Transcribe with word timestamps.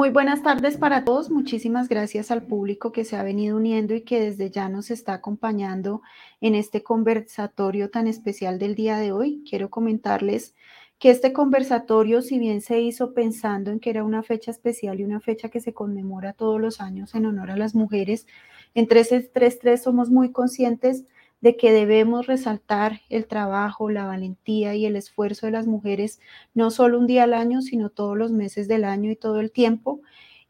Muy 0.00 0.08
buenas 0.08 0.42
tardes 0.42 0.78
para 0.78 1.04
todos. 1.04 1.28
Muchísimas 1.28 1.86
gracias 1.86 2.30
al 2.30 2.44
público 2.44 2.90
que 2.90 3.04
se 3.04 3.16
ha 3.16 3.22
venido 3.22 3.58
uniendo 3.58 3.94
y 3.94 4.00
que 4.00 4.18
desde 4.18 4.50
ya 4.50 4.70
nos 4.70 4.90
está 4.90 5.12
acompañando 5.12 6.00
en 6.40 6.54
este 6.54 6.82
conversatorio 6.82 7.90
tan 7.90 8.06
especial 8.06 8.58
del 8.58 8.74
día 8.74 8.96
de 8.96 9.12
hoy. 9.12 9.44
Quiero 9.46 9.68
comentarles 9.68 10.54
que 10.98 11.10
este 11.10 11.34
conversatorio, 11.34 12.22
si 12.22 12.38
bien 12.38 12.62
se 12.62 12.80
hizo 12.80 13.12
pensando 13.12 13.70
en 13.70 13.78
que 13.78 13.90
era 13.90 14.02
una 14.02 14.22
fecha 14.22 14.50
especial 14.50 15.00
y 15.00 15.04
una 15.04 15.20
fecha 15.20 15.50
que 15.50 15.60
se 15.60 15.74
conmemora 15.74 16.32
todos 16.32 16.58
los 16.58 16.80
años 16.80 17.14
en 17.14 17.26
honor 17.26 17.50
a 17.50 17.58
las 17.58 17.74
mujeres, 17.74 18.26
en 18.74 18.88
333 18.88 19.82
somos 19.82 20.08
muy 20.08 20.32
conscientes 20.32 21.04
de 21.40 21.56
que 21.56 21.72
debemos 21.72 22.26
resaltar 22.26 23.00
el 23.08 23.26
trabajo, 23.26 23.90
la 23.90 24.06
valentía 24.06 24.74
y 24.74 24.86
el 24.86 24.96
esfuerzo 24.96 25.46
de 25.46 25.52
las 25.52 25.66
mujeres, 25.66 26.20
no 26.54 26.70
solo 26.70 26.98
un 26.98 27.06
día 27.06 27.24
al 27.24 27.34
año, 27.34 27.62
sino 27.62 27.88
todos 27.90 28.16
los 28.16 28.30
meses 28.32 28.68
del 28.68 28.84
año 28.84 29.10
y 29.10 29.16
todo 29.16 29.40
el 29.40 29.50
tiempo. 29.50 30.00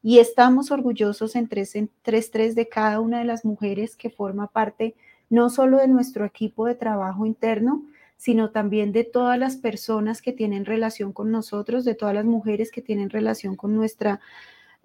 Y 0.03 0.19
estamos 0.19 0.71
orgullosos 0.71 1.37
en 1.37 1.49
333 1.49 2.55
de 2.55 2.69
cada 2.69 3.01
una 3.01 3.19
de 3.19 3.25
las 3.25 3.45
mujeres 3.45 3.97
que 3.97 4.11
forma 4.11 4.49
parte 4.49 4.95
no 5.29 5.49
solo 5.49 5.79
de 5.79 5.89
nuestro 5.89 6.25
equipo 6.25 6.67
de 6.67 6.75
trabajo 6.75 7.25
interno, 7.25 7.85
sino 8.17 8.51
también 8.51 8.93
de 8.93 9.05
todas 9.05 9.39
las 9.39 9.57
personas 9.57 10.21
que 10.21 10.33
tienen 10.33 10.67
relación 10.67 11.13
con 11.13 11.31
nosotros, 11.31 11.85
de 11.85 11.95
todas 11.95 12.15
las 12.15 12.25
mujeres 12.25 12.71
que 12.71 12.83
tienen 12.83 13.09
relación 13.09 13.57
con 13.57 13.75
nuestra 13.75 14.21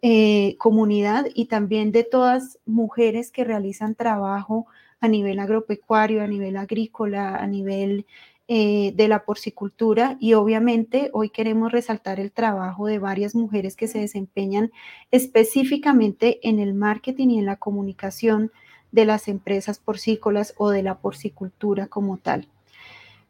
eh, 0.02 0.56
comunidad 0.58 1.26
y 1.34 1.46
también 1.46 1.92
de 1.92 2.04
todas 2.04 2.60
mujeres 2.66 3.32
que 3.32 3.44
realizan 3.44 3.96
trabajo 3.96 4.68
a 5.02 5.08
nivel 5.08 5.40
agropecuario, 5.40 6.24
a 6.24 6.28
nivel 6.28 6.58
agrícola, 6.58 7.36
a 7.36 7.48
nivel 7.48 8.06
eh, 8.48 8.94
de 8.96 9.08
la 9.08 9.26
porcicultura 9.26 10.18
y 10.20 10.34
obviamente 10.34 11.10
hoy 11.14 11.32
queremos 11.32 11.72
resaltar 11.72 12.20
el 12.20 12.32
trabajo 12.32 12.86
de 12.86 13.00
varias 13.00 13.34
mujeres 13.34 13.76
que 13.76 13.88
se 13.88 13.98
desempeñan 13.98 14.72
específicamente 15.10 16.48
en 16.48 16.60
el 16.60 16.76
marketing 16.76 17.30
y 17.30 17.40
en 17.40 17.48
la 17.48 17.56
comunicación 17.56 18.52
de 18.92 19.06
las 19.06 19.28
empresas 19.30 19.80
porcícolas 19.80 20.54
o 20.58 20.70
de 20.70 20.84
la 20.84 21.00
porcicultura 21.00 21.88
como 21.88 22.18
tal. 22.18 22.48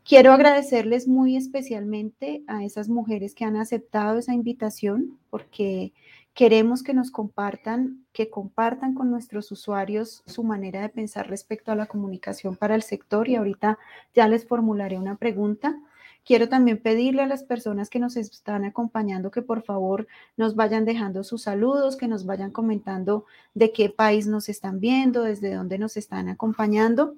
Quiero 0.04 0.34
agradecerles 0.34 1.08
muy 1.08 1.38
especialmente 1.38 2.44
a 2.48 2.66
esas 2.66 2.90
mujeres 2.90 3.34
que 3.34 3.46
han 3.46 3.56
aceptado 3.56 4.20
esa 4.20 4.34
invitación 4.34 5.18
porque 5.30 5.94
queremos 6.36 6.84
que 6.84 6.94
nos 6.94 7.12
compartan, 7.12 8.06
que 8.12 8.30
compartan 8.30 8.94
con 8.94 9.10
nuestros 9.10 9.52
usuarios 9.54 10.22
su 10.28 10.44
manera 10.44 10.82
de 10.82 10.90
pensar 10.90 11.30
respecto 11.30 11.72
a 11.72 11.76
la 11.76 11.88
comunicación 11.88 12.58
para 12.58 12.76
el 12.76 12.84
sector 12.84 13.30
y 13.30 13.38
ahorita 13.38 13.80
ya 14.14 14.28
les 14.28 14.46
formularé 14.46 15.00
una 15.00 15.16
pregunta. 15.16 15.80
Quiero 16.26 16.50
también 16.50 16.78
pedirle 16.78 17.22
a 17.22 17.28
las 17.28 17.44
personas 17.44 17.90
que 17.90 18.00
nos 18.00 18.18
están 18.18 18.66
acompañando 18.66 19.32
que 19.32 19.44
por 19.44 19.64
favor 19.64 20.08
nos 20.36 20.56
vayan 20.56 20.84
dejando 20.84 21.24
sus 21.24 21.44
saludos, 21.44 21.96
que 21.96 22.10
nos 22.10 22.26
vayan 22.26 22.52
comentando 22.52 23.26
de 23.54 23.72
qué 23.72 23.90
país 23.90 24.28
nos 24.28 24.50
están 24.50 24.82
viendo, 24.82 25.24
desde 25.24 25.54
dónde 25.54 25.78
nos 25.78 25.96
están 25.96 26.28
acompañando 26.28 27.16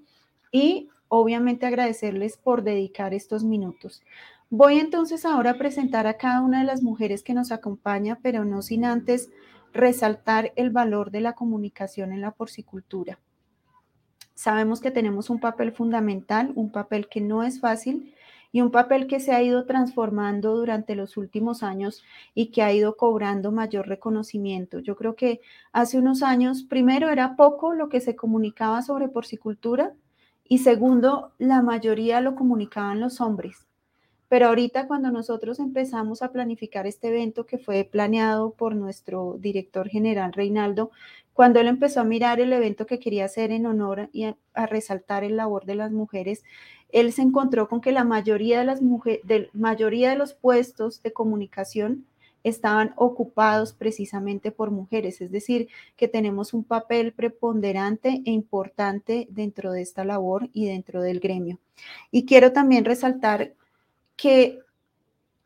y 0.52 0.90
obviamente 1.08 1.66
agradecerles 1.66 2.38
por 2.38 2.64
dedicar 2.64 3.16
estos 3.16 3.44
minutos. 3.44 4.04
Voy 4.50 4.80
entonces 4.80 5.26
ahora 5.26 5.52
a 5.52 5.58
presentar 5.58 6.08
a 6.08 6.16
cada 6.16 6.42
una 6.42 6.60
de 6.60 6.66
las 6.66 6.82
mujeres 6.82 7.22
que 7.22 7.34
nos 7.34 7.52
acompaña, 7.52 8.20
pero 8.22 8.46
no 8.46 8.62
sin 8.62 8.86
antes 8.86 9.30
resaltar 9.74 10.54
el 10.56 10.70
valor 10.70 11.12
de 11.12 11.20
la 11.20 11.34
comunicación 11.34 12.14
en 12.14 12.22
la 12.22 12.32
porcicultura. 12.32 13.20
Sabemos 14.36 14.80
que 14.80 14.90
tenemos 14.90 15.30
un 15.30 15.42
papel 15.42 15.74
fundamental, 15.74 16.54
un 16.56 16.72
papel 16.72 17.10
que 17.10 17.20
no 17.20 17.44
es 17.44 17.60
fácil 17.60 18.14
y 18.54 18.62
un 18.62 18.72
papel 18.72 19.08
que 19.08 19.20
se 19.20 19.34
ha 19.34 19.44
ido 19.44 19.66
transformando 19.66 20.56
durante 20.56 20.96
los 20.96 21.18
últimos 21.18 21.62
años 21.62 22.04
y 22.34 22.52
que 22.52 22.62
ha 22.62 22.72
ido 22.72 22.96
cobrando 22.96 23.52
mayor 23.52 23.90
reconocimiento. 23.90 24.80
Yo 24.80 24.96
creo 24.96 25.16
que 25.16 25.42
hace 25.74 26.00
unos 26.00 26.24
años, 26.24 26.64
primero, 26.64 27.10
era 27.10 27.36
poco 27.36 27.74
lo 27.74 27.90
que 27.90 28.00
se 28.00 28.16
comunicaba 28.16 28.82
sobre 28.82 29.10
porcicultura, 29.10 29.94
y 30.46 30.60
segundo, 30.60 31.34
la 31.38 31.62
mayoría 31.62 32.22
lo 32.22 32.36
comunicaban 32.36 33.02
los 33.02 33.20
hombres. 33.20 33.67
Pero 34.30 34.48
ahorita 34.48 34.88
cuando 34.88 35.10
nosotros 35.12 35.60
empezamos 35.60 36.22
a 36.22 36.32
planificar 36.32 36.86
este 36.86 37.08
evento 37.08 37.46
que 37.46 37.58
fue 37.58 37.84
planeado 37.86 38.52
por 38.52 38.76
nuestro 38.76 39.38
director 39.40 39.88
general 39.88 40.34
Reinaldo, 40.34 40.92
cuando 41.34 41.60
él 41.60 41.68
empezó 41.68 42.02
a 42.02 42.04
mirar 42.04 42.40
el 42.40 42.52
evento 42.52 42.86
que 42.86 43.00
quería 43.00 43.26
hacer 43.26 43.52
en 43.52 43.68
honor 43.68 44.10
y 44.12 44.24
a, 44.26 44.36
resaltar 44.66 45.24
el 45.24 45.38
labor 45.38 45.66
de 45.66 45.76
las 45.76 45.92
mujeres, 45.92 46.44
él 46.90 47.14
se 47.14 47.22
encontró 47.22 47.70
con 47.70 47.80
que 47.80 47.92
la 47.92 48.04
mayoría 48.04 48.60
de 48.60 48.66
las 48.66 48.82
mujeres, 48.82 49.22
de, 49.24 49.50
mayoría 49.54 50.10
de 50.10 50.16
los 50.16 50.34
puestos 50.34 51.02
de 51.04 51.14
comunicación 51.14 52.06
estaban 52.44 52.94
ocupados 52.96 53.74
precisamente 53.74 54.52
por 54.52 54.72
mujeres, 54.72 55.22
es 55.22 55.32
decir, 55.32 55.68
que 55.96 56.08
tenemos 56.08 56.54
un 56.54 56.64
papel 56.64 57.14
preponderante 57.14 58.22
e 58.26 58.32
importante 58.32 59.28
dentro 59.30 59.72
de 59.72 59.82
esta 59.82 60.06
labor 60.06 60.50
y 60.54 60.66
dentro 60.66 61.02
del 61.02 61.20
gremio. 61.20 61.60
Y 62.10 62.26
quiero 62.26 62.52
también 62.52 62.86
resaltar 62.86 63.54
que 64.18 64.60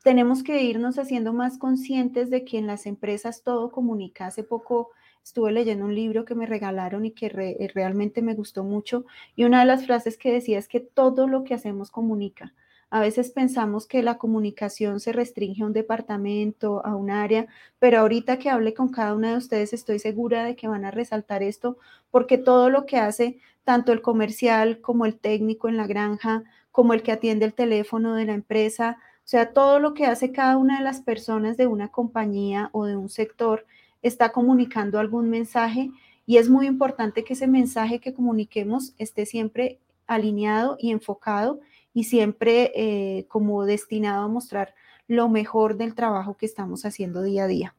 tenemos 0.04 0.42
que 0.42 0.64
irnos 0.64 0.98
haciendo 0.98 1.34
más 1.34 1.58
conscientes 1.58 2.30
de 2.30 2.44
que 2.44 2.58
en 2.58 2.66
las 2.68 2.88
empresas 2.88 3.44
todo 3.44 3.72
comunica. 3.72 4.26
Hace 4.26 4.44
poco 4.44 4.90
estuve 5.24 5.52
leyendo 5.52 5.86
un 5.86 5.94
libro 5.94 6.26
que 6.26 6.34
me 6.34 6.48
regalaron 6.48 7.06
y 7.06 7.12
que 7.12 7.30
realmente 7.76 8.24
me 8.24 8.34
gustó 8.34 8.64
mucho 8.64 9.06
y 9.36 9.44
una 9.44 9.60
de 9.60 9.68
las 9.68 9.86
frases 9.86 10.18
que 10.18 10.32
decía 10.34 10.58
es 10.58 10.68
que 10.68 10.80
todo 10.80 11.28
lo 11.28 11.44
que 11.44 11.54
hacemos 11.54 11.92
comunica. 11.92 12.54
A 12.90 13.00
veces 13.00 13.30
pensamos 13.30 13.88
que 13.88 14.04
la 14.04 14.18
comunicación 14.18 15.00
se 15.00 15.14
restringe 15.14 15.64
a 15.64 15.66
un 15.66 15.74
departamento, 15.74 16.86
a 16.86 16.96
un 16.96 17.10
área, 17.10 17.48
pero 17.80 18.00
ahorita 18.00 18.38
que 18.38 18.50
hable 18.50 18.74
con 18.74 18.90
cada 18.90 19.14
una 19.16 19.32
de 19.32 19.38
ustedes 19.38 19.72
estoy 19.72 20.00
segura 20.00 20.44
de 20.44 20.56
que 20.56 20.68
van 20.68 20.84
a 20.84 20.92
resaltar 20.92 21.44
esto 21.44 21.78
porque 22.10 22.38
todo 22.38 22.70
lo 22.70 22.86
que 22.86 22.98
hace 22.98 23.40
tanto 23.64 23.94
el 23.94 24.02
comercial 24.02 24.82
como 24.82 25.06
el 25.06 25.18
técnico 25.18 25.70
en 25.70 25.78
la 25.78 25.88
granja, 25.88 26.44
como 26.72 26.94
el 26.94 27.04
que 27.04 27.12
atiende 27.12 27.46
el 27.46 27.54
teléfono 27.54 28.16
de 28.16 28.26
la 28.26 28.34
empresa, 28.34 28.98
o 29.24 29.28
sea, 29.32 29.54
todo 29.54 29.80
lo 29.80 29.94
que 29.94 30.06
hace 30.06 30.32
cada 30.32 30.58
una 30.58 30.80
de 30.80 30.84
las 30.84 31.02
personas 31.02 31.58
de 31.58 31.68
una 31.68 31.90
compañía 31.90 32.70
o 32.74 32.86
de 32.86 32.98
un 32.98 33.10
sector 33.10 33.66
está 34.02 34.32
comunicando 34.32 35.00
algún 35.00 35.30
mensaje 35.30 35.92
y 36.26 36.38
es 36.38 36.50
muy 36.50 36.66
importante 36.68 37.24
que 37.24 37.34
ese 37.34 37.48
mensaje 37.48 38.00
que 38.00 38.14
comuniquemos 38.14 38.94
esté 38.98 39.26
siempre 39.26 39.80
alineado 40.08 40.78
y 40.80 40.92
enfocado 40.92 41.60
y 41.94 42.06
siempre 42.06 42.72
eh, 42.76 43.26
como 43.28 43.66
destinado 43.66 44.24
a 44.24 44.28
mostrar 44.28 44.74
lo 45.08 45.30
mejor 45.30 45.78
del 45.78 45.94
trabajo 45.94 46.36
que 46.36 46.46
estamos 46.46 46.86
haciendo 46.86 47.22
día 47.22 47.44
a 47.44 47.48
día. 47.48 47.76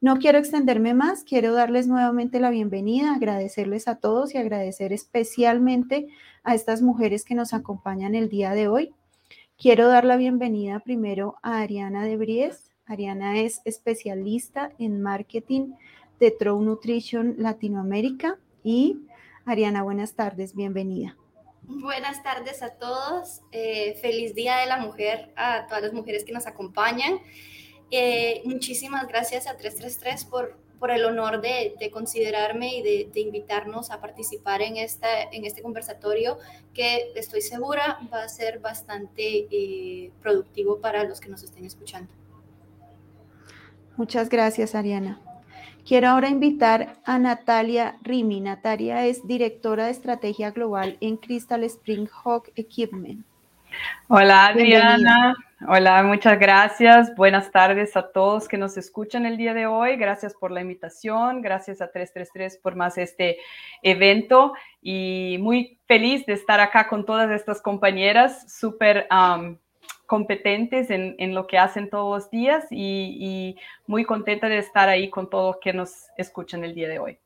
No 0.00 0.16
quiero 0.18 0.38
extenderme 0.38 0.92
más, 0.92 1.24
quiero 1.24 1.54
darles 1.54 1.86
nuevamente 1.86 2.40
la 2.40 2.50
bienvenida, 2.50 3.14
agradecerles 3.14 3.88
a 3.88 3.96
todos 3.96 4.34
y 4.34 4.38
agradecer 4.38 4.92
especialmente 4.92 6.08
a 6.42 6.54
estas 6.54 6.82
mujeres 6.82 7.24
que 7.24 7.34
nos 7.34 7.54
acompañan 7.54 8.14
el 8.14 8.28
día 8.28 8.52
de 8.52 8.68
hoy. 8.68 8.94
Quiero 9.56 9.88
dar 9.88 10.04
la 10.04 10.16
bienvenida 10.16 10.80
primero 10.80 11.36
a 11.42 11.60
Ariana 11.60 12.04
de 12.04 12.16
Bries. 12.16 12.70
Ariana 12.86 13.40
es 13.40 13.62
especialista 13.64 14.72
en 14.78 15.00
marketing 15.00 15.72
de 16.20 16.30
True 16.30 16.62
Nutrition 16.64 17.36
Latinoamérica 17.38 18.36
y 18.62 18.98
Ariana, 19.46 19.82
buenas 19.82 20.14
tardes, 20.14 20.54
bienvenida. 20.54 21.16
Buenas 21.62 22.22
tardes 22.22 22.62
a 22.62 22.74
todos. 22.74 23.40
Eh, 23.52 23.98
feliz 24.02 24.34
Día 24.34 24.56
de 24.56 24.66
la 24.66 24.78
Mujer 24.78 25.32
a 25.36 25.66
todas 25.66 25.82
las 25.82 25.92
mujeres 25.94 26.24
que 26.24 26.32
nos 26.32 26.46
acompañan. 26.46 27.20
Eh, 27.90 28.42
muchísimas 28.44 29.06
gracias 29.06 29.46
a 29.46 29.56
333 29.56 30.24
por, 30.24 30.58
por 30.78 30.90
el 30.90 31.04
honor 31.04 31.40
de, 31.40 31.90
considerarme 31.92 32.76
y 32.76 32.82
de, 32.82 33.20
invitarnos 33.20 33.90
a 33.90 34.00
participar 34.00 34.62
en, 34.62 34.76
esta, 34.76 35.22
en 35.32 35.44
este 35.44 35.62
conversatorio 35.62 36.38
que 36.72 37.12
estoy 37.14 37.40
segura 37.40 37.98
va 38.12 38.24
a 38.24 38.28
ser 38.28 38.58
bastante 38.58 39.46
eh, 39.50 40.10
productivo 40.20 40.80
para 40.80 41.04
los 41.04 41.20
que 41.20 41.28
nos 41.28 41.42
estén 41.42 41.64
escuchando. 41.64 42.10
Muchas 43.96 44.28
gracias, 44.28 44.74
Ariana. 44.74 45.20
Quiero 45.86 46.08
ahora 46.08 46.30
invitar 46.30 46.96
a 47.04 47.18
Natalia 47.18 47.98
Rimi. 48.02 48.40
Natalia 48.40 49.06
es 49.06 49.26
directora 49.26 49.84
de 49.84 49.90
estrategia 49.90 50.50
global 50.50 50.96
en 51.00 51.18
Crystal 51.18 51.62
Spring 51.64 52.08
Hawk 52.08 52.50
Equipment. 52.56 53.24
Hola 54.08 54.46
Adriana, 54.46 55.34
hola, 55.68 56.02
muchas 56.02 56.38
gracias. 56.38 57.14
Buenas 57.14 57.50
tardes 57.50 57.96
a 57.96 58.10
todos 58.12 58.48
que 58.48 58.56
nos 58.56 58.76
escuchan 58.76 59.26
el 59.26 59.36
día 59.36 59.54
de 59.54 59.66
hoy. 59.66 59.96
Gracias 59.96 60.34
por 60.34 60.50
la 60.50 60.60
invitación, 60.60 61.42
gracias 61.42 61.80
a 61.80 61.90
333 61.90 62.58
por 62.58 62.76
más 62.76 62.98
este 62.98 63.38
evento 63.82 64.52
y 64.82 65.38
muy 65.40 65.78
feliz 65.86 66.26
de 66.26 66.34
estar 66.34 66.60
acá 66.60 66.88
con 66.88 67.04
todas 67.04 67.30
estas 67.30 67.60
compañeras 67.62 68.52
súper 68.52 69.06
competentes 70.06 70.90
en, 70.90 71.34
lo 71.34 71.46
que 71.46 71.58
hacen 71.58 71.90
todos 71.90 72.22
los 72.22 72.30
días 72.30 72.66
y, 72.70 73.56
muy 73.86 74.04
contenta 74.04 74.48
de 74.48 74.58
estar 74.58 74.88
ahí 74.88 75.10
con 75.10 75.28
todos 75.30 75.56
que 75.60 75.72
nos 75.72 76.08
escuchan 76.16 76.64
el 76.64 76.74
día 76.74 76.88
de 76.88 76.98
hoy. 76.98 77.18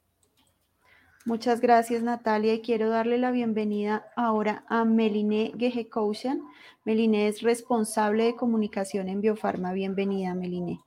Muchas 1.28 1.60
gracias 1.60 2.02
Natalia 2.02 2.54
y 2.54 2.62
quiero 2.62 2.88
darle 2.88 3.18
la 3.18 3.30
bienvenida 3.30 4.06
ahora 4.16 4.64
a 4.66 4.86
Meline 4.86 5.52
Gehekouchen. 5.58 6.42
Meline 6.86 7.28
es 7.28 7.42
responsable 7.42 8.24
de 8.24 8.34
comunicación 8.34 9.10
en 9.10 9.20
Biofarma. 9.20 9.74
Bienvenida 9.74 10.32
Meline. 10.32 10.80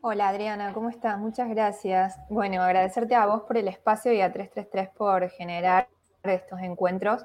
Hola 0.00 0.30
Adriana, 0.30 0.72
¿cómo 0.72 0.88
estás? 0.88 1.20
Muchas 1.20 1.48
gracias. 1.50 2.18
Bueno, 2.28 2.60
agradecerte 2.62 3.14
a 3.14 3.26
vos 3.26 3.42
por 3.42 3.56
el 3.56 3.68
espacio 3.68 4.12
y 4.12 4.22
a 4.22 4.32
333 4.32 4.88
por 4.98 5.30
generar 5.30 5.86
estos 6.24 6.58
encuentros 6.58 7.24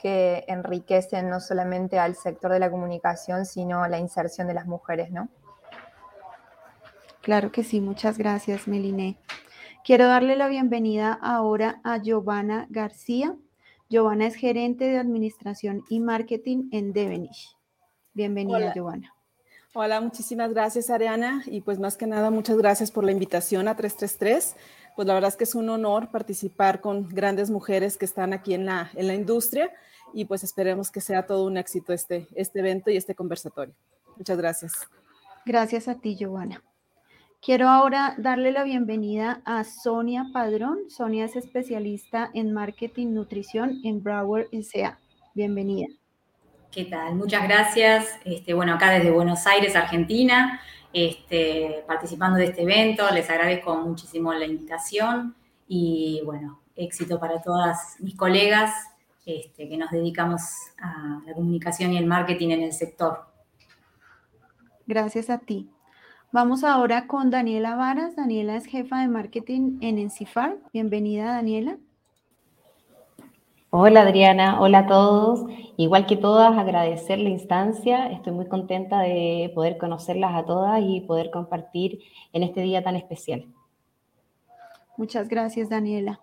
que 0.00 0.44
enriquecen 0.48 1.30
no 1.30 1.38
solamente 1.38 1.96
al 1.96 2.16
sector 2.16 2.50
de 2.50 2.58
la 2.58 2.72
comunicación, 2.72 3.46
sino 3.46 3.86
la 3.86 4.00
inserción 4.00 4.48
de 4.48 4.54
las 4.54 4.66
mujeres, 4.66 5.12
¿no? 5.12 5.28
Claro 7.20 7.52
que 7.52 7.62
sí, 7.62 7.80
muchas 7.80 8.18
gracias, 8.18 8.66
Meliné. 8.66 9.16
Quiero 9.84 10.06
darle 10.06 10.36
la 10.36 10.46
bienvenida 10.46 11.12
ahora 11.12 11.80
a 11.82 11.96
Giovanna 11.96 12.68
García. 12.70 13.34
Giovanna 13.90 14.28
es 14.28 14.36
gerente 14.36 14.84
de 14.84 14.96
administración 14.96 15.82
y 15.88 15.98
marketing 15.98 16.68
en 16.70 16.92
Devenish. 16.92 17.56
Bienvenida, 18.14 18.72
Giovanna. 18.72 19.12
Hola, 19.74 20.00
muchísimas 20.00 20.52
gracias 20.52 20.88
Ariana 20.88 21.42
y 21.46 21.62
pues 21.62 21.80
más 21.80 21.96
que 21.96 22.06
nada 22.06 22.30
muchas 22.30 22.58
gracias 22.58 22.92
por 22.92 23.02
la 23.02 23.10
invitación 23.10 23.66
a 23.66 23.74
333. 23.74 24.54
Pues 24.94 25.08
la 25.08 25.14
verdad 25.14 25.30
es 25.30 25.36
que 25.36 25.44
es 25.44 25.54
un 25.56 25.68
honor 25.68 26.12
participar 26.12 26.80
con 26.80 27.08
grandes 27.08 27.50
mujeres 27.50 27.98
que 27.98 28.04
están 28.04 28.32
aquí 28.32 28.54
en 28.54 28.66
la, 28.66 28.88
en 28.94 29.08
la 29.08 29.14
industria 29.14 29.72
y 30.14 30.26
pues 30.26 30.44
esperemos 30.44 30.92
que 30.92 31.00
sea 31.00 31.26
todo 31.26 31.44
un 31.44 31.56
éxito 31.56 31.92
este, 31.92 32.28
este 32.36 32.60
evento 32.60 32.88
y 32.92 32.96
este 32.96 33.16
conversatorio. 33.16 33.74
Muchas 34.16 34.38
gracias. 34.38 34.74
Gracias 35.44 35.88
a 35.88 35.96
ti, 35.96 36.14
Giovanna. 36.14 36.62
Quiero 37.44 37.68
ahora 37.68 38.14
darle 38.18 38.52
la 38.52 38.62
bienvenida 38.62 39.42
a 39.44 39.64
Sonia 39.64 40.26
Padrón. 40.32 40.88
Sonia 40.88 41.24
es 41.24 41.34
especialista 41.34 42.30
en 42.34 42.52
marketing 42.52 43.14
nutrición 43.14 43.80
en 43.82 44.00
Brower 44.00 44.46
S.A. 44.52 45.00
Bienvenida. 45.34 45.88
¿Qué 46.70 46.84
tal? 46.84 47.16
Muchas 47.16 47.42
gracias. 47.42 48.16
Este, 48.24 48.54
bueno, 48.54 48.74
acá 48.74 48.92
desde 48.92 49.10
Buenos 49.10 49.44
Aires, 49.48 49.74
Argentina, 49.74 50.60
este, 50.92 51.82
participando 51.84 52.38
de 52.38 52.44
este 52.44 52.62
evento. 52.62 53.10
Les 53.10 53.28
agradezco 53.28 53.74
muchísimo 53.74 54.32
la 54.32 54.46
invitación 54.46 55.34
y 55.66 56.22
bueno, 56.24 56.60
éxito 56.76 57.18
para 57.18 57.42
todas 57.42 57.96
mis 57.98 58.14
colegas 58.14 58.72
este, 59.26 59.68
que 59.68 59.76
nos 59.76 59.90
dedicamos 59.90 60.42
a 60.80 61.20
la 61.26 61.34
comunicación 61.34 61.92
y 61.92 61.98
el 61.98 62.06
marketing 62.06 62.50
en 62.50 62.62
el 62.62 62.72
sector. 62.72 63.26
Gracias 64.86 65.28
a 65.28 65.38
ti. 65.38 65.68
Vamos 66.34 66.64
ahora 66.64 67.06
con 67.06 67.28
Daniela 67.28 67.76
Varas. 67.76 68.16
Daniela 68.16 68.56
es 68.56 68.64
jefa 68.64 69.02
de 69.02 69.08
marketing 69.08 69.76
en 69.82 69.98
Encifar. 69.98 70.56
Bienvenida, 70.72 71.26
Daniela. 71.26 71.76
Hola 73.68 74.00
Adriana, 74.00 74.58
hola 74.58 74.78
a 74.78 74.86
todos. 74.86 75.44
Igual 75.76 76.06
que 76.06 76.16
todas, 76.16 76.56
agradecer 76.56 77.18
la 77.18 77.28
instancia. 77.28 78.10
Estoy 78.10 78.32
muy 78.32 78.48
contenta 78.48 79.00
de 79.00 79.52
poder 79.54 79.76
conocerlas 79.76 80.34
a 80.34 80.46
todas 80.46 80.80
y 80.82 81.02
poder 81.02 81.30
compartir 81.30 81.98
en 82.32 82.44
este 82.44 82.62
día 82.62 82.82
tan 82.82 82.96
especial. 82.96 83.44
Muchas 84.96 85.28
gracias, 85.28 85.68
Daniela. 85.68 86.18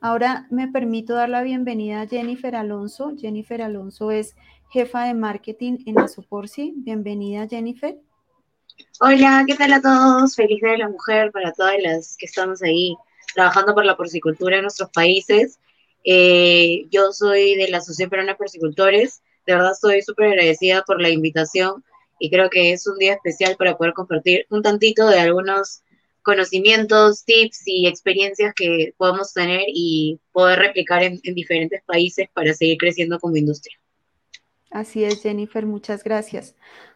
Ahora 0.00 0.46
me 0.48 0.68
permito 0.68 1.12
dar 1.12 1.28
la 1.28 1.42
bienvenida 1.42 2.00
a 2.00 2.06
Jennifer 2.06 2.56
Alonso. 2.56 3.12
Jennifer 3.18 3.60
Alonso 3.60 4.12
es 4.12 4.34
jefa 4.70 5.04
de 5.04 5.12
marketing 5.12 5.80
en 5.84 6.00
Asoporsi. 6.00 6.72
Bienvenida, 6.74 7.46
Jennifer. 7.46 7.98
Hola, 9.00 9.44
¿qué 9.46 9.54
tal 9.54 9.72
a 9.72 9.80
todos? 9.80 10.34
Feliz 10.34 10.60
Día 10.60 10.72
de 10.72 10.78
la 10.78 10.88
Mujer 10.88 11.30
para 11.32 11.52
todas 11.52 11.74
las 11.82 12.16
que 12.16 12.26
estamos 12.26 12.62
ahí 12.62 12.96
trabajando 13.34 13.74
por 13.74 13.84
la 13.84 13.96
porcicultura 13.96 14.56
en 14.56 14.62
nuestros 14.62 14.90
países. 14.90 15.58
Eh, 16.04 16.86
yo 16.90 17.12
soy 17.12 17.54
de 17.56 17.68
la 17.68 17.78
Asociación 17.78 18.10
Peruana 18.10 18.32
de 18.32 18.38
Porcicultores. 18.38 19.22
De 19.46 19.54
verdad 19.54 19.72
estoy 19.72 20.02
súper 20.02 20.28
agradecida 20.28 20.82
por 20.84 21.00
la 21.00 21.10
invitación 21.10 21.84
y 22.18 22.30
creo 22.30 22.50
que 22.50 22.72
es 22.72 22.86
un 22.86 22.98
día 22.98 23.14
especial 23.14 23.56
para 23.56 23.76
poder 23.76 23.92
compartir 23.94 24.46
un 24.50 24.62
tantito 24.62 25.08
de 25.08 25.18
algunos 25.20 25.82
conocimientos, 26.22 27.24
tips 27.24 27.62
y 27.66 27.86
experiencias 27.88 28.54
que 28.54 28.94
podamos 28.96 29.32
tener 29.32 29.64
y 29.66 30.20
poder 30.30 30.60
replicar 30.60 31.02
en, 31.02 31.20
en 31.24 31.34
diferentes 31.34 31.82
países 31.82 32.28
para 32.32 32.54
seguir 32.54 32.78
creciendo 32.78 33.18
como 33.18 33.36
industria. 33.36 33.76
Así 34.70 35.04
es, 35.04 35.22
Jennifer, 35.22 35.66
muchas 35.66 36.02
gracias. 36.02 36.54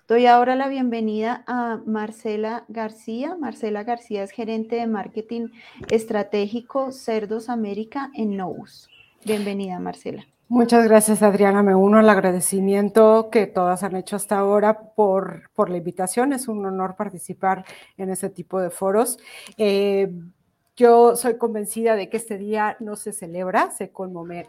Doy 0.09 0.27
ahora 0.27 0.55
la 0.55 0.69
bienvenida 0.69 1.43
a 1.49 1.81
Marcela 1.85 2.65
García. 2.69 3.37
Marcela 3.41 3.83
García 3.83 4.23
es 4.23 4.31
gerente 4.31 4.77
de 4.77 4.87
marketing 4.87 5.49
estratégico 5.91 6.93
Cerdos 6.93 7.49
América 7.49 8.13
en 8.15 8.37
Nous. 8.37 8.89
Bienvenida, 9.25 9.81
Marcela. 9.81 10.25
Muchas 10.47 10.85
gracias, 10.85 11.25
Adriana. 11.25 11.65
Me 11.65 11.75
uno 11.75 11.99
al 11.99 12.09
agradecimiento 12.09 13.31
que 13.33 13.49
todas 13.49 13.83
han 13.83 13.97
hecho 13.97 14.15
hasta 14.15 14.39
ahora 14.39 14.93
por, 14.95 15.51
por 15.57 15.71
la 15.71 15.79
invitación. 15.79 16.33
Es 16.33 16.47
un 16.47 16.65
honor 16.65 16.95
participar 16.95 17.65
en 17.97 18.11
ese 18.11 18.31
tipo 18.31 18.61
de 18.61 18.71
foros. 18.71 19.19
Eh, 19.59 20.09
yo 20.77 21.17
soy 21.17 21.39
convencida 21.39 21.97
de 21.97 22.11
que 22.11 22.19
este 22.19 22.37
día 22.37 22.77
no 22.81 22.97
se 22.97 23.13
celebra, 23.13 23.71
se 23.71 23.91
conmemora, 23.91 24.49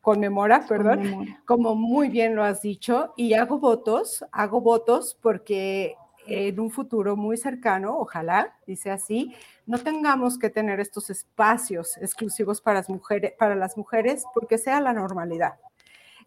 conmemora, 0.00 0.66
perdón, 0.66 1.36
como 1.44 1.76
muy 1.76 2.08
bien 2.08 2.34
lo 2.34 2.42
has 2.42 2.62
dicho, 2.62 3.14
y 3.16 3.34
hago 3.34 3.58
votos, 3.58 4.24
hago 4.32 4.60
votos 4.60 5.16
porque 5.22 5.94
en 6.26 6.58
un 6.58 6.70
futuro 6.70 7.16
muy 7.16 7.36
cercano, 7.36 7.96
ojalá, 7.98 8.56
dice 8.66 8.90
así, 8.90 9.34
no 9.66 9.78
tengamos 9.78 10.36
que 10.36 10.50
tener 10.50 10.80
estos 10.80 11.10
espacios 11.10 11.96
exclusivos 11.98 12.60
para 12.60 12.80
las 12.80 12.88
mujeres, 12.88 13.32
para 13.38 13.54
las 13.54 13.76
mujeres 13.76 14.24
porque 14.34 14.58
sea 14.58 14.80
la 14.80 14.92
normalidad. 14.92 15.54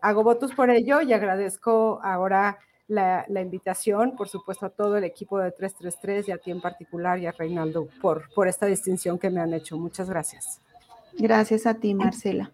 Hago 0.01 0.23
votos 0.23 0.53
por 0.53 0.69
ello 0.69 1.01
y 1.01 1.11
agradezco 1.11 1.99
ahora 2.03 2.59
la, 2.87 3.25
invitación, 3.41 4.15
por 4.15 4.29
supuesto, 4.29 4.65
a 4.65 4.69
todo 4.69 4.97
el 4.97 5.03
equipo 5.03 5.39
de 5.39 5.51
333 5.51 6.27
y 6.27 6.31
a 6.31 6.37
ti 6.37 6.51
en 6.51 6.61
particular 6.61 7.19
y 7.19 7.25
a 7.25 7.31
Reinaldo 7.31 7.87
por, 8.01 8.29
por 8.33 8.47
esta 8.47 8.65
distinción 8.65 9.17
que 9.17 9.29
me 9.29 9.41
han 9.41 9.53
hecho. 9.53 9.77
Muchas 9.77 10.09
gracias. 10.09 10.61
Gracias 11.17 11.65
a 11.65 11.75
ti, 11.75 11.93
Marcela. 11.93 12.51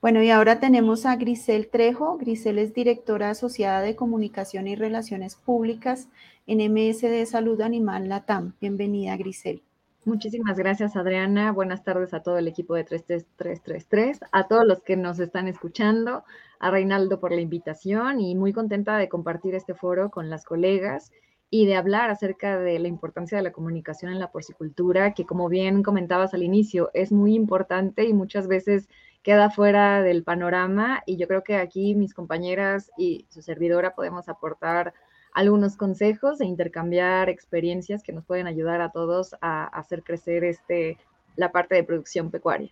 Bueno, 0.00 0.22
y 0.22 0.30
ahora 0.30 0.60
tenemos 0.60 1.06
a 1.06 1.16
Grisel 1.16 1.68
Trejo. 1.68 2.18
Grisel 2.18 2.58
es 2.58 2.72
directora 2.72 3.30
asociada 3.30 3.80
de 3.80 3.96
Comunicación 3.96 4.68
y 4.68 4.76
Relaciones 4.76 5.34
Públicas 5.34 6.08
en 6.46 6.58
MSD 6.72 7.26
Salud 7.26 7.60
Animal 7.60 8.08
Latam. 8.08 8.54
Bienvenida, 8.60 9.16
Grisel. 9.16 9.62
Muchísimas 10.08 10.56
gracias, 10.56 10.96
Adriana. 10.96 11.52
Buenas 11.52 11.84
tardes 11.84 12.14
a 12.14 12.22
todo 12.22 12.38
el 12.38 12.48
equipo 12.48 12.74
de 12.74 12.82
33333, 12.82 14.20
a 14.32 14.48
todos 14.48 14.64
los 14.64 14.80
que 14.80 14.96
nos 14.96 15.18
están 15.18 15.48
escuchando, 15.48 16.24
a 16.60 16.70
Reinaldo 16.70 17.20
por 17.20 17.30
la 17.30 17.42
invitación 17.42 18.18
y 18.18 18.34
muy 18.34 18.54
contenta 18.54 18.96
de 18.96 19.10
compartir 19.10 19.54
este 19.54 19.74
foro 19.74 20.10
con 20.10 20.30
las 20.30 20.46
colegas 20.46 21.12
y 21.50 21.66
de 21.66 21.76
hablar 21.76 22.08
acerca 22.08 22.58
de 22.58 22.78
la 22.78 22.88
importancia 22.88 23.36
de 23.36 23.44
la 23.44 23.52
comunicación 23.52 24.10
en 24.10 24.18
la 24.18 24.32
porcicultura, 24.32 25.12
que 25.12 25.26
como 25.26 25.50
bien 25.50 25.82
comentabas 25.82 26.32
al 26.32 26.42
inicio, 26.42 26.90
es 26.94 27.12
muy 27.12 27.34
importante 27.34 28.04
y 28.04 28.14
muchas 28.14 28.48
veces 28.48 28.88
queda 29.22 29.50
fuera 29.50 30.00
del 30.00 30.24
panorama 30.24 31.02
y 31.04 31.18
yo 31.18 31.28
creo 31.28 31.44
que 31.44 31.56
aquí 31.56 31.94
mis 31.94 32.14
compañeras 32.14 32.90
y 32.96 33.26
su 33.28 33.42
servidora 33.42 33.94
podemos 33.94 34.30
aportar 34.30 34.94
algunos 35.38 35.76
consejos 35.76 36.40
e 36.40 36.46
intercambiar 36.46 37.28
experiencias 37.28 38.02
que 38.02 38.12
nos 38.12 38.24
pueden 38.24 38.48
ayudar 38.48 38.80
a 38.80 38.90
todos 38.90 39.36
a, 39.40 39.66
hacer 39.66 40.02
crecer 40.02 40.42
este, 40.42 40.98
la 41.36 41.52
parte 41.52 41.76
de 41.76 41.84
producción 41.84 42.32
pecuaria. 42.32 42.70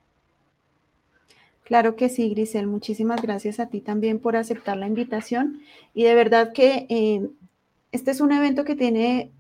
Claro 1.63 1.95
que 1.95 2.09
sí, 2.09 2.29
Grisel. 2.29 2.67
Muchísimas 2.67 3.23
gracias 3.23 3.61
a 3.61 3.69
ti 3.69 3.81
también 3.81 4.19
por 4.19 4.35
aceptar 4.35 4.77
la 4.79 4.89
invitación. 4.89 5.61
Y 5.95 6.03
de 6.03 6.17
verdad 6.17 6.53
que 6.53 6.89
eh, 6.91 7.29
este 7.93 8.11
es 8.11 8.21
un 8.21 8.33
evento 8.33 8.65
que 8.65 8.75
tiene 8.75 9.31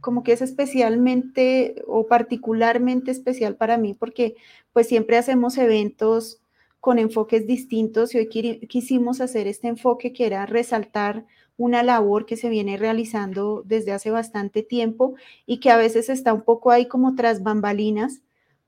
como 0.00 0.22
que 0.22 0.32
es 0.32 0.40
especialmente 0.40 1.82
o 1.86 2.06
particularmente 2.06 3.10
especial 3.10 3.56
para 3.56 3.76
mí 3.76 3.92
porque 3.92 4.34
pues 4.72 4.88
siempre 4.88 5.18
hacemos 5.18 5.58
eventos 5.58 6.40
con 6.80 6.98
enfoques 6.98 7.46
distintos 7.46 8.14
y 8.14 8.18
hoy 8.18 8.28
quisimos 8.28 9.20
hacer 9.20 9.46
este 9.46 9.68
enfoque 9.68 10.14
que 10.14 10.24
era 10.24 10.46
resaltar 10.46 11.26
una 11.56 11.82
labor 11.82 12.26
que 12.26 12.36
se 12.36 12.48
viene 12.48 12.76
realizando 12.76 13.62
desde 13.64 13.92
hace 13.92 14.10
bastante 14.10 14.62
tiempo 14.62 15.14
y 15.46 15.58
que 15.60 15.70
a 15.70 15.76
veces 15.76 16.08
está 16.08 16.32
un 16.34 16.42
poco 16.42 16.70
ahí 16.70 16.86
como 16.86 17.14
tras 17.14 17.42
bambalinas, 17.42 18.22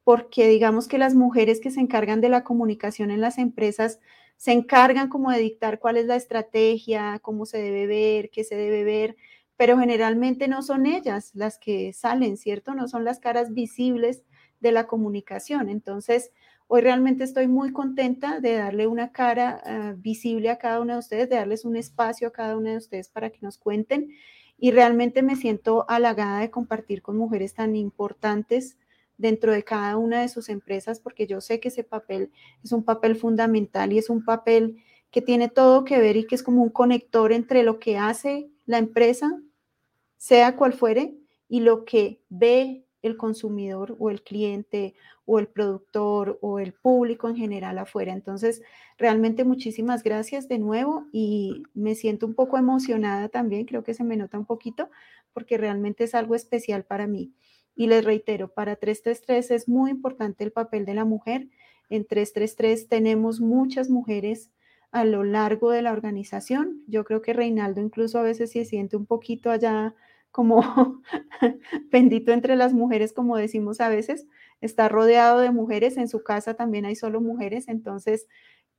porque 0.04 0.48
digamos 0.48 0.88
que 0.88 0.98
las 0.98 1.14
mujeres 1.14 1.60
que 1.60 1.70
se 1.70 1.80
encargan 1.80 2.20
de 2.20 2.30
la 2.30 2.44
comunicación 2.44 3.10
en 3.10 3.20
las 3.20 3.38
empresas 3.38 4.00
se 4.36 4.52
encargan 4.52 5.08
como 5.08 5.30
de 5.30 5.38
dictar 5.40 5.80
cuál 5.80 5.96
es 5.96 6.06
la 6.06 6.16
estrategia, 6.16 7.18
cómo 7.20 7.44
se 7.44 7.58
debe 7.58 7.86
ver, 7.86 8.30
qué 8.30 8.44
se 8.44 8.56
debe 8.56 8.84
ver, 8.84 9.16
pero 9.56 9.78
generalmente 9.78 10.48
no 10.48 10.62
son 10.62 10.86
ellas 10.86 11.32
las 11.34 11.58
que 11.58 11.92
salen, 11.92 12.36
¿cierto? 12.36 12.74
No 12.74 12.88
son 12.88 13.04
las 13.04 13.18
caras 13.18 13.52
visibles 13.52 14.22
de 14.60 14.72
la 14.72 14.86
comunicación. 14.86 15.68
Entonces, 15.68 16.30
Hoy 16.70 16.82
realmente 16.82 17.24
estoy 17.24 17.48
muy 17.48 17.72
contenta 17.72 18.40
de 18.40 18.52
darle 18.52 18.86
una 18.86 19.10
cara 19.10 19.62
ah, 19.64 19.94
visible 19.96 20.50
a 20.50 20.58
cada 20.58 20.80
una 20.80 20.92
de 20.92 20.98
ustedes, 20.98 21.30
de 21.30 21.36
darles 21.36 21.64
un 21.64 21.76
espacio 21.76 22.28
a 22.28 22.32
cada 22.32 22.58
una 22.58 22.72
de 22.72 22.76
ustedes 22.76 23.08
para 23.08 23.30
que 23.30 23.38
nos 23.40 23.56
cuenten. 23.56 24.10
Y 24.58 24.70
realmente 24.70 25.22
me 25.22 25.34
siento 25.34 25.86
halagada 25.88 26.40
de 26.40 26.50
compartir 26.50 27.00
con 27.00 27.16
mujeres 27.16 27.54
tan 27.54 27.74
importantes 27.74 28.76
dentro 29.16 29.52
de 29.52 29.64
cada 29.64 29.96
una 29.96 30.20
de 30.20 30.28
sus 30.28 30.50
empresas, 30.50 31.00
porque 31.00 31.26
yo 31.26 31.40
sé 31.40 31.58
que 31.58 31.68
ese 31.68 31.84
papel 31.84 32.32
es 32.62 32.72
un 32.72 32.84
papel 32.84 33.16
fundamental 33.16 33.94
y 33.94 33.98
es 33.98 34.10
un 34.10 34.22
papel 34.22 34.76
que 35.10 35.22
tiene 35.22 35.48
todo 35.48 35.84
que 35.84 35.98
ver 35.98 36.18
y 36.18 36.26
que 36.26 36.34
es 36.34 36.42
como 36.42 36.62
un 36.62 36.68
conector 36.68 37.32
entre 37.32 37.62
lo 37.62 37.78
que 37.78 37.96
hace 37.96 38.50
la 38.66 38.76
empresa, 38.76 39.40
sea 40.18 40.54
cual 40.54 40.74
fuere, 40.74 41.16
y 41.48 41.60
lo 41.60 41.86
que 41.86 42.20
ve 42.28 42.84
el 43.02 43.16
consumidor 43.16 43.96
o 43.98 44.10
el 44.10 44.22
cliente 44.22 44.94
o 45.24 45.38
el 45.38 45.46
productor 45.46 46.38
o 46.40 46.58
el 46.58 46.72
público 46.72 47.28
en 47.28 47.36
general 47.36 47.78
afuera. 47.78 48.12
Entonces, 48.12 48.62
realmente 48.96 49.44
muchísimas 49.44 50.02
gracias 50.02 50.48
de 50.48 50.58
nuevo 50.58 51.06
y 51.12 51.62
me 51.74 51.94
siento 51.94 52.26
un 52.26 52.34
poco 52.34 52.58
emocionada 52.58 53.28
también, 53.28 53.66
creo 53.66 53.84
que 53.84 53.94
se 53.94 54.04
me 54.04 54.16
nota 54.16 54.38
un 54.38 54.46
poquito 54.46 54.90
porque 55.32 55.58
realmente 55.58 56.04
es 56.04 56.14
algo 56.14 56.34
especial 56.34 56.84
para 56.84 57.06
mí. 57.06 57.32
Y 57.76 57.86
les 57.86 58.04
reitero, 58.04 58.48
para 58.48 58.74
333 58.76 59.50
es 59.52 59.68
muy 59.68 59.90
importante 59.90 60.42
el 60.42 60.50
papel 60.50 60.84
de 60.84 60.94
la 60.94 61.04
mujer. 61.04 61.48
En 61.90 62.04
333 62.04 62.88
tenemos 62.88 63.40
muchas 63.40 63.88
mujeres 63.88 64.50
a 64.90 65.04
lo 65.04 65.22
largo 65.22 65.70
de 65.70 65.82
la 65.82 65.92
organización. 65.92 66.82
Yo 66.86 67.04
creo 67.04 67.22
que 67.22 67.34
Reinaldo 67.34 67.80
incluso 67.80 68.18
a 68.18 68.22
veces 68.22 68.50
se 68.50 68.64
siente 68.64 68.96
un 68.96 69.06
poquito 69.06 69.50
allá 69.50 69.94
como 70.30 70.62
bendito 71.90 72.32
entre 72.32 72.56
las 72.56 72.72
mujeres, 72.72 73.12
como 73.12 73.36
decimos 73.36 73.80
a 73.80 73.88
veces, 73.88 74.26
está 74.60 74.88
rodeado 74.88 75.40
de 75.40 75.50
mujeres, 75.50 75.96
en 75.96 76.08
su 76.08 76.22
casa 76.22 76.54
también 76.54 76.84
hay 76.84 76.96
solo 76.96 77.20
mujeres, 77.20 77.68
entonces 77.68 78.26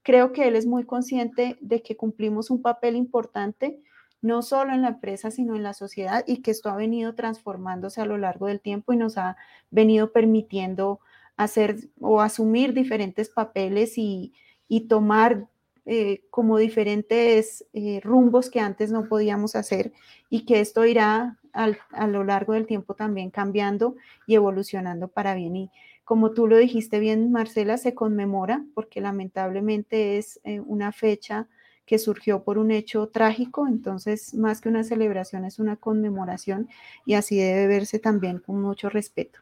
creo 0.03 0.31
que 0.31 0.47
él 0.47 0.55
es 0.55 0.65
muy 0.65 0.85
consciente 0.85 1.57
de 1.61 1.81
que 1.81 1.97
cumplimos 1.97 2.49
un 2.49 2.61
papel 2.61 2.95
importante, 2.95 3.79
no 4.21 4.41
solo 4.41 4.73
en 4.73 4.81
la 4.81 4.89
empresa, 4.89 5.31
sino 5.31 5.55
en 5.55 5.63
la 5.63 5.73
sociedad 5.73 6.23
y 6.27 6.41
que 6.41 6.51
esto 6.51 6.69
ha 6.69 6.75
venido 6.75 7.15
transformándose 7.15 8.01
a 8.01 8.05
lo 8.05 8.17
largo 8.17 8.47
del 8.47 8.59
tiempo 8.59 8.91
y 8.91 8.97
nos 8.97 9.17
ha 9.17 9.37
venido 9.71 10.11
permitiendo 10.11 10.99
hacer 11.37 11.77
o 12.01 12.19
asumir 12.21 12.73
diferentes 12.73 13.29
papeles 13.29 13.97
y, 13.97 14.33
y 14.67 14.87
tomar 14.87 15.47
eh, 15.91 16.21
como 16.29 16.59
diferentes 16.59 17.65
eh, 17.73 17.99
rumbos 18.03 18.51
que 18.51 18.59
antes 18.59 18.91
no 18.91 19.07
podíamos 19.07 19.55
hacer 19.55 19.91
y 20.29 20.45
que 20.45 20.59
esto 20.59 20.85
irá 20.85 21.38
a 21.53 22.07
lo 22.07 22.23
largo 22.23 22.53
del 22.53 22.67
tiempo 22.67 22.93
también 22.93 23.29
cambiando 23.29 23.95
y 24.27 24.35
evolucionando 24.35 25.07
para 25.07 25.35
bien. 25.35 25.55
Y 25.55 25.71
como 26.09 26.31
tú 26.31 26.47
lo 26.47 26.57
dijiste 26.57 26.99
bien, 26.99 27.31
Marcela, 27.31 27.77
se 27.77 27.93
conmemora 27.93 28.65
porque 28.73 28.99
lamentablemente 28.99 30.17
es 30.17 30.39
eh, 30.43 30.59
una 30.59 30.91
fecha 30.91 31.47
que 31.85 31.99
surgió 31.99 32.43
por 32.43 32.57
un 32.57 32.71
hecho 32.71 33.09
trágico, 33.09 33.67
entonces 33.67 34.33
más 34.33 34.61
que 34.61 34.69
una 34.69 34.83
celebración 34.83 35.45
es 35.45 35.59
una 35.59 35.75
conmemoración 35.75 36.67
y 37.05 37.15
así 37.15 37.37
debe 37.37 37.67
verse 37.67 37.99
también 37.99 38.39
con 38.39 38.61
mucho 38.61 38.89
respeto. 38.89 39.39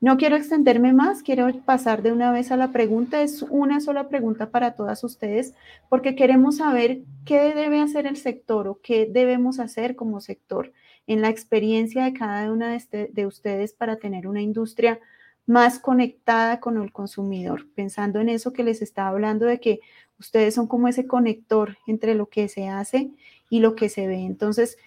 No 0.00 0.16
quiero 0.16 0.36
extenderme 0.36 0.92
más, 0.92 1.22
quiero 1.22 1.48
pasar 1.64 2.02
de 2.02 2.12
una 2.12 2.30
vez 2.30 2.52
a 2.52 2.56
la 2.56 2.72
pregunta. 2.72 3.22
Es 3.22 3.42
una 3.42 3.80
sola 3.80 4.08
pregunta 4.08 4.50
para 4.50 4.74
todas 4.74 5.02
ustedes, 5.02 5.54
porque 5.88 6.14
queremos 6.14 6.58
saber 6.58 7.00
qué 7.24 7.54
debe 7.54 7.80
hacer 7.80 8.06
el 8.06 8.16
sector 8.16 8.68
o 8.68 8.80
qué 8.82 9.06
debemos 9.10 9.58
hacer 9.58 9.96
como 9.96 10.20
sector 10.20 10.72
en 11.06 11.20
la 11.20 11.28
experiencia 11.28 12.04
de 12.04 12.12
cada 12.12 12.50
una 12.52 12.70
de, 12.70 12.76
este, 12.76 13.10
de 13.12 13.26
ustedes 13.26 13.72
para 13.72 13.96
tener 13.96 14.26
una 14.26 14.42
industria 14.42 15.00
más 15.46 15.78
conectada 15.78 16.60
con 16.60 16.80
el 16.80 16.92
consumidor, 16.92 17.68
pensando 17.74 18.20
en 18.20 18.28
eso 18.28 18.52
que 18.52 18.64
les 18.64 18.80
estaba 18.80 19.08
hablando 19.08 19.44
de 19.46 19.60
que 19.60 19.80
ustedes 20.18 20.54
son 20.54 20.66
como 20.66 20.88
ese 20.88 21.06
conector 21.06 21.76
entre 21.86 22.14
lo 22.14 22.26
que 22.28 22.48
se 22.48 22.68
hace 22.68 23.10
y 23.50 23.60
lo 23.60 23.74
que 23.74 23.88
se 23.88 24.06
ve. 24.06 24.20
Entonces, 24.24 24.78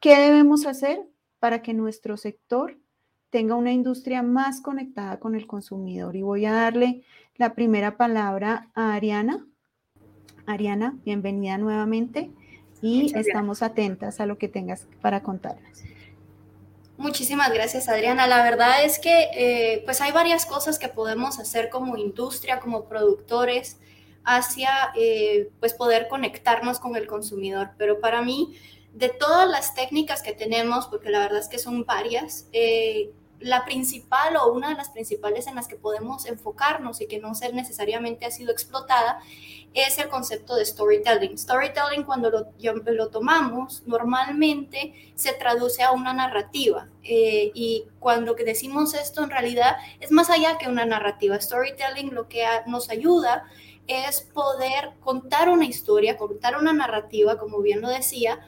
¿qué 0.00 0.16
debemos 0.18 0.66
hacer 0.66 1.00
para 1.38 1.62
que 1.62 1.74
nuestro 1.74 2.16
sector 2.16 2.78
tenga 3.30 3.54
una 3.54 3.72
industria 3.72 4.22
más 4.22 4.60
conectada 4.60 5.20
con 5.20 5.36
el 5.36 5.46
consumidor? 5.46 6.16
Y 6.16 6.22
voy 6.22 6.46
a 6.46 6.52
darle 6.52 7.02
la 7.36 7.54
primera 7.54 7.96
palabra 7.96 8.70
a 8.74 8.94
Ariana. 8.94 9.46
Ariana, 10.46 10.98
bienvenida 11.04 11.58
nuevamente 11.58 12.32
y 12.82 13.16
estamos 13.16 13.62
atentas 13.62 14.20
a 14.20 14.26
lo 14.26 14.36
que 14.36 14.48
tengas 14.48 14.86
para 15.00 15.22
contarnos. 15.22 15.82
Muchísimas 16.98 17.52
gracias, 17.52 17.88
Adriana. 17.88 18.26
La 18.26 18.42
verdad 18.42 18.84
es 18.84 18.98
que 18.98 19.28
eh, 19.34 19.82
pues 19.84 20.00
hay 20.00 20.12
varias 20.12 20.44
cosas 20.44 20.78
que 20.78 20.88
podemos 20.88 21.38
hacer 21.38 21.70
como 21.70 21.96
industria, 21.96 22.60
como 22.60 22.84
productores, 22.84 23.78
hacia 24.24 24.92
eh, 24.94 25.48
pues 25.58 25.74
poder 25.74 26.08
conectarnos 26.08 26.78
con 26.78 26.94
el 26.96 27.06
consumidor. 27.06 27.70
Pero 27.76 28.00
para 28.00 28.22
mí, 28.22 28.56
de 28.92 29.08
todas 29.08 29.48
las 29.48 29.74
técnicas 29.74 30.22
que 30.22 30.32
tenemos, 30.32 30.86
porque 30.86 31.10
la 31.10 31.20
verdad 31.20 31.40
es 31.40 31.48
que 31.48 31.58
son 31.58 31.84
varias, 31.84 32.46
eh, 32.52 33.10
la 33.42 33.64
principal 33.64 34.36
o 34.36 34.52
una 34.52 34.70
de 34.70 34.74
las 34.74 34.90
principales 34.90 35.46
en 35.46 35.54
las 35.54 35.68
que 35.68 35.76
podemos 35.76 36.26
enfocarnos 36.26 37.00
y 37.00 37.06
que 37.06 37.18
no 37.18 37.34
ser 37.34 37.54
necesariamente 37.54 38.26
ha 38.26 38.30
sido 38.30 38.52
explotada 38.52 39.20
es 39.74 39.98
el 39.98 40.08
concepto 40.08 40.54
de 40.54 40.64
storytelling. 40.64 41.38
Storytelling 41.38 42.04
cuando 42.04 42.30
lo, 42.30 42.46
lo 42.92 43.08
tomamos 43.08 43.82
normalmente 43.86 45.12
se 45.14 45.32
traduce 45.32 45.82
a 45.82 45.92
una 45.92 46.12
narrativa 46.12 46.88
eh, 47.02 47.50
y 47.54 47.86
cuando 47.98 48.34
decimos 48.34 48.94
esto 48.94 49.22
en 49.24 49.30
realidad 49.30 49.76
es 50.00 50.10
más 50.10 50.30
allá 50.30 50.58
que 50.58 50.68
una 50.68 50.84
narrativa. 50.84 51.40
Storytelling 51.40 52.14
lo 52.14 52.28
que 52.28 52.44
nos 52.66 52.90
ayuda 52.90 53.44
es 53.86 54.20
poder 54.20 54.92
contar 55.00 55.48
una 55.48 55.64
historia, 55.64 56.16
contar 56.16 56.56
una 56.56 56.72
narrativa, 56.72 57.38
como 57.38 57.60
bien 57.60 57.80
lo 57.80 57.88
decía, 57.88 58.40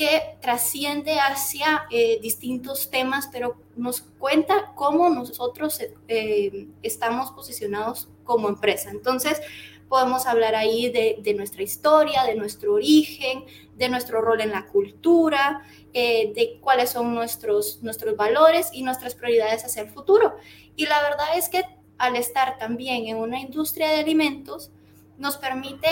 que 0.00 0.38
trasciende 0.40 1.20
hacia 1.20 1.86
eh, 1.90 2.18
distintos 2.22 2.88
temas, 2.88 3.28
pero 3.30 3.58
nos 3.76 4.00
cuenta 4.00 4.72
cómo 4.74 5.10
nosotros 5.10 5.78
eh, 6.08 6.68
estamos 6.82 7.32
posicionados 7.32 8.08
como 8.24 8.48
empresa. 8.48 8.88
Entonces, 8.88 9.42
podemos 9.90 10.24
hablar 10.24 10.54
ahí 10.54 10.88
de, 10.88 11.34
nuestra 11.34 11.62
historia, 11.62 12.24
de 12.24 12.34
nuestro 12.34 12.72
origen, 12.72 13.44
de 13.76 13.90
nuestro 13.90 14.22
rol 14.22 14.40
en 14.40 14.52
la 14.52 14.68
cultura, 14.68 15.66
eh, 15.92 16.32
de 16.34 16.58
cuáles 16.62 16.88
son 16.88 17.14
nuestros, 17.14 17.82
nuestros 17.82 18.16
valores 18.16 18.70
y 18.72 18.82
nuestras 18.82 19.14
prioridades 19.14 19.66
hacia 19.66 19.82
el 19.82 19.90
futuro. 19.90 20.38
Y 20.76 20.86
la 20.86 21.02
verdad 21.02 21.36
es 21.36 21.50
que 21.50 21.62
al 21.98 22.16
estar 22.16 22.56
también 22.56 23.06
en 23.06 23.18
una 23.18 23.38
industria 23.38 23.90
de 23.90 23.96
alimentos, 23.96 24.70
nos 25.18 25.36
permite 25.36 25.88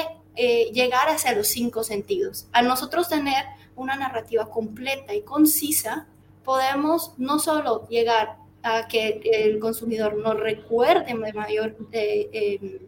llegar 0.72 1.08
hacia 1.08 1.32
los 1.32 1.48
cinco 1.48 1.82
sentidos. 1.82 2.46
A 2.52 2.62
nosotros 2.62 3.08
tener 3.08 3.44
una 3.82 3.96
narrativa 3.96 4.50
completa 4.50 5.14
y 5.14 5.22
concisa, 5.22 6.06
podemos 6.44 7.12
no 7.18 7.38
solo 7.38 7.86
llegar 7.88 8.36
a 8.62 8.88
que 8.88 9.20
el 9.32 9.58
consumidor 9.58 10.16
nos 10.16 10.38
recuerde 10.38 11.10
em, 11.10 12.78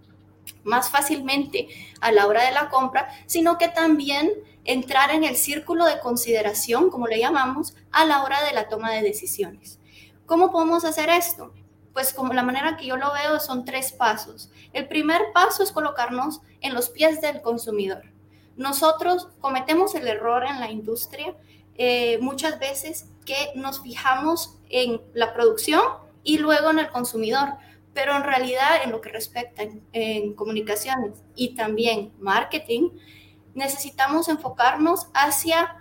más 0.65 0.91
fácilmente 0.91 1.69
a 2.01 2.13
la 2.13 2.27
hora 2.27 2.45
de 2.45 2.53
la 2.53 2.69
compra, 2.69 3.09
sino 3.27 3.59
que 3.59 3.69
también 3.69 4.33
entrar 4.65 5.11
en 5.11 5.25
el 5.25 5.37
círculo 5.37 5.85
de 5.87 6.01
consideración, 6.01 6.91
como 6.91 7.07
le 7.07 7.19
llamamos, 7.19 7.75
a 7.93 8.05
la 8.05 8.23
hora 8.23 8.43
de 8.45 8.53
la 8.53 8.69
toma 8.69 8.93
de 8.93 9.03
decisiones. 9.03 9.79
¿Cómo 10.27 10.53
podemos 10.53 10.85
hacer 10.85 11.09
esto? 11.09 11.53
Pues 11.93 12.13
como 12.13 12.33
la 12.33 12.43
manera 12.43 12.77
que 12.77 12.87
yo 12.87 12.97
lo 12.97 13.13
veo 13.13 13.41
son 13.41 13.65
tres 13.65 13.93
pasos. 13.93 14.51
El 14.73 14.87
primer 14.87 15.21
paso 15.35 15.63
es 15.63 15.73
colocarnos 15.73 16.41
en 16.61 16.75
los 16.75 16.89
pies 16.89 17.21
del 17.21 17.41
consumidor. 17.43 18.05
Nosotros 18.61 19.29
cometemos 19.41 19.95
el 19.95 20.07
error 20.07 20.45
en 20.45 20.61
la 20.61 20.71
industria 20.71 21.35
eh, 21.77 22.19
muchas 22.21 22.59
veces 22.59 23.07
que 23.25 23.53
nos 23.55 23.81
fijamos 23.81 24.59
en 24.69 25.01
la 25.15 25.33
producción 25.33 25.81
y 26.25 26.37
luego 26.37 26.69
en 26.69 26.79
el 26.79 26.91
consumidor, 26.91 27.55
pero 27.95 28.15
en 28.15 28.23
realidad 28.23 28.83
en 28.85 28.91
lo 28.91 29.01
que 29.01 29.09
respecta 29.09 29.63
en, 29.95 30.35
comunicaciones 30.35 31.23
y 31.35 31.55
también 31.55 32.13
marketing, 32.19 32.91
necesitamos 33.55 34.29
enfocarnos 34.29 35.07
hacia 35.15 35.79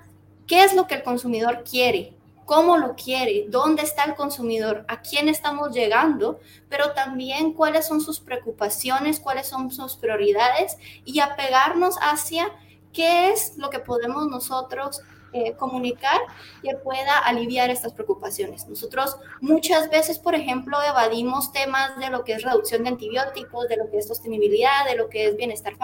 qué 0.47 0.63
es 0.63 0.73
lo 0.73 0.87
que 0.87 0.95
el 0.95 1.03
consumidor 1.03 1.65
quiere, 1.69 2.15
cómo 2.45 2.77
lo 2.77 2.95
quiere, 2.95 3.47
dónde 3.49 3.83
está 3.83 4.05
el 4.05 4.15
consumidor, 4.15 4.85
a 4.87 5.01
quién 5.01 5.27
estamos 5.27 5.73
llegando, 5.73 6.39
pero 6.69 6.93
también 6.93 7.51
cuáles 7.51 7.85
son 7.85 7.99
sus 7.99 8.21
preocupaciones, 8.21 9.19
cuáles 9.19 9.47
son 9.47 9.69
sus 9.69 9.97
prioridades 9.97 10.77
y 11.03 11.19
apegarnos 11.19 11.97
hacia 12.01 12.49
qué 12.93 13.29
es 13.31 13.57
lo 13.57 13.69
que 13.69 13.79
podemos 13.79 14.27
nosotros 14.27 15.01
eh, 15.31 15.53
comunicar 15.57 16.19
que 16.63 16.75
pueda 16.75 17.19
aliviar 17.19 17.69
estas 17.69 17.93
preocupaciones. 17.93 18.67
Nosotros 18.67 19.15
muchas 19.41 19.89
veces, 19.91 20.17
por 20.17 20.33
ejemplo, 20.33 20.81
evadimos 20.81 21.51
temas 21.51 21.95
de 21.99 22.09
lo 22.09 22.23
que 22.23 22.33
es 22.33 22.41
reducción 22.41 22.83
de 22.83 22.89
antibióticos, 22.89 23.67
de 23.67 23.77
lo 23.77 23.91
que 23.91 23.99
es 23.99 24.07
sostenibilidad, 24.07 24.85
de 24.85 24.95
lo 24.95 25.07
que 25.07 25.27
es 25.27 25.37
bienestar, 25.37 25.75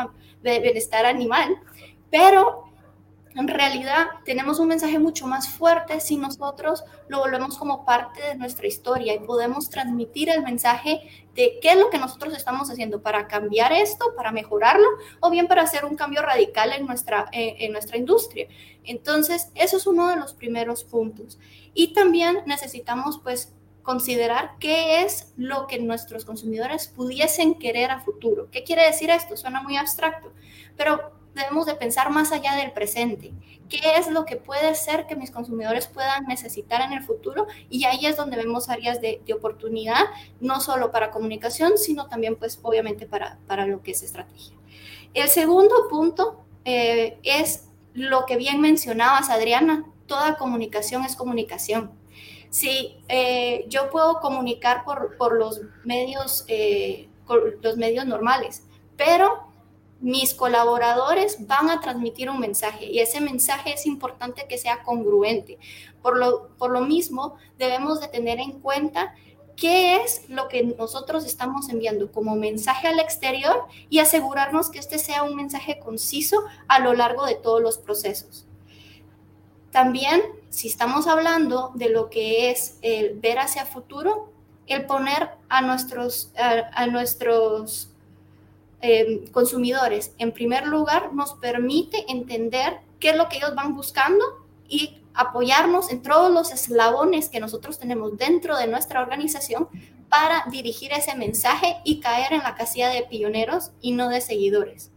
bienestar 0.42 1.06
animal, 1.06 1.58
pero 2.10 2.66
en 3.36 3.48
realidad 3.48 4.08
tenemos 4.24 4.60
un 4.60 4.70
mensaje 4.70 4.98
mucho 4.98 5.28
más 5.28 5.50
fuerte 5.50 6.00
si 6.00 6.16
nosotros 6.18 6.84
lo 7.10 7.20
volvemos 7.20 7.58
como 7.58 7.86
parte 7.86 8.22
de 8.22 8.36
nuestra 8.36 8.66
historia 8.66 9.14
y 9.14 9.20
podemos 9.20 9.70
transmitir 9.70 10.30
el 10.30 10.42
mensaje 10.42 11.02
de 11.36 11.60
qué 11.62 11.72
es 11.72 11.78
lo 11.78 11.90
que 11.90 11.98
nosotros 11.98 12.34
estamos 12.34 12.72
haciendo 12.72 13.02
para 13.02 13.28
cambiar 13.28 13.74
esto, 13.74 14.16
para 14.16 14.32
mejorarlo 14.32 14.88
o 15.20 15.30
bien 15.30 15.48
para 15.48 15.64
hacer 15.64 15.86
un 15.86 15.96
cambio 15.96 16.22
radical 16.22 16.72
en 16.72 16.86
nuestra, 16.86 17.28
eh, 17.34 17.58
en 17.60 17.74
nuestra 17.74 17.98
industria. 17.98 18.48
Entonces, 18.84 19.50
eso 19.54 19.78
es 19.78 19.86
uno 19.86 20.08
de 20.08 20.16
los 20.16 20.34
primeros 20.34 20.84
puntos. 20.86 21.38
Y 21.74 21.94
también 21.94 22.40
necesitamos 22.46 23.20
pues 23.22 23.54
considerar 23.84 24.56
qué 24.60 25.04
es 25.04 25.34
lo 25.36 25.68
que 25.68 25.78
nuestros 25.78 26.26
consumidores 26.26 26.88
pudiesen 26.88 27.60
querer 27.60 27.92
a 27.92 28.00
futuro. 28.00 28.50
¿Qué 28.50 28.64
quiere 28.64 28.86
decir 28.86 29.10
esto? 29.10 29.38
Suena 29.38 29.62
muy 29.62 29.76
abstracto, 29.78 30.32
pero 30.76 31.12
debemos 31.36 31.66
de 31.66 31.76
pensar 31.76 32.10
más 32.10 32.32
allá 32.32 32.56
del 32.56 32.72
presente. 32.72 33.34
¿Qué 33.70 33.82
es 33.98 34.10
lo 34.10 34.26
que 34.26 34.38
puede 34.38 34.74
ser 34.76 35.06
que 35.06 35.16
mis 35.16 35.32
consumidores 35.32 35.88
puedan 35.88 36.26
necesitar 36.26 36.82
en 36.82 36.94
el 36.94 37.04
futuro? 37.04 37.48
Y 37.70 37.84
ahí 37.86 38.06
es 38.06 38.16
donde 38.16 38.38
vemos 38.38 38.70
áreas 38.70 39.02
de, 39.02 39.22
oportunidad, 39.34 40.06
no 40.40 40.62
solo 40.62 40.92
para 40.92 41.12
comunicación, 41.12 41.78
sino 41.78 42.08
también, 42.08 42.38
pues, 42.38 42.60
obviamente 42.62 43.06
para, 43.06 43.38
para 43.48 43.66
lo 43.68 43.84
que 43.84 43.92
es 43.92 44.02
estrategia. 44.02 44.56
El 45.14 45.28
segundo 45.28 45.88
punto 45.90 46.46
eh, 46.64 47.20
es 47.24 47.70
lo 47.94 48.26
que 48.26 48.38
bien 48.38 48.62
mencionabas, 48.62 49.30
Adriana, 49.30 49.86
toda 50.08 50.38
comunicación 50.38 51.04
es 51.04 51.16
comunicación. 51.16 51.92
Si 52.50 52.98
eh, 53.10 53.66
yo 53.68 53.90
puedo 53.90 54.20
comunicar 54.20 54.86
por, 54.86 55.18
por 55.18 55.38
los, 55.38 55.62
medios, 55.84 56.46
eh, 56.48 57.10
los 57.62 57.78
medios 57.78 58.06
normales, 58.06 58.64
pero 58.96 59.55
mis 60.02 60.34
colaboradores 60.34 61.48
van 61.48 61.70
a 61.70 61.80
transmitir 61.80 62.30
un 62.30 62.40
mensaje 62.40 62.86
y 62.86 63.00
ese 63.00 63.22
mensaje 63.22 63.74
es 63.74 63.86
importante 63.86 64.46
que 64.48 64.58
sea 64.58 64.84
congruente. 64.84 65.58
Por 66.02 66.18
lo, 66.18 66.50
por 66.58 66.72
lo 66.72 66.82
mismo, 66.82 67.36
debemos 67.58 68.02
de 68.02 68.08
tener 68.08 68.40
en 68.40 68.60
cuenta 68.60 69.16
qué 69.56 69.98
es 69.98 70.30
lo 70.30 70.48
que 70.48 70.64
nosotros 70.64 71.26
estamos 71.26 71.70
enviando 71.70 72.12
como 72.12 72.36
mensaje 72.36 72.88
al 72.88 73.00
exterior 73.00 73.66
y 73.90 74.00
asegurarnos 74.00 74.70
que 74.70 74.80
este 74.80 75.00
sea 75.00 75.24
un 75.24 75.36
mensaje 75.36 75.80
conciso 75.80 76.44
a 76.68 76.80
lo 76.80 76.94
largo 76.94 77.26
de 77.26 77.36
todos 77.36 77.62
los 77.62 77.78
procesos. 77.78 78.46
También, 79.72 80.22
si 80.50 80.68
estamos 80.68 81.08
hablando 81.08 81.72
de 81.76 81.90
lo 81.90 82.10
que 82.10 82.50
es 82.50 82.78
el 82.82 83.20
ver 83.20 83.40
hacia 83.40 83.66
futuro, 83.66 84.32
el 84.68 84.86
poner 84.86 85.30
a 85.50 85.62
nuestros, 85.62 86.32
a, 86.38 86.88
nuestros 86.88 87.90
em, 88.82 89.28
consumidores 89.28 90.14
en 90.18 90.32
primer 90.32 90.68
lugar 90.68 91.14
nos 91.14 91.34
permite 91.36 92.06
entender 92.10 92.80
qué 93.00 93.10
es 93.12 93.16
lo 93.16 93.30
que 93.30 93.38
ellos 93.38 93.56
van 93.56 93.76
buscando 93.76 94.24
y 94.68 95.02
apoyarnos 95.14 95.92
en 95.92 96.02
todos 96.02 96.32
los 96.32 96.52
eslabones 96.52 97.30
que 97.30 97.40
nosotros 97.40 97.80
tenemos 97.80 98.18
dentro 98.18 98.58
de 98.58 98.68
nuestra 98.68 99.02
organización 99.02 99.70
para 100.10 100.46
dirigir 100.52 100.92
ese 100.94 101.16
mensaje 101.16 101.78
y 101.84 102.00
caer 102.00 102.34
en 102.34 102.44
la 102.44 102.56
casilla 102.56 102.90
de 102.90 103.04
pioneros 103.04 103.72
y 103.82 103.94
no 103.94 104.10
de 104.10 104.22
seguidores. 104.22 104.92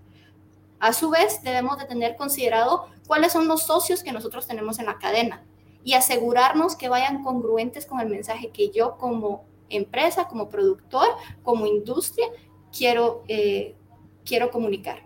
A 0.80 0.92
su 0.92 1.10
vez, 1.10 1.42
debemos 1.42 1.78
de 1.78 1.86
tener 1.86 2.16
considerado 2.16 2.86
cuáles 3.06 3.32
son 3.32 3.48
los 3.48 3.64
socios 3.64 4.02
que 4.02 4.12
nosotros 4.12 4.46
tenemos 4.46 4.78
en 4.78 4.86
la 4.86 4.98
cadena 4.98 5.44
y 5.82 5.94
asegurarnos 5.94 6.76
que 6.76 6.88
vayan 6.88 7.22
congruentes 7.24 7.86
con 7.86 8.00
el 8.00 8.08
mensaje 8.08 8.50
que 8.50 8.70
yo 8.70 8.96
como 8.96 9.44
empresa, 9.70 10.28
como 10.28 10.48
productor, 10.48 11.08
como 11.42 11.66
industria, 11.66 12.26
quiero, 12.76 13.24
eh, 13.28 13.76
quiero 14.24 14.50
comunicar. 14.50 15.04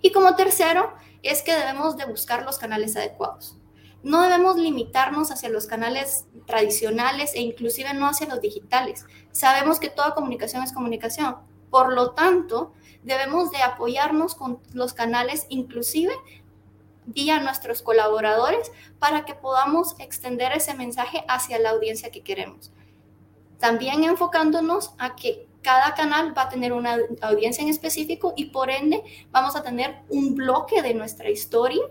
Y 0.00 0.12
como 0.12 0.36
tercero, 0.36 0.92
es 1.22 1.42
que 1.42 1.54
debemos 1.54 1.96
de 1.96 2.04
buscar 2.04 2.44
los 2.44 2.58
canales 2.58 2.96
adecuados 2.96 3.56
no 4.02 4.22
debemos 4.22 4.56
limitarnos 4.56 5.30
hacia 5.30 5.48
los 5.48 5.66
canales 5.66 6.26
tradicionales 6.46 7.34
e 7.34 7.40
inclusive 7.40 7.94
no 7.94 8.08
hacia 8.08 8.28
los 8.28 8.40
digitales. 8.40 9.06
Sabemos 9.30 9.78
que 9.78 9.90
toda 9.90 10.14
comunicación 10.14 10.62
es 10.62 10.72
comunicación. 10.72 11.36
Por 11.70 11.92
lo 11.92 12.10
tanto, 12.10 12.72
debemos 13.02 13.50
de 13.50 13.62
apoyarnos 13.62 14.34
con 14.34 14.60
los 14.72 14.92
canales 14.92 15.46
inclusive 15.48 16.12
vía 17.04 17.40
nuestros 17.40 17.82
colaboradores 17.82 18.70
para 18.98 19.24
que 19.24 19.34
podamos 19.34 19.98
extender 19.98 20.52
ese 20.52 20.74
mensaje 20.74 21.24
hacia 21.28 21.58
la 21.58 21.70
audiencia 21.70 22.10
que 22.10 22.22
queremos. 22.22 22.72
También 23.58 24.04
enfocándonos 24.04 24.94
a 24.98 25.14
que 25.14 25.48
cada 25.62 25.94
canal 25.94 26.36
va 26.36 26.42
a 26.42 26.48
tener 26.48 26.72
una 26.72 26.98
audiencia 27.20 27.62
en 27.62 27.68
específico 27.68 28.34
y 28.36 28.46
por 28.46 28.70
ende 28.70 29.02
vamos 29.30 29.56
a 29.56 29.62
tener 29.62 29.96
un 30.08 30.34
bloque 30.34 30.82
de 30.82 30.94
nuestra 30.94 31.30
historia 31.30 31.82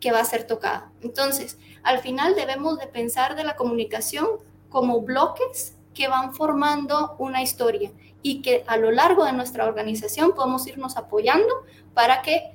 que 0.00 0.12
va 0.12 0.20
a 0.20 0.24
ser 0.24 0.46
tocada. 0.46 0.90
Entonces, 1.02 1.58
al 1.82 2.00
final 2.00 2.34
debemos 2.34 2.78
de 2.78 2.86
pensar 2.86 3.36
de 3.36 3.44
la 3.44 3.54
comunicación 3.54 4.26
como 4.70 5.02
bloques 5.02 5.76
que 5.94 6.08
van 6.08 6.32
formando 6.32 7.16
una 7.18 7.42
historia 7.42 7.92
y 8.22 8.42
que 8.42 8.64
a 8.66 8.76
lo 8.76 8.90
largo 8.90 9.24
de 9.24 9.32
nuestra 9.32 9.66
organización 9.66 10.34
podemos 10.34 10.66
irnos 10.66 10.96
apoyando 10.96 11.52
para 11.94 12.22
que 12.22 12.52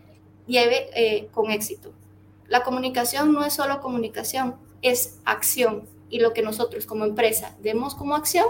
lleve 0.48 0.90
eh, 0.96 1.28
con 1.32 1.52
éxito. 1.52 1.94
La 2.48 2.64
comunicación 2.64 3.34
no 3.34 3.44
es 3.44 3.54
solo 3.54 3.82
comunicación, 3.82 4.56
es 4.82 5.20
acción 5.26 5.88
y 6.10 6.20
lo 6.20 6.34
que 6.34 6.42
nosotros 6.42 6.86
como 6.86 7.06
empresa 7.06 7.56
demos 7.62 7.96
como 7.96 8.16
acción 8.16 8.46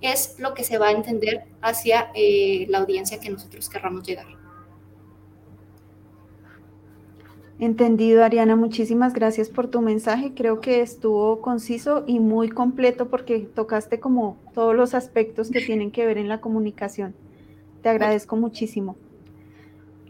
es 0.00 0.38
lo 0.38 0.54
que 0.54 0.64
se 0.64 0.78
va 0.78 0.88
a 0.88 0.92
entender 0.92 1.44
hacia 1.60 2.10
eh, 2.14 2.66
la 2.68 2.78
audiencia 2.78 3.20
que 3.20 3.30
nosotros 3.30 3.68
querramos 3.68 4.06
llegar. 4.06 4.26
Entendido, 7.58 8.22
Ariana. 8.22 8.54
Muchísimas 8.54 9.14
gracias 9.14 9.48
por 9.48 9.68
tu 9.68 9.80
mensaje. 9.80 10.34
Creo 10.34 10.60
que 10.60 10.82
estuvo 10.82 11.40
conciso 11.40 12.04
y 12.06 12.20
muy 12.20 12.50
completo 12.50 13.08
porque 13.08 13.40
tocaste 13.40 13.98
como 13.98 14.36
todos 14.52 14.76
los 14.76 14.92
aspectos 14.92 15.50
que 15.50 15.62
tienen 15.62 15.90
que 15.90 16.04
ver 16.04 16.18
en 16.18 16.28
la 16.28 16.42
comunicación. 16.42 17.14
Te 17.82 17.88
agradezco 17.88 18.36
muchísimo. 18.36 18.96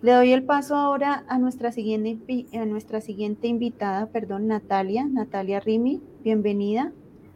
Le 0.03 0.13
doy 0.13 0.33
el 0.33 0.45
paso 0.45 0.75
ahora 0.75 1.25
a 1.29 1.39
nuestra 1.39 1.71
siguiente, 1.71 2.47
a 2.53 2.65
nuestra 2.65 3.01
siguiente 3.01 3.47
invitada, 3.47 4.07
perdón, 4.07 4.49
Natalia, 4.49 5.07
Natalia 5.07 5.61
Rimi. 5.61 6.03
Bienvenida 6.23 6.93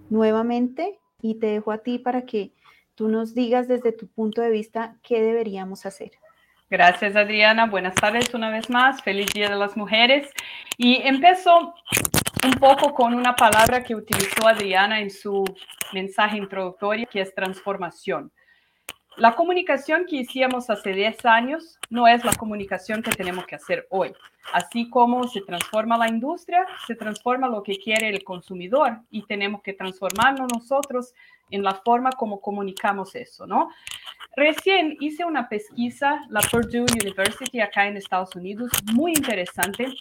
nuevamente 0.08 0.99
y 1.22 1.38
te 1.38 1.46
dejo 1.46 1.72
a 1.72 1.78
ti 1.78 1.98
para 1.98 2.22
que 2.22 2.52
tú 2.94 3.08
nos 3.08 3.34
digas 3.34 3.68
desde 3.68 3.92
tu 3.92 4.08
punto 4.08 4.40
de 4.42 4.50
vista 4.50 4.96
qué 5.02 5.22
deberíamos 5.22 5.86
hacer. 5.86 6.12
Gracias, 6.68 7.16
Adriana. 7.16 7.66
Buenas 7.66 7.94
tardes 7.96 8.32
una 8.32 8.50
vez 8.50 8.70
más. 8.70 9.02
Feliz 9.02 9.32
Día 9.32 9.48
de 9.48 9.56
las 9.56 9.76
Mujeres. 9.76 10.30
Y 10.76 11.02
empiezo 11.02 11.74
un 12.44 12.52
poco 12.52 12.94
con 12.94 13.14
una 13.14 13.34
palabra 13.34 13.82
que 13.82 13.96
utilizó 13.96 14.46
Adriana 14.46 15.00
en 15.00 15.10
su 15.10 15.44
mensaje 15.92 16.36
introductorio, 16.36 17.08
que 17.10 17.20
es 17.22 17.34
transformación. 17.34 18.30
La 19.16 19.34
comunicación 19.34 20.06
que 20.06 20.16
hicimos 20.16 20.70
hace 20.70 20.92
10 20.92 21.26
años 21.26 21.78
no 21.90 22.06
es 22.06 22.24
la 22.24 22.32
comunicación 22.34 23.02
que 23.02 23.10
tenemos 23.10 23.44
que 23.46 23.56
hacer 23.56 23.86
hoy. 23.90 24.12
Así 24.52 24.88
como 24.88 25.26
se 25.28 25.40
transforma 25.42 25.98
la 25.98 26.08
industria, 26.08 26.66
se 26.86 26.94
transforma 26.94 27.48
lo 27.48 27.62
que 27.62 27.76
quiere 27.76 28.08
el 28.08 28.24
consumidor 28.24 29.00
y 29.10 29.22
tenemos 29.26 29.62
que 29.62 29.74
transformarnos 29.74 30.48
nosotros 30.52 31.12
en 31.50 31.62
la 31.62 31.74
forma 31.74 32.10
como 32.12 32.40
comunicamos 32.40 33.14
eso, 33.14 33.46
¿no? 33.46 33.70
Recién 34.36 34.96
hice 35.00 35.24
una 35.24 35.48
pesquisa, 35.48 36.24
la 36.28 36.40
Purdue 36.40 36.86
University 37.02 37.60
acá 37.60 37.86
en 37.86 37.96
Estados 37.96 38.34
Unidos, 38.36 38.70
muy 38.92 39.12
interesante, 39.12 39.92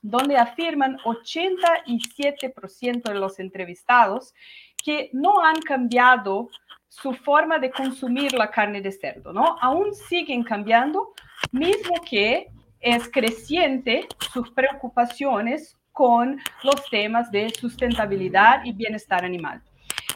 donde 0.00 0.36
afirman 0.38 0.96
87% 1.04 3.02
de 3.02 3.14
los 3.14 3.38
entrevistados 3.38 4.34
que 4.82 5.10
no 5.12 5.42
han 5.42 5.60
cambiado 5.60 6.48
su 6.88 7.12
forma 7.12 7.58
de 7.58 7.70
consumir 7.70 8.32
la 8.32 8.50
carne 8.50 8.80
de 8.80 8.92
cerdo, 8.92 9.32
¿no? 9.32 9.56
Aún 9.60 9.94
siguen 9.94 10.42
cambiando, 10.42 11.14
mismo 11.52 11.94
que 12.08 12.48
es 12.80 13.08
creciente 13.10 14.06
sus 14.32 14.50
preocupaciones 14.50 15.76
con 15.92 16.40
los 16.62 16.88
temas 16.90 17.30
de 17.30 17.50
sustentabilidad 17.50 18.64
y 18.64 18.72
bienestar 18.72 19.24
animal. 19.24 19.62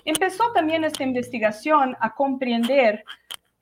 Empezó 0.05 0.53
también 0.53 0.85
esta 0.85 1.03
investigación 1.03 1.97
a 2.01 2.15
comprender 2.15 3.05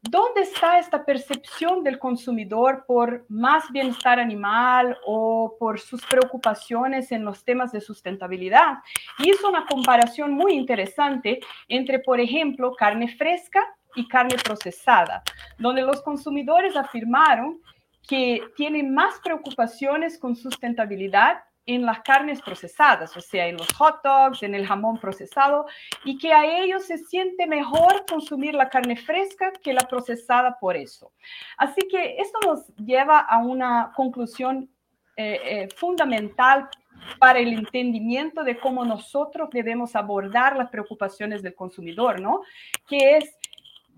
¿Dónde 0.03 0.41
está 0.41 0.79
esta 0.79 1.05
percepción 1.05 1.85
del 1.85 1.99
consumidor 1.99 2.85
por 2.87 3.27
más 3.29 3.71
bienestar 3.71 4.19
animal 4.19 4.97
o 5.05 5.57
por 5.59 5.79
sus 5.79 6.07
preocupaciones 6.07 7.13
en 7.13 7.23
los 7.23 7.45
temas 7.45 7.71
de 7.71 7.83
sustentabilidad? 7.83 8.79
Hizo 9.19 9.51
una 9.51 9.67
comparación 9.67 10.33
muy 10.33 10.55
interesante 10.55 11.41
entre, 11.69 11.99
por 11.99 12.19
ejemplo, 12.19 12.75
carne 12.75 13.15
fresca 13.15 13.63
y 13.95 14.09
carne 14.09 14.37
procesada, 14.43 15.23
donde 15.59 15.83
los 15.83 16.01
consumidores 16.01 16.77
afirmaron 16.77 17.61
que 18.09 18.43
tienen 18.57 18.95
más 18.95 19.21
preocupaciones 19.23 20.19
con 20.19 20.35
sustentabilidad 20.35 21.43
en 21.75 21.87
las 21.87 22.01
carnes 22.01 22.43
procesadas, 22.43 23.17
o 23.17 23.21
sea, 23.21 23.47
en 23.47 23.57
los 23.57 23.73
hot 23.75 24.03
dogs, 24.03 24.43
en 24.43 24.57
el 24.57 24.67
jamón 24.67 24.99
procesado, 24.99 25.67
y 26.05 26.19
que 26.19 26.33
a 26.33 26.45
ellos 26.45 26.85
se 26.85 26.99
siente 26.99 27.47
mejor 27.47 28.05
consumir 28.09 28.55
la 28.55 28.69
carne 28.69 28.97
fresca 28.97 29.53
que 29.63 29.73
la 29.73 29.87
procesada 29.87 30.59
por 30.59 30.77
eso. 30.77 31.13
Así 31.57 31.83
que 31.89 32.17
esto 32.19 32.41
nos 32.45 32.67
lleva 32.77 33.21
a 33.21 33.39
una 33.39 33.93
conclusión 33.95 34.69
eh, 35.17 35.41
eh, 35.45 35.69
fundamental 35.77 36.69
para 37.21 37.39
el 37.39 37.53
entendimiento 37.53 38.43
de 38.43 38.59
cómo 38.59 38.85
nosotros 38.85 39.49
debemos 39.51 39.95
abordar 39.95 40.57
las 40.57 40.71
preocupaciones 40.71 41.41
del 41.41 41.55
consumidor, 41.55 42.21
¿no? 42.21 42.43
Que 42.89 43.17
es, 43.17 43.39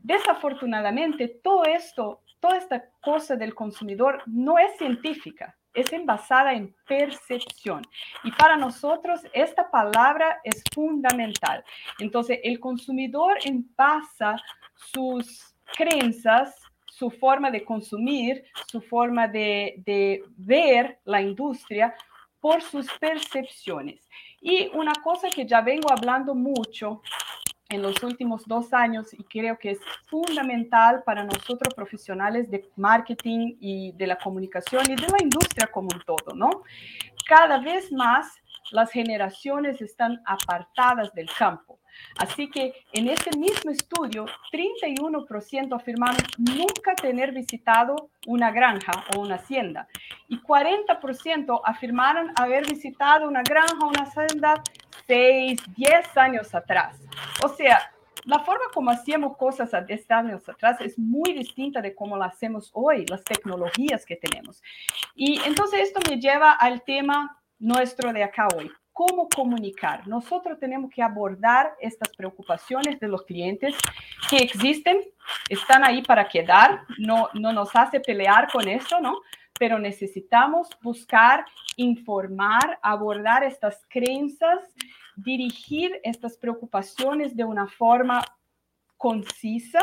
desafortunadamente, 0.02 1.28
todo 1.42 1.64
esto, 1.64 2.20
toda 2.38 2.58
esta 2.58 2.85
cosa 3.00 3.35
del 3.35 3.54
consumidor 3.54 4.22
no 4.26 4.58
es 4.58 4.76
científica 4.76 5.56
es 5.74 5.90
basada 6.04 6.52
en 6.52 6.74
percepción. 6.87 7.82
Y 8.24 8.32
para 8.32 8.56
nosotros 8.56 9.20
esta 9.32 9.70
palabra 9.70 10.40
es 10.44 10.62
fundamental. 10.74 11.64
Entonces, 11.98 12.38
el 12.42 12.61
consumidor 12.61 13.38
basa 13.76 14.37
sus 14.74 15.54
creencias, 15.76 16.56
su 16.87 17.11
forma 17.11 17.50
de 17.50 17.64
consumir, 17.64 18.44
su 18.66 18.80
forma 18.80 19.26
de, 19.26 19.74
de 19.85 20.22
ver 20.37 20.98
la 21.04 21.20
industria 21.20 21.94
por 22.40 22.61
sus 22.61 22.87
percepciones. 22.98 24.08
Y 24.40 24.68
una 24.74 24.92
cosa 25.02 25.28
que 25.30 25.46
ya 25.46 25.61
vengo 25.61 25.90
hablando 25.90 26.35
mucho 26.35 27.00
en 27.72 27.82
los 27.82 28.02
últimos 28.02 28.46
dos 28.46 28.72
años 28.72 29.12
y 29.14 29.24
creo 29.24 29.58
que 29.58 29.72
es 29.72 29.80
fundamental 30.06 31.02
para 31.04 31.24
nosotros 31.24 31.74
profesionales 31.74 32.50
de 32.50 32.68
marketing 32.76 33.56
y 33.61 33.92
de 33.92 34.06
la 34.06 34.16
comunicación 34.16 34.85
y 34.90 34.94
de 34.94 35.08
la 35.08 35.22
industria 35.22 35.66
como 35.66 35.88
un 35.92 36.00
todo, 36.02 36.35
¿no? 36.35 36.62
Cada 37.26 37.58
vez 37.58 37.90
más 37.90 38.42
las 38.72 38.90
generaciones 38.90 39.80
están 39.80 40.20
apartadas 40.24 41.12
del 41.14 41.28
campo. 41.30 41.78
Así 42.18 42.50
que 42.50 42.72
en 42.92 43.08
este 43.08 43.37
mismo 43.37 43.70
estudio, 43.70 44.26
31% 44.52 45.76
afirmaron 45.76 46.22
nunca 46.38 46.94
tener 46.94 47.32
visitado 47.32 48.11
una 48.26 48.50
granja 48.50 48.92
o 49.14 49.20
una 49.20 49.37
hacienda 49.37 49.88
y 50.28 50.40
40% 50.40 51.61
afirmaron 51.64 52.32
haber 52.37 52.66
visitado 52.66 53.28
una 53.28 53.42
granja 53.42 53.78
o 53.82 53.88
una 53.88 54.02
hacienda 54.02 54.62
6, 55.06 55.60
10 55.76 56.16
años 56.16 56.54
atrás. 56.54 56.98
O 57.44 57.48
sea, 57.48 57.92
la 58.24 58.38
forma 58.40 58.64
como 58.72 58.90
hacíamos 58.90 59.36
cosas 59.36 59.74
a 59.74 59.80
10 59.80 60.10
años 60.10 60.48
atrás 60.48 60.80
es 60.80 60.98
muy 60.98 61.32
distinta 61.32 61.80
de 61.80 61.94
cómo 61.94 62.16
la 62.16 62.26
hacemos 62.26 62.70
hoy, 62.72 63.04
las 63.06 63.24
tecnologías 63.24 64.06
que 64.06 64.16
tenemos. 64.16 64.62
Y 65.14 65.40
entonces 65.44 65.80
esto 65.80 66.00
me 66.08 66.20
lleva 66.20 66.52
al 66.52 66.82
tema 66.82 67.38
nuestro 67.58 68.12
de 68.12 68.22
acá 68.22 68.48
hoy 68.56 68.70
cómo 68.92 69.28
comunicar. 69.28 70.06
Nosotros 70.06 70.58
tenemos 70.58 70.90
que 70.90 71.02
abordar 71.02 71.74
estas 71.80 72.10
preocupaciones 72.10 73.00
de 73.00 73.08
los 73.08 73.22
clientes 73.22 73.74
que 74.28 74.36
existen, 74.36 75.00
están 75.48 75.84
ahí 75.84 76.02
para 76.02 76.28
quedar, 76.28 76.82
no, 76.98 77.28
no 77.34 77.52
nos 77.52 77.74
hace 77.74 78.00
pelear 78.00 78.50
con 78.52 78.68
eso, 78.68 79.00
¿no? 79.00 79.20
Pero 79.58 79.78
necesitamos 79.78 80.68
buscar, 80.82 81.44
informar, 81.76 82.78
abordar 82.82 83.44
estas 83.44 83.84
creencias, 83.88 84.60
dirigir 85.16 86.00
estas 86.02 86.36
preocupaciones 86.36 87.36
de 87.36 87.44
una 87.44 87.66
forma 87.66 88.24
concisa, 88.96 89.80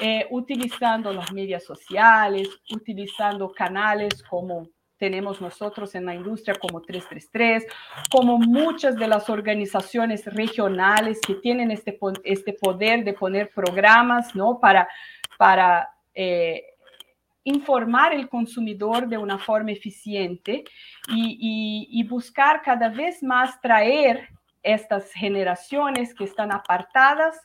eh, 0.00 0.26
utilizando 0.30 1.12
las 1.12 1.32
medias 1.32 1.64
sociales, 1.64 2.48
utilizando 2.70 3.52
canales 3.52 4.22
como 4.22 4.68
tenemos 5.02 5.40
nosotros 5.40 5.96
en 5.96 6.06
la 6.06 6.14
industria 6.14 6.54
como 6.54 6.80
333, 6.80 7.66
como 8.08 8.38
muchas 8.38 8.94
de 8.94 9.08
las 9.08 9.28
organizaciones 9.28 10.24
regionales 10.26 11.18
que 11.26 11.34
tienen 11.34 11.72
este, 11.72 11.98
este 12.22 12.52
poder 12.52 13.02
de 13.02 13.12
poner 13.12 13.50
programas, 13.50 14.32
¿no? 14.36 14.60
Para, 14.60 14.88
para 15.36 15.88
eh, 16.14 16.62
informar 17.44 18.12
el 18.14 18.28
consumidor 18.28 19.08
de 19.08 19.18
una 19.18 19.38
forma 19.38 19.72
eficiente 19.72 20.64
y, 21.08 22.02
buscar 22.08 22.62
cada 22.62 22.88
vez 22.88 23.22
más 23.22 23.60
traer 23.60 24.28
estas 24.62 25.12
generaciones 25.12 26.14
que 26.14 26.24
están 26.24 26.52
apartadas 26.52 27.40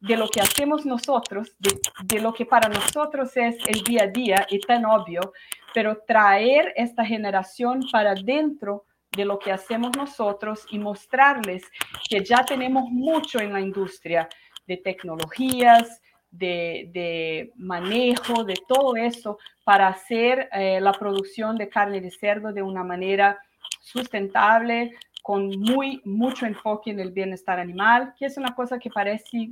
de 0.00 0.16
lo 0.16 0.28
que 0.28 0.40
hacemos 0.40 0.86
nosotros, 0.86 1.54
de, 1.58 1.80
de, 2.04 2.20
lo 2.20 2.32
que 2.32 2.46
para 2.46 2.68
nosotros 2.68 3.36
es 3.36 3.56
el 3.66 3.82
día 3.82 4.04
a 4.04 4.06
día 4.06 4.46
y 4.50 4.58
tan 4.60 4.84
obvio, 4.84 5.32
pero 5.74 5.98
traer 6.06 6.72
esta 6.76 7.04
generación 7.04 7.84
para 7.90 8.14
dentro 8.14 8.84
de 9.16 9.24
lo 9.24 9.38
que 9.38 9.52
hacemos 9.52 9.90
nosotros 9.96 10.66
y 10.70 10.78
mostrarles 10.78 11.64
que 12.08 12.24
ya 12.24 12.44
tenemos 12.44 12.84
mucho 12.90 13.40
en 13.40 13.52
la 13.52 13.60
industria 13.60 14.28
de 14.66 14.76
tecnologías, 14.78 16.00
de, 16.32 17.52
manejo, 17.56 18.44
de 18.44 18.54
todo 18.66 18.96
eso 18.96 19.38
para 19.64 19.88
hacer 19.88 20.48
eh, 20.52 20.80
la 20.80 20.92
producción 20.92 21.56
de 21.56 21.68
carne 21.68 22.00
de 22.00 22.10
cerdo 22.10 22.52
de 22.52 22.62
una 22.62 22.82
manera 22.82 23.38
sustentable, 23.80 24.92
con 25.22 25.48
muy, 25.60 26.00
mucho 26.04 26.46
enfoque 26.46 26.90
en 26.90 26.98
el 26.98 27.12
bienestar 27.12 27.60
animal, 27.60 28.14
que 28.18 28.26
es 28.26 28.36
una 28.36 28.54
cosa 28.54 28.78
que 28.78 28.90
parece 28.90 29.50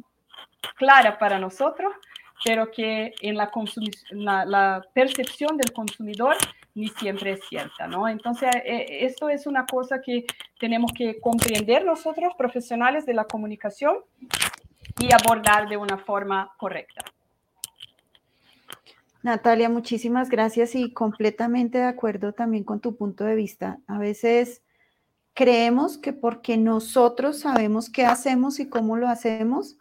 clara 0.77 1.19
para 1.19 1.39
nosotros, 1.39 1.93
pero 2.45 2.71
que 2.71 3.13
en 3.21 3.37
la, 3.37 3.51
la, 4.45 4.83
percepción 4.95 5.57
del 5.57 5.73
consumidor 5.73 6.37
ni 6.75 6.89
siempre 6.89 7.33
es 7.33 7.41
cierta, 7.49 7.87
¿no? 7.87 8.09
Entonces, 8.09 8.51
eh, 8.65 9.05
esto 9.05 9.29
es 9.29 9.47
una 9.47 9.67
cosa 9.67 10.01
que 10.01 10.25
tenemos 10.59 10.93
que 10.93 11.21
comprender 11.21 11.85
nosotros, 11.85 12.33
profesionales 12.39 13.05
de 13.07 13.15
la 13.15 13.25
comunicación, 13.25 13.97
y 14.99 15.13
abordar 15.13 15.69
de 15.69 15.77
una 15.77 15.99
forma 15.99 16.53
correcta. 16.59 17.05
Natalia, 19.23 19.69
muchísimas 19.69 20.31
gracias 20.31 20.75
y 20.75 20.93
completamente 20.93 21.79
de 21.79 21.85
acuerdo 21.85 22.33
también 22.33 22.65
con 22.65 22.81
tu 22.81 22.97
punto 22.97 23.25
de 23.25 23.35
vista. 23.35 23.79
A 23.87 23.99
veces 23.99 24.63
creemos 25.35 25.99
que 25.99 26.13
porque 26.13 26.57
nosotros 26.57 27.41
sabemos 27.41 27.91
qué 27.91 28.07
hacemos 28.07 28.61
y 28.61 28.69
cómo 28.69 28.97
lo 28.97 29.09
hacemos, 29.09 29.77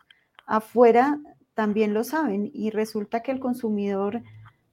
afuera 0.46 1.20
también 1.54 1.94
lo 1.94 2.04
saben 2.04 2.52
y 2.54 2.70
resulta 2.70 3.22
que 3.22 3.32
el 3.32 3.40
consumidor 3.40 4.24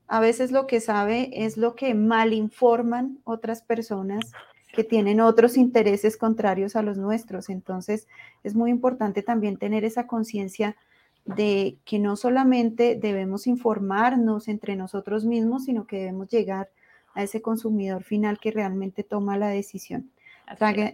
a 0.09 0.20
veces 0.20 0.53
lo 0.53 0.66
que 0.66 0.81
sabe 0.81 1.31
es 1.33 1.57
lo 1.57 1.75
que 1.75 1.94
mal 1.94 2.33
informan 2.33 3.18
otras 3.25 3.62
personas 3.62 4.33
que 4.77 4.85
tienen 4.85 5.21
otros 5.21 5.57
intereses 5.57 6.19
contrarios 6.19 6.77
a 6.77 6.83
los 6.83 6.99
nuestros. 6.99 7.49
Entonces, 7.49 8.07
es 8.45 8.55
muy 8.55 8.71
importante 8.71 9.23
también 9.23 9.57
tener 9.57 9.85
esa 9.85 10.07
conciencia 10.07 10.77
de 11.25 11.79
que 11.87 11.99
no 11.99 12.15
solamente 12.15 12.95
debemos 12.95 13.47
informarnos 13.47 14.49
entre 14.49 14.77
nosotros 14.77 15.25
mismos, 15.25 15.65
sino 15.65 15.87
que 15.87 15.99
debemos 16.01 16.29
llegar 16.29 16.69
a 17.15 17.23
ese 17.23 17.41
consumidor 17.41 18.05
final 18.05 18.39
que 18.39 18.51
realmente 18.51 19.03
toma 19.03 19.39
la 19.39 19.49
decisión. 19.49 20.11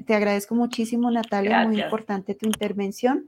Te 0.06 0.14
agradezco 0.14 0.54
muchísimo, 0.54 1.10
Natalia, 1.10 1.66
muy 1.66 1.82
importante 1.82 2.36
tu 2.36 2.46
intervención. 2.46 3.26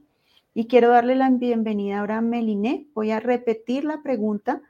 Y 0.53 0.67
quiero 0.67 0.89
darle 0.89 1.15
la 1.15 1.29
bienvenida 1.29 1.99
ahora 1.99 2.19
a 2.19 2.21
Meliné. 2.21 2.87
Voy 2.95 3.11
a 3.11 3.19
repetir 3.19 3.83
la 3.83 4.01
pregunta. 4.01 4.61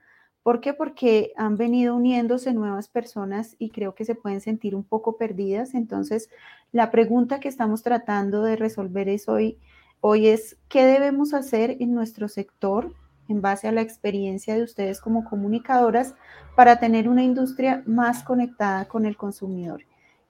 ¿Por 0.45 0.62
qué? 0.62 0.75
Porque 0.75 1.34
han 1.38 1.58
venido 1.58 1.95
uniéndose 1.95 2.53
nuevas 2.53 2.88
personas 2.88 3.55
y 3.58 3.71
creo 3.71 3.95
que 3.95 4.05
se 4.05 4.13
pueden 4.13 4.41
sentir 4.41 4.75
un 4.75 4.84
poco 4.84 5.17
perdidas. 5.17 5.73
Entonces, 5.73 6.29
la 6.71 6.91
pregunta 6.91 7.39
que 7.39 7.47
estamos 7.47 7.81
tratando 7.81 8.43
de 8.43 8.55
resolver 8.55 9.10
es 9.10 9.27
hoy, 9.27 9.58
hoy 10.01 10.27
es, 10.27 10.58
¿qué 10.69 10.86
debemos 10.86 11.34
hacer 11.34 11.77
en 11.79 11.95
nuestro 11.95 12.27
sector 12.27 12.93
en 13.27 13.41
base 13.41 13.67
a 13.67 13.71
la 13.71 13.81
experiencia 13.81 14.53
de 14.53 14.62
ustedes 14.62 15.01
como 15.01 15.27
comunicadoras 15.27 16.13
para 16.55 16.79
tener 16.79 17.10
una 17.10 17.23
industria 17.23 17.81
más 17.88 18.21
conectada 18.21 18.86
con 18.86 19.08
el 19.08 19.17
consumidor? 19.17 19.81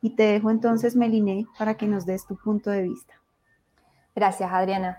Y 0.02 0.12
te 0.12 0.24
dejo 0.24 0.50
entonces, 0.50 0.96
Meliné, 0.96 1.46
para 1.60 1.76
que 1.76 1.88
nos 1.88 2.06
des 2.06 2.26
tu 2.26 2.38
punto 2.38 2.70
de 2.70 2.84
vista. 2.84 3.16
Gracias, 4.16 4.50
Adriana. 4.50 4.98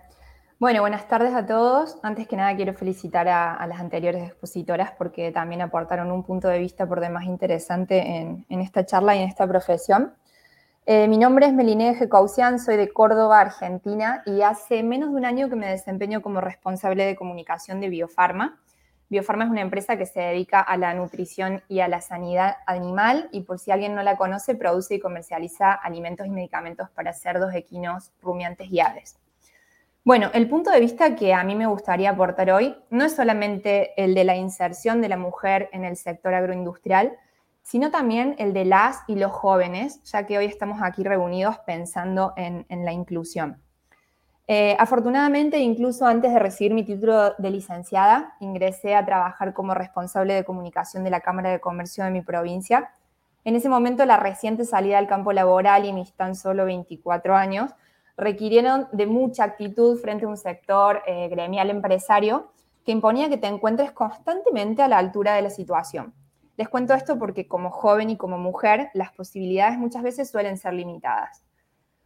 Bueno, 0.58 0.80
buenas 0.80 1.06
tardes 1.06 1.34
a 1.34 1.44
todos. 1.44 1.98
Antes 2.02 2.26
que 2.26 2.34
nada 2.34 2.56
quiero 2.56 2.72
felicitar 2.72 3.28
a, 3.28 3.66
las 3.66 3.78
anteriores 3.78 4.26
expositoras 4.26 4.90
porque 4.96 5.30
también 5.30 5.60
aportaron 5.60 6.10
un 6.10 6.22
punto 6.22 6.48
de 6.48 6.58
vista 6.58 6.86
por 6.86 7.00
demás 7.00 7.24
interesante 7.24 8.00
en, 8.00 8.46
esta 8.48 8.86
charla 8.86 9.14
y 9.14 9.18
en 9.18 9.28
esta 9.28 9.46
profesión. 9.46 10.14
Eh, 10.86 11.08
mi 11.08 11.18
nombre 11.18 11.44
es 11.44 11.52
Meline 11.52 11.94
Jecaucian, 11.94 12.58
soy 12.58 12.78
de 12.78 12.88
Córdoba, 12.90 13.40
Argentina, 13.40 14.22
y 14.24 14.40
hace 14.40 14.82
menos 14.82 15.10
de 15.10 15.16
un 15.16 15.26
año 15.26 15.50
que 15.50 15.56
me 15.56 15.70
desempeño 15.70 16.22
como 16.22 16.40
responsable 16.40 17.04
de 17.04 17.16
comunicación 17.16 17.78
de 17.82 17.90
Biofarma. 17.90 18.58
Biofarma 19.10 19.44
es 19.44 19.50
una 19.50 19.60
empresa 19.60 19.98
que 19.98 20.06
se 20.06 20.20
dedica 20.20 20.62
a 20.62 20.78
la 20.78 20.94
nutrición 20.94 21.64
y 21.68 21.80
a 21.80 21.88
la 21.88 22.00
sanidad 22.00 22.56
animal 22.66 23.28
y 23.30 23.42
por 23.42 23.58
si 23.58 23.72
alguien 23.72 23.94
no 23.94 24.02
la 24.02 24.16
conoce, 24.16 24.54
produce 24.54 24.94
y 24.94 25.00
comercializa 25.00 25.72
alimentos 25.72 26.26
y 26.26 26.30
medicamentos 26.30 26.88
para 26.88 27.12
cerdos, 27.12 27.52
equinos, 27.52 28.10
rumiantes 28.22 28.70
y 28.70 28.80
aves. 28.80 29.18
Bueno, 30.06 30.30
el 30.34 30.48
punto 30.48 30.70
de 30.70 30.78
vista 30.78 31.16
que 31.16 31.34
a 31.34 31.42
mí 31.42 31.56
me 31.56 31.66
gustaría 31.66 32.10
aportar 32.10 32.52
hoy 32.52 32.76
no 32.90 33.04
es 33.04 33.16
solamente 33.16 33.90
el 34.00 34.14
de 34.14 34.22
la 34.22 34.36
inserción 34.36 35.00
de 35.00 35.08
la 35.08 35.16
mujer 35.16 35.68
en 35.72 35.84
el 35.84 35.96
sector 35.96 36.32
agroindustrial, 36.32 37.16
sino 37.62 37.90
también 37.90 38.36
el 38.38 38.52
de 38.52 38.66
las 38.66 39.00
y 39.08 39.16
los 39.16 39.32
jóvenes, 39.32 40.00
ya 40.04 40.24
que 40.24 40.38
hoy 40.38 40.44
estamos 40.44 40.78
aquí 40.80 41.02
reunidos 41.02 41.58
pensando 41.66 42.34
en, 42.36 42.64
la 42.84 42.92
inclusión. 42.92 43.60
Eh, 44.46 44.76
afortunadamente, 44.78 45.58
incluso 45.58 46.06
antes 46.06 46.32
de 46.32 46.38
recibir 46.38 46.72
mi 46.72 46.84
título 46.84 47.34
de 47.36 47.50
licenciada, 47.50 48.36
ingresé 48.38 48.94
a 48.94 49.04
trabajar 49.04 49.54
como 49.54 49.74
responsable 49.74 50.34
de 50.34 50.44
comunicación 50.44 51.02
de 51.02 51.10
la 51.10 51.18
Cámara 51.18 51.50
de 51.50 51.58
Comercio 51.58 52.04
de 52.04 52.12
mi 52.12 52.22
provincia. 52.22 52.92
En 53.42 53.56
ese 53.56 53.68
momento, 53.68 54.06
la 54.06 54.18
reciente 54.18 54.66
salida 54.66 54.98
al 54.98 55.08
campo 55.08 55.32
laboral 55.32 55.84
y 55.84 55.92
mis 55.92 56.12
tan 56.12 56.36
solo 56.36 56.64
24 56.64 57.34
años 57.34 57.74
requirieron 58.16 58.88
de 58.92 59.06
mucha 59.06 59.44
actitud 59.44 59.98
frente 59.98 60.24
a 60.24 60.28
un 60.28 60.36
sector 60.36 61.02
eh, 61.06 61.28
gremial 61.28 61.70
empresario 61.70 62.50
que 62.84 62.92
imponía 62.92 63.28
que 63.28 63.36
te 63.36 63.48
encuentres 63.48 63.92
constantemente 63.92 64.82
a 64.82 64.88
la 64.88 64.98
altura 64.98 65.34
de 65.34 65.42
la 65.42 65.50
situación. 65.50 66.14
Les 66.56 66.68
cuento 66.68 66.94
esto 66.94 67.18
porque 67.18 67.46
como 67.46 67.70
joven 67.70 68.10
y 68.10 68.16
como 68.16 68.38
mujer 68.38 68.90
las 68.94 69.12
posibilidades 69.12 69.78
muchas 69.78 70.02
veces 70.02 70.30
suelen 70.30 70.56
ser 70.56 70.72
limitadas. 70.72 71.42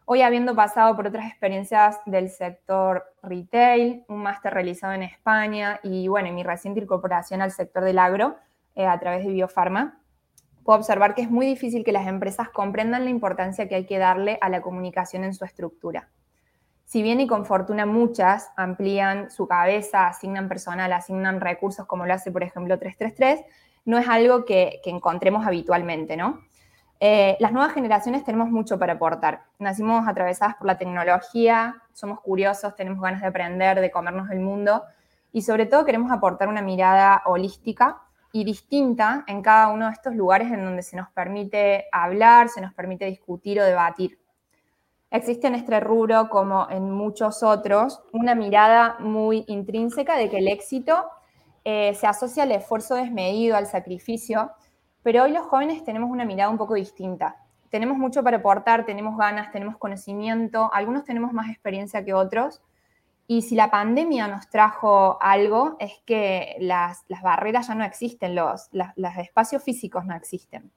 Hoy 0.06 0.22
habiendo 0.22 0.56
pasado 0.56 0.96
por 0.96 1.06
otras 1.06 1.28
experiencias 1.28 2.00
del 2.04 2.30
sector 2.30 3.04
retail, 3.22 4.04
un 4.08 4.16
máster 4.16 4.52
realizado 4.52 4.92
en 4.94 5.04
España 5.04 5.78
y 5.84 6.08
bueno, 6.08 6.32
mi 6.32 6.42
reciente 6.42 6.80
incorporación 6.80 7.42
al 7.42 7.52
sector 7.52 7.84
del 7.84 7.98
agro 8.00 8.36
eh, 8.74 8.86
a 8.86 8.98
través 8.98 9.24
de 9.24 9.30
Biofarma, 9.30 10.00
puedo 10.64 10.78
observar 10.78 11.14
que 11.14 11.22
es 11.22 11.30
muy 11.30 11.46
difícil 11.46 11.84
que 11.84 11.92
las 11.92 12.06
empresas 12.06 12.48
comprendan 12.48 13.04
la 13.04 13.10
importancia 13.10 13.68
que 13.68 13.74
hay 13.74 13.86
que 13.86 13.98
darle 13.98 14.38
a 14.40 14.48
la 14.48 14.60
comunicación 14.60 15.24
en 15.24 15.34
su 15.34 15.44
estructura. 15.44 16.08
Si 16.84 17.02
bien 17.02 17.20
y 17.20 17.26
con 17.26 17.46
fortuna 17.46 17.86
muchas 17.86 18.50
amplían 18.56 19.30
su 19.30 19.46
cabeza, 19.46 20.08
asignan 20.08 20.48
personal, 20.48 20.92
asignan 20.92 21.40
recursos 21.40 21.86
como 21.86 22.04
lo 22.04 22.14
hace 22.14 22.32
por 22.32 22.42
ejemplo 22.42 22.78
333, 22.78 23.44
no 23.84 23.96
es 23.96 24.08
algo 24.08 24.44
que, 24.44 24.80
encontremos 24.84 25.46
habitualmente, 25.46 26.16
¿no? 26.16 26.40
Eh, 26.98 27.36
las 27.40 27.52
nuevas 27.52 27.72
generaciones 27.72 28.24
tenemos 28.24 28.50
mucho 28.50 28.78
para 28.78 28.94
aportar. 28.94 29.44
Nacimos 29.58 30.06
atravesadas 30.06 30.56
por 30.56 30.66
la 30.66 30.76
tecnología, 30.76 31.80
somos 31.92 32.20
curiosos, 32.20 32.74
tenemos 32.76 33.00
ganas 33.00 33.22
de 33.22 33.28
aprender, 33.28 33.80
de 33.80 33.90
comernos 33.90 34.28
el 34.30 34.40
mundo 34.40 34.82
y 35.32 35.42
sobre 35.42 35.66
todo 35.66 35.84
queremos 35.84 36.10
aportar 36.10 36.48
una 36.48 36.60
mirada 36.60 37.22
holística 37.24 38.02
y 38.32 38.44
distinta 38.44 39.24
en 39.26 39.42
cada 39.42 39.68
uno 39.68 39.86
de 39.86 39.92
estos 39.92 40.14
lugares 40.14 40.50
en 40.52 40.64
donde 40.64 40.82
se 40.82 40.96
nos 40.96 41.08
permite 41.10 41.86
hablar, 41.92 42.48
se 42.48 42.60
nos 42.60 42.72
permite 42.74 43.06
discutir 43.06 43.60
o 43.60 43.64
debatir. 43.64 44.18
Existe 45.10 45.48
en 45.48 45.56
este 45.56 45.80
rubro, 45.80 46.28
como 46.28 46.68
en 46.70 46.90
muchos 46.90 47.42
otros, 47.42 48.00
una 48.12 48.36
mirada 48.36 48.96
muy 49.00 49.44
intrínseca 49.48 50.16
de 50.16 50.30
que 50.30 50.38
el 50.38 50.46
éxito 50.46 51.10
eh, 51.64 51.94
se 51.94 52.06
asocia 52.06 52.44
al 52.44 52.52
esfuerzo 52.52 52.94
desmedido, 52.94 53.56
al 53.56 53.66
sacrificio, 53.66 54.52
pero 55.02 55.24
hoy 55.24 55.32
los 55.32 55.46
jóvenes 55.46 55.82
tenemos 55.84 56.10
una 56.10 56.24
mirada 56.24 56.50
un 56.50 56.58
poco 56.58 56.74
distinta. 56.74 57.36
Tenemos 57.70 57.98
mucho 57.98 58.22
para 58.22 58.36
aportar, 58.36 58.84
tenemos 58.84 59.16
ganas, 59.16 59.50
tenemos 59.50 59.76
conocimiento, 59.78 60.70
algunos 60.72 61.04
tenemos 61.04 61.32
más 61.32 61.50
experiencia 61.50 62.04
que 62.04 62.14
otros, 62.14 62.62
y 63.30 63.42
si 63.42 63.54
la 63.54 63.70
pandemia 63.70 64.26
nos 64.26 64.48
trajo 64.48 65.16
algo, 65.22 65.76
es 65.78 66.02
que 66.04 66.56
las, 66.58 67.04
barreras 67.22 67.68
ya 67.68 67.76
no 67.76 67.84
existen, 67.84 68.34
los, 68.34 68.68
espacios 69.20 69.62
físicos 69.62 70.04
no 70.04 70.16
existen. 70.16 70.72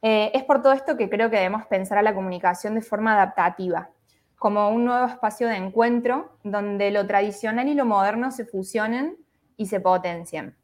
Eh, 0.00 0.30
es 0.32 0.42
por 0.44 0.62
todo 0.62 0.72
esto 0.72 0.96
que 0.96 1.10
creo 1.10 1.28
que 1.28 1.36
debemos 1.36 1.66
pensar 1.66 1.98
a 1.98 2.02
la 2.02 2.14
comunicación 2.14 2.76
de 2.76 2.80
forma 2.80 3.12
adaptativa, 3.12 3.90
como 4.38 4.70
un 4.70 4.86
nuevo 4.86 5.04
espacio 5.04 5.48
de 5.48 5.56
encuentro 5.56 6.38
donde 6.42 6.90
lo 6.90 7.06
tradicional 7.06 7.68
y 7.68 7.74
lo 7.74 7.84
moderno 7.84 8.30
se 8.30 8.46
fusionen 8.46 9.18
y 9.58 9.66
se 9.66 9.78
potencien. 9.78 10.56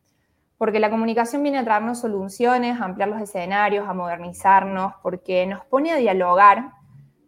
Porque 0.56 0.80
la 0.80 0.88
comunicación 0.88 1.42
viene 1.42 1.58
a 1.58 1.64
traernos 1.64 2.00
soluciones, 2.00 2.80
a 2.80 2.86
ampliar 2.86 3.10
los 3.10 3.20
escenarios, 3.20 3.86
a 3.86 3.92
modernizarnos, 3.92 4.94
porque 5.02 5.44
nos 5.46 5.62
pone 5.66 5.92
a 5.92 5.96
dialogar 5.96 6.70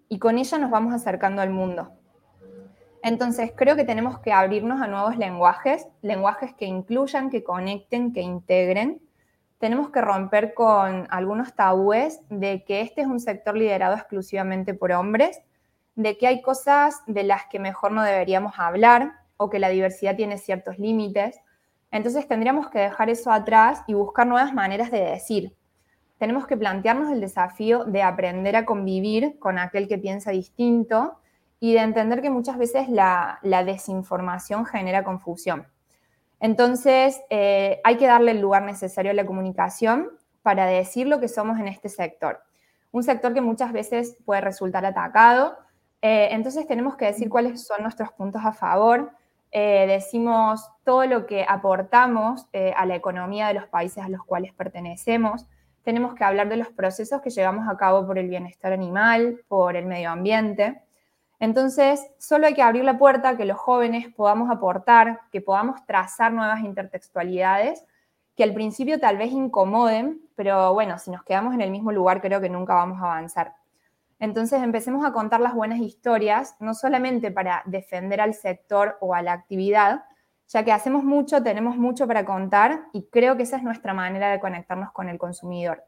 y 0.09 0.19
con 0.19 0.39
ella 0.39 0.57
nos 0.57 0.71
vamos 0.71 0.95
acercando 0.95 1.43
al 1.43 1.51
mundo. 1.51 1.93
Entonces, 3.05 3.53
creo 3.55 3.77
que 3.77 3.85
tenemos 3.85 4.19
que 4.21 4.33
abrirnos 4.33 4.81
a 4.81 4.87
nuevos 4.87 5.19
lenguajes, 5.19 5.87
lenguajes 6.01 6.55
que 6.55 6.65
incluyan, 6.65 7.29
que 7.29 7.45
conecten, 7.45 8.15
que 8.15 8.23
integren. 8.23 9.03
Tenemos 9.59 9.91
que 9.91 10.01
romper 10.01 10.55
con 10.55 11.07
algunos 11.11 11.55
tabúes 11.55 12.23
de 12.31 12.65
que 12.65 12.81
este 12.81 13.03
es 13.03 13.07
un 13.07 13.21
sector 13.21 13.59
liderado 13.59 13.95
exclusivamente 13.95 14.73
por 14.73 14.91
hombres, 14.93 15.39
de 15.97 16.17
que 16.17 16.29
hay 16.29 16.41
cosas 16.41 17.03
de 17.07 17.25
las 17.25 17.43
que 17.51 17.59
mejor 17.59 17.93
no 17.93 18.03
deberíamos 18.03 18.55
hablar 18.57 19.13
o 19.37 19.51
que 19.51 19.59
la 19.59 19.69
diversidad 19.69 20.17
tiene 20.17 20.39
ciertos 20.39 20.79
límites. 20.79 21.39
Entonces 21.91 22.27
tendríamos 22.27 22.71
que 22.71 22.79
dejar 22.79 23.11
eso 23.11 23.31
atrás 23.31 23.83
y 23.87 23.93
buscar 23.93 24.27
nuevas 24.27 24.55
maneras 24.55 24.91
de 24.91 25.01
decir. 25.01 25.55
Tenemos 26.17 26.47
que 26.47 26.57
plantearnos 26.57 27.13
el 27.13 27.21
desafío 27.21 27.85
de 27.85 28.03
aprender 28.03 28.57
a 28.57 28.65
convivir 28.65 29.39
con 29.39 29.59
aquel 29.59 29.89
que 29.89 29.99
piensa 29.99 30.31
distinto 30.31 31.19
y 31.65 31.73
de 31.73 31.81
entender 31.81 32.21
que 32.21 32.29
muchas 32.29 32.59
veces 32.59 32.91
la, 32.91 33.39
desinformación 33.43 34.67
genera 34.67 35.03
confusión. 35.03 35.67
Entonces, 36.39 37.23
eh, 37.31 37.81
hay 37.85 37.97
que 37.97 38.07
darle 38.07 38.33
el 38.33 38.43
lugar 38.43 38.65
necesario 38.65 39.13
a 39.13 39.15
la 39.15 39.25
comunicación 39.25 40.11
para 40.43 40.67
decir 40.67 41.07
lo 41.07 41.21
que 41.21 41.29
somos 41.29 41.59
en 41.59 41.67
este 41.69 41.89
sector. 41.89 42.43
Un 42.93 43.03
sector 43.03 43.33
que 43.33 43.41
muchas 43.41 43.73
veces 43.73 44.19
puede 44.27 44.43
resultar 44.43 44.85
atacado. 44.85 45.57
Eh, 46.03 46.29
entonces, 46.33 46.67
tenemos 46.67 46.99
que 46.99 47.07
decir 47.07 47.31
cuáles 47.31 47.67
son 47.67 47.81
nuestros 47.81 48.13
puntos 48.13 48.43
a 48.45 48.53
favor. 48.53 49.13
Eh, 49.51 49.87
decimos 49.89 50.69
todo 50.85 51.07
lo 51.07 51.25
que 51.25 51.47
aportamos 51.49 52.47
a 52.77 52.85
la 52.85 52.95
economía 52.95 53.49
de 53.49 53.55
los 53.55 53.69
países 53.69 54.05
a 54.05 54.11
los 54.11 54.23
cuales 54.23 54.53
pertenecemos. 54.53 55.47
Tenemos 55.83 56.15
que 56.15 56.25
hablar 56.25 56.51
de 56.51 56.59
los 56.59 56.69
procesos 56.69 57.23
que 57.23 57.31
llevamos 57.31 57.67
a 57.71 57.79
cabo 57.79 58.07
por 58.07 58.19
el 58.19 58.29
bienestar 58.29 58.75
animal, 58.75 59.41
por 59.49 59.77
el 59.77 59.87
medio 59.87 60.11
ambiente. 60.11 60.84
Entonces, 61.45 62.07
solo 62.17 62.47
hay 62.47 62.55
que 62.55 62.63
abrir 62.63 62.85
la 62.85 62.97
puerta, 62.97 63.37
que 63.37 63.45
los 63.45 63.59
jóvenes 63.59 64.09
podamos 64.15 64.51
aportar, 64.51 65.21
que 65.31 65.43
podamos 65.43 65.85
trazar 65.85 66.33
nuevas 66.33 66.61
intertextualidades, 66.61 67.85
que 68.35 68.45
al 68.45 68.55
principio 68.55 68.99
tal 68.99 69.19
vez 69.19 69.31
incomoden, 69.31 70.23
pero 70.37 70.73
bueno, 70.73 70.99
si 70.99 71.11
nos 71.11 71.23
quedamos 71.23 71.53
en 71.53 71.61
el 71.61 71.71
mismo 71.71 71.93
lugar 71.93 72.23
creo 72.23 72.41
que 72.41 72.49
nunca 72.49 72.73
vamos 72.75 72.99
a 73.03 73.13
avanzar. 73.13 73.53
Entonces, 74.19 74.63
empecemos 74.63 75.05
a 75.05 75.13
contar 75.13 75.43
las 75.43 75.53
buenas 75.53 75.81
historias, 75.81 76.57
no 76.61 76.73
solamente 76.73 77.31
para 77.31 77.63
defender 77.67 78.23
al 78.23 78.33
sector 78.33 78.97
o 79.03 79.15
a 79.15 79.21
la 79.21 79.35
actividad, 79.35 80.05
ya 80.49 80.65
que 80.65 80.73
hacemos 80.73 81.05
mucho, 81.05 81.43
tenemos 81.43 81.77
mucho 81.77 82.07
para 82.07 82.25
contar 82.25 82.87
y 82.95 83.03
creo 83.11 83.37
que 83.37 83.43
esa 83.43 83.59
es 83.59 83.63
nuestra 83.63 83.93
manera 83.93 84.31
de 84.31 84.41
conectarnos 84.41 84.93
con 84.93 85.11
el 85.11 85.19
consumidor. 85.19 85.85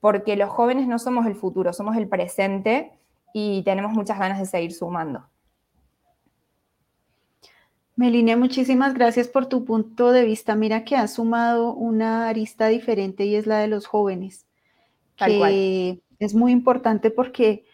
Porque 0.00 0.36
los 0.36 0.50
jóvenes 0.50 0.86
no 0.86 0.98
somos 0.98 1.24
el 1.24 1.34
futuro, 1.34 1.72
somos 1.72 1.96
el 1.96 2.08
presente 2.08 2.98
y 3.32 3.62
tenemos 3.62 3.92
muchas 3.92 4.18
ganas 4.18 4.38
de 4.38 4.46
seguir 4.46 4.72
sumando. 4.72 5.24
Melina, 7.94 8.36
muchísimas 8.36 8.94
gracias 8.94 9.28
por 9.28 9.46
tu 9.46 9.64
punto 9.64 10.12
de 10.12 10.24
vista. 10.24 10.54
Mira 10.54 10.84
que 10.84 10.96
has 10.96 11.14
sumado 11.14 11.74
una 11.74 12.28
arista 12.28 12.68
diferente 12.68 13.26
y 13.26 13.36
es 13.36 13.46
la 13.46 13.58
de 13.58 13.68
los 13.68 13.86
jóvenes, 13.86 14.46
que 15.16 16.00
es 16.18 16.34
muy 16.34 16.52
importante 16.52 17.10
porque 17.10 17.64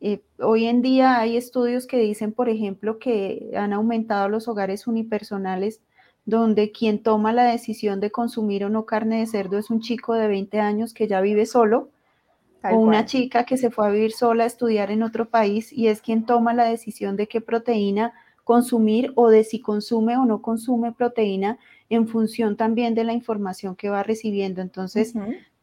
eh, 0.00 0.22
hoy 0.38 0.64
en 0.64 0.80
día 0.80 1.18
hay 1.18 1.36
estudios 1.36 1.86
que 1.86 1.98
dicen, 1.98 2.32
por 2.32 2.48
ejemplo, 2.48 2.98
que 2.98 3.50
han 3.54 3.74
aumentado 3.74 4.28
los 4.28 4.48
hogares 4.48 4.86
unipersonales 4.86 5.82
donde 6.24 6.72
quien 6.72 7.02
toma 7.02 7.32
la 7.32 7.44
decisión 7.44 8.00
de 8.00 8.10
consumir 8.10 8.64
o 8.64 8.70
no 8.70 8.86
carne 8.86 9.20
de 9.20 9.26
cerdo 9.26 9.58
es 9.58 9.70
un 9.70 9.80
chico 9.80 10.14
de 10.14 10.28
20 10.28 10.60
años 10.60 10.94
que 10.94 11.08
ya 11.08 11.20
vive 11.20 11.44
solo 11.44 11.90
o 12.62 12.76
una 12.76 13.06
chica 13.06 13.44
que 13.44 13.56
se 13.56 13.70
fue 13.70 13.86
a 13.86 13.90
vivir 13.90 14.12
sola 14.12 14.44
a 14.44 14.46
estudiar 14.46 14.90
en 14.90 15.02
otro 15.02 15.28
país 15.28 15.72
y 15.72 15.88
es 15.88 16.02
quien 16.02 16.26
toma 16.26 16.54
la 16.54 16.64
decisión 16.64 17.16
de 17.16 17.26
qué 17.26 17.40
proteína 17.40 18.12
consumir 18.44 19.12
o 19.14 19.28
de 19.28 19.44
si 19.44 19.60
consume 19.60 20.16
o 20.16 20.24
no 20.24 20.42
consume 20.42 20.92
proteína 20.92 21.58
en 21.88 22.08
función 22.08 22.56
también 22.56 22.94
de 22.94 23.04
la 23.04 23.12
información 23.12 23.76
que 23.76 23.90
va 23.90 24.02
recibiendo. 24.02 24.60
Entonces, 24.60 25.14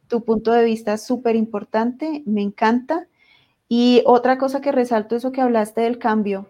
tu 0.08 0.24
punto 0.24 0.52
de 0.52 0.64
vista 0.64 0.94
es 0.94 1.02
súper 1.02 1.36
importante, 1.36 2.22
me 2.26 2.42
encanta. 2.42 3.06
Y 3.68 4.02
otra 4.06 4.38
cosa 4.38 4.60
que 4.60 4.72
resalto, 4.72 5.16
eso 5.16 5.32
que 5.32 5.42
hablaste 5.42 5.82
del 5.82 5.98
cambio. 5.98 6.48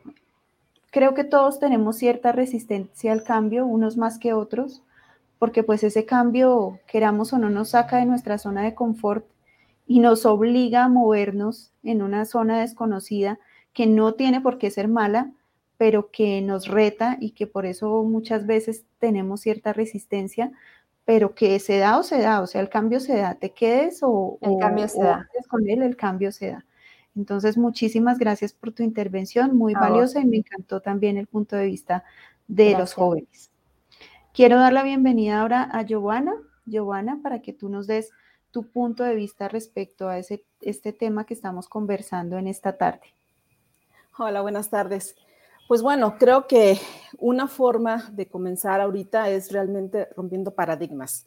Creo 0.90 1.14
que 1.14 1.24
todos 1.24 1.58
tenemos 1.58 1.96
cierta 1.96 2.32
resistencia 2.32 3.12
al 3.12 3.24
cambio, 3.24 3.66
unos 3.66 3.96
más 3.96 4.18
que 4.18 4.32
otros, 4.32 4.82
porque 5.38 5.62
pues 5.62 5.82
ese 5.82 6.06
cambio, 6.06 6.78
queramos 6.86 7.32
o 7.32 7.38
no, 7.38 7.50
nos 7.50 7.70
saca 7.70 7.98
de 7.98 8.06
nuestra 8.06 8.38
zona 8.38 8.62
de 8.62 8.74
confort 8.74 9.26
y 9.88 10.00
nos 10.00 10.26
obliga 10.26 10.84
a 10.84 10.88
movernos 10.88 11.72
en 11.82 12.02
una 12.02 12.26
zona 12.26 12.60
desconocida 12.60 13.40
que 13.72 13.86
no 13.86 14.12
tiene 14.12 14.42
por 14.42 14.58
qué 14.58 14.70
ser 14.70 14.86
mala, 14.86 15.32
pero 15.78 16.10
que 16.10 16.42
nos 16.42 16.68
reta 16.68 17.16
y 17.18 17.30
que 17.30 17.46
por 17.46 17.64
eso 17.64 18.04
muchas 18.04 18.46
veces 18.46 18.84
tenemos 18.98 19.40
cierta 19.40 19.72
resistencia, 19.72 20.52
pero 21.06 21.34
que 21.34 21.58
se 21.58 21.78
da 21.78 21.98
o 21.98 22.02
se 22.02 22.20
da, 22.20 22.42
o 22.42 22.46
sea, 22.46 22.60
el 22.60 22.68
cambio 22.68 23.00
se 23.00 23.16
da, 23.16 23.36
te 23.36 23.52
quedes 23.52 24.00
o, 24.02 24.38
el 24.42 24.58
cambio 24.60 24.88
se 24.88 25.02
da. 25.02 25.26
con 25.48 25.66
él, 25.66 25.82
el 25.82 25.96
cambio 25.96 26.32
se 26.32 26.50
da. 26.50 26.66
Entonces, 27.16 27.56
muchísimas 27.56 28.18
gracias 28.18 28.52
por 28.52 28.72
tu 28.72 28.82
intervención, 28.82 29.56
muy 29.56 29.72
valiosa 29.72 30.20
y 30.20 30.26
me 30.26 30.36
encantó 30.36 30.80
también 30.80 31.16
el 31.16 31.26
punto 31.26 31.56
de 31.56 31.64
vista 31.64 32.04
de 32.46 32.72
los 32.76 32.92
jóvenes. 32.92 33.50
Quiero 34.34 34.58
dar 34.58 34.74
la 34.74 34.82
bienvenida 34.82 35.40
ahora 35.40 35.62
a 35.62 35.82
Giovanna, 35.82 36.34
Giovanna, 36.66 37.20
para 37.22 37.40
que 37.40 37.54
tú 37.54 37.70
nos 37.70 37.86
des 37.86 38.10
tu 38.50 38.70
punto 38.70 39.04
de 39.04 39.14
vista 39.14 39.48
respecto 39.48 40.08
a 40.08 40.18
ese, 40.18 40.44
este 40.60 40.92
tema 40.92 41.24
que 41.24 41.34
estamos 41.34 41.68
conversando 41.68 42.38
en 42.38 42.46
esta 42.46 42.76
tarde. 42.76 43.14
Hola, 44.18 44.40
buenas 44.40 44.70
tardes. 44.70 45.16
Pues 45.68 45.82
bueno, 45.82 46.16
creo 46.18 46.46
que 46.46 46.78
una 47.18 47.46
forma 47.46 48.08
de 48.12 48.26
comenzar 48.26 48.80
ahorita 48.80 49.28
es 49.28 49.52
realmente 49.52 50.08
rompiendo 50.16 50.54
paradigmas. 50.54 51.26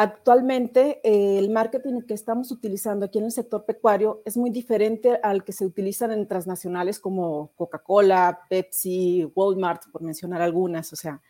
Actualmente, 0.00 1.00
el 1.02 1.50
marketing 1.50 2.02
que 2.02 2.14
estamos 2.14 2.50
utilizando 2.52 3.06
aquí 3.06 3.18
en 3.18 3.24
el 3.24 3.32
sector 3.32 3.64
pecuario 3.64 4.22
es 4.24 4.36
muy 4.36 4.50
diferente 4.50 5.18
al 5.22 5.44
que 5.44 5.52
se 5.52 5.66
utilizan 5.66 6.12
en 6.12 6.26
transnacionales 6.28 7.00
como 7.00 7.50
Coca-Cola, 7.56 8.46
Pepsi, 8.48 9.30
Walmart, 9.34 9.90
por 9.90 10.02
mencionar 10.02 10.40
algunas. 10.40 10.92
O 10.92 10.96
sea, 10.96 11.20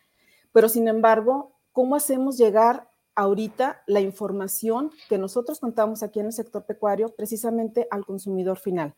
pero 0.53 0.69
sin 0.69 0.87
embargo, 0.87 1.51
¿cómo 1.71 1.95
hacemos 1.95 2.37
llegar 2.37 2.88
ahorita 3.19 3.83
la 3.85 3.99
información 3.99 4.91
que 5.09 5.17
nosotros 5.17 5.59
contamos 5.59 6.03
aquí 6.03 6.21
en 6.21 6.27
el 6.27 6.33
sector 6.33 6.65
pecuario 6.65 7.09
precisamente 7.09 7.85
al 7.91 8.05
consumidor 8.05 8.57
final. 8.57 8.95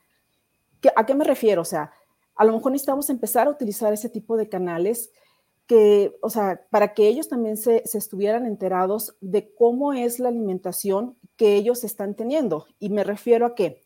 ¿A 0.95 1.05
qué 1.07 1.15
me 1.15 1.25
refiero? 1.25 1.63
O 1.63 1.65
sea, 1.65 1.91
a 2.35 2.45
lo 2.45 2.53
mejor 2.53 2.71
necesitamos 2.71 3.09
empezar 3.09 3.47
a 3.47 3.49
utilizar 3.49 3.91
ese 3.93 4.09
tipo 4.09 4.37
de 4.37 4.47
canales 4.47 5.11
que, 5.65 6.15
o 6.21 6.29
sea, 6.29 6.67
para 6.69 6.93
que 6.93 7.07
ellos 7.07 7.29
también 7.29 7.57
se, 7.57 7.81
se, 7.85 7.97
estuvieran 7.97 8.45
enterados 8.45 9.15
de 9.21 9.55
cómo 9.55 9.93
es 9.93 10.19
la 10.19 10.29
alimentación 10.29 11.17
que 11.35 11.55
ellos 11.55 11.83
están 11.83 12.13
teniendo. 12.13 12.67
Y 12.77 12.89
me 12.91 13.03
refiero 13.03 13.47
a 13.47 13.55
que 13.55 13.83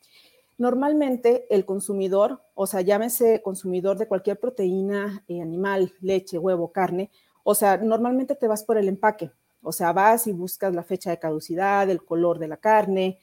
normalmente 0.58 1.46
el 1.50 1.66
consumidor, 1.66 2.42
o 2.56 2.68
sea, 2.68 2.82
llámese 2.82 3.42
consumidor 3.42 3.98
de 3.98 4.08
cualquier 4.10 4.38
proteína 4.40 5.24
eh, 5.30 5.42
animal, 5.42 5.94
leche, 6.02 6.38
huevo, 6.38 6.74
carne, 6.74 7.10
o 7.44 7.56
sea, 7.56 7.78
normalmente 7.78 8.36
te 8.36 8.48
vas 8.48 8.64
por 8.64 8.78
el 8.78 8.90
empaque, 8.90 9.32
o 9.66 9.72
sea, 9.72 9.92
vas 9.94 10.28
y 10.28 10.32
buscas 10.32 10.74
la 10.74 10.84
fecha 10.84 11.10
de 11.10 11.20
caducidad, 11.20 11.90
el 11.90 12.04
color 12.04 12.40
de 12.40 12.48
la 12.48 12.58
carne, 12.58 13.20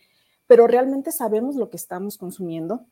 pero 0.47 0.67
realmente 0.67 1.13
sabemos 1.13 1.57
lo 1.57 1.71
que 1.71 1.77
estamos 1.77 2.19
consumiendo 2.19 2.87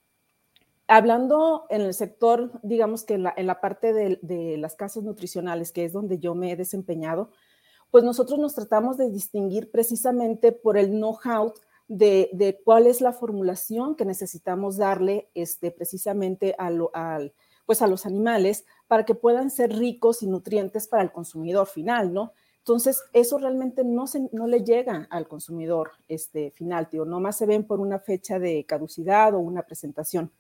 hablando 0.91 1.67
en 1.71 1.83
el 1.83 1.95
sector, 1.95 2.51
digamos 2.65 3.05
que 3.05 3.15
en 3.15 3.23
la, 3.23 3.61
parte 3.61 3.93
de, 3.93 4.57
las 4.59 4.75
casas 4.75 5.05
nutricionales, 5.05 5.71
que 5.71 5.85
es 5.85 5.93
donde 5.93 6.19
yo 6.19 6.35
me 6.35 6.51
he 6.51 6.57
desempeñado, 6.57 7.31
pues 7.93 8.03
nosotros 8.03 8.41
nos 8.41 8.57
tratamos 8.57 8.97
de 8.97 9.09
distinguir 9.09 9.71
precisamente 9.71 10.51
por 10.51 10.77
el 10.77 10.91
know-how 10.91 11.55
de, 11.87 12.61
cuál 12.65 12.89
es 12.89 13.01
la 13.01 13.13
formulación 13.13 13.95
que 13.95 14.05
necesitamos 14.05 14.79
darle 14.79 15.31
este, 15.35 15.71
precisamente 15.71 16.57
a, 16.59 16.71
pues 17.67 17.83
a 17.83 17.87
los 17.87 18.05
animales 18.05 18.65
para 18.89 19.05
que 19.05 19.15
puedan 19.15 19.51
ser 19.51 19.73
ricos 19.73 20.25
y 20.25 20.27
nutrientes 20.27 20.89
para 20.89 21.05
el 21.05 21.13
consumidor 21.13 21.69
final, 21.69 22.13
¿no? 22.13 22.33
Entonces, 22.61 23.03
eso 23.13 23.39
realmente 23.39 23.85
no, 23.85 24.07
se, 24.07 24.29
no 24.33 24.47
le 24.47 24.63
llega 24.63 25.09
al 25.11 25.27
consumidor 25.27 25.93
este, 26.09 26.51
final, 26.51 26.89
tío. 26.89 27.05
Nomás 27.05 27.39
se 27.39 27.47
ven 27.47 27.65
por 27.65 27.81
una 27.81 27.99
fecha 27.99 28.39
de 28.39 28.65
caducidad 28.65 29.35
o 29.35 29.39
una 29.39 29.63
presentación. 29.63 30.31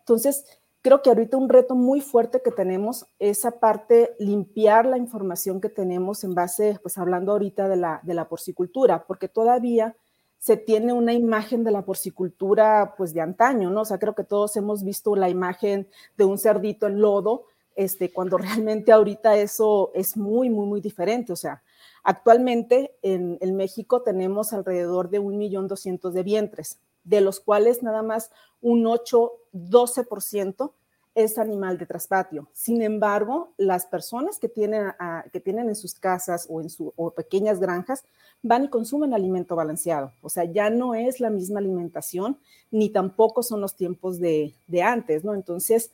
Entonces, 0.00 0.44
creo 0.82 1.00
que 1.00 1.10
ahorita 1.10 1.36
un 1.36 1.48
reto 1.48 1.74
muy 1.74 2.00
fuerte 2.00 2.42
que 2.44 2.50
tenemos 2.50 3.06
es 3.18 3.44
aparte 3.44 4.14
limpiar 4.18 4.84
la 4.84 4.98
información 4.98 5.60
que 5.60 5.70
tenemos 5.70 6.24
en 6.24 6.34
base, 6.34 6.78
pues 6.82 6.98
hablando 6.98 7.32
ahorita 7.32 7.68
de 7.68 7.76
la, 7.76 8.00
de 8.02 8.14
la 8.14 8.28
porcicultura, 8.28 9.06
porque 9.06 9.28
todavía 9.28 9.96
se 10.38 10.58
tiene 10.58 10.92
una 10.92 11.14
imagen 11.14 11.64
de 11.64 11.70
la 11.70 11.86
porcicultura 11.86 12.94
pues 12.98 13.14
de 13.14 13.22
antaño, 13.22 13.70
¿no? 13.70 13.80
O 13.80 13.84
sea, 13.86 13.98
creo 13.98 14.14
que 14.14 14.24
todos 14.24 14.56
hemos 14.56 14.84
visto 14.84 15.16
la 15.16 15.30
imagen 15.30 15.88
de 16.18 16.26
un 16.26 16.36
cerdito 16.36 16.86
en 16.86 17.00
lodo, 17.00 17.46
este, 17.74 18.12
cuando 18.12 18.38
realmente 18.38 18.92
ahorita 18.92 19.36
eso 19.36 19.90
es 19.94 20.16
muy, 20.16 20.50
muy, 20.50 20.66
muy 20.66 20.80
diferente. 20.80 21.32
O 21.32 21.36
sea, 21.36 21.62
actualmente 22.02 22.96
en, 23.02 23.38
en 23.40 23.56
México 23.56 24.02
tenemos 24.02 24.52
alrededor 24.52 25.10
de 25.10 25.18
un 25.18 25.38
millón 25.38 25.68
doscientos 25.68 26.14
de 26.14 26.22
vientres 26.22 26.78
de 27.04 27.20
los 27.20 27.38
cuales 27.38 27.82
nada 27.82 28.02
más 28.02 28.30
un 28.60 28.84
8-12% 28.84 30.72
es 31.14 31.38
animal 31.38 31.78
de 31.78 31.86
traspatio. 31.86 32.48
Sin 32.52 32.82
embargo, 32.82 33.52
las 33.56 33.86
personas 33.86 34.38
que 34.40 34.48
tienen, 34.48 34.90
que 35.32 35.38
tienen 35.38 35.68
en 35.68 35.76
sus 35.76 35.94
casas 35.94 36.46
o 36.50 36.60
en 36.60 36.68
sus 36.68 36.92
pequeñas 37.14 37.60
granjas 37.60 38.04
van 38.42 38.64
y 38.64 38.68
consumen 38.68 39.14
alimento 39.14 39.54
balanceado. 39.54 40.12
O 40.22 40.28
sea, 40.28 40.42
ya 40.44 40.70
no 40.70 40.94
es 40.94 41.20
la 41.20 41.30
misma 41.30 41.60
alimentación, 41.60 42.40
ni 42.72 42.90
tampoco 42.90 43.44
son 43.44 43.60
los 43.60 43.76
tiempos 43.76 44.18
de, 44.18 44.54
de 44.66 44.82
antes, 44.82 45.22
¿no? 45.22 45.34
Entonces, 45.34 45.92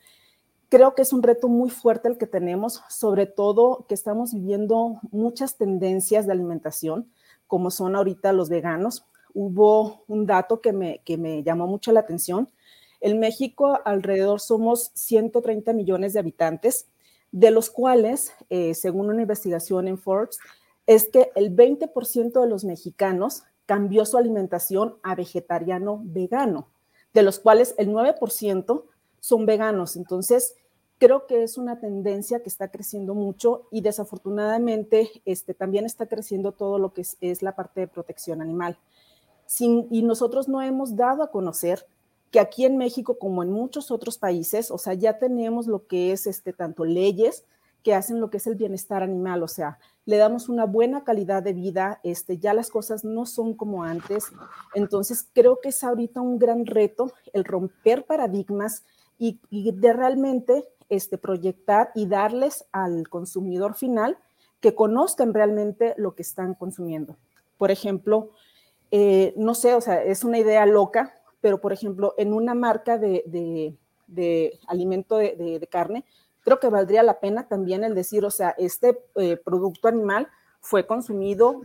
creo 0.70 0.94
que 0.94 1.02
es 1.02 1.12
un 1.12 1.22
reto 1.22 1.48
muy 1.48 1.68
fuerte 1.68 2.09
el 2.09 2.16
que 2.16 2.26
tenemos, 2.26 2.83
sobre 2.88 3.26
todo 3.26 3.85
que 3.88 3.94
estamos 3.94 4.33
viviendo 4.33 5.00
muchas 5.11 5.59
tendencias 5.59 6.26
de 6.26 6.33
alimentación, 6.33 7.11
como 7.46 7.70
son 7.70 7.96
ahorita 7.96 8.33
los 8.33 8.48
veganos, 8.48 9.04
hubo 9.35 10.04
un 10.06 10.26
dato 10.26 10.61
que 10.61 10.72
me, 10.72 11.00
que 11.04 11.18
me 11.18 11.42
llamó 11.42 11.66
mucho 11.66 11.92
la 11.92 12.00
atención. 12.00 12.48
En 13.00 13.18
México 13.18 13.80
alrededor 13.85 14.40
somos 14.40 14.92
130 14.94 15.72
millones 15.72 16.12
de 16.12 16.20
habitantes, 16.20 16.88
de 17.33 17.50
los 17.50 17.68
cuales, 17.68 18.33
eh, 18.48 18.74
según 18.74 19.11
una 19.11 19.22
investigación 19.22 19.88
en 19.88 19.98
Forbes, 19.98 20.38
es 20.87 21.09
que 21.09 21.33
el 21.35 21.54
20% 21.54 22.40
de 22.40 22.48
los 22.48 22.64
mexicanos 22.64 23.42
cambió 23.66 24.04
su 24.04 24.18
alimentación 24.18 24.96
a 25.02 25.16
vegetariano 25.16 26.00
vegano, 26.04 26.68
de 27.12 27.22
los 27.22 27.40
cuales 27.40 27.74
el 27.78 27.90
9% 27.90 28.85
son 29.20 29.46
veganos. 29.46 29.96
Entonces, 29.96 30.54
creo 30.98 31.26
que 31.26 31.42
es 31.42 31.56
una 31.56 31.78
tendencia 31.78 32.42
que 32.42 32.48
está 32.48 32.68
creciendo 32.68 33.14
mucho 33.14 33.68
y 33.70 33.80
desafortunadamente 33.80 35.22
este, 35.24 35.54
también 35.54 35.87
está 35.87 36.06
creciendo 36.06 36.52
todo 36.52 36.78
lo 36.78 36.92
que 36.92 37.04
es 37.20 37.42
la 37.42 37.54
parte 37.54 37.80
de 37.80 37.88
protección 37.88 38.42
animal 38.42 38.76
y 39.59 40.02
nosotros 40.02 40.48
no 40.48 40.62
hemos 40.62 40.96
dado 40.96 41.22
a 41.22 41.30
conocer 41.30 41.87
que 42.30 42.38
aquí 42.38 42.64
en 42.64 42.76
México, 42.76 43.18
como 43.18 43.42
en 43.42 43.50
muchos 43.50 43.90
otros 43.90 44.16
países, 44.16 44.70
o 44.70 44.78
sea, 44.78 44.94
ya 44.94 45.18
tenemos 45.18 45.66
lo 45.66 45.87
que 45.87 46.12
es 46.12 46.26
este, 46.26 46.52
tanto 46.52 46.85
leyes 46.85 47.44
que 47.83 47.94
hacen 47.94 48.20
lo 48.20 48.30
que 48.30 48.37
es 48.37 48.46
el 48.46 48.54
bienestar 48.54 49.02
animal, 49.02 49.42
o 49.42 49.48
sea, 49.48 49.78
le 50.04 50.18
damos 50.18 50.48
una 50.48 50.66
buena 50.66 51.02
calidad 51.02 51.42
de 51.42 51.54
vida, 51.54 51.98
este, 52.04 52.38
ya 52.38 52.54
las 52.54 52.70
cosas 52.70 53.04
no 53.04 53.26
son 53.26 53.54
como 53.54 53.83
antes. 53.83 54.26
Entonces, 54.74 55.26
creo 55.33 55.61
que 55.61 55.70
es 55.70 55.83
ahorita 55.83 56.20
un 56.20 56.38
gran 56.38 56.66
reto 56.66 57.12
el 57.33 57.44
romper 57.44 58.04
paradigmas 58.04 58.84
y, 59.21 59.39
de 59.73 59.93
realmente 59.93 60.66
este, 60.89 61.18
proyectar 61.18 61.93
y 61.95 62.07
darles 62.07 62.64
al 62.73 63.09
consumidor 63.09 63.75
final 63.75 64.16
que 64.61 64.75
conozcan 64.75 65.35
realmente 65.35 65.95
lo 65.99 66.14
que 66.14 66.23
están 66.23 66.55
consumiendo. 66.55 67.16
Por 67.59 67.71
ejemplo, 67.71 68.31
eh, 68.91 69.35
no 69.37 69.55
sé, 69.55 69.75
o 69.75 69.81
sea, 69.83 70.03
es 70.03 70.25
una 70.25 70.39
idea 70.39 70.64
loca, 70.64 71.14
pero 71.43 71.61
por 71.61 71.75
ejemplo, 71.75 72.14
en 72.16 72.33
una 72.33 72.55
marca 72.55 72.97
de, 72.97 73.77
alimento 74.66 75.18
de, 75.18 75.68
carne, 75.71 76.05
creo 76.41 76.59
que 76.59 76.68
valdría 76.68 77.03
la 77.03 77.21
pena 77.21 77.47
también 77.47 77.85
el 77.85 77.95
decir, 77.95 78.25
o 78.25 78.31
sea, 78.31 78.55
este 78.57 78.99
eh, 79.16 79.37
producto 79.37 79.87
animal 79.87 80.29
fue 80.61 80.87
consumido 80.87 81.61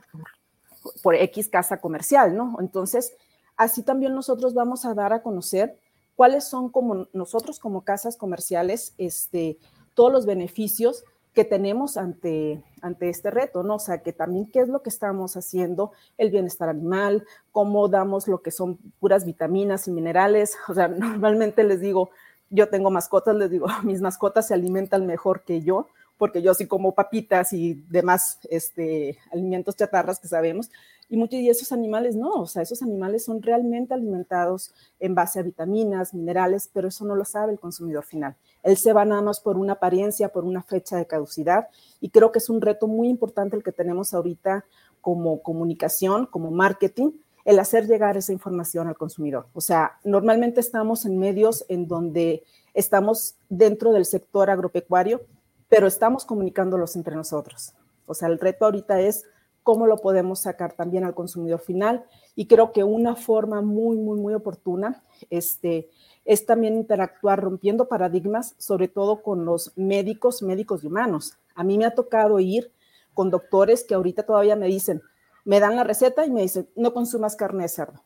por 1.02 1.16
X 1.16 1.48
casa 1.48 1.80
comercial, 1.80 2.36
¿no? 2.36 2.58
Entonces, 2.60 3.16
así 3.56 3.82
también 3.82 4.14
nosotros 4.14 4.54
vamos 4.54 4.84
a 4.84 4.94
dar 4.94 5.14
a 5.14 5.22
conocer 5.22 5.80
cuáles 6.16 6.46
son 6.46 6.70
como 6.70 7.08
nosotros 7.14 7.60
como 7.60 7.84
casas 7.84 8.18
comerciales, 8.18 8.94
este, 8.98 9.58
todos 9.94 10.12
los 10.12 10.26
beneficios 10.26 11.04
que 11.36 11.44
tenemos 11.44 11.98
ante, 11.98 12.64
ante 12.82 13.10
este 13.10 13.30
reto, 13.30 13.62
¿no? 13.62 13.76
O 13.76 13.80
sea, 13.80 14.02
que 14.02 14.14
también 14.14 14.50
qué 14.50 14.62
es 14.62 14.70
lo 14.70 14.82
que 14.82 14.90
estamos 14.90 15.36
haciendo, 15.36 15.92
el 16.18 16.32
bienestar 16.32 16.70
animal, 16.70 17.26
cómo 17.52 17.90
damos 17.90 18.28
lo 18.28 18.42
que 18.42 18.52
son 18.52 18.78
puras 19.00 19.26
vitaminas 19.26 19.88
y 19.88 19.92
minerales. 19.92 20.58
O 20.70 20.74
sea, 20.74 20.88
normalmente 20.88 21.64
les 21.64 21.82
digo, 21.82 22.10
yo 22.50 22.70
tengo 22.70 22.90
mascotas, 22.90 23.36
les 23.36 23.52
digo, 23.52 23.68
mis 23.84 24.02
mascotas 24.02 24.48
se 24.48 24.54
alimentan 24.54 25.06
mejor 25.06 25.44
que 25.44 25.62
yo, 25.62 25.90
porque 26.18 26.42
yo 26.42 26.54
sí 26.54 26.66
como 26.66 26.96
papitas 26.96 27.52
y 27.52 27.74
demás 27.90 28.40
este, 28.50 29.18
alimentos 29.32 29.76
chatarras 29.76 30.20
que 30.20 30.30
sabemos, 30.30 30.72
y 31.10 31.18
muchos 31.18 31.40
de 31.40 31.50
esos 31.50 31.72
animales 31.72 32.16
no, 32.16 32.32
o 32.32 32.48
sea, 32.48 32.62
esos 32.62 32.82
animales 32.82 33.26
son 33.26 33.42
realmente 33.42 33.94
alimentados 33.94 34.74
en 35.00 35.14
base 35.14 35.40
a 35.40 35.44
vitaminas, 35.44 36.14
minerales, 36.14 36.70
pero 36.74 36.88
eso 36.88 37.06
no 37.06 37.16
lo 37.16 37.26
sabe 37.26 37.54
el 37.54 37.60
consumidor 37.60 38.04
final. 38.04 38.36
Él 38.64 38.78
se 38.78 38.94
va 38.94 39.06
nada 39.06 39.22
más 39.22 39.40
por 39.40 39.58
una 39.58 39.74
apariencia, 39.74 40.30
por 40.30 40.46
una 40.46 40.64
fecha 40.64 40.98
de 40.98 41.06
caducidad, 41.06 41.68
y 42.02 42.10
creo 42.10 42.32
que 42.32 42.40
es 42.40 42.50
un 42.50 42.62
reto 42.62 42.88
muy 42.88 43.10
importante 43.10 43.56
el 43.56 43.64
que 43.64 43.72
tenemos 43.72 44.14
ahorita 44.14 44.66
como 45.02 45.42
comunicación, 45.44 46.26
como 46.26 46.50
marketing, 46.50 47.12
el 47.46 47.60
hacer 47.60 47.86
llegar 47.86 48.18
esa 48.18 48.34
información 48.34 48.88
al 48.88 48.98
consumidor. 48.98 49.46
O 49.54 49.62
sea, 49.62 50.00
normalmente 50.04 50.60
estamos 50.60 51.06
en 51.06 51.20
medios 51.20 51.64
en 51.70 51.88
donde 51.88 52.44
estamos 52.74 53.36
dentro 53.48 53.94
del 53.94 54.06
sector 54.06 54.50
agropecuario, 54.50 55.22
pero 55.70 55.86
estamos 55.86 56.26
comunicándolos 56.26 56.96
entre 56.96 57.16
nosotros. 57.16 57.74
O 58.08 58.16
sea, 58.16 58.30
el 58.30 58.40
reto 58.40 58.66
ahorita 58.66 59.00
es 59.00 59.26
cómo 59.66 59.88
lo 59.88 59.98
podemos 59.98 60.42
sacar 60.42 60.74
también 60.74 61.06
al 61.06 61.16
consumidor 61.16 61.60
final. 61.60 62.06
Y 62.36 62.46
creo 62.46 62.72
que 62.72 62.84
una 62.84 63.16
forma 63.16 63.64
muy, 63.64 63.98
muy, 63.98 64.20
muy 64.20 64.36
oportuna 64.36 65.04
este, 65.32 65.90
es 66.24 66.46
también 66.46 66.76
interactuar 66.76 67.42
rompiendo 67.42 67.88
paradigmas, 67.88 68.54
sobre 68.60 68.88
todo 68.88 69.24
con 69.24 69.44
los 69.44 69.74
médicos, 69.76 70.44
médicos 70.44 70.84
y 70.84 70.88
humanos. 70.88 71.34
A 71.56 71.64
mí 71.64 71.80
me 71.80 71.86
ha 71.86 71.96
tocado 71.96 72.40
ir 72.40 72.72
con 73.16 73.32
doctores 73.32 73.84
que 73.84 73.96
ahorita 73.96 74.22
todavía 74.22 74.56
me 74.56 74.68
dicen, 74.68 75.02
me 75.46 75.60
dan 75.60 75.76
la 75.76 75.84
receta 75.84 76.28
y 76.28 76.30
me 76.30 76.44
dicen, 76.44 76.70
no 76.76 76.94
consumas 76.94 77.36
carne 77.36 77.64
de 77.64 77.70
cerdo. 77.70 78.04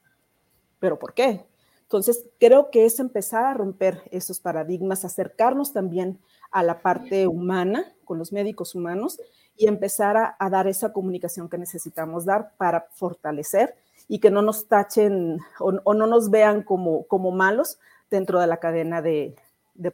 ¿Pero 0.79 0.97
por 0.97 1.13
qué? 1.13 1.45
Entonces, 1.81 2.29
creo 2.39 2.71
que 2.71 2.85
es 2.85 3.01
empezar 3.01 3.43
a 3.43 3.53
romper 3.53 4.03
esos 4.11 4.39
paradigmas, 4.39 5.03
acercarnos 5.03 5.73
también 5.73 6.21
a 6.51 6.63
la 6.63 6.81
parte 6.81 7.27
humana, 7.27 7.93
con 8.05 8.17
los 8.17 8.31
médicos 8.31 8.75
humanos, 8.75 9.19
y 9.59 9.67
empezar 9.67 10.35
a, 10.39 10.49
dar 10.49 10.67
esa 10.67 10.93
comunicación 10.93 11.49
que 11.49 11.57
necesitamos 11.57 12.25
dar 12.25 12.53
para 12.57 12.87
fortalecer 12.93 13.75
y 14.07 14.19
que 14.19 14.31
no 14.31 14.41
nos 14.41 14.67
tachen 14.67 15.39
o, 15.59 15.93
no 15.93 16.07
nos 16.07 16.31
vean 16.31 16.63
como, 16.63 17.03
como 17.07 17.31
malos 17.31 17.77
dentro 18.09 18.39
de 18.39 18.47
la 18.47 18.57
cadena 18.57 19.01
de, 19.01 19.35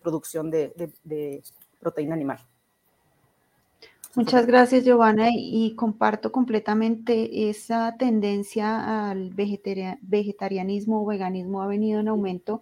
producción 0.02 0.52
de, 0.52 1.42
proteína 1.80 2.14
animal. 2.14 2.40
Muchas 4.14 4.46
gracias, 4.46 4.86
Giovanna, 4.86 5.30
y 5.34 5.76
comparto 5.76 6.32
completamente 6.32 7.50
esa 7.50 7.98
tendencia 7.98 9.10
al 9.10 9.32
vegetarianismo 9.34 11.02
o 11.02 11.06
veganismo 11.06 11.64
ha 11.64 11.68
venido 11.68 12.00
en 12.00 12.08
aumento 12.08 12.62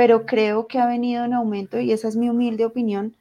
pero 0.00 0.24
creo 0.24 0.66
que 0.66 0.78
ha 0.78 0.86
venido 0.86 1.26
en 1.26 1.34
aumento 1.34 1.78
y 1.78 1.92
esa 1.92 2.08
es 2.08 2.16
mi 2.16 2.30
humilde 2.30 2.64
opinión 2.64 3.14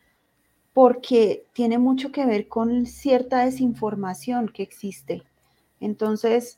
porque 0.80 1.43
tiene 1.51 1.77
mucho 1.77 2.09
que 2.09 2.25
ver 2.25 2.47
con 2.47 2.86
cierta 2.86 3.43
desinformación 3.43 4.47
que 4.47 4.63
existe. 4.63 5.23
Entonces, 5.82 6.57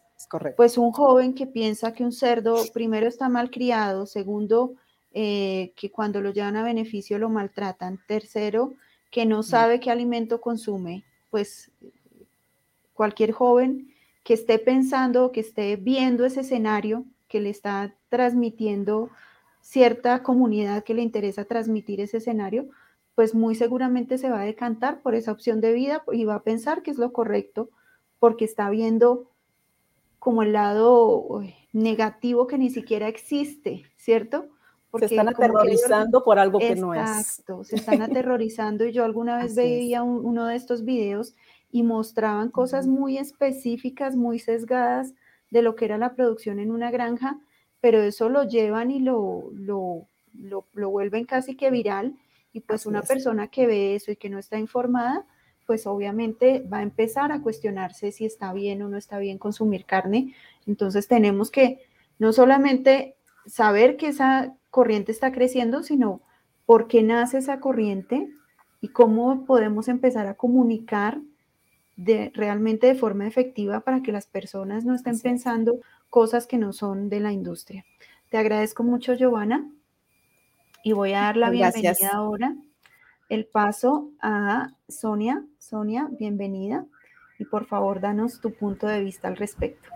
pues 0.56 0.78
un 0.78 0.92
joven 0.92 1.34
que 1.34 1.48
piensa 1.48 1.92
que 1.94 2.04
un 2.04 2.12
cerdo 2.12 2.56
primero 2.72 3.08
está 3.08 3.30
mal 3.30 3.50
criado, 3.50 4.06
segundo, 4.06 4.76
eh, 5.12 5.74
que 5.76 5.90
cuando 5.90 6.22
lo 6.22 6.32
llevan 6.32 6.56
a 6.56 6.64
beneficio 6.64 7.18
lo 7.18 7.30
maltratan, 7.30 8.00
tercero, 8.08 8.76
que 9.10 9.26
no 9.26 9.42
sabe 9.42 9.80
qué 9.80 9.90
alimento 9.90 10.40
consume, 10.40 11.04
pues 11.32 11.72
cualquier 12.94 13.32
joven 13.32 13.92
que 14.24 14.36
esté 14.36 14.60
pensando, 14.60 15.32
que 15.32 15.40
esté 15.40 15.78
viendo 15.78 16.26
ese 16.26 16.42
escenario, 16.42 17.06
que 17.28 17.40
le 17.40 17.50
está 17.50 17.96
transmitiendo 18.10 19.10
cierta 19.62 20.22
comunidad 20.22 20.84
que 20.84 20.94
le 20.94 21.02
interesa 21.02 21.46
transmitir 21.46 22.02
ese 22.02 22.18
escenario, 22.18 22.70
pues 23.22 23.36
muy 23.36 23.54
seguramente 23.54 24.18
se 24.18 24.32
va 24.32 24.42
a 24.42 24.46
decantar 24.46 25.04
por 25.04 25.14
esa 25.14 25.32
opción 25.32 25.62
de 25.62 25.74
vida 25.74 26.04
y 26.12 26.26
va 26.26 26.34
a 26.34 26.42
pensar 26.42 26.82
que 26.82 26.90
es 26.90 26.98
lo 26.98 27.14
correcto 27.14 27.70
porque 28.18 28.46
está 28.46 28.68
viendo 28.72 29.30
como 30.18 30.42
el 30.42 30.54
lado 30.54 31.44
negativo 31.72 32.48
que 32.48 32.58
ni 32.58 32.72
siquiera 32.72 33.08
existe, 33.08 33.84
¿cierto? 33.96 34.48
Porque 34.90 35.08
se 35.08 35.14
están 35.14 35.30
aterrorizando 35.30 36.24
por 36.24 36.40
algo 36.40 36.58
que 36.58 36.76
no 36.76 36.96
es. 36.96 37.02
Exacto, 37.02 37.64
se 37.64 37.76
están 37.76 38.02
aterrorizando 38.02 38.86
y 38.86 38.92
yo 38.92 39.06
alguna 39.06 39.38
vez 39.38 39.54
veía 39.54 40.02
uno 40.02 40.48
de 40.48 40.56
estos 40.56 40.84
videos 40.84 41.36
y 41.72 41.84
mostraban 41.84 42.50
cosas 42.50 42.88
muy 42.88 43.20
específicas, 43.20 44.16
muy 44.16 44.40
sesgadas 44.40 45.14
de 45.52 45.62
lo 45.62 45.76
que 45.76 45.86
era 45.86 46.00
la 46.00 46.16
producción 46.16 46.58
en 46.58 46.72
una 46.72 46.90
granja, 46.90 47.40
pero 47.82 48.02
eso 48.02 48.30
lo 48.30 48.46
llevan 48.46 48.90
y 48.90 49.00
lo, 49.00 49.52
lo, 49.54 50.08
lo, 50.34 50.90
vuelven 50.90 51.26
casi 51.26 51.56
que 51.56 51.70
viral 51.70 52.16
y 52.54 52.62
pues 52.62 52.86
una 52.86 53.02
persona 53.02 53.48
que 53.48 53.68
ve 53.68 53.96
eso 53.96 54.12
y 54.12 54.16
que 54.16 54.30
no 54.30 54.40
está 54.40 54.60
informada, 54.60 55.26
pues 55.66 55.88
obviamente 55.88 56.66
va 56.72 56.80
a 56.80 56.84
empezar 56.84 57.32
a 57.32 57.42
cuestionarse 57.42 58.12
si 58.12 58.26
está 58.26 58.52
bien 58.52 58.82
o 58.82 58.90
no 58.90 58.98
está 58.98 59.20
bien 59.20 59.38
consumir 59.38 59.86
carne. 59.86 60.36
Entonces 60.68 61.08
tenemos 61.08 61.50
que 61.50 61.80
no 62.20 62.34
solamente 62.34 63.16
saber 63.46 63.98
que 63.98 64.08
esa 64.08 64.56
corriente 64.70 65.12
está 65.12 65.32
creciendo, 65.32 65.84
sino 65.84 66.22
por 66.66 66.88
qué 66.88 67.04
nace 67.04 67.38
esa 67.38 67.60
corriente 67.60 68.30
y 68.82 68.90
cómo 68.90 69.46
podemos 69.46 69.88
empezar 69.88 70.28
a 70.28 70.36
comunicar 70.36 71.22
de, 71.96 72.32
realmente 72.34 72.88
de 72.88 72.96
forma 72.96 73.28
efectiva 73.28 73.82
para 73.82 74.02
que 74.02 74.12
las 74.12 74.26
personas 74.26 74.86
no 74.86 74.96
estén 74.96 75.20
pensando 75.20 75.80
cosas 76.10 76.48
que 76.48 76.58
no 76.58 76.74
son 76.74 77.10
de 77.10 77.20
la 77.20 77.32
industria. 77.32 77.86
Te 78.30 78.38
agradezco 78.38 78.84
mucho, 78.84 79.14
Giovanna, 79.14 79.70
y 80.84 80.94
voy 80.94 81.14
a 81.14 81.22
dar 81.22 81.38
la 81.38 81.50
bienvenida 81.50 82.10
ahora, 82.14 82.56
el 83.30 83.46
paso 83.46 84.10
a 84.22 84.70
Sonia. 84.88 85.44
Sonia, 85.58 86.08
bienvenida, 86.20 86.86
y 87.40 87.46
por 87.46 87.66
favor, 87.66 88.02
danos 88.02 88.42
tu 88.42 88.54
punto 88.54 88.88
de 88.88 89.04
vista 89.04 89.28
al 89.28 89.38
respecto. 89.38 89.90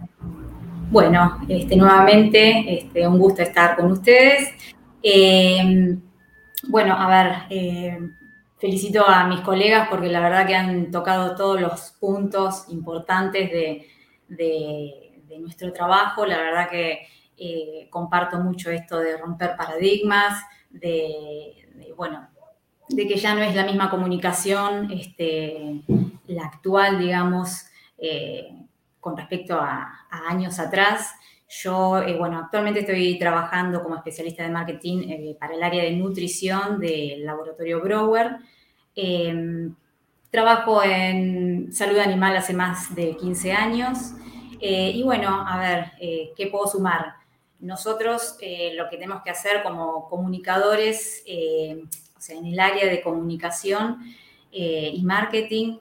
Bueno, 0.91 1.41
este, 1.49 1.75
nuevamente, 1.75 2.79
este, 2.79 3.07
un 3.07 3.19
gusto 3.19 3.41
estar 3.41 3.75
con 3.75 3.91
ustedes. 3.91 4.51
Eh, 5.01 5.97
bueno, 6.67 6.95
a 6.97 7.07
ver, 7.09 7.36
eh, 7.49 7.99
felicito 8.57 9.07
a 9.07 9.27
mis 9.27 9.41
colegas 9.41 9.88
porque 9.89 10.07
la 10.07 10.19
verdad 10.19 10.47
que 10.47 10.55
han 10.55 10.91
tocado 10.91 11.36
todos 11.36 11.59
los 11.59 11.91
puntos 11.99 12.65
importantes 12.69 13.51
de, 13.51 13.88
nuestro 15.39 15.73
trabajo. 15.73 16.25
La 16.25 16.38
verdad 16.38 16.69
que 16.69 17.07
eh, 17.38 17.88
comparto 17.89 18.39
mucho 18.39 18.71
esto 18.71 18.97
de 18.99 19.17
romper 19.17 19.55
paradigmas, 19.57 20.41
de, 20.80 21.93
bueno, 21.95 22.28
de 22.89 23.07
que 23.07 23.15
ya 23.17 23.36
no 23.36 23.41
es 23.41 23.55
la 23.55 23.65
misma 23.65 23.89
comunicación, 23.89 24.91
este, 24.91 25.82
la 26.28 26.45
actual, 26.45 26.99
digamos, 26.99 27.65
eh, 27.97 28.55
con 28.99 29.17
respecto 29.17 29.55
a, 29.59 30.07
años 30.09 30.59
atrás. 30.59 31.13
Yo, 31.47 31.99
eh, 31.99 32.17
bueno, 32.17 32.39
actualmente 32.39 32.80
estoy 32.82 33.19
trabajando 33.19 33.84
como 33.84 33.95
especialista 33.95 34.43
de 34.43 34.49
marketing 34.49 35.36
para 35.39 35.53
el 35.55 35.63
área 35.63 35.84
de 35.84 35.91
nutrición 35.91 36.80
del 36.80 37.26
laboratorio 37.26 37.82
Brower. 37.82 38.38
Em, 38.95 39.76
trabajo 40.32 40.84
en 40.84 41.71
salud 41.71 41.97
animal 41.97 42.36
hace 42.36 42.53
más 42.53 42.93
de 42.95 43.15
15 43.15 43.53
años. 43.53 44.13
Eh, 44.59 44.91
y 44.95 45.03
bueno, 45.03 45.45
a 45.47 45.57
ver, 45.59 45.91
eh, 45.99 46.34
¿qué 46.36 46.47
puedo 46.47 46.67
sumar? 46.67 47.13
Nosotros 47.66 48.38
eh, 48.41 48.74
lo 48.76 48.89
que 48.89 48.97
tenemos 48.97 49.24
que 49.24 49.32
hacer 49.32 49.63
como 49.63 50.07
comunicadores, 50.09 51.24
o 52.18 52.22
sea, 52.22 52.38
en 52.38 52.45
el 52.45 52.59
área 52.59 52.86
de 52.86 53.01
comunicación 53.01 53.99
y 54.51 55.03
marketing, 55.03 55.80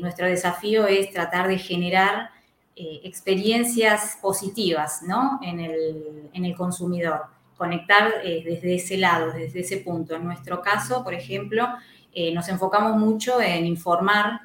nuestro 0.00 0.26
desafío 0.26 0.86
es 0.86 1.12
tratar 1.12 1.46
de 1.46 1.58
generar 1.58 2.30
experiencias 2.74 4.18
positivas 4.20 5.02
¿no? 5.02 5.38
en, 5.42 5.60
el, 5.60 6.30
en 6.32 6.44
el 6.44 6.56
consumidor, 6.56 7.26
conectar 7.56 8.22
desde 8.22 8.74
ese 8.74 8.96
lado, 8.96 9.32
desde 9.32 9.60
ese 9.60 9.76
punto. 9.76 10.16
En 10.16 10.24
nuestro 10.24 10.60
caso, 10.60 11.04
por 11.04 11.14
ejemplo, 11.14 11.68
eh, 12.18 12.32
nos 12.32 12.48
enfocamos 12.48 12.96
mucho 12.96 13.42
en 13.42 13.66
informar 13.66 14.40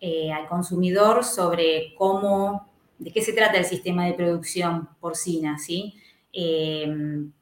eh, 0.00 0.30
al 0.32 0.46
consumidor 0.46 1.24
sobre 1.24 1.92
cómo, 1.96 2.68
de 2.96 3.10
qué 3.10 3.20
se 3.22 3.32
trata 3.32 3.58
el 3.58 3.64
sistema 3.64 4.06
de 4.06 4.14
producción 4.14 4.88
porcina, 5.00 5.58
¿sí? 5.58 5.96
Em, 6.32 7.32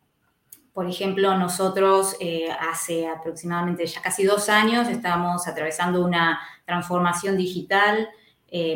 por 0.73 0.89
ejemplo, 0.89 1.37
nosotros 1.39 2.17
eh, 2.21 2.49
hace 2.51 3.09
aproximadamente 3.09 3.87
ya 3.87 4.03
casi 4.03 4.25
dos 4.25 4.49
años 4.49 4.89
estamos 4.89 5.49
atravesando 5.49 6.05
una 6.05 6.41
transformación 6.65 7.37
digital 7.37 8.09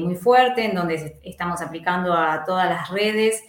muy 0.00 0.16
fuerte 0.16 0.66
en 0.66 0.74
donde 0.74 1.20
estamos 1.22 1.62
aplicando 1.62 2.12
a 2.12 2.44
todas 2.44 2.68
las 2.68 2.90
redes 2.90 3.42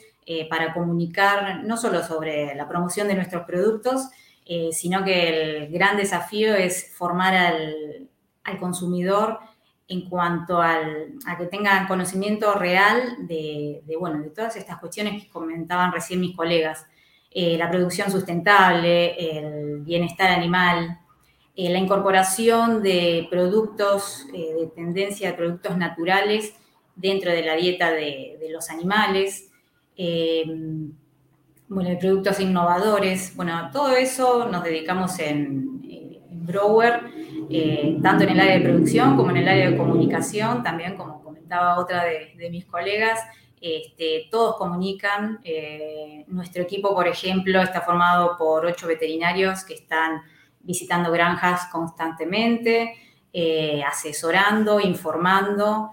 para 0.49 0.73
comunicar 0.73 1.61
no 1.65 1.75
solo 1.75 2.03
sobre 2.03 2.55
la 2.55 2.69
promoción 2.69 3.09
de 3.09 3.15
nuestros 3.15 3.43
productos, 3.43 4.07
eh, 4.53 4.71
sino 4.73 5.03
que 5.03 5.29
el 5.63 5.71
gran 5.71 5.95
desafío 5.97 6.55
es 6.55 6.93
formar 6.95 7.33
al, 7.35 8.09
consumidor 8.59 9.39
en 9.91 10.07
cuanto 10.09 10.61
a 10.61 10.79
que 11.37 11.45
tengan 11.47 11.85
conocimiento 11.85 12.53
real 12.53 13.27
de, 13.27 13.83
bueno, 13.99 14.21
de 14.21 14.29
todas 14.29 14.55
estas 14.55 14.79
cuestiones 14.79 15.21
que 15.21 15.29
comentaban 15.29 15.91
recién 15.91 16.21
mis 16.21 16.35
colegas. 16.35 16.85
Eh, 17.29 17.57
la 17.57 17.69
producción 17.69 18.09
sustentable, 18.09 19.15
el 19.17 19.81
bienestar 19.81 20.31
animal, 20.31 20.99
eh, 21.55 21.69
la 21.69 21.77
incorporación 21.77 22.81
de 22.81 23.27
productos, 23.29 24.27
de 24.31 24.71
tendencia 24.75 25.31
de 25.31 25.37
productos 25.37 25.77
naturales 25.77 26.53
dentro 26.95 27.31
de 27.31 27.43
la 27.43 27.55
dieta 27.55 27.91
de, 27.91 28.37
de 28.39 28.49
los 28.49 28.69
animales, 28.69 29.49
bueno, 31.67 31.99
productos 31.99 32.39
innovadores. 32.39 33.35
Bueno, 33.35 33.69
todo 33.73 33.95
eso 33.95 34.47
nos 34.47 34.63
dedicamos 34.63 35.19
en, 35.19 35.71
Brower, 36.41 37.03
eh, 37.53 37.97
tanto 38.01 38.23
en 38.23 38.29
el 38.29 38.39
área 38.39 38.59
de 38.59 38.61
producción 38.61 39.17
como 39.17 39.29
en 39.31 39.37
el 39.37 39.47
área 39.47 39.71
de 39.71 39.77
comunicación, 39.77 40.63
también 40.63 40.95
como 40.95 41.21
comentaba 41.21 41.79
otra 41.79 42.05
de, 42.05 42.49
mis 42.49 42.65
colegas. 42.65 43.19
Este, 43.59 44.27
todos 44.31 44.55
comunican. 44.55 45.39
Eh, 45.43 46.23
nuestro 46.27 46.63
equipo, 46.63 46.95
por 46.95 47.07
ejemplo, 47.07 47.61
está 47.61 47.81
formado 47.81 48.37
por 48.37 48.65
ocho 48.65 48.87
veterinarios 48.87 49.65
que 49.65 49.73
están 49.73 50.21
visitando 50.61 51.11
granjas 51.11 51.67
constantemente, 51.71 52.93
eh, 53.33 53.83
asesorando, 53.83 54.79
informando, 54.79 55.91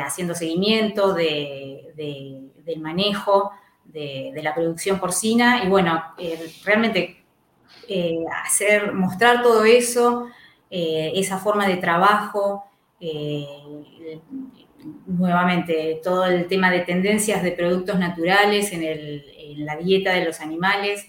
haciendo 0.00 0.36
seguimiento 0.36 1.12
del 1.12 2.80
manejo 2.80 3.50
de, 3.84 4.32
la 4.40 4.54
producción 4.54 5.00
porcina 5.00 5.64
y 5.64 5.68
bueno, 5.68 6.00
realmente 6.64 7.24
hacer, 8.44 8.92
mostrar 8.92 9.42
todo 9.42 9.64
eso, 9.64 10.28
eh, 10.70 11.12
esa 11.14 11.38
forma 11.38 11.66
de 11.66 11.76
trabajo, 11.76 12.64
nuevamente 15.06 16.00
todo 16.02 16.24
el 16.24 16.46
tema 16.46 16.70
de 16.70 16.80
tendencias 16.80 17.42
de 17.42 17.52
productos 17.52 17.98
naturales 17.98 18.72
en, 18.72 19.64
la 19.66 19.76
dieta 19.76 20.12
de 20.12 20.24
los 20.24 20.40
animales, 20.40 21.06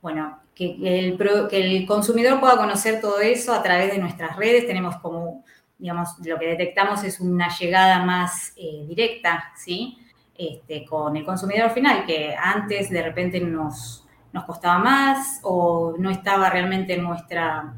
bueno, 0.00 0.38
que 0.54 0.76
el, 0.82 1.86
consumidor 1.86 2.40
pueda 2.40 2.56
conocer 2.56 3.00
todo 3.00 3.20
eso 3.20 3.52
a 3.52 3.62
través 3.62 3.92
de 3.92 3.98
nuestras 3.98 4.36
redes, 4.36 4.66
tenemos 4.66 4.96
como 4.96 5.44
digamos, 5.78 6.10
lo 6.24 6.38
que 6.38 6.46
detectamos 6.46 7.02
es 7.04 7.20
una 7.20 7.48
llegada 7.48 8.04
más 8.04 8.54
directa, 8.86 9.52
¿sí? 9.56 9.98
Este, 10.34 10.84
con 10.86 11.16
el 11.16 11.24
consumidor 11.24 11.70
final, 11.70 12.06
que 12.06 12.34
antes 12.34 12.88
de 12.88 13.02
repente 13.02 13.38
nos, 13.38 14.06
nos 14.32 14.44
costaba 14.44 14.78
más 14.78 15.40
o 15.42 15.94
no 15.98 16.10
estaba 16.10 16.48
realmente 16.48 16.94
en 16.94 17.02
nuestra, 17.02 17.74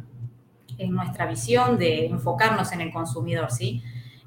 en 0.78 0.92
nuestra 0.92 1.26
visión 1.26 1.78
de 1.78 2.06
enfocarnos 2.06 2.72
en 2.72 2.80
el 2.80 2.92
consumidor, 2.92 3.50
¿sí? 3.50 3.82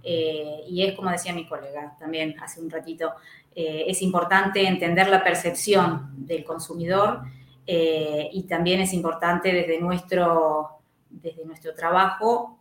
Eh, 0.10 0.64
y 0.70 0.84
es 0.84 0.96
como 0.96 1.12
decía 1.12 1.34
mi 1.34 1.46
colega 1.46 1.98
también 2.00 2.40
hace 2.40 2.62
un 2.62 2.70
ratito, 2.70 3.12
eh, 3.54 3.84
es 3.88 4.02
importante 4.02 4.66
entender 4.66 5.10
la 5.10 5.22
percepción 5.22 6.14
del 6.16 6.46
consumidor 6.46 7.24
eh, 7.66 8.30
y 8.32 8.44
también 8.44 8.80
es 8.80 8.94
importante 8.94 9.52
desde 9.52 9.82
nuestro, 9.82 10.80
desde 11.10 11.44
nuestro 11.44 11.76
trabajo 11.76 12.54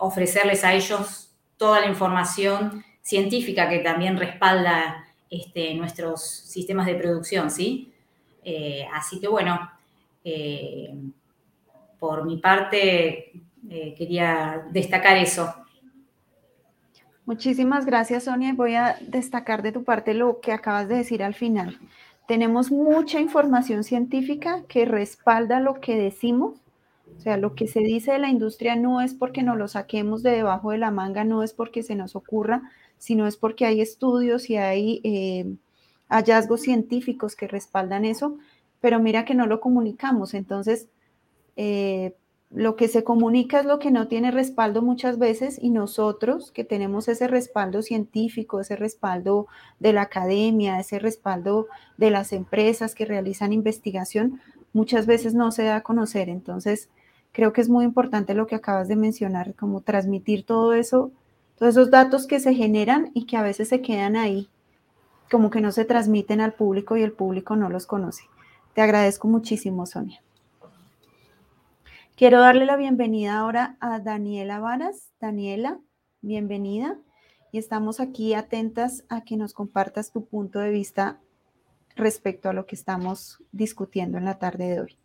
ofrecerles 0.00 0.64
a 0.64 0.74
ellos 0.74 1.30
toda 1.56 1.80
la 1.80 1.86
información 1.86 2.84
científica 3.00 3.68
que 3.68 3.78
también 3.78 4.18
respalda 4.18 5.06
este, 5.30 5.72
nuestros 5.74 6.20
sistemas 6.20 6.84
de 6.86 6.96
producción, 6.96 7.48
¿sí? 7.48 7.92
Así 8.92 9.20
que 9.20 9.28
bueno, 9.28 9.70
por 11.98 12.24
mi 12.24 12.38
parte 12.38 13.32
quería 13.96 14.64
destacar 14.70 15.16
eso. 15.16 15.52
Muchísimas 17.26 17.86
gracias, 17.86 18.24
Sonia. 18.24 18.54
Voy 18.54 18.76
a 18.76 18.96
destacar 19.00 19.62
de 19.62 19.72
tu 19.72 19.82
parte 19.82 20.14
lo 20.14 20.40
que 20.40 20.52
acabas 20.52 20.88
de 20.88 20.94
decir 20.94 21.24
al 21.24 21.34
final. 21.34 21.76
Tenemos 22.28 22.70
mucha 22.70 23.20
información 23.20 23.82
científica 23.82 24.62
que 24.68 24.84
respalda 24.84 25.58
lo 25.58 25.80
que 25.80 25.96
decimos. 25.96 26.60
O 27.16 27.20
sea, 27.20 27.36
lo 27.36 27.56
que 27.56 27.66
se 27.66 27.80
dice 27.80 28.12
de 28.12 28.20
la 28.20 28.28
industria 28.28 28.76
no 28.76 29.00
es 29.00 29.12
porque 29.12 29.42
nos 29.42 29.56
lo 29.56 29.66
saquemos 29.66 30.22
de 30.22 30.30
debajo 30.30 30.70
de 30.70 30.78
la 30.78 30.92
manga, 30.92 31.24
no 31.24 31.42
es 31.42 31.52
porque 31.52 31.82
se 31.82 31.96
nos 31.96 32.14
ocurra, 32.14 32.62
sino 32.96 33.26
es 33.26 33.36
porque 33.36 33.66
hay 33.66 33.80
estudios 33.80 34.48
y 34.48 34.56
hay 34.56 35.00
eh, 35.02 35.52
hallazgos 36.08 36.62
científicos 36.62 37.34
que 37.34 37.48
respaldan 37.48 38.04
eso, 38.04 38.38
pero 38.80 39.00
mira 39.00 39.24
que 39.24 39.34
no 39.34 39.46
lo 39.46 39.60
comunicamos. 39.60 40.34
Entonces, 40.34 40.88
eh, 41.56 42.14
lo 42.50 42.76
que 42.76 42.88
se 42.88 43.02
comunica 43.02 43.60
es 43.60 43.66
lo 43.66 43.78
que 43.78 43.90
no 43.90 44.06
tiene 44.06 44.30
respaldo 44.30 44.80
muchas 44.80 45.18
veces 45.18 45.58
y 45.60 45.70
nosotros 45.70 46.52
que 46.52 46.64
tenemos 46.64 47.08
ese 47.08 47.26
respaldo 47.26 47.82
científico, 47.82 48.60
ese 48.60 48.76
respaldo 48.76 49.48
de 49.80 49.92
la 49.92 50.02
academia, 50.02 50.78
ese 50.78 50.98
respaldo 50.98 51.66
de 51.96 52.10
las 52.10 52.32
empresas 52.32 52.94
que 52.94 53.04
realizan 53.04 53.52
investigación, 53.52 54.40
muchas 54.72 55.06
veces 55.06 55.34
no 55.34 55.50
se 55.50 55.64
da 55.64 55.76
a 55.76 55.82
conocer. 55.82 56.28
Entonces, 56.28 56.88
creo 57.32 57.52
que 57.52 57.60
es 57.60 57.68
muy 57.68 57.84
importante 57.84 58.34
lo 58.34 58.46
que 58.46 58.54
acabas 58.54 58.88
de 58.88 58.96
mencionar, 58.96 59.54
como 59.54 59.80
transmitir 59.80 60.46
todo 60.46 60.72
eso, 60.72 61.10
todos 61.58 61.74
esos 61.74 61.90
datos 61.90 62.26
que 62.26 62.38
se 62.38 62.54
generan 62.54 63.10
y 63.12 63.26
que 63.26 63.36
a 63.36 63.42
veces 63.42 63.68
se 63.68 63.82
quedan 63.82 64.14
ahí, 64.14 64.48
como 65.30 65.50
que 65.50 65.60
no 65.60 65.72
se 65.72 65.84
transmiten 65.84 66.40
al 66.40 66.52
público 66.52 66.96
y 66.96 67.02
el 67.02 67.12
público 67.12 67.56
no 67.56 67.68
los 67.68 67.86
conoce. 67.86 68.24
Te 68.74 68.82
agradezco 68.82 69.26
muchísimo, 69.26 69.84
Sonia. 69.86 70.22
Quiero 72.16 72.40
darle 72.40 72.64
la 72.64 72.78
bienvenida 72.78 73.38
ahora 73.38 73.76
a 73.78 74.00
Daniela 74.00 74.58
Varas. 74.58 75.12
Daniela, 75.20 75.78
bienvenida. 76.22 76.98
Y 77.52 77.58
estamos 77.58 78.00
aquí 78.00 78.32
atentas 78.32 79.04
a 79.10 79.22
que 79.22 79.36
nos 79.36 79.52
compartas 79.52 80.12
tu 80.12 80.24
punto 80.24 80.58
de 80.58 80.70
vista 80.70 81.20
respecto 81.94 82.48
a 82.48 82.54
lo 82.54 82.64
que 82.64 82.74
estamos 82.74 83.42
discutiendo 83.52 84.16
en 84.16 84.24
la 84.24 84.38
tarde 84.38 84.66
de 84.66 84.80
hoy. 84.80 84.96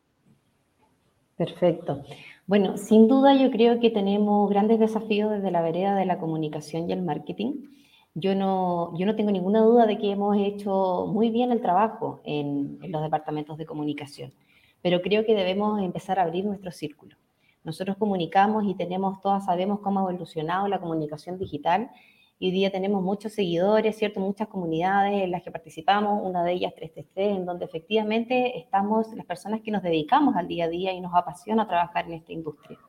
Perfecto. 1.36 2.01
Bueno, 2.47 2.78
sin 2.78 3.09
duda 3.09 3.36
yo 3.36 3.51
creo 3.51 3.82
que 3.82 3.89
tenemos 3.89 4.49
grandes 4.49 4.80
desafíos 4.80 5.32
desde 5.32 5.51
la 5.51 5.62
vereda 5.62 5.97
de 5.97 6.05
la 6.05 6.18
comunicación 6.18 6.89
y 6.89 6.93
el 6.93 7.01
marketing. 7.01 7.66
Yo 8.14 8.36
no, 8.36 8.97
yo 8.97 9.05
no 9.05 9.18
tengo 9.18 9.32
ninguna 9.32 9.59
duda 9.59 9.86
de 9.86 9.97
que 9.97 10.12
hemos 10.12 10.38
hecho 10.38 11.07
muy 11.12 11.30
bien 11.30 11.51
el 11.51 11.59
trabajo 11.59 12.22
en, 12.24 12.80
en 12.82 12.89
los 12.89 13.03
departamentos 13.03 13.57
de 13.57 13.66
comunicación 13.66 14.32
pero 14.82 15.02
creo 15.02 15.26
que 15.26 15.36
debemos 15.36 15.82
empezar 15.82 16.20
a 16.20 16.24
abrir 16.24 16.46
nuestro 16.46 16.72
círculo. 16.72 17.16
Nosotros 17.64 17.98
comunicamos 17.98 18.66
y 18.66 18.76
tenemos, 18.76 19.22
todas 19.22 19.46
sabemos 19.46 19.80
cómo 19.82 20.00
ha 20.00 20.10
evolucionado 20.10 20.68
la 20.68 20.80
comunicación 20.80 21.38
digital 21.38 21.92
y 22.40 22.48
hoy 22.48 22.52
día 22.54 22.72
tenemos 22.72 23.04
muchos 23.04 23.34
seguidores, 23.34 23.96
¿cierto? 23.98 24.20
Muchas 24.20 24.48
comunidades 24.48 25.22
en 25.22 25.30
las 25.30 25.44
que 25.44 25.52
participamos, 25.52 26.22
una 26.24 26.44
de 26.44 26.54
ellas 26.54 26.74
333, 26.74 27.38
en 27.38 27.46
donde 27.46 27.66
efectivamente 27.66 28.58
estamos 28.58 29.14
las 29.14 29.28
personas 29.28 29.62
que 29.62 29.70
nos 29.70 29.84
dedicamos 29.84 30.36
al 30.36 30.48
día 30.48 30.66
a 30.66 30.70
día 30.70 30.92
y 30.92 31.02
nos 31.02 31.14
apasiona 31.14 31.68
trabajar 31.68 32.08
en 32.08 32.14
esta 32.14 32.34
industria. 32.34 32.80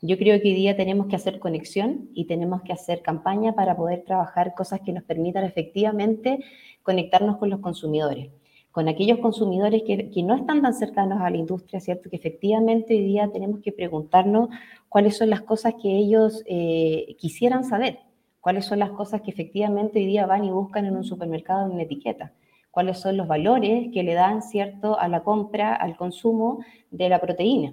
Yo 0.00 0.16
creo 0.16 0.40
que 0.40 0.48
hoy 0.48 0.54
día 0.54 0.74
tenemos 0.74 1.08
que 1.08 1.16
hacer 1.16 1.38
conexión 1.38 2.08
y 2.14 2.24
tenemos 2.26 2.62
que 2.62 2.72
hacer 2.72 3.02
campaña 3.02 3.52
para 3.52 3.76
poder 3.76 4.04
trabajar 4.04 4.54
cosas 4.54 4.80
que 4.80 4.92
nos 4.92 5.04
permitan 5.04 5.44
efectivamente 5.44 6.42
conectarnos 6.82 7.36
con 7.36 7.50
los 7.50 7.60
consumidores 7.60 8.30
con 8.78 8.86
aquellos 8.86 9.18
consumidores 9.18 9.82
que, 9.82 10.22
no 10.22 10.36
están 10.36 10.62
tan 10.62 10.72
cercanos 10.72 11.20
a 11.20 11.28
la 11.30 11.36
industria, 11.36 11.80
¿cierto? 11.80 12.08
Que 12.08 12.14
efectivamente 12.14 12.94
hoy 12.94 13.02
día 13.02 13.28
tenemos 13.32 13.58
que 13.58 13.72
preguntarnos 13.72 14.50
cuáles 14.88 15.16
son 15.16 15.30
las 15.30 15.40
cosas 15.40 15.74
que 15.82 15.96
ellos 15.96 16.44
eh, 16.46 17.16
quisieran 17.18 17.64
saber, 17.64 17.98
cuáles 18.40 18.66
son 18.66 18.78
las 18.78 18.90
cosas 18.90 19.22
que 19.22 19.32
efectivamente 19.32 19.98
hoy 19.98 20.06
día 20.06 20.26
van 20.26 20.44
y 20.44 20.52
buscan 20.52 20.84
en 20.86 20.94
un 20.94 21.02
supermercado 21.02 21.66
en 21.66 21.72
una 21.72 21.82
etiqueta, 21.82 22.32
cuáles 22.70 23.00
son 23.00 23.16
los 23.16 23.26
valores 23.26 23.88
que 23.92 24.04
le 24.04 24.14
dan, 24.14 24.42
¿cierto?, 24.42 24.96
a 24.96 25.08
la 25.08 25.24
compra, 25.24 25.74
al 25.74 25.96
consumo 25.96 26.64
de 26.92 27.08
la 27.08 27.20
proteína. 27.20 27.72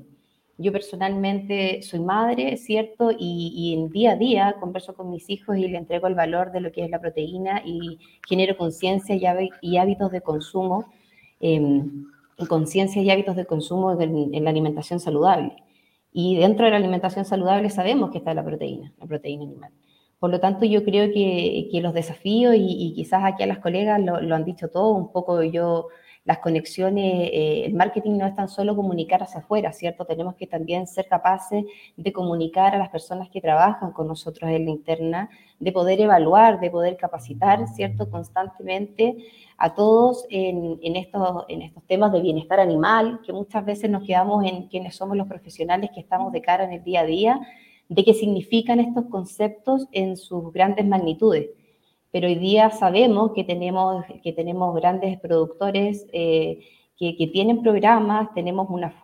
Yo 0.57 0.71
personalmente 0.71 1.81
soy 1.81 1.99
madre, 1.99 2.55
¿cierto? 2.55 3.11
Y, 3.11 3.51
y, 3.55 3.73
en 3.73 3.89
día 3.89 4.13
a 4.13 4.15
día 4.15 4.55
converso 4.59 4.95
con 4.95 5.09
mis 5.09 5.29
hijos 5.29 5.57
y 5.57 5.67
le 5.67 5.77
entrego 5.77 6.07
el 6.07 6.15
valor 6.15 6.51
de 6.53 6.61
lo 6.61 6.71
que 6.71 6.83
es 6.83 6.89
la 6.89 7.01
proteína 7.01 7.61
y 7.65 7.99
genero 8.25 8.55
conciencia 8.55 9.15
y, 9.61 9.77
hábitos 9.77 10.11
de 10.11 10.21
consumo, 10.21 10.85
eh, 11.39 11.83
conciencia 12.47 13.01
y 13.01 13.09
hábitos 13.09 13.35
de 13.35 13.45
consumo 13.45 13.99
en, 13.99 14.43
la 14.43 14.49
alimentación 14.49 14.99
saludable. 14.99 15.55
Y 16.11 16.37
dentro 16.37 16.65
de 16.65 16.71
la 16.71 16.77
alimentación 16.77 17.25
saludable 17.25 17.69
sabemos 17.69 18.11
que 18.11 18.19
está 18.19 18.33
la 18.33 18.43
proteína, 18.43 18.93
la 18.99 19.05
proteína 19.05 19.43
animal. 19.43 19.71
Por 20.19 20.29
lo 20.31 20.39
tanto, 20.39 20.65
yo 20.65 20.83
creo 20.83 21.11
que, 21.13 21.67
que 21.71 21.81
los 21.81 21.93
desafíos, 21.93 22.55
y, 22.57 22.93
quizás 22.95 23.23
aquí 23.23 23.43
a 23.43 23.47
las 23.47 23.59
colegas 23.59 24.01
lo, 24.01 24.21
lo 24.21 24.35
han 24.35 24.45
dicho 24.45 24.69
todo, 24.69 24.93
un 24.93 25.11
poco 25.11 25.43
yo 25.43 25.87
las 26.25 26.39
conexiones, 26.39 27.29
eh, 27.31 27.65
el 27.65 27.75
marketing 27.75 28.17
no 28.17 28.25
es 28.25 28.35
tan 28.35 28.49
solo 28.49 28.75
comunicar 28.75 29.21
hacia 29.21 29.41
afuera, 29.41 29.71
¿cierto? 29.71 30.05
Tenemos 30.05 30.33
que 30.35 30.47
también 30.47 30.87
ser 30.87 31.07
capaces 31.07 31.63
de 31.95 32.11
comunicar 32.11 32.73
a 32.73 32.79
las 32.79 32.89
personas 32.89 33.29
que 33.29 33.41
trabajan 33.41 33.91
con 33.91 34.07
nosotros 34.07 34.49
en 34.49 34.65
la 34.65 34.71
interna, 34.71 35.29
de 35.59 35.71
poder 35.71 36.01
evaluar, 36.01 36.59
de 36.59 36.71
poder 36.71 36.97
capacitar, 36.97 37.67
¿cierto? 37.67 38.09
Constantemente 38.09 39.17
a 39.57 39.73
todos 39.73 40.25
en, 40.29 40.95
estos, 40.95 41.45
en 41.47 41.61
estos 41.61 41.83
temas 41.85 42.11
de 42.11 42.21
bienestar 42.21 42.59
animal, 42.59 43.21
que 43.25 43.33
muchas 43.33 43.65
veces 43.65 43.89
nos 43.89 44.03
quedamos 44.03 44.45
en 44.45 44.67
quienes 44.67 44.95
somos 44.95 45.15
los 45.15 45.27
profesionales 45.27 45.91
que 45.93 46.01
estamos 46.01 46.31
de 46.33 46.41
cara 46.41 46.65
en 46.65 46.73
el 46.73 46.83
día 46.83 47.01
a 47.01 47.05
día, 47.05 47.39
de 47.87 48.03
qué 48.03 48.13
significan 48.13 48.79
estos 48.79 49.05
conceptos 49.05 49.87
en 49.91 50.17
sus 50.17 50.51
grandes 50.51 50.85
magnitudes 50.85 51.49
pero 52.15 52.29
hoy 52.29 52.35
día 52.35 52.69
sabemos 52.69 53.33
que 53.33 53.43
tenemos, 53.43 54.05
que 54.23 54.31
tenemos 54.31 54.73
grandes 54.73 55.19
productores 55.19 56.07
eh, 56.13 56.61
que, 56.97 57.29
tienen 57.33 57.61
programas, 57.61 58.33
tenemos 58.33 58.69
una, 58.69 58.95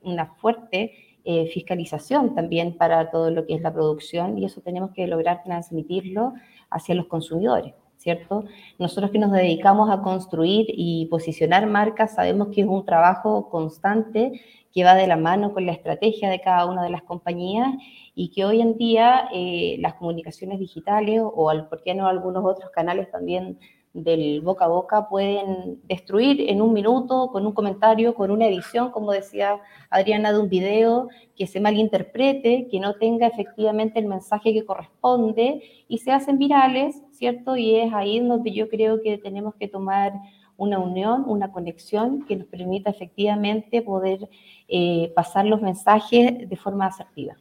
una 0.00 0.26
fuerte 0.34 0.92
eh, 1.22 1.46
fiscalización 1.46 2.34
también 2.34 2.76
para 2.76 3.12
todo 3.12 3.30
lo 3.30 3.46
que 3.46 3.54
es 3.54 3.60
la 3.60 3.72
producción 3.72 4.36
y 4.36 4.46
eso 4.46 4.62
tenemos 4.62 4.90
que 4.90 5.06
lograr 5.06 5.44
transmitirlo 5.44 6.32
hacia 6.68 6.96
los 6.96 7.06
consumidores. 7.06 7.72
¿Cierto? 8.06 8.44
Nosotros 8.78 9.10
que 9.10 9.18
nos 9.18 9.32
dedicamos 9.32 9.90
a 9.90 10.00
construir 10.00 10.66
y 10.68 11.06
posicionar 11.06 11.66
marcas 11.66 12.14
sabemos 12.14 12.50
que 12.54 12.60
es 12.60 12.66
un 12.68 12.84
trabajo 12.84 13.50
constante 13.50 14.40
que 14.72 14.84
va 14.84 14.94
de 14.94 15.08
la 15.08 15.16
mano 15.16 15.52
con 15.52 15.66
la 15.66 15.72
estrategia 15.72 16.30
de 16.30 16.40
cada 16.40 16.66
una 16.66 16.84
de 16.84 16.90
las 16.90 17.02
compañías 17.02 17.66
y 18.14 18.28
que 18.30 18.44
hoy 18.44 18.60
en 18.60 18.78
día 18.78 19.28
eh, 19.34 19.78
las 19.80 19.94
comunicaciones 19.94 20.60
digitales 20.60 21.20
o, 21.20 21.50
por 21.68 21.82
qué 21.82 21.96
no 21.96 22.06
algunos 22.06 22.44
otros 22.44 22.70
canales 22.70 23.10
también 23.10 23.58
del 23.96 24.42
boca 24.42 24.66
a 24.66 24.68
boca 24.68 25.08
pueden 25.08 25.80
destruir 25.88 26.50
en 26.50 26.60
un 26.60 26.74
minuto 26.74 27.28
con 27.32 27.46
un 27.46 27.52
comentario, 27.52 28.14
con 28.14 28.30
una 28.30 28.46
edición, 28.46 28.90
como 28.90 29.10
decía 29.10 29.58
Adriana, 29.88 30.32
de 30.32 30.38
un 30.38 30.50
video 30.50 31.08
que 31.34 31.46
se 31.46 31.60
malinterprete, 31.60 32.68
que 32.70 32.78
no 32.78 32.94
tenga 32.94 33.26
efectivamente 33.26 33.98
el 33.98 34.06
mensaje 34.06 34.52
que 34.52 34.66
corresponde 34.66 35.62
y 35.88 35.98
se 35.98 36.12
hacen 36.12 36.36
virales, 36.36 37.02
¿cierto? 37.12 37.56
Y 37.56 37.76
es 37.76 37.92
ahí 37.94 38.20
donde 38.20 38.52
yo 38.52 38.68
creo 38.68 39.00
que 39.00 39.16
tenemos 39.16 39.54
que 39.54 39.66
tomar 39.66 40.12
una 40.58 40.78
unión, 40.78 41.24
una 41.26 41.50
conexión 41.50 42.26
que 42.26 42.36
nos 42.36 42.46
permita 42.48 42.90
efectivamente 42.90 43.80
poder 43.80 44.28
eh, 44.68 45.10
pasar 45.14 45.46
los 45.46 45.62
mensajes 45.62 46.48
de 46.48 46.56
forma 46.56 46.86
asertiva. 46.86 47.36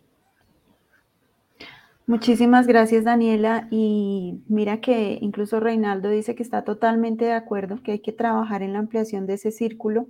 Muchísimas 2.08 2.68
gracias, 2.68 3.04
Daniela. 3.04 3.68
Y 3.72 4.44
mira 4.48 4.80
que 4.80 5.18
incluso 5.22 5.60
Reinaldo 5.60 6.10
dice 6.10 6.36
que 6.36 6.44
está 6.44 6.64
totalmente 6.64 7.26
de 7.26 7.34
acuerdo, 7.34 7.82
que 7.82 7.94
hay 7.94 8.00
que 8.00 8.12
trabajar 8.12 8.62
en 8.62 8.74
la 8.74 8.80
ampliación 8.80 9.26
de 9.26 9.34
ese 9.34 9.52
círculo 9.52 10.08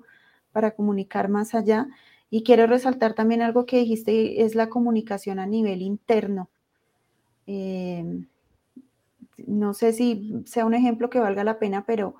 para 0.52 0.72
comunicar 0.72 1.30
más 1.30 1.56
allá. 1.56 1.88
Y 2.30 2.43
quiero 2.43 2.68
resaltar 2.68 3.14
también 3.14 3.41
algo 3.41 3.66
que 3.66 3.80
dijiste, 3.80 4.43
es 4.43 4.56
la 4.56 4.68
comunicación 4.70 5.39
a 5.39 5.46
nivel 5.46 5.82
interno. 5.82 6.50
Em, 7.48 8.28
no 9.48 9.74
sé 9.74 9.93
si 9.93 10.43
sea 10.46 10.66
un 10.66 10.74
ejemplo 10.74 11.10
que 11.10 11.20
valga 11.20 11.43
la 11.43 11.60
pena, 11.60 11.86
pero 11.86 12.16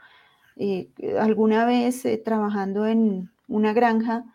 eh, 0.58 0.90
alguna 1.20 1.66
vez 1.66 2.06
eh, 2.06 2.18
trabajando 2.18 2.86
en 2.86 3.30
una 3.48 3.74
granja, 3.74 4.26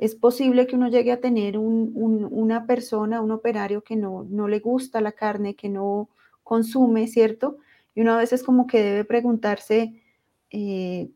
es 0.00 0.14
posible 0.14 0.66
que 0.66 0.76
uno 0.76 0.88
llegue 0.88 1.12
a 1.12 1.20
tener 1.20 1.58
una 1.58 2.66
persona, 2.66 3.20
un 3.20 3.32
operario 3.32 3.82
que 3.84 3.96
no, 3.96 4.24
le 4.48 4.58
gusta 4.58 5.02
la 5.02 5.12
carne, 5.12 5.54
que 5.54 5.68
no 5.68 6.08
consume, 6.42 7.06
¿cierto? 7.06 7.58
Y 7.94 8.00
uno 8.00 8.14
a 8.14 8.16
veces 8.16 8.42
como 8.42 8.66
que 8.66 8.82
debe 8.82 9.04
preguntarse, 9.04 10.02
eh, 10.50 11.10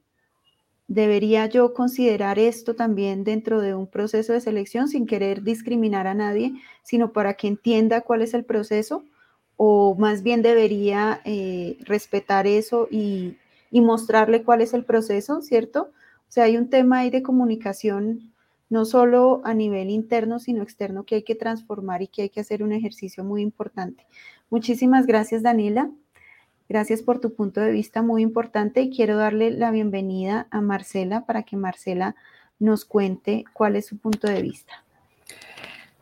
¿Debería 0.87 1.47
yo 1.47 1.73
considerar 1.73 2.39
esto 2.39 2.77
también 2.77 3.25
dentro 3.25 3.63
de 3.63 3.75
un 3.75 3.87
proceso 3.87 4.35
de 4.35 4.43
selección 4.43 4.87
sin 4.87 5.07
querer 5.07 5.43
discriminar 5.43 6.07
a 6.07 6.13
nadie, 6.13 6.53
sino 6.83 7.11
para 7.11 7.35
que 7.35 7.49
entienda 7.49 8.03
cuál 8.03 8.21
es 8.21 8.35
el 8.35 8.45
proceso? 8.45 9.03
¿O 9.57 9.95
más 9.95 10.23
bien 10.23 10.43
debería 10.43 11.23
eh, 11.25 11.79
respetar 11.87 12.47
eso 12.47 12.87
y, 12.91 13.39
y 13.71 13.81
mostrarle 13.81 14.43
cuál 14.43 14.61
es 14.61 14.75
el 14.75 14.85
proceso, 14.85 15.41
¿cierto? 15.41 15.85
O 16.29 16.33
sea, 16.35 16.45
hay 16.45 16.59
un 16.59 16.69
tema 16.69 16.99
ahí 16.99 17.09
de 17.09 17.23
comunicación 17.23 18.34
no 18.75 18.85
solo 18.85 19.41
a 19.45 19.55
nivel 19.55 19.89
interno, 19.89 20.41
sino 20.41 20.65
externo 20.65 21.05
que 21.05 21.15
hay 21.15 21.23
que 21.23 21.37
transformar 21.37 22.03
y 22.03 22.09
que 22.09 22.23
hay 22.23 22.29
que 22.29 22.41
hacer 22.41 22.61
un 22.61 22.73
ejercicio 22.73 23.23
muy 23.23 23.41
importante. 23.41 24.05
Muchísimas 24.51 25.07
gracias, 25.07 25.45
Daniela. 25.45 25.93
Gracias 26.69 27.01
por 27.01 27.21
tu 27.21 27.35
punto 27.35 27.61
de 27.61 27.71
vista 27.71 28.03
muy 28.03 28.21
importante 28.21 28.81
y 28.83 28.91
quiero 28.91 29.17
darle 29.17 29.53
la 29.53 29.71
bienvenida 29.71 30.49
a 30.51 30.61
Marcela 30.61 31.25
para 31.25 31.45
que 31.45 31.57
Marcela 31.57 32.17
nos 32.59 32.85
cuente 32.85 33.45
cuál 33.53 33.77
es 33.77 33.87
su 33.87 33.97
punto 33.97 34.27
de 34.27 34.43
vista. 34.43 34.83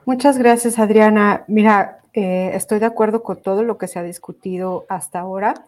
Muchas 0.06 0.38
gracias, 0.38 0.78
Adriana. 0.78 1.44
Mira, 1.48 1.98
eh, 2.14 2.52
estoy 2.54 2.78
de 2.78 2.86
acuerdo 2.86 3.22
con 3.22 3.42
todo 3.42 3.64
lo 3.64 3.76
que 3.76 3.86
se 3.86 3.98
ha 3.98 4.02
discutido 4.02 4.86
hasta 4.88 5.20
ahora. 5.20 5.66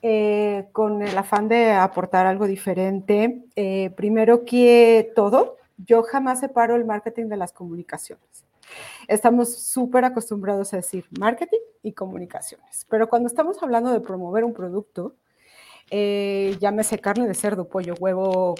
Eh, 0.00 0.68
con 0.72 1.02
el 1.02 1.18
afán 1.18 1.48
de 1.48 1.72
aportar 1.72 2.26
algo 2.26 2.46
diferente, 2.46 3.42
eh, 3.56 3.90
primero 3.94 4.46
que 4.46 5.12
todo, 5.14 5.56
yo 5.78 6.02
jamás 6.02 6.40
separo 6.40 6.76
el 6.76 6.84
marketing 6.84 7.26
de 7.26 7.36
las 7.36 7.52
comunicaciones. 7.52 8.44
Estamos 9.08 9.56
súper 9.56 10.04
acostumbrados 10.04 10.72
a 10.72 10.78
decir 10.78 11.06
marketing 11.18 11.60
y 11.82 11.92
comunicaciones, 11.92 12.86
pero 12.88 13.08
cuando 13.08 13.28
estamos 13.28 13.62
hablando 13.62 13.92
de 13.92 14.00
promover 14.00 14.44
un 14.44 14.52
producto, 14.52 15.14
eh, 15.90 16.56
llámese 16.60 16.98
carne 16.98 17.28
de 17.28 17.34
cerdo, 17.34 17.68
pollo, 17.68 17.94
huevo 18.00 18.56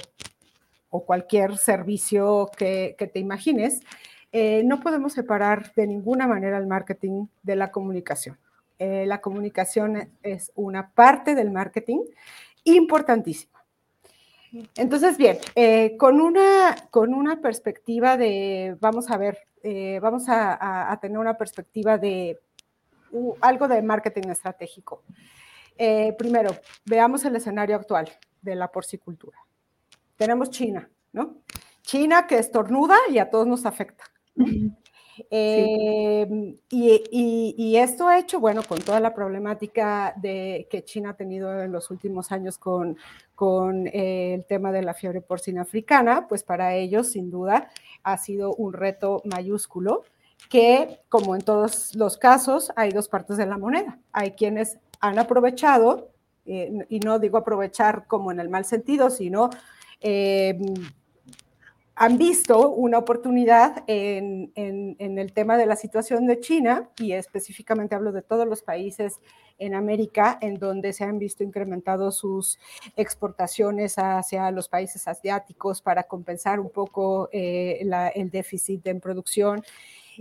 o 0.90 1.04
cualquier 1.04 1.56
servicio 1.58 2.50
que, 2.56 2.94
te 3.12 3.18
imagines, 3.18 3.80
eh, 4.32 4.62
no 4.64 4.80
podemos 4.80 5.12
separar 5.12 5.72
de 5.74 5.86
ninguna 5.86 6.26
manera 6.26 6.58
el 6.58 6.66
marketing 6.66 7.26
de 7.42 7.56
la 7.56 7.72
comunicación. 7.72 8.38
Eh, 8.78 9.06
la 9.06 9.20
comunicación 9.20 10.10
es 10.22 10.52
una 10.54 10.90
parte 10.90 11.34
del 11.34 11.50
marketing 11.50 12.00
importantísima. 12.64 13.55
Entonces, 14.76 15.16
bien, 15.16 15.38
eh, 15.54 15.96
con, 15.96 16.20
una, 16.20 16.74
con 16.90 17.14
una 17.14 17.40
perspectiva 17.40 18.16
de, 18.16 18.76
vamos 18.80 19.10
a 19.10 19.16
ver, 19.16 19.38
eh, 19.62 19.98
vamos 20.00 20.24
a, 20.28 20.96
tener 21.00 21.18
una 21.18 21.36
perspectiva 21.36 21.98
de 21.98 22.38
algo 23.40 23.68
de 23.68 23.82
marketing 23.82 24.28
estratégico. 24.28 25.02
Eh, 25.76 26.14
primero, 26.18 26.50
veamos 26.84 27.24
el 27.24 27.36
escenario 27.36 27.76
actual 27.76 28.10
de 28.42 28.54
la 28.54 28.70
porcicultura. 28.70 29.38
Tenemos 30.16 30.50
China, 30.50 30.88
¿no? 31.12 31.38
China 31.82 32.26
que 32.26 32.38
estornuda 32.38 32.96
y 33.10 33.18
a 33.18 33.30
todos 33.30 33.46
nos 33.46 33.66
afecta. 33.66 34.04
Em, 35.30 36.56
y, 36.68 37.76
esto 37.76 38.08
ha 38.08 38.18
hecho, 38.18 38.40
bueno, 38.40 38.62
con 38.62 38.78
toda 38.80 39.00
la 39.00 39.14
problemática 39.14 40.14
de, 40.16 40.66
que 40.70 40.84
China 40.84 41.10
ha 41.10 41.14
tenido 41.14 41.62
en 41.62 41.72
los 41.72 41.90
últimos 41.90 42.32
años 42.32 42.58
con, 42.58 42.96
con 43.34 43.86
eh, 43.88 44.34
el 44.34 44.44
tema 44.44 44.72
de 44.72 44.82
la 44.82 44.94
fiebre 44.94 45.20
porcina 45.20 45.62
africana, 45.62 46.26
pues 46.28 46.42
para 46.42 46.74
ellos, 46.74 47.08
sin 47.10 47.30
duda, 47.30 47.70
ha 48.02 48.18
sido 48.18 48.54
un 48.54 48.72
reto 48.72 49.22
mayúsculo 49.24 50.04
que, 50.50 51.00
como 51.08 51.34
en 51.34 51.42
todos 51.42 51.94
los 51.94 52.18
casos, 52.18 52.72
hay 52.76 52.90
dos 52.90 53.08
partes 53.08 53.36
de 53.36 53.46
la 53.46 53.58
moneda. 53.58 53.98
Hay 54.12 54.32
quienes 54.32 54.78
han 55.00 55.18
aprovechado, 55.18 56.10
eh, 56.44 56.86
y 56.88 57.00
no 57.00 57.18
digo 57.18 57.38
aprovechar 57.38 58.06
como 58.06 58.30
en 58.32 58.40
el 58.40 58.48
mal 58.48 58.64
sentido, 58.64 59.10
sino... 59.10 59.50
Han 61.98 62.18
visto 62.18 62.68
una 62.70 62.98
oportunidad 62.98 63.82
en, 63.86 64.52
el 64.54 65.32
tema 65.32 65.56
de 65.56 65.64
la 65.64 65.76
situación 65.76 66.26
de 66.26 66.40
China, 66.40 66.90
y 66.98 67.12
específicamente 67.12 67.94
hablo 67.94 68.12
de 68.12 68.20
todos 68.20 68.46
los 68.46 68.62
países 68.62 69.18
en 69.58 69.74
América, 69.74 70.38
en 70.42 70.58
donde 70.58 70.92
se 70.92 71.04
han 71.04 71.18
visto 71.18 71.42
incrementados 71.42 72.18
sus 72.18 72.58
exportaciones 72.96 73.94
hacia 73.96 74.50
los 74.50 74.68
países 74.68 75.08
asiáticos 75.08 75.80
para 75.80 76.02
compensar 76.02 76.60
un 76.60 76.68
poco 76.68 77.30
eh, 77.32 77.78
el 78.14 78.30
déficit 78.30 78.86
en 78.88 79.00
producción. 79.00 79.62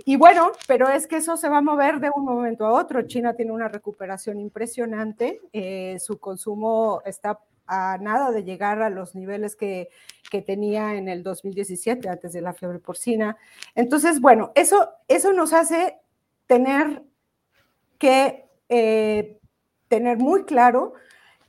Y 0.05 0.15
bueno, 0.15 0.53
pero 0.69 0.87
es 0.87 1.07
que 1.07 1.17
eso 1.17 1.35
se 1.35 1.49
va 1.49 1.57
a 1.57 1.61
mover 1.61 1.99
de 1.99 2.09
un 2.15 2.23
momento 2.23 2.65
a 2.65 2.71
otro. 2.71 3.01
China 3.01 3.33
tiene 3.33 3.51
una 3.51 3.67
recuperación 3.67 4.39
impresionante, 4.39 5.41
eh, 5.51 5.97
su 5.99 6.19
consumo 6.19 7.01
está 7.05 7.37
a 7.67 7.97
nada 7.99 8.31
de 8.31 8.43
llegar 8.43 8.81
a 8.81 8.89
los 8.89 9.15
niveles 9.15 9.55
que, 9.55 9.89
tenía 10.45 10.95
en 10.95 11.07
el 11.07 11.23
2017, 11.23 12.09
antes 12.09 12.33
de 12.33 12.41
la 12.41 12.51
fiebre 12.51 12.79
porcina. 12.79 13.37
Entonces, 13.73 14.19
bueno, 14.19 14.51
eso, 14.53 14.89
eso 15.07 15.31
nos 15.31 15.53
hace 15.53 15.97
tener 16.45 17.03
que 17.97 18.43
eh, 18.67 19.39
tener 19.87 20.17
muy 20.17 20.43
claro 20.43 20.93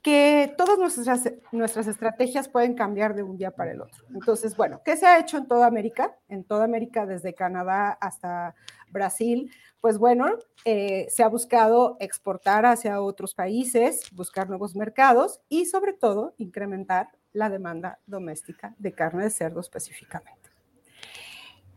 que 0.02 0.54
todas 0.56 0.78
nuestras, 0.78 1.32
nuestras 1.50 1.88
estrategias 1.88 2.48
pueden 2.48 2.74
cambiar 2.74 3.16
de 3.16 3.24
un 3.24 3.36
día 3.36 3.50
para 3.50 3.72
el 3.72 3.80
otro. 3.80 4.04
Entonces, 4.14 4.56
bueno, 4.56 4.80
¿qué 4.84 4.96
se 4.96 5.04
ha 5.04 5.18
hecho 5.18 5.36
en 5.36 5.48
toda 5.48 5.66
América? 5.66 6.16
En 6.28 6.44
toda 6.44 6.62
América, 6.62 7.06
desde 7.06 7.34
Canadá 7.34 7.98
hasta 8.00 8.54
Brasil, 8.90 9.50
pues 9.86 9.98
bueno, 9.98 10.26
eh, 10.64 11.06
se 11.10 11.22
ha 11.22 11.28
buscado 11.28 11.96
exportar 12.00 12.66
hacia 12.66 13.00
otros 13.00 13.34
países, 13.36 14.10
buscar 14.10 14.48
nuevos 14.48 14.74
mercados 14.74 15.38
y 15.48 15.66
sobre 15.66 15.92
todo 15.92 16.34
incrementar 16.38 17.10
la 17.32 17.50
demanda 17.50 18.00
doméstica 18.04 18.74
de 18.78 18.90
carne 18.90 19.22
de 19.22 19.30
cerdo 19.30 19.60
específicamente. 19.60 20.50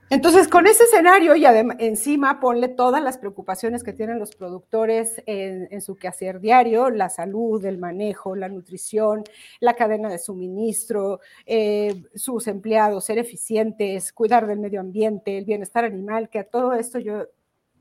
Entonces, 0.09 0.47
con 0.47 0.65
ese 0.65 0.85
escenario 0.85 1.35
y 1.35 1.45
encima 1.45 2.39
ponle 2.39 2.67
todas 2.67 3.03
las 3.03 3.19
preocupaciones 3.19 3.83
que 3.83 3.93
tienen 3.93 4.17
los 4.17 4.35
productores 4.35 5.21
en, 5.27 5.81
su 5.81 5.95
quehacer 5.95 6.39
diario, 6.39 6.89
la 6.89 7.09
salud, 7.09 7.63
el 7.63 7.77
manejo, 7.77 8.35
la 8.35 8.49
nutrición, 8.49 9.23
la 9.59 9.75
cadena 9.75 10.09
de 10.09 10.17
suministro, 10.17 11.19
eh, 11.45 12.05
sus 12.15 12.47
empleados, 12.47 13.05
ser 13.05 13.19
eficientes, 13.19 14.11
cuidar 14.11 14.47
del 14.47 14.57
medio 14.57 14.79
ambiente, 14.79 15.37
el 15.37 15.45
bienestar 15.45 15.85
animal, 15.85 16.27
que 16.29 16.39
a 16.39 16.43
todo 16.49 16.73
esto 16.73 16.97
yo, 16.97 17.27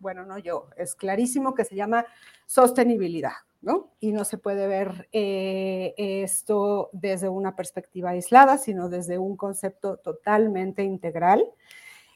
bueno, 0.01 0.25
no 0.25 0.39
yo, 0.39 0.69
es 0.77 0.95
clarísimo 0.95 1.55
que 1.55 1.65
se 1.65 1.77
llama 1.77 2.07
sostenibilidad. 2.47 3.33
¿no? 3.61 3.91
Y 3.99 4.13
no 4.13 4.25
se 4.25 4.39
puede 4.39 4.69
ver 4.69 5.09
eh, 5.13 5.93
esto 5.97 6.91
desde 6.93 7.29
una 7.29 7.57
perspectiva 7.57 8.11
aislada, 8.11 8.57
sino 8.57 8.89
desde 8.89 9.19
un 9.19 9.37
concepto 9.37 9.97
totalmente 9.97 10.85
integral. 10.85 11.45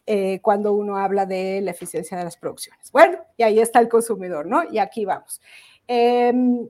Eh, 0.05 0.41
cuando 0.41 0.73
uno 0.73 0.97
habla 0.97 1.27
de 1.27 1.61
la 1.61 1.71
eficiencia 1.71 2.19
de 2.19 2.25
las 2.25 2.37
producciones. 2.37 2.91
Bueno, 2.91 3.19
y 3.37 3.45
ahí 3.45 3.61
está 3.61 3.79
el 3.79 3.89
consumidor, 3.89 4.47
¿no? 4.47 4.65
Y 4.69 4.79
aquí 4.79 5.05
vamos. 5.05 5.41
Em, 5.87 6.69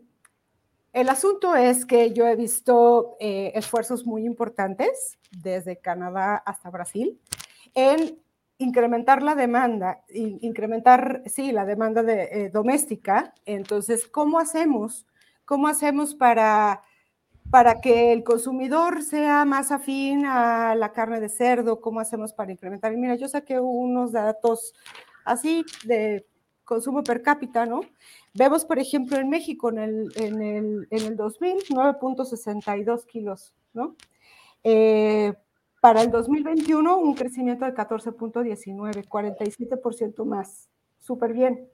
el 0.93 1.09
asunto 1.09 1.57
es 1.57 1.87
que 1.87 2.13
yo 2.13 2.27
he 2.27 2.37
visto 2.37 3.17
eh, 3.21 3.53
esfuerzos 3.55 4.05
muy 4.05 4.27
importantes 4.27 5.19
desde 5.31 5.79
Canadá 5.79 6.37
hasta 6.45 6.69
Brasil 6.69 7.19
en 7.75 8.22
incrementar 8.63 9.23
la 9.23 9.35
demanda, 9.35 10.03
incrementar, 10.09 11.23
sí, 11.27 11.53
la 11.53 11.65
demanda 11.65 12.03
de, 12.03 12.23
eh, 12.33 12.51
doméstica. 12.51 13.35
Entonces, 13.45 14.07
¿cómo 14.07 14.39
hacemos? 14.39 15.07
¿Cómo 15.45 15.69
hacemos 15.69 16.15
para 16.15 16.83
para 17.51 17.83
que 17.83 18.13
el 18.13 18.25
consumidor 18.25 19.03
sea 19.03 19.45
más 19.45 19.73
afín 19.73 20.25
a 20.25 20.75
la 20.75 20.93
carne 20.93 21.21
de 21.21 21.29
cerdo, 21.29 21.83
¿cómo 21.83 22.01
hacemos 22.01 22.33
para 22.33 22.51
incrementar? 22.51 22.97
mira, 22.97 23.15
yo 23.17 23.29
saqué 23.29 23.61
unos 23.61 24.13
datos 24.13 24.73
así 25.27 25.65
de 25.85 26.27
consumo 26.65 27.03
per 27.03 27.21
cápita, 27.21 27.67
¿no? 27.67 27.83
Vemos, 28.33 28.65
por 28.65 28.79
ejemplo, 28.79 29.19
en 29.19 29.29
México 29.29 29.69
en 29.69 29.79
el, 29.79 30.13
en 30.17 30.41
el, 30.41 30.89
en 30.91 31.07
el 31.07 31.17
2000, 31.17 31.59
9.62 31.69 33.05
kilos, 33.05 33.55
¿no? 33.75 33.97
Eh, 34.65 35.35
para 35.83 36.01
el 36.01 36.13
2021, 36.13 36.97
un 36.97 37.15
crecimiento 37.17 37.65
de 37.65 37.75
14.19, 37.75 39.05
47% 39.09 40.25
más. 40.25 40.69
Súper 41.01 41.33
bien. 41.33 41.69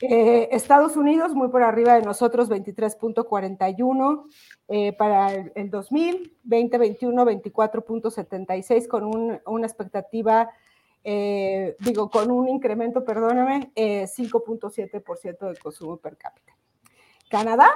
Eh, 0.00 0.50
Estados 0.52 0.96
Unidos 0.96 1.34
muy 1.34 1.48
por 1.48 1.64
arriba 1.64 1.94
de 1.94 2.02
nosotros, 2.02 2.48
23.41 2.48 4.26
eh, 4.68 4.92
para 4.92 5.34
el, 5.34 5.68
2000, 5.68 6.36
2021 6.44 7.24
24.76 7.24 8.86
con 8.86 9.40
una 9.46 9.66
expectativa, 9.66 10.48
eh, 11.02 11.74
digo, 11.80 12.10
con 12.10 12.30
un 12.30 12.48
incremento, 12.48 13.04
perdóname, 13.04 13.72
5.7% 13.74 15.38
del 15.48 15.58
consumo 15.58 15.96
per 15.96 16.16
cápita. 16.16 16.56
Canadá, 17.28 17.68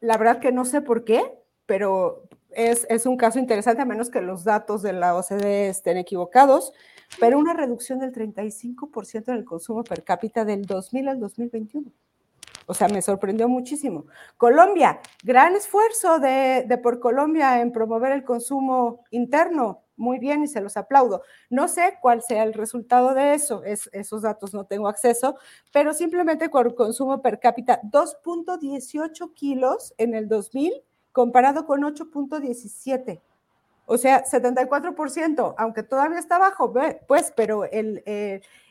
la 0.00 0.16
verdad 0.16 0.40
que 0.40 0.50
no 0.50 0.64
sé 0.64 0.80
por 0.80 1.04
qué, 1.04 1.38
pero 1.66 2.27
es, 2.58 2.86
es, 2.90 3.06
un 3.06 3.16
caso 3.16 3.38
interesante, 3.38 3.82
a 3.82 3.84
menos 3.84 4.10
que 4.10 4.20
los 4.20 4.42
datos 4.42 4.82
de 4.82 4.92
la 4.92 5.14
OCDE 5.14 5.68
estén 5.68 5.96
equivocados, 5.96 6.72
pero 7.20 7.38
una 7.38 7.54
reducción 7.54 8.00
del 8.00 8.12
35% 8.12 9.28
en 9.28 9.34
el 9.34 9.44
consumo 9.44 9.84
per 9.84 10.02
cápita 10.02 10.44
del 10.44 10.66
2000 10.66 11.08
al 11.08 11.20
2021. 11.20 11.92
O 12.66 12.74
sea, 12.74 12.88
me 12.88 13.00
sorprendió 13.00 13.48
muchísimo. 13.48 14.06
Colombia, 14.36 15.00
gran 15.22 15.54
esfuerzo 15.54 16.18
de, 16.18 16.78
por 16.82 17.00
Colombia 17.00 17.62
en 17.62 17.72
promover 17.72 18.12
el 18.12 18.24
consumo 18.24 19.04
interno. 19.10 19.84
Muy 19.96 20.18
bien 20.18 20.42
y 20.42 20.48
se 20.48 20.60
los 20.60 20.76
aplaudo. 20.76 21.22
No 21.48 21.66
sé 21.68 21.96
cuál 22.02 22.22
sea 22.22 22.42
el 22.42 22.54
resultado 22.54 23.14
de 23.14 23.34
eso, 23.34 23.64
es, 23.64 23.88
esos 23.92 24.22
datos 24.22 24.52
no 24.52 24.64
tengo 24.66 24.86
acceso, 24.86 25.36
pero 25.72 25.94
simplemente 25.94 26.50
con 26.50 26.70
consumo 26.74 27.22
per 27.22 27.40
cápita, 27.40 27.80
2.18 27.82 29.32
kilos 29.34 29.94
en 29.96 30.14
el 30.14 30.28
2000 30.28 30.84
comparado 31.18 31.66
con 31.66 31.80
8.17. 31.80 33.20
O 33.86 33.98
sea, 33.98 34.24
74%, 34.24 35.54
aunque 35.58 35.82
todavía 35.82 36.20
está 36.20 36.38
bajo, 36.38 36.72
pues, 37.08 37.32
pero 37.34 37.64
el, 37.64 38.04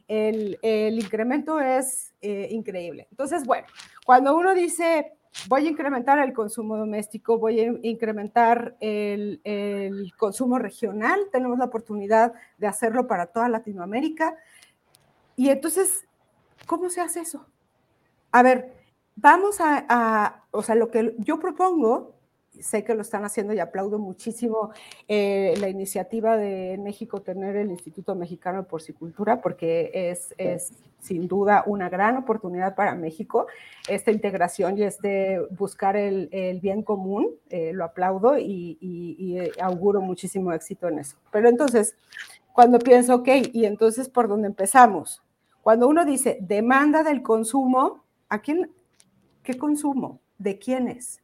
el, 0.07 0.97
incremento 0.97 1.59
es 1.59 2.15
eh, 2.21 2.47
increíble. 2.49 3.09
Entonces, 3.11 3.43
bueno, 3.45 3.67
cuando 4.05 4.33
uno 4.33 4.53
dice, 4.53 5.17
voy 5.49 5.67
a 5.67 5.69
incrementar 5.71 6.19
el 6.19 6.31
consumo 6.31 6.77
doméstico, 6.77 7.37
voy 7.37 7.59
a 7.59 7.73
incrementar 7.81 8.77
el, 8.79 9.41
consumo 10.17 10.57
regional, 10.57 11.19
tenemos 11.33 11.57
la 11.57 11.65
oportunidad 11.65 12.31
de 12.57 12.67
hacerlo 12.67 13.07
para 13.07 13.25
toda 13.25 13.49
Latinoamérica. 13.49 14.37
Y 15.35 15.49
entonces, 15.49 16.07
¿cómo 16.65 16.89
se 16.89 17.01
hace 17.01 17.19
eso? 17.19 17.45
A 18.31 18.41
ver, 18.41 18.73
vamos 19.17 19.59
a, 19.59 19.85
a 19.89 20.45
o 20.51 20.63
sea, 20.63 20.75
lo 20.75 20.89
que 20.89 21.13
yo 21.17 21.41
propongo 21.41 22.16
sé 22.61 22.83
que 22.83 22.95
lo 22.95 23.01
están 23.01 23.23
haciendo 23.25 23.53
y 23.53 23.59
aplaudo 23.59 23.99
muchísimo 23.99 24.71
eh, 25.07 25.53
la 25.59 25.69
iniciativa 25.69 26.37
de 26.37 26.77
México 26.77 27.21
tener 27.21 27.55
el 27.55 27.71
Instituto 27.71 28.15
Mexicano 28.15 28.63
de 28.63 28.67
Porcicultura 28.67 29.41
porque 29.41 29.91
es, 29.93 30.33
es, 30.37 30.73
sin 30.99 31.27
duda 31.27 31.63
una 31.65 31.89
gran 31.89 32.17
oportunidad 32.17 32.75
para 32.75 32.95
México 32.95 33.47
esta 33.87 34.11
integración 34.11 34.77
y 34.77 34.83
este 34.83 35.39
buscar 35.51 35.95
el, 35.95 36.29
el 36.31 36.59
bien 36.59 36.83
común, 36.83 37.29
eh, 37.49 37.71
lo 37.73 37.85
aplaudo 37.85 38.37
y, 38.37 38.77
y, 38.81 39.37
auguro 39.61 40.01
muchísimo 40.01 40.51
éxito 40.51 40.87
en 40.87 40.99
eso. 40.99 41.17
Pero 41.31 41.49
entonces, 41.49 41.95
cuando 42.53 42.79
pienso, 42.79 43.15
ok, 43.15 43.29
y 43.53 43.65
entonces 43.65 44.09
por 44.09 44.27
dónde 44.27 44.47
empezamos? 44.47 45.21
Cuando 45.61 45.87
uno 45.87 46.05
dice 46.05 46.37
demanda 46.41 47.03
del 47.03 47.21
consumo, 47.21 48.03
¿a 48.29 48.39
quién? 48.39 48.71
¿Qué 49.43 49.57
consumo? 49.57 50.19
¿De 50.37 50.57
quiénes? 50.57 51.21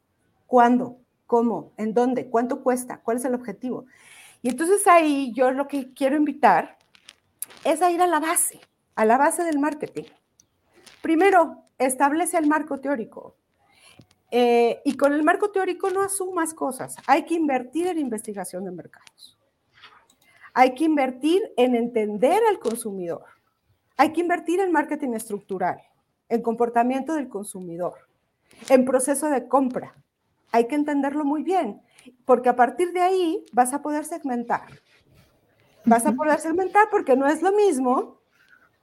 ¿Cuándo? 0.47 0.97
¿Cómo? 1.33 1.73
¿En 1.77 1.95
dónde? 1.95 2.29
¿Cuánto 2.29 2.61
cuesta? 2.61 3.01
¿Cuál 3.01 3.17
es 3.17 3.25
el 3.25 3.33
objetivo? 3.33 3.87
Y 4.43 4.49
entonces 4.49 4.85
ahí 4.85 5.33
yo 5.33 5.49
lo 5.49 5.67
que 5.67 5.91
quiero 5.91 6.15
invitar 6.15 6.77
es 7.63 7.81
a 7.81 7.89
ir 7.89 8.03
a 8.03 8.05
la 8.05 8.19
base, 8.19 8.61
a 8.93 9.03
la 9.03 9.17
base 9.17 9.43
del 9.43 9.57
marketing. 9.57 10.03
Primero, 11.01 11.63
establece 11.79 12.37
el 12.37 12.45
marco 12.45 12.79
teórico. 12.79 13.35
Eh, 14.29 14.79
y 14.85 14.95
con 14.95 15.11
el 15.11 15.23
marco 15.23 15.49
teórico 15.49 15.89
no 15.89 16.03
asumas 16.03 16.53
cosas. 16.53 16.97
Hay 17.07 17.25
que 17.25 17.33
invertir 17.33 17.87
en 17.87 17.97
investigación 17.97 18.63
de 18.65 18.69
mercados. 18.69 19.35
Hay 20.53 20.75
que 20.75 20.83
invertir 20.83 21.41
en 21.57 21.73
entender 21.73 22.43
al 22.47 22.59
consumidor. 22.59 23.25
Hay 23.97 24.13
que 24.13 24.21
invertir 24.21 24.59
en 24.59 24.71
marketing 24.71 25.13
estructural, 25.13 25.81
en 26.29 26.43
comportamiento 26.43 27.15
del 27.15 27.27
consumidor, 27.27 28.07
en 28.69 28.85
proceso 28.85 29.31
de 29.31 29.47
compra, 29.47 29.95
hay 30.53 30.67
que 30.67 30.75
entenderlo 30.75 31.25
muy 31.25 31.41
bien, 31.43 31.81
porque 32.25 32.47
a 32.47 32.55
partir 32.55 32.93
de 32.93 33.01
ahí 33.01 33.43
vas 33.51 33.73
a 33.73 33.81
poder 33.81 34.05
segmentar. 34.05 34.61
Vas 35.83 36.05
a 36.05 36.13
poder 36.13 36.39
segmentar 36.39 36.87
porque 36.91 37.17
no 37.17 37.27
es 37.27 37.41
lo 37.41 37.51
mismo 37.51 38.19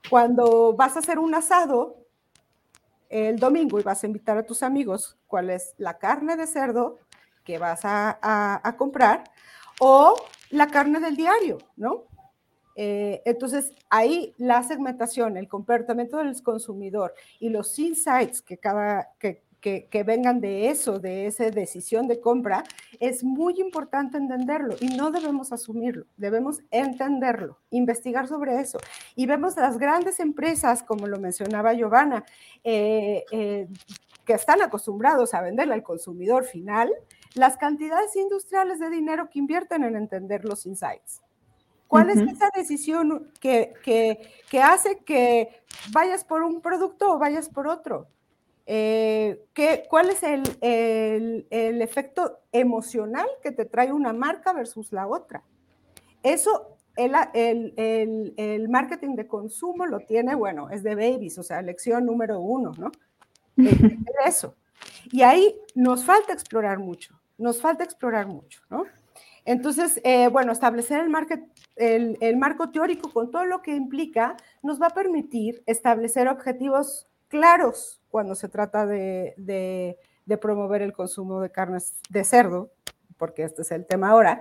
cuando 0.09 0.73
vas 0.73 0.97
a 0.97 0.99
hacer 0.99 1.17
un 1.17 1.33
asado 1.33 2.05
el 3.07 3.39
domingo 3.39 3.79
y 3.79 3.83
vas 3.83 4.03
a 4.03 4.07
invitar 4.07 4.37
a 4.37 4.45
tus 4.45 4.63
amigos 4.63 5.17
cuál 5.27 5.49
es 5.49 5.73
la 5.77 5.97
carne 5.97 6.35
de 6.35 6.45
cerdo 6.45 6.99
que 7.45 7.57
vas 7.57 7.81
a, 7.83 8.75
comprar 8.77 9.23
o 9.79 10.15
la 10.49 10.67
carne 10.67 10.99
del 10.99 11.15
diario, 11.15 11.57
¿no? 11.77 12.03
Eh, 12.75 13.21
entonces, 13.25 13.73
ahí 13.89 14.33
la 14.37 14.61
segmentación, 14.63 15.37
el 15.37 15.47
comportamiento 15.47 16.17
del 16.17 16.41
consumidor 16.43 17.13
y 17.39 17.49
los 17.49 17.77
insights 17.79 18.41
que 18.41 18.57
cada, 18.57 19.09
que, 19.19 19.43
que, 19.61 20.03
vengan 20.03 20.41
de 20.41 20.69
eso, 20.69 20.99
de 20.99 21.27
esa 21.27 21.49
decisión 21.49 22.07
de 22.07 22.19
compra, 22.19 22.63
es 22.99 23.23
muy 23.23 23.61
importante 23.61 24.17
entenderlo 24.17 24.75
y 24.79 24.87
no 24.87 25.11
debemos 25.11 25.53
asumirlo, 25.53 26.05
debemos 26.17 26.61
entenderlo, 26.71 27.59
investigar 27.69 28.27
sobre 28.27 28.59
eso. 28.59 28.79
Y 29.15 29.27
vemos 29.27 29.55
las 29.55 29.77
grandes 29.77 30.19
empresas, 30.19 30.83
como 30.83 31.07
lo 31.07 31.19
mencionaba 31.19 31.73
Giovanna, 31.73 32.25
eh, 32.63 33.23
eh, 33.31 33.67
que 34.25 34.33
están 34.33 34.61
acostumbrados 34.61 35.33
a 35.33 35.41
venderle 35.41 35.75
al 35.75 35.83
consumidor 35.83 36.43
final, 36.43 36.91
las 37.35 37.55
cantidades 37.57 38.15
industriales 38.15 38.79
de 38.79 38.89
dinero 38.89 39.29
que 39.29 39.39
invierten 39.39 39.83
en 39.83 39.95
entender 39.95 40.43
los 40.43 40.65
insights. 40.65 41.21
¿Cuál 41.87 42.09
es 42.09 42.19
esa 42.19 42.49
decisión 42.55 43.33
que, 43.41 43.73
que, 43.83 44.61
hace 44.61 44.99
que 44.99 45.61
vayas 45.91 46.23
por 46.23 46.41
un 46.41 46.61
producto 46.61 47.11
o 47.11 47.19
vayas 47.19 47.49
por 47.49 47.67
otro? 47.67 48.07
Eh, 48.65 49.43
¿qué, 49.53 49.85
¿cuál 49.89 50.09
es 50.09 50.23
el, 50.23 50.43
el, 51.49 51.81
efecto 51.81 52.39
emocional 52.51 53.27
que 53.41 53.51
te 53.51 53.65
trae 53.65 53.91
una 53.91 54.13
marca 54.13 54.53
versus 54.53 54.91
la 54.91 55.07
otra? 55.07 55.43
Eso, 56.23 56.77
el, 56.95 57.13
el, 58.37 58.69
marketing 58.69 59.15
de 59.15 59.27
consumo 59.27 59.85
lo 59.85 60.01
tiene, 60.01 60.35
bueno, 60.35 60.69
es 60.69 60.83
de 60.83 60.95
babies, 60.95 61.37
o 61.37 61.43
sea, 61.43 61.61
lección 61.61 62.05
número 62.05 62.39
uno, 62.39 62.71
¿no? 62.77 62.91
Eso. 64.25 64.55
Y 65.11 65.23
ahí 65.23 65.55
nos 65.75 66.05
falta 66.05 66.33
explorar 66.33 66.79
mucho, 66.79 67.19
nos 67.37 67.61
falta 67.61 67.83
explorar 67.83 68.27
mucho, 68.27 68.61
¿no? 68.69 68.85
Entonces, 69.43 69.99
eh, 70.03 70.27
bueno, 70.27 70.51
establecer 70.51 71.01
el, 71.01 71.09
market, 71.09 71.43
el, 71.75 72.15
el, 72.21 72.37
marco 72.37 72.69
teórico 72.69 73.11
con 73.11 73.31
todo 73.31 73.45
lo 73.45 73.63
que 73.63 73.75
implica 73.75 74.37
nos 74.61 74.79
va 74.79 74.87
a 74.87 74.91
permitir 74.91 75.63
establecer 75.65 76.27
objetivos 76.27 77.07
claros 77.27 78.00
cuando 78.11 78.35
se 78.35 78.49
trata 78.49 78.85
de, 78.85 79.97
promover 80.39 80.81
el 80.81 80.93
consumo 80.93 81.41
de 81.41 81.49
carnes 81.49 81.93
de 82.09 82.23
cerdo, 82.23 82.69
porque 83.17 83.43
este 83.43 83.63
es 83.63 83.71
el 83.71 83.85
tema 83.85 84.09
ahora, 84.09 84.37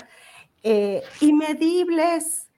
eh, 0.63 1.03
y 1.21 1.33
medibles. 1.33 2.49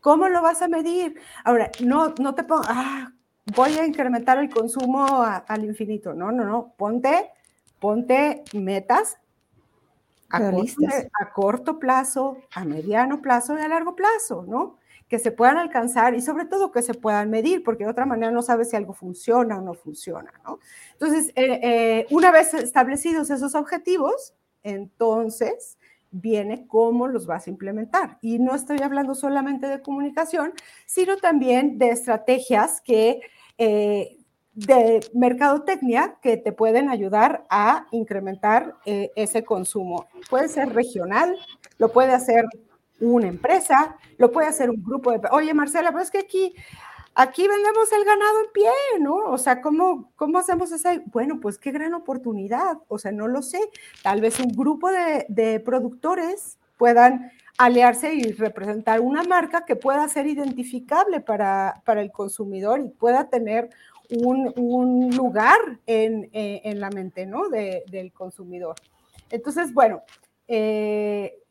¿Cómo 0.00 0.28
lo 0.28 0.42
vas 0.42 0.62
a 0.62 0.68
medir? 0.68 1.20
Ahora, 1.44 1.70
no, 1.80 2.14
no 2.18 2.34
te 2.34 2.42
pongas, 2.42 2.66
ah, 2.68 3.12
voy 3.54 3.74
a 3.74 3.86
incrementar 3.86 4.38
el 4.38 4.50
consumo 4.50 5.06
al 5.46 5.64
infinito. 5.64 6.12
No, 6.12 6.32
no, 6.32 6.44
no. 6.44 6.74
Ponte, 6.76 7.30
ponte 7.78 8.42
metas 8.52 9.18
a 10.28 10.38
a 10.38 11.32
corto 11.32 11.78
plazo, 11.78 12.38
a 12.54 12.64
mediano 12.64 13.20
plazo 13.20 13.56
y 13.56 13.60
a 13.60 13.68
largo 13.68 13.94
plazo, 13.94 14.44
¿no? 14.48 14.78
Que 15.12 15.18
se 15.18 15.30
puedan 15.30 15.58
alcanzar 15.58 16.14
y 16.14 16.22
sobre 16.22 16.46
todo 16.46 16.72
que 16.72 16.80
se 16.80 16.94
puedan 16.94 17.28
medir, 17.28 17.62
porque 17.62 17.84
de 17.84 17.90
otra 17.90 18.06
manera 18.06 18.32
no 18.32 18.40
sabes 18.40 18.70
si 18.70 18.76
algo 18.76 18.94
funciona 18.94 19.58
o 19.58 19.60
no 19.60 19.74
funciona, 19.74 20.32
¿no? 20.42 20.58
Entonces, 20.94 21.34
eh, 21.36 21.60
eh, 21.62 22.06
una 22.08 22.32
vez 22.32 22.54
establecidos 22.54 23.28
esos 23.28 23.54
objetivos, 23.54 24.32
entonces 24.62 25.76
viene 26.10 26.66
cómo 26.66 27.08
los 27.08 27.26
vas 27.26 27.46
a 27.46 27.50
implementar. 27.50 28.16
Y 28.22 28.38
no 28.38 28.54
estoy 28.54 28.80
hablando 28.80 29.14
solamente 29.14 29.66
de 29.66 29.82
comunicación, 29.82 30.54
sino 30.86 31.18
también 31.18 31.76
de 31.76 31.90
estrategias 31.90 32.80
que... 32.80 33.20
Eh, 33.58 34.16
de 34.54 35.00
mercadotecnia 35.14 36.18
que 36.20 36.36
te 36.36 36.52
pueden 36.52 36.90
ayudar 36.90 37.46
a 37.48 37.86
incrementar 37.90 38.76
ese 38.84 39.44
consumo. 39.44 40.08
Puede 40.28 40.48
ser 40.48 40.74
regional, 40.74 41.34
lo 41.78 41.90
puede 41.90 42.12
hacer 42.12 42.44
una 43.02 43.28
empresa, 43.28 43.96
lo 44.16 44.30
puede 44.30 44.46
hacer 44.46 44.70
un 44.70 44.82
grupo 44.82 45.12
de... 45.12 45.20
Oye, 45.32 45.52
Marcela, 45.54 45.90
pero 45.90 46.02
es 46.02 46.10
que 46.10 46.18
aquí, 46.18 46.54
aquí 47.14 47.46
vendemos 47.48 47.90
el 47.92 48.04
ganado 48.04 48.40
en 48.40 48.52
pie, 48.52 48.70
¿no? 49.00 49.16
O 49.16 49.38
sea, 49.38 49.60
¿cómo, 49.60 50.12
cómo 50.16 50.38
hacemos 50.38 50.70
esa? 50.72 51.02
Bueno, 51.06 51.40
pues 51.40 51.58
qué 51.58 51.72
gran 51.72 51.94
oportunidad. 51.94 52.78
O 52.88 52.98
sea, 52.98 53.10
no 53.10 53.26
lo 53.26 53.42
sé. 53.42 53.58
Tal 54.02 54.20
vez 54.20 54.38
un 54.38 54.52
grupo 54.52 54.88
de, 54.90 55.60
productores 55.64 56.58
puedan 56.78 57.32
aliarse 57.58 58.14
y 58.14 58.32
representar 58.32 59.00
una 59.00 59.24
marca 59.24 59.64
que 59.64 59.76
pueda 59.76 60.08
ser 60.08 60.26
identificable 60.26 61.20
para, 61.20 61.82
para 61.84 62.02
el 62.02 62.12
consumidor 62.12 62.80
y 62.80 62.88
pueda 62.88 63.28
tener 63.28 63.70
un, 64.10 64.52
un 64.56 65.14
lugar 65.16 65.58
en, 65.86 66.30
eh, 66.32 66.60
en, 66.64 66.80
la 66.80 66.90
mente 66.90 67.26
¿no? 67.26 67.48
De, 67.48 67.82
del 67.90 68.12
consumidor. 68.12 68.76
Entonces, 69.30 69.72
bueno, 69.72 70.02
eh, 70.46 71.41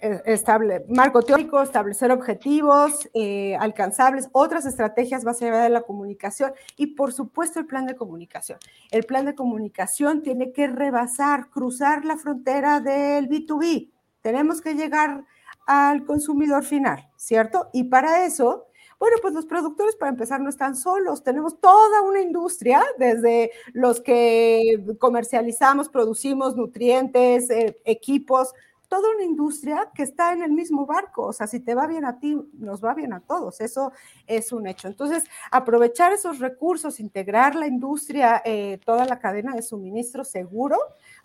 estable, 0.00 0.84
marco 0.88 1.22
teórico, 1.22 1.62
establecer 1.62 2.10
objetivos 2.10 3.08
eh, 3.14 3.56
alcanzables, 3.56 4.28
otras 4.32 4.66
estrategias 4.66 5.24
más 5.24 5.40
allá 5.42 5.62
de 5.62 5.68
la 5.68 5.82
comunicación 5.82 6.52
y 6.76 6.88
por 6.88 7.12
supuesto 7.12 7.58
el 7.58 7.66
plan 7.66 7.86
de 7.86 7.96
comunicación. 7.96 8.58
El 8.90 9.04
plan 9.04 9.24
de 9.24 9.34
comunicación 9.34 10.22
tiene 10.22 10.52
que 10.52 10.66
rebasar, 10.66 11.50
cruzar 11.50 12.04
la 12.04 12.16
frontera 12.16 12.80
del 12.80 13.28
B2B. 13.28 13.90
Tenemos 14.22 14.60
que 14.60 14.74
llegar 14.74 15.24
al 15.66 16.04
consumidor 16.04 16.64
final, 16.64 17.08
¿cierto? 17.16 17.68
Y 17.72 17.84
para 17.84 18.24
eso, 18.24 18.64
Bueno, 18.98 19.16
pues 19.22 19.32
los 19.32 19.46
productores 19.46 19.94
para 19.94 20.10
empezar 20.10 20.40
no 20.40 20.48
están 20.48 20.74
solos, 20.74 21.22
tenemos 21.22 21.60
toda 21.60 22.02
una 22.02 22.20
industria, 22.20 22.82
desde 22.98 23.52
los 23.72 24.00
que 24.00 24.82
comercializamos, 24.98 25.88
producimos 25.88 26.56
nutrientes, 26.56 27.48
eh, 27.48 27.80
equipos, 27.84 28.54
toda 28.88 29.10
una 29.14 29.24
industria 29.24 29.90
que 29.94 30.02
está 30.02 30.32
en 30.32 30.42
el 30.42 30.52
mismo 30.52 30.86
barco. 30.86 31.26
O 31.26 31.32
sea, 31.32 31.46
si 31.46 31.60
te 31.60 31.74
va 31.74 31.86
bien 31.86 32.04
a 32.04 32.18
ti, 32.18 32.36
nos 32.54 32.82
va 32.82 32.94
bien 32.94 33.12
a 33.12 33.20
todos. 33.20 33.60
Eso 33.60 33.92
es 34.26 34.52
un 34.52 34.66
hecho. 34.66 34.88
Entonces, 34.88 35.24
aprovechar 35.50 36.12
esos 36.12 36.38
recursos, 36.38 37.00
integrar 37.00 37.54
la 37.54 37.66
industria, 37.66 38.42
eh, 38.44 38.78
toda 38.84 39.04
la 39.04 39.18
cadena 39.18 39.54
de 39.54 39.62
suministro 39.62 40.24
seguro, 40.24 40.78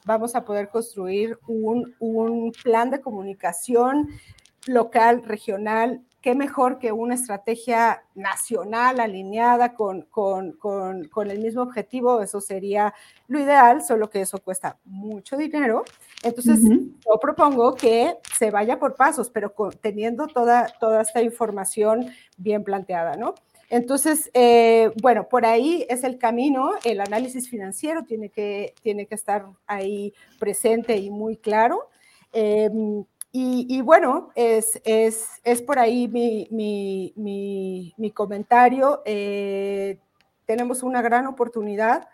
vamos 0.06 0.36
a 0.36 0.44
poder 0.44 0.70
construir 0.70 1.40
un, 1.48 1.96
un 2.00 2.52
plan 2.64 2.90
de 2.90 3.02
comunicación 3.02 4.10
local, 4.68 5.24
regional, 5.24 6.02
qué 6.24 6.36
mejor 6.36 6.80
que 6.80 6.94
una 6.94 7.16
estrategia 7.16 8.02
nacional 8.16 9.02
alineada 9.02 9.74
con, 9.74 10.04
con, 10.04 10.54
con, 10.54 11.30
el 11.30 11.40
mismo 11.40 11.62
objetivo, 11.62 12.22
eso 12.22 12.40
sería 12.40 12.94
lo 13.28 13.40
ideal, 13.40 13.84
solo 13.84 14.10
que 14.10 14.22
eso 14.22 14.40
cuesta 14.40 14.78
mucho 14.86 15.36
dinero. 15.36 15.84
Entonces, 16.24 16.62
yo 16.64 17.20
propongo 17.22 17.76
que 17.76 18.16
se 18.38 18.52
vaya 18.52 18.80
por 18.80 18.96
pasos, 18.96 19.30
pero 19.30 19.54
teniendo 19.82 20.28
toda, 20.28 20.68
toda 20.80 21.02
esta 21.02 21.22
información 21.22 22.10
bien 22.38 22.64
planteada, 22.64 23.18
¿no? 23.18 23.36
Entonces, 23.70 24.32
eh, 24.34 24.92
bueno, 25.02 25.28
por 25.28 25.46
ahí 25.46 25.86
es 25.90 26.06
el 26.06 26.18
camino, 26.18 26.72
el 26.86 27.02
análisis 27.02 27.50
financiero 27.50 28.06
tiene 28.06 28.30
que, 28.30 28.74
tiene 28.82 29.08
que 29.08 29.16
estar 29.16 29.46
ahí 29.68 30.14
presente 30.40 30.96
y 30.96 31.10
muy 31.10 31.36
claro. 31.36 31.90
Em, 32.32 33.04
y, 33.36 33.82
bueno, 33.82 34.30
es, 34.36 34.80
es, 34.86 35.28
es, 35.44 35.64
por 35.64 35.80
ahí 35.80 36.08
mi, 36.08 36.48
mi, 36.52 37.92
mi, 37.98 38.12
comentario. 38.12 39.02
Eh, 39.06 39.98
tenemos 40.46 40.84
una 40.84 41.02
gran 41.02 41.26
oportunidad. 41.26 42.08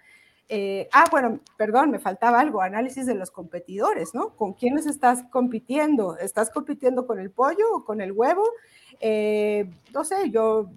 Eh, 0.47 0.87
ah, 0.93 1.03
bueno, 1.11 1.41
perdón, 1.57 1.91
me 1.91 1.99
faltaba 1.99 2.39
algo, 2.39 2.61
análisis 2.61 3.05
de 3.05 3.15
los 3.15 3.31
competidores, 3.31 4.15
¿no? 4.15 4.29
¿Con 4.37 4.53
quiénes 4.53 4.85
estás 4.85 5.23
compitiendo? 5.29 6.17
¿Estás 6.17 6.49
compitiendo 6.51 7.05
con 7.05 7.19
el 7.19 7.31
pollo 7.31 7.65
o 7.73 7.83
con 7.83 7.99
el 7.99 8.13
huevo? 8.13 8.43
Eh, 9.01 9.69
no 9.93 10.05
sé, 10.05 10.29
yo 10.31 10.69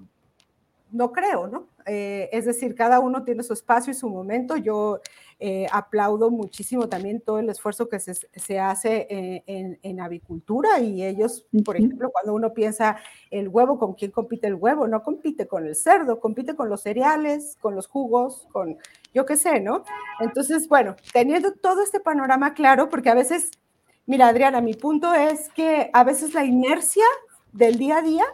no 0.91 1.13
creo, 1.13 1.47
¿no? 1.47 1.69
es 1.85 2.45
decir, 2.45 2.77
cada 2.77 3.01
uno 3.01 3.25
tiene 3.25 3.43
su 3.43 3.53
espacio 3.53 3.91
y 3.91 3.95
su 3.95 4.09
momento. 4.09 4.57
Yo 4.57 5.01
eh, 5.45 5.67
aplaudo 5.73 6.31
muchísimo 6.31 6.89
también 6.89 7.21
todo 7.21 7.41
el 7.41 7.49
esfuerzo 7.49 7.89
que 7.89 7.99
se, 7.99 8.15
se 8.15 8.61
hace 8.61 9.09
en, 9.11 9.77
en, 9.83 10.01
avicultura 10.01 10.79
y 10.79 11.05
ellos, 11.05 11.49
por 11.65 11.77
ejemplo, 11.77 12.11
cuando 12.13 12.33
uno 12.33 12.55
piensa 12.55 12.97
el 13.33 13.49
huevo, 13.49 13.77
¿con 13.77 13.95
quién 13.95 14.13
compite 14.13 14.47
el 14.47 14.55
huevo? 14.55 14.87
No 14.87 15.03
compite 15.03 15.49
con 15.49 15.67
el 15.67 15.75
cerdo, 15.75 16.21
compite 16.21 16.55
con 16.55 16.69
los 16.69 16.83
cereales, 16.83 17.57
con 17.61 17.75
los 17.75 17.89
jugos, 17.89 18.47
con 18.53 18.79
yo 19.13 19.27
qué 19.27 19.37
sé, 19.37 19.59
¿no? 19.59 19.83
Entonces, 20.21 20.69
bueno, 20.69 20.95
teniendo 21.13 21.53
todo 21.55 21.83
este 21.83 21.99
panorama 21.99 22.55
claro, 22.55 22.89
porque 22.89 23.11
a 23.11 23.15
veces, 23.15 23.51
mira, 24.07 24.29
Adriana, 24.29 24.61
mi 24.61 24.75
punto 24.75 25.13
es 25.13 25.49
que 25.49 25.91
a 25.93 26.05
veces 26.05 26.35
la 26.35 26.45
inercia 26.45 27.05
del 27.53 27.79
día 27.79 27.97
a 27.97 28.03
día 28.03 28.25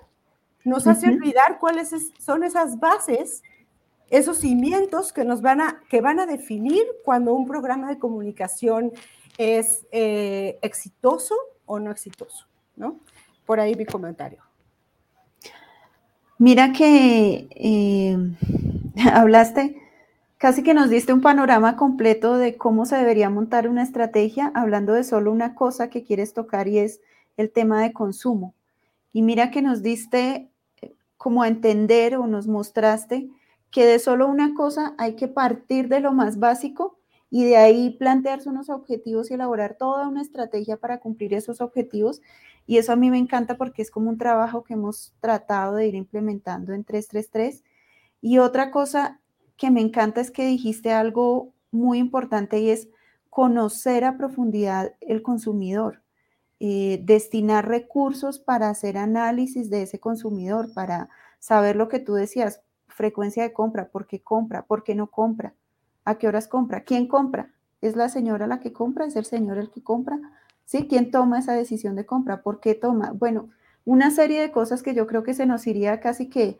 nos 0.62 0.86
hace 0.86 1.08
olvidar 1.08 1.58
cuáles 1.58 1.90
son 2.18 2.44
esas 2.44 2.78
bases 2.78 3.42
esos 4.10 4.38
cimientos 4.38 5.12
que 5.12 5.24
nos 5.24 5.42
van 5.42 5.60
a, 5.60 5.82
que 5.88 6.00
van 6.00 6.20
a 6.20 6.26
definir 6.26 6.84
cuando 7.04 7.34
un 7.34 7.46
programa 7.46 7.88
de 7.88 7.98
comunicación 7.98 8.92
es 9.36 9.86
eh, 9.92 10.58
exitoso 10.62 11.34
o 11.66 11.78
no 11.78 11.90
exitoso, 11.90 12.46
¿no? 12.76 13.00
Por 13.46 13.60
ahí 13.60 13.74
mi 13.74 13.86
comentario. 13.86 14.42
Mira 16.38 16.72
que 16.72 17.48
eh, 17.50 18.16
hablaste, 19.12 19.80
casi 20.38 20.62
que 20.62 20.74
nos 20.74 20.88
diste 20.88 21.12
un 21.12 21.20
panorama 21.20 21.76
completo 21.76 22.38
de 22.38 22.56
cómo 22.56 22.86
se 22.86 22.96
debería 22.96 23.30
montar 23.30 23.68
una 23.68 23.82
estrategia, 23.82 24.52
hablando 24.54 24.92
de 24.92 25.04
solo 25.04 25.32
una 25.32 25.54
cosa 25.54 25.90
que 25.90 26.04
quieres 26.04 26.32
tocar 26.32 26.68
y 26.68 26.78
es 26.78 27.00
el 27.36 27.50
tema 27.50 27.82
de 27.82 27.92
consumo. 27.92 28.54
Y 29.12 29.22
mira 29.22 29.50
que 29.50 29.62
nos 29.62 29.82
diste 29.82 30.48
eh, 30.80 30.94
como 31.16 31.42
a 31.42 31.48
entender 31.48 32.16
o 32.16 32.26
nos 32.26 32.46
mostraste 32.46 33.28
que 33.70 33.86
de 33.86 33.98
solo 33.98 34.26
una 34.28 34.54
cosa 34.54 34.94
hay 34.98 35.14
que 35.16 35.28
partir 35.28 35.88
de 35.88 36.00
lo 36.00 36.12
más 36.12 36.38
básico 36.38 36.98
y 37.30 37.44
de 37.44 37.56
ahí 37.56 37.90
plantearse 37.90 38.48
unos 38.48 38.70
objetivos 38.70 39.30
y 39.30 39.34
elaborar 39.34 39.76
toda 39.78 40.08
una 40.08 40.22
estrategia 40.22 40.78
para 40.78 40.98
cumplir 41.00 41.34
esos 41.34 41.60
objetivos. 41.60 42.22
Y 42.66 42.78
eso 42.78 42.92
a 42.92 42.96
mí 42.96 43.10
me 43.10 43.18
encanta 43.18 43.56
porque 43.56 43.82
es 43.82 43.90
como 43.90 44.08
un 44.10 44.18
trabajo 44.18 44.64
que 44.64 44.74
hemos 44.74 45.14
tratado 45.20 45.76
de 45.76 45.86
ir 45.86 45.94
implementando 45.94 46.72
en 46.72 46.84
333. 46.84 47.64
Y 48.20 48.38
otra 48.38 48.70
cosa 48.70 49.20
que 49.56 49.70
me 49.70 49.80
encanta 49.80 50.20
es 50.20 50.30
que 50.30 50.46
dijiste 50.46 50.92
algo 50.92 51.52
muy 51.70 51.98
importante 51.98 52.60
y 52.60 52.70
es 52.70 52.88
conocer 53.30 54.04
a 54.04 54.16
profundidad 54.16 54.94
el 55.00 55.22
consumidor, 55.22 56.02
eh, 56.60 57.00
destinar 57.04 57.68
recursos 57.68 58.38
para 58.38 58.70
hacer 58.70 58.96
análisis 58.96 59.70
de 59.70 59.82
ese 59.82 60.00
consumidor, 60.00 60.72
para 60.72 61.08
saber 61.38 61.76
lo 61.76 61.88
que 61.88 62.00
tú 62.00 62.14
decías, 62.14 62.62
frecuencia 62.98 63.44
de 63.44 63.52
compra, 63.52 63.88
por 63.88 64.08
qué 64.08 64.20
compra, 64.20 64.62
por 64.66 64.82
qué 64.82 64.96
no 64.96 65.06
compra, 65.06 65.54
a 66.04 66.16
qué 66.18 66.26
horas 66.26 66.48
compra, 66.48 66.82
quién 66.82 67.06
compra, 67.06 67.52
es 67.80 67.94
la 67.94 68.08
señora 68.08 68.48
la 68.48 68.58
que 68.58 68.72
compra, 68.72 69.06
es 69.06 69.14
el 69.14 69.24
señor 69.24 69.56
el 69.56 69.70
que 69.70 69.84
compra, 69.84 70.18
¿sí? 70.64 70.88
¿Quién 70.88 71.12
toma 71.12 71.38
esa 71.38 71.52
decisión 71.52 71.94
de 71.94 72.04
compra? 72.04 72.42
¿Por 72.42 72.58
qué 72.58 72.74
toma? 72.74 73.12
Bueno, 73.12 73.50
una 73.84 74.10
serie 74.10 74.40
de 74.40 74.50
cosas 74.50 74.82
que 74.82 74.94
yo 74.94 75.06
creo 75.06 75.22
que 75.22 75.32
se 75.32 75.46
nos 75.46 75.68
iría 75.68 76.00
casi 76.00 76.28
que 76.28 76.58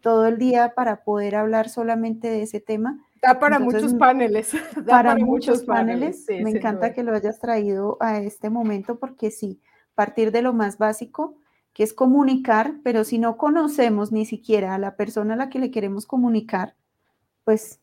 todo 0.00 0.26
el 0.26 0.38
día 0.38 0.72
para 0.74 1.04
poder 1.04 1.36
hablar 1.36 1.68
solamente 1.68 2.28
de 2.28 2.42
ese 2.42 2.58
tema. 2.58 2.98
Da 3.20 3.38
para 3.38 3.58
muchos 3.68 3.92
paneles. 3.92 4.52
para, 4.86 5.14
muchos 5.16 5.62
paneles. 5.64 6.24
me 6.28 6.50
encanta 6.52 6.94
que 6.94 7.02
lo 7.02 7.14
hayas 7.14 7.38
traído 7.38 7.98
a 8.00 8.18
este 8.20 8.48
momento 8.48 8.98
porque 8.98 9.30
sí, 9.30 9.60
partir 9.94 10.32
de 10.32 10.40
lo 10.40 10.54
más 10.54 10.78
básico, 10.78 11.34
que 11.76 11.82
es 11.82 11.92
comunicar, 11.92 12.76
pero 12.82 13.04
si 13.04 13.18
no 13.18 13.36
conocemos 13.36 14.10
ni 14.10 14.24
siquiera 14.24 14.74
a 14.74 14.78
la 14.78 14.96
persona 14.96 15.34
a 15.34 15.36
la 15.36 15.50
que 15.50 15.58
le 15.58 15.70
queremos 15.70 16.06
comunicar, 16.06 16.74
pues 17.44 17.80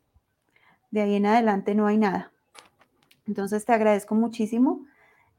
de 0.90 1.02
ahí 1.02 1.14
en 1.14 1.28
adelante 1.28 1.76
no 1.76 1.86
hay 1.86 2.00
nada. 2.00 2.32
Entonces 3.28 3.66
te 3.66 3.72
agradezco 3.72 4.16
muchísimo 4.16 4.84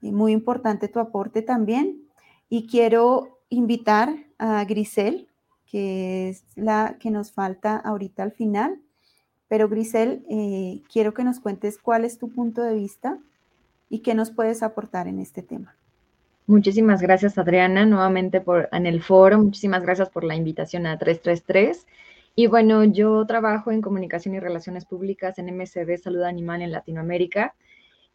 y 0.01 0.13
muy 0.13 0.31
importante 0.31 0.87
tu 0.87 1.01
aporte 1.01 1.43
también. 1.43 2.09
Y 2.49 2.69
quiero 2.69 3.41
invitar 3.49 4.15
a 4.39 4.65
Grisel, 4.65 5.27
que 5.67 6.29
es 6.29 6.45
la 6.55 6.97
que 7.01 7.11
nos 7.11 7.33
falta 7.33 7.77
ahorita 7.77 8.23
al 8.23 8.31
final. 8.31 8.81
Pero 9.49 9.69
Grisel, 9.69 10.25
eh, 10.31 10.81
quiero 10.93 11.13
que 11.13 11.25
nos 11.25 11.41
cuentes 11.41 11.77
cuál 11.77 12.05
es 12.05 12.19
tu 12.19 12.31
punto 12.31 12.63
de 12.63 12.77
vista 12.77 13.19
y 13.91 13.99
qué 13.99 14.15
nos 14.15 14.31
puedes 14.31 14.63
aportar 14.63 15.09
en 15.09 15.19
este 15.19 15.43
tema. 15.43 15.75
Muchísimas 16.47 17.01
gracias, 17.01 17.39
Adriana, 17.39 17.87
nuevamente 17.87 18.43
por, 18.43 18.69
en 18.71 18.85
el 18.85 19.03
foro. 19.03 19.39
Muchísimas 19.39 19.83
gracias 19.83 20.11
por 20.11 20.25
la 20.25 20.37
invitación 20.37 20.87
a 20.87 20.99
333. 20.99 21.87
Y 22.37 22.49
bueno, 22.49 22.85
yo 22.85 23.25
trabajo 23.27 23.73
en 23.73 23.81
comunicación 23.81 24.35
y 24.35 24.41
relaciones 24.41 24.85
públicas 24.85 25.39
en 25.39 25.49
MCD 25.49 25.97
Salud 25.97 26.23
Animal 26.23 26.61
en 26.61 26.73
Latinoamérica. 26.73 27.55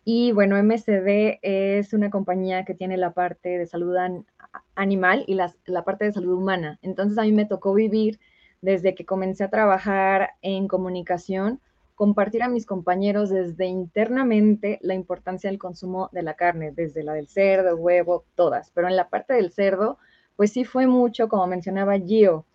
Y 0.06 0.32
bueno, 0.32 0.58
MCD 0.62 1.40
es 1.42 1.94
una 1.94 2.12
compañía 2.12 2.66
que 2.66 2.76
tiene 2.76 2.98
la 2.98 3.14
parte 3.14 3.58
de 3.58 3.66
salud 3.66 3.96
animal 4.76 5.24
y 5.26 5.34
la, 5.34 5.52
la 5.66 5.84
parte 5.84 6.06
de 6.06 6.12
salud 6.12 6.38
humana. 6.38 6.78
Entonces 6.84 7.18
a 7.18 7.24
mí 7.24 7.32
me 7.32 7.46
tocó 7.46 7.74
vivir 7.74 8.20
desde 8.62 8.94
que 8.94 9.06
comencé 9.06 9.44
a 9.44 9.50
trabajar 9.50 10.32
en 10.44 10.68
comunicación 10.68 11.62
compartir 12.00 12.44
a 12.44 12.48
mis 12.48 12.66
compañeros 12.66 13.30
desde 13.30 13.66
internamente 13.66 14.80
la 14.82 14.94
importancia 14.94 15.50
del 15.50 15.60
consumo 15.60 16.08
de 16.14 16.24
la 16.24 16.36
carne, 16.36 16.72
desde 16.72 17.04
la 17.04 17.12
del 17.12 17.28
cerdo, 17.28 17.76
huevo, 17.76 18.24
todas. 18.36 18.72
Pero 18.74 18.88
en 18.88 18.96
la 18.96 19.10
parte 19.10 19.34
del 19.34 19.52
cerdo, 19.52 19.98
pues 20.38 20.54
sí 20.54 20.64
fue 20.64 20.88
mucho, 20.88 21.28
como 21.28 21.46
mencionaba 21.46 22.00
Gio, 22.00 22.46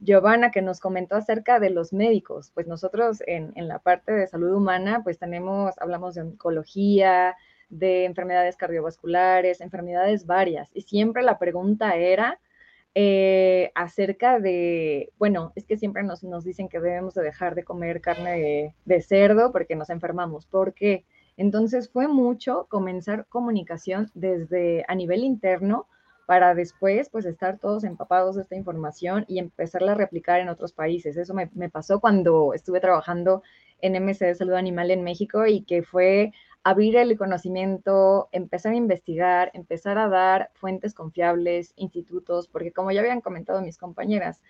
Giovanna, 0.00 0.50
que 0.50 0.62
nos 0.62 0.80
comentó 0.80 1.14
acerca 1.14 1.60
de 1.60 1.70
los 1.70 1.92
médicos. 1.92 2.50
Pues 2.54 2.66
nosotros 2.66 3.22
en, 3.28 3.52
en 3.54 3.68
la 3.68 3.78
parte 3.78 4.10
de 4.10 4.26
salud 4.26 4.52
humana, 4.52 5.04
pues 5.04 5.16
tenemos, 5.16 5.78
hablamos 5.78 6.16
de 6.16 6.22
oncología, 6.22 7.36
de 7.68 8.04
enfermedades 8.04 8.56
cardiovasculares, 8.56 9.60
enfermedades 9.60 10.26
varias. 10.26 10.68
Y 10.74 10.80
siempre 10.80 11.22
la 11.22 11.38
pregunta 11.38 11.94
era, 11.94 12.40
eh, 12.94 13.72
acerca 13.74 14.38
de, 14.38 15.12
bueno, 15.18 15.52
es 15.56 15.64
que 15.64 15.78
siempre 15.78 16.02
nos, 16.02 16.22
nos, 16.24 16.44
dicen 16.44 16.68
que 16.68 16.78
debemos 16.78 17.14
de 17.14 17.22
dejar 17.22 17.54
de 17.54 17.64
comer 17.64 18.02
carne 18.02 18.74
de, 18.84 19.02
cerdo 19.02 19.50
porque 19.50 19.76
nos 19.76 19.88
enfermamos. 19.88 20.46
¿Por 20.46 20.74
qué? 20.74 21.04
Entonces 21.38 21.88
fue 21.88 22.06
mucho 22.06 22.66
comenzar 22.68 23.26
comunicación 23.28 24.10
desde 24.14 24.84
a 24.88 24.94
nivel 24.94 25.24
interno 25.24 25.86
para 26.26 26.54
después 26.54 27.08
pues 27.08 27.24
estar 27.24 27.58
todos 27.58 27.84
empapados 27.84 28.36
de 28.36 28.42
esta 28.42 28.56
información 28.56 29.24
y 29.26 29.38
empezarla 29.38 29.92
a 29.92 29.96
replicar 29.96 30.40
en 30.40 30.50
otros 30.50 30.72
países. 30.72 31.16
Eso 31.16 31.32
me, 31.32 31.50
me 31.54 31.70
pasó 31.70 31.98
cuando 31.98 32.52
estuve 32.52 32.80
trabajando 32.80 33.42
en 33.80 33.94
MC 33.94 34.26
de 34.26 34.34
Salud 34.34 34.54
Animal 34.54 34.90
en 34.90 35.02
México 35.02 35.46
y 35.46 35.62
que 35.62 35.82
fue 35.82 36.32
abrir 36.64 36.96
el 36.96 37.16
conocimiento, 37.16 38.28
empezar 38.32 38.72
a 38.72 38.76
investigar, 38.76 39.50
empezar 39.54 39.98
a 39.98 40.08
dar 40.08 40.50
fuentes 40.54 40.94
confiables, 40.94 41.72
institutos, 41.76 42.48
porque 42.48 42.72
como 42.72 42.92
ya 42.92 43.00
habían 43.00 43.20
comentado 43.20 43.60
mis 43.62 43.78
compañeras, 43.78 44.40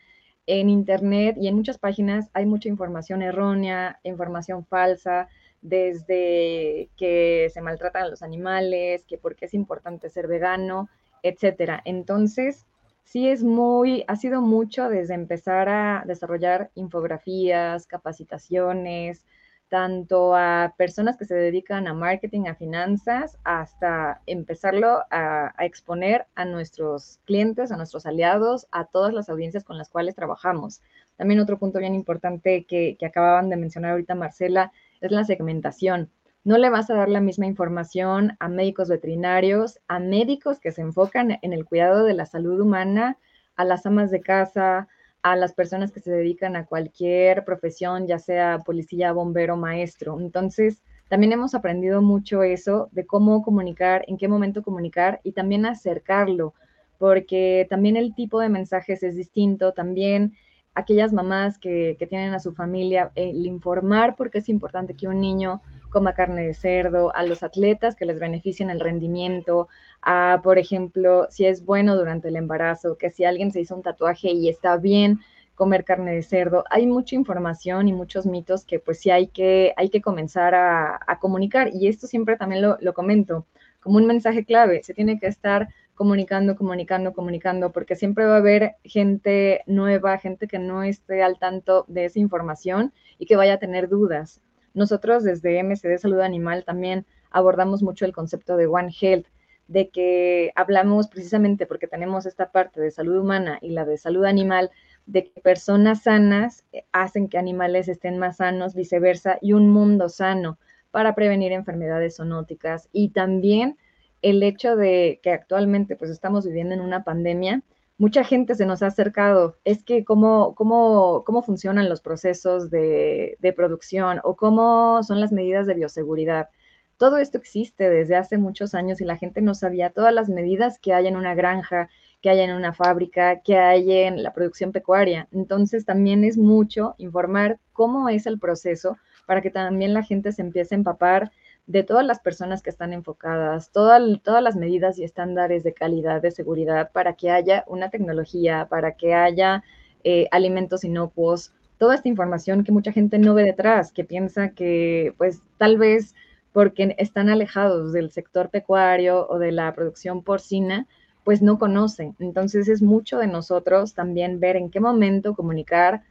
en 0.46 0.68
Internet 0.68 1.36
y 1.38 1.48
en 1.48 1.54
muchas 1.54 1.78
páginas 1.78 2.28
hay 2.32 2.46
mucha 2.46 2.68
información 2.68 3.22
errónea, 3.22 4.00
información 4.02 4.66
falsa, 4.66 5.28
desde 5.60 6.90
que 6.96 7.48
se 7.54 7.60
maltratan 7.60 8.02
a 8.02 8.08
los 8.08 8.22
animales, 8.22 9.04
que 9.04 9.18
por 9.18 9.36
qué 9.36 9.44
es 9.46 9.54
importante 9.54 10.10
ser 10.10 10.26
vegano, 10.26 10.88
etcétera. 11.22 11.80
Entonces, 11.84 12.66
sí 13.04 13.28
es 13.28 13.44
muy, 13.44 14.04
ha 14.08 14.16
sido 14.16 14.40
mucho 14.40 14.88
desde 14.88 15.14
empezar 15.14 15.68
a 15.68 16.02
desarrollar 16.06 16.70
infografías, 16.74 17.86
capacitaciones, 17.86 19.24
tanto 19.72 20.36
a 20.36 20.74
personas 20.76 21.16
que 21.16 21.24
se 21.24 21.34
dedican 21.34 21.88
a 21.88 21.94
marketing, 21.94 22.42
a 22.46 22.54
finanzas, 22.54 23.38
hasta 23.42 24.20
empezarlo 24.26 25.00
a, 25.10 25.54
exponer 25.60 26.26
a 26.34 26.44
nuestros 26.44 27.20
clientes, 27.24 27.72
a 27.72 27.78
nuestros 27.78 28.04
aliados, 28.04 28.66
a 28.70 28.84
todas 28.84 29.14
las 29.14 29.30
audiencias 29.30 29.64
con 29.64 29.78
las 29.78 29.88
cuales 29.88 30.14
trabajamos. 30.14 30.82
También 31.16 31.40
otro 31.40 31.58
punto 31.58 31.78
bien 31.78 31.94
importante 31.94 32.66
que, 32.66 32.98
que 33.00 33.06
acababan 33.06 33.48
de 33.48 33.56
mencionar 33.56 33.92
ahorita 33.92 34.14
Marcela 34.14 34.72
es 35.00 35.10
la 35.10 35.24
segmentación. 35.24 36.10
No 36.44 36.58
le 36.58 36.68
vas 36.68 36.90
a 36.90 36.94
dar 36.94 37.08
la 37.08 37.22
misma 37.22 37.46
información 37.46 38.36
a 38.40 38.50
médicos 38.50 38.90
veterinarios, 38.90 39.80
a 39.88 40.00
médicos 40.00 40.60
que 40.60 40.72
se 40.72 40.82
enfocan 40.82 41.38
en 41.40 41.54
el 41.54 41.64
cuidado 41.64 42.04
de 42.04 42.12
la 42.12 42.26
salud 42.26 42.60
humana, 42.60 43.16
a 43.56 43.64
las 43.64 43.86
amas 43.86 44.10
de 44.10 44.20
casa, 44.20 44.86
a 45.22 45.36
las 45.36 45.54
personas 45.54 45.92
que 45.92 46.00
se 46.00 46.10
dedican 46.10 46.56
a 46.56 46.66
cualquier 46.66 47.44
profesión, 47.44 48.06
ya 48.06 48.18
sea 48.18 48.58
policía, 48.64 49.12
bombero, 49.12 49.56
maestro. 49.56 50.18
Entonces, 50.20 50.82
también 51.08 51.32
hemos 51.32 51.54
aprendido 51.54 52.02
mucho 52.02 52.42
eso 52.42 52.88
de 52.92 53.06
cómo 53.06 53.42
comunicar, 53.42 54.04
en 54.08 54.16
qué 54.16 54.28
momento 54.28 54.62
comunicar 54.62 55.20
y 55.22 55.32
también 55.32 55.66
acercarlo, 55.66 56.54
porque 56.98 57.66
también 57.68 57.96
el 57.96 58.14
tipo 58.14 58.40
de 58.40 58.48
mensajes 58.48 59.02
es 59.02 59.14
distinto, 59.14 59.72
también 59.72 60.34
aquellas 60.74 61.12
mamás 61.12 61.58
que, 61.58 61.96
tienen 62.08 62.34
a 62.34 62.40
su 62.40 62.54
familia, 62.54 63.12
el 63.14 63.46
informar 63.46 64.16
porque 64.16 64.38
es 64.38 64.48
importante 64.48 64.94
que 64.94 65.06
un 65.06 65.20
niño 65.20 65.60
coma 65.92 66.14
carne 66.14 66.46
de 66.46 66.54
cerdo, 66.54 67.14
a 67.14 67.22
los 67.24 67.42
atletas 67.42 67.94
que 67.94 68.06
les 68.06 68.18
beneficien 68.18 68.70
el 68.70 68.80
rendimiento, 68.80 69.68
a, 70.00 70.40
por 70.42 70.58
ejemplo, 70.58 71.26
si 71.30 71.46
es 71.46 71.64
bueno 71.64 71.96
durante 71.96 72.28
el 72.28 72.36
embarazo, 72.36 72.96
que 72.96 73.10
si 73.10 73.24
alguien 73.24 73.52
se 73.52 73.60
hizo 73.60 73.76
un 73.76 73.82
tatuaje 73.82 74.30
y 74.30 74.48
está 74.48 74.76
bien 74.76 75.20
comer 75.54 75.84
carne 75.84 76.14
de 76.14 76.22
cerdo. 76.22 76.64
Hay 76.70 76.86
mucha 76.86 77.14
información 77.14 77.86
y 77.86 77.92
muchos 77.92 78.26
mitos 78.26 78.64
que 78.64 78.78
pues 78.80 78.98
sí 79.00 79.10
hay 79.10 79.28
que, 79.28 79.74
hay 79.76 79.90
que 79.90 80.00
comenzar 80.00 80.54
a, 80.54 81.18
comunicar 81.20 81.70
y 81.72 81.88
esto 81.88 82.06
siempre 82.06 82.36
también 82.36 82.62
lo, 82.62 82.78
lo 82.80 82.94
comento 82.94 83.46
como 83.80 83.96
un 83.96 84.06
mensaje 84.06 84.44
clave. 84.44 84.82
Se 84.82 84.94
tiene 84.94 85.18
que 85.18 85.26
estar 85.26 85.68
comunicando, 85.94 86.56
comunicando, 86.56 87.12
comunicando, 87.12 87.70
porque 87.72 87.96
siempre 87.96 88.24
va 88.24 88.34
a 88.34 88.38
haber 88.38 88.76
gente 88.84 89.62
nueva, 89.66 90.18
gente 90.18 90.48
que 90.48 90.58
no 90.58 90.82
esté 90.82 91.22
al 91.22 91.38
tanto 91.38 91.84
de 91.88 92.06
esa 92.06 92.18
información 92.18 92.92
y 93.18 93.26
que 93.26 93.36
vaya 93.36 93.54
a 93.54 93.58
tener 93.58 93.88
dudas. 93.88 94.40
Nosotros 94.74 95.24
desde 95.24 95.62
MCD 95.62 95.98
Salud 95.98 96.20
Animal 96.20 96.64
también 96.64 97.06
abordamos 97.30 97.82
mucho 97.82 98.04
el 98.04 98.12
concepto 98.12 98.56
de 98.56 98.66
One 98.66 98.92
Health, 99.00 99.26
de 99.68 99.88
que 99.88 100.52
hablamos 100.54 101.08
precisamente 101.08 101.66
porque 101.66 101.86
tenemos 101.86 102.26
esta 102.26 102.50
parte 102.50 102.80
de 102.80 102.90
salud 102.90 103.18
humana 103.18 103.58
y 103.62 103.70
la 103.70 103.84
de 103.84 103.96
salud 103.96 104.24
animal, 104.24 104.70
de 105.06 105.24
que 105.24 105.40
personas 105.40 106.02
sanas 106.02 106.64
hacen 106.92 107.28
que 107.28 107.38
animales 107.38 107.88
estén 107.88 108.18
más 108.18 108.36
sanos, 108.36 108.74
viceversa, 108.74 109.38
y 109.40 109.52
un 109.52 109.70
mundo 109.70 110.08
sano 110.08 110.58
para 110.90 111.14
prevenir 111.14 111.52
enfermedades 111.52 112.16
zoonóticas. 112.16 112.88
Y 112.92 113.10
también 113.10 113.78
el 114.20 114.42
hecho 114.42 114.76
de 114.76 115.20
que 115.22 115.30
actualmente 115.30 115.96
pues 115.96 116.10
estamos 116.10 116.46
viviendo 116.46 116.74
en 116.74 116.80
una 116.80 117.02
pandemia, 117.02 117.62
mucha 117.98 118.24
gente 118.24 118.54
se 118.54 118.66
nos 118.66 118.82
ha 118.82 118.88
acercado, 118.88 119.58
es 119.64 119.84
que 119.84 120.04
cómo, 120.04 120.54
cómo, 120.54 121.22
cómo 121.24 121.42
funcionan 121.42 121.88
los 121.88 122.00
procesos 122.00 122.70
de, 122.70 123.36
de, 123.40 123.52
producción 123.52 124.20
o 124.24 124.36
cómo 124.36 125.02
son 125.02 125.20
las 125.20 125.32
medidas 125.32 125.66
de 125.66 125.74
bioseguridad. 125.74 126.48
Todo 126.96 127.18
esto 127.18 127.38
existe 127.38 127.90
desde 127.90 128.16
hace 128.16 128.38
muchos 128.38 128.74
años 128.74 129.00
y 129.00 129.04
la 129.04 129.16
gente 129.16 129.42
no 129.42 129.54
sabía 129.54 129.90
todas 129.90 130.14
las 130.14 130.28
medidas 130.28 130.78
que 130.78 130.94
hay 130.94 131.06
en 131.06 131.16
una 131.16 131.34
granja, 131.34 131.88
que 132.20 132.30
hay 132.30 132.40
en 132.40 132.52
una 132.52 132.72
fábrica, 132.72 133.40
que 133.40 133.56
hay 133.56 133.90
en 133.92 134.22
la 134.22 134.32
producción 134.32 134.72
pecuaria. 134.72 135.28
Entonces 135.32 135.84
también 135.84 136.24
es 136.24 136.38
mucho 136.38 136.94
informar 136.98 137.58
cómo 137.72 138.08
es 138.08 138.26
el 138.26 138.38
proceso 138.38 138.96
para 139.26 139.42
que 139.42 139.50
también 139.50 139.94
la 139.94 140.04
gente 140.04 140.32
se 140.32 140.42
empiece 140.42 140.74
a 140.74 140.78
empapar 140.78 141.32
de 141.72 141.82
todas 141.84 142.04
las 142.04 142.20
personas 142.20 142.62
que 142.62 142.68
están 142.68 142.92
enfocadas, 142.92 143.70
todas 143.70 144.02
las 144.42 144.56
medidas 144.56 144.98
y 144.98 145.04
estándares 145.04 145.64
de 145.64 145.72
calidad, 145.72 146.20
de 146.20 146.30
seguridad, 146.30 146.92
para 146.92 147.14
que 147.14 147.30
haya 147.30 147.64
una 147.66 147.88
tecnología, 147.88 148.66
para 148.68 148.92
que 148.92 149.14
haya 149.14 149.64
eh, 150.04 150.28
alimentos 150.32 150.84
inocuos, 150.84 151.54
toda 151.78 151.94
esta 151.94 152.10
información 152.10 152.62
que 152.62 152.72
mucha 152.72 152.92
gente 152.92 153.18
no 153.18 153.32
ve 153.32 153.44
detrás, 153.44 153.90
que 153.90 154.04
piensa 154.04 154.50
que 154.50 155.14
pues 155.16 155.40
tal 155.56 155.78
vez 155.78 156.14
porque 156.52 156.94
están 156.98 157.30
alejados 157.30 157.94
del 157.94 158.10
sector 158.10 158.50
pecuario 158.50 159.26
o 159.30 159.38
de 159.38 159.52
la 159.52 159.74
producción 159.74 160.22
porcina, 160.22 160.86
pues 161.24 161.40
no 161.40 161.58
conocen. 161.58 162.14
Entonces 162.18 162.68
es 162.68 162.82
mucho 162.82 163.16
de 163.16 163.28
nosotros 163.28 163.94
también 163.94 164.40
ver 164.40 164.56
en 164.56 164.68
qué 164.68 164.78
momento 164.78 165.34
comunicar, 165.34 166.02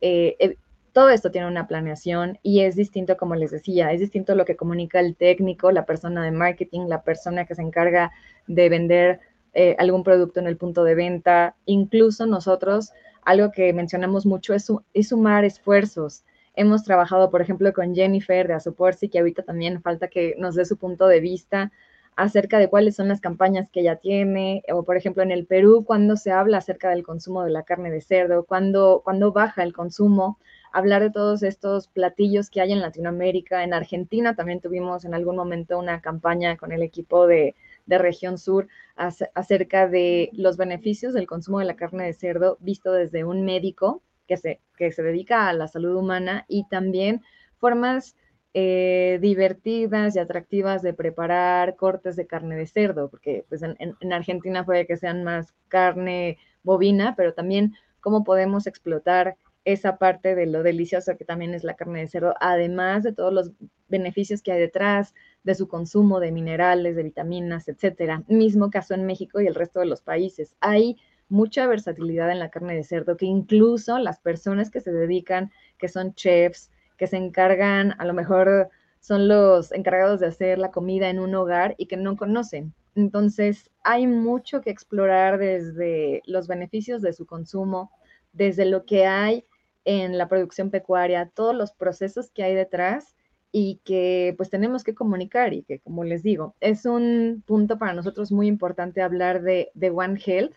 eh, 0.00 0.56
todo 0.92 1.10
esto 1.10 1.30
tiene 1.30 1.46
una 1.46 1.66
planeación 1.66 2.38
y 2.42 2.60
es 2.60 2.76
distinto, 2.76 3.16
como 3.16 3.34
les 3.34 3.50
decía, 3.50 3.92
es 3.92 4.00
distinto 4.00 4.34
lo 4.34 4.44
que 4.44 4.56
comunica 4.56 5.00
el 5.00 5.16
técnico, 5.16 5.70
la 5.72 5.86
persona 5.86 6.24
de 6.24 6.30
marketing, 6.30 6.86
la 6.88 7.02
persona 7.02 7.46
que 7.46 7.54
se 7.54 7.62
encarga 7.62 8.12
de 8.46 8.68
vender 8.68 9.20
eh, 9.54 9.76
algún 9.78 10.04
producto 10.04 10.40
en 10.40 10.46
el 10.46 10.56
punto 10.56 10.84
de 10.84 10.94
venta. 10.94 11.56
Incluso 11.64 12.26
nosotros, 12.26 12.92
algo 13.24 13.52
que 13.52 13.72
mencionamos 13.72 14.26
mucho 14.26 14.54
es, 14.54 14.70
es 14.94 15.08
sumar 15.08 15.44
esfuerzos. 15.44 16.24
Hemos 16.54 16.84
trabajado, 16.84 17.30
por 17.30 17.42
ejemplo, 17.42 17.72
con 17.72 17.94
Jennifer 17.94 18.46
de 18.46 18.54
Asuporsi, 18.54 19.08
que 19.08 19.18
ahorita 19.18 19.42
también 19.42 19.82
falta 19.82 20.08
que 20.08 20.34
nos 20.38 20.54
dé 20.54 20.64
su 20.64 20.76
punto 20.76 21.06
de 21.06 21.20
vista 21.20 21.72
acerca 22.16 22.58
de 22.58 22.68
cuáles 22.68 22.96
son 22.96 23.08
las 23.08 23.20
campañas 23.20 23.68
que 23.72 23.80
ella 23.80 23.96
tiene, 23.96 24.62
o 24.72 24.84
por 24.84 24.96
ejemplo 24.96 25.22
en 25.22 25.30
el 25.30 25.46
Perú, 25.46 25.84
cuando 25.86 26.16
se 26.16 26.32
habla 26.32 26.58
acerca 26.58 26.90
del 26.90 27.02
consumo 27.02 27.44
de 27.44 27.50
la 27.50 27.62
carne 27.62 27.90
de 27.90 28.00
cerdo, 28.00 28.44
cuando, 28.44 29.00
cuando 29.04 29.32
baja 29.32 29.62
el 29.62 29.72
consumo, 29.72 30.38
hablar 30.72 31.02
de 31.02 31.10
todos 31.10 31.42
estos 31.42 31.88
platillos 31.88 32.50
que 32.50 32.60
hay 32.60 32.72
en 32.72 32.80
Latinoamérica. 32.80 33.64
En 33.64 33.74
Argentina 33.74 34.34
también 34.34 34.60
tuvimos 34.60 35.04
en 35.04 35.14
algún 35.14 35.36
momento 35.36 35.78
una 35.78 36.00
campaña 36.00 36.56
con 36.56 36.72
el 36.72 36.82
equipo 36.82 37.26
de, 37.26 37.54
región 37.86 38.38
sur 38.38 38.68
acerca 38.94 39.88
de 39.88 40.30
los 40.32 40.56
beneficios 40.56 41.12
del 41.12 41.26
consumo 41.26 41.58
de 41.58 41.64
la 41.64 41.74
carne 41.74 42.04
de 42.04 42.12
cerdo 42.12 42.56
visto 42.60 42.92
desde 42.92 43.24
un 43.24 43.44
médico 43.44 44.00
que 44.28 44.36
se, 44.36 44.60
que 44.76 44.92
se 44.92 45.02
dedica 45.02 45.48
a 45.48 45.52
la 45.52 45.66
salud 45.66 45.96
humana 45.96 46.44
y 46.46 46.68
también 46.68 47.20
formas 47.58 48.14
eh, 48.54 49.18
divertidas 49.20 50.14
y 50.14 50.20
atractivas 50.20 50.82
de 50.82 50.94
preparar 50.94 51.74
cortes 51.74 52.14
de 52.14 52.28
carne 52.28 52.54
de 52.54 52.68
cerdo, 52.68 53.08
porque 53.08 53.44
pues 53.48 53.64
en, 53.64 53.76
en 53.78 54.12
Argentina 54.12 54.64
puede 54.64 54.86
que 54.86 54.96
sean 54.96 55.24
más 55.24 55.52
carne 55.66 56.38
bovina, 56.62 57.16
pero 57.16 57.34
también 57.34 57.74
cómo 58.00 58.22
podemos 58.22 58.68
explotar 58.68 59.36
esa 59.64 59.98
parte 59.98 60.34
de 60.34 60.46
lo 60.46 60.62
delicioso 60.62 61.16
que 61.16 61.24
también 61.24 61.54
es 61.54 61.64
la 61.64 61.74
carne 61.74 62.00
de 62.00 62.08
cerdo, 62.08 62.34
además 62.40 63.02
de 63.02 63.12
todos 63.12 63.32
los 63.32 63.52
beneficios 63.88 64.42
que 64.42 64.52
hay 64.52 64.60
detrás 64.60 65.14
de 65.42 65.54
su 65.54 65.68
consumo 65.68 66.20
de 66.20 66.32
minerales, 66.32 66.96
de 66.96 67.02
vitaminas, 67.02 67.68
etcétera. 67.68 68.22
Mismo 68.28 68.70
caso 68.70 68.94
en 68.94 69.06
México 69.06 69.40
y 69.40 69.46
el 69.46 69.54
resto 69.54 69.80
de 69.80 69.86
los 69.86 70.00
países. 70.00 70.56
Hay 70.60 70.96
mucha 71.28 71.66
versatilidad 71.66 72.30
en 72.30 72.38
la 72.38 72.50
carne 72.50 72.74
de 72.74 72.84
cerdo 72.84 73.16
que 73.16 73.26
incluso 73.26 73.98
las 73.98 74.20
personas 74.20 74.70
que 74.70 74.80
se 74.80 74.92
dedican, 74.92 75.50
que 75.78 75.88
son 75.88 76.14
chefs, 76.14 76.70
que 76.96 77.06
se 77.06 77.16
encargan, 77.16 77.94
a 77.98 78.04
lo 78.04 78.14
mejor 78.14 78.68
son 79.00 79.28
los 79.28 79.72
encargados 79.72 80.20
de 80.20 80.26
hacer 80.26 80.58
la 80.58 80.70
comida 80.70 81.08
en 81.08 81.18
un 81.18 81.34
hogar 81.34 81.74
y 81.78 81.86
que 81.86 81.96
no 81.96 82.16
conocen. 82.16 82.74
Entonces, 82.94 83.70
hay 83.82 84.06
mucho 84.06 84.60
que 84.60 84.70
explorar 84.70 85.38
desde 85.38 86.22
los 86.26 86.48
beneficios 86.48 87.00
de 87.00 87.12
su 87.12 87.24
consumo, 87.24 87.90
desde 88.32 88.66
lo 88.66 88.84
que 88.84 89.06
hay 89.06 89.44
en 89.84 90.18
la 90.18 90.28
producción 90.28 90.70
pecuaria, 90.70 91.30
todos 91.34 91.54
los 91.54 91.72
procesos 91.72 92.30
que 92.30 92.42
hay 92.42 92.54
detrás 92.54 93.14
y 93.52 93.80
que 93.84 94.34
pues 94.36 94.50
tenemos 94.50 94.84
que 94.84 94.94
comunicar 94.94 95.52
y 95.54 95.62
que 95.62 95.80
como 95.80 96.04
les 96.04 96.22
digo, 96.22 96.54
es 96.60 96.84
un 96.84 97.42
punto 97.46 97.78
para 97.78 97.94
nosotros 97.94 98.30
muy 98.30 98.46
importante 98.46 99.02
hablar 99.02 99.42
de, 99.42 99.70
de 99.74 99.90
One 99.90 100.20
Health, 100.24 100.54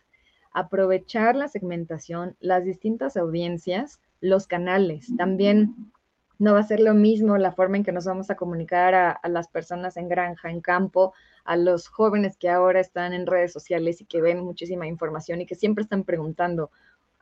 aprovechar 0.54 1.36
la 1.36 1.48
segmentación, 1.48 2.36
las 2.40 2.64
distintas 2.64 3.18
audiencias, 3.18 4.00
los 4.22 4.46
canales. 4.46 5.08
También 5.18 5.92
no 6.38 6.54
va 6.54 6.60
a 6.60 6.64
ser 6.68 6.80
lo 6.80 6.94
mismo 6.94 7.38
la 7.38 7.52
forma 7.52 7.78
en 7.78 7.84
que 7.84 7.92
nos 7.92 8.06
vamos 8.06 8.30
a 8.30 8.36
comunicar 8.36 8.94
a, 8.94 9.12
a, 9.12 9.30
las 9.30 9.48
personas 9.48 9.98
en 9.98 10.10
granja, 10.10 10.52
en 10.52 10.62
campo, 10.62 11.14
a 11.44 11.58
los 11.58 11.88
jóvenes 11.88 12.38
que 12.38 12.50
ahora 12.50 12.80
están 12.80 13.14
en 13.14 13.26
redes 13.26 13.52
sociales 13.52 14.02
y 14.02 14.06
que 14.06 14.22
ven 14.22 14.44
muchísima 14.44 14.86
información 14.86 15.42
y 15.42 15.46
que 15.46 15.56
siempre 15.56 15.84
están 15.84 16.04
preguntando, 16.04 16.70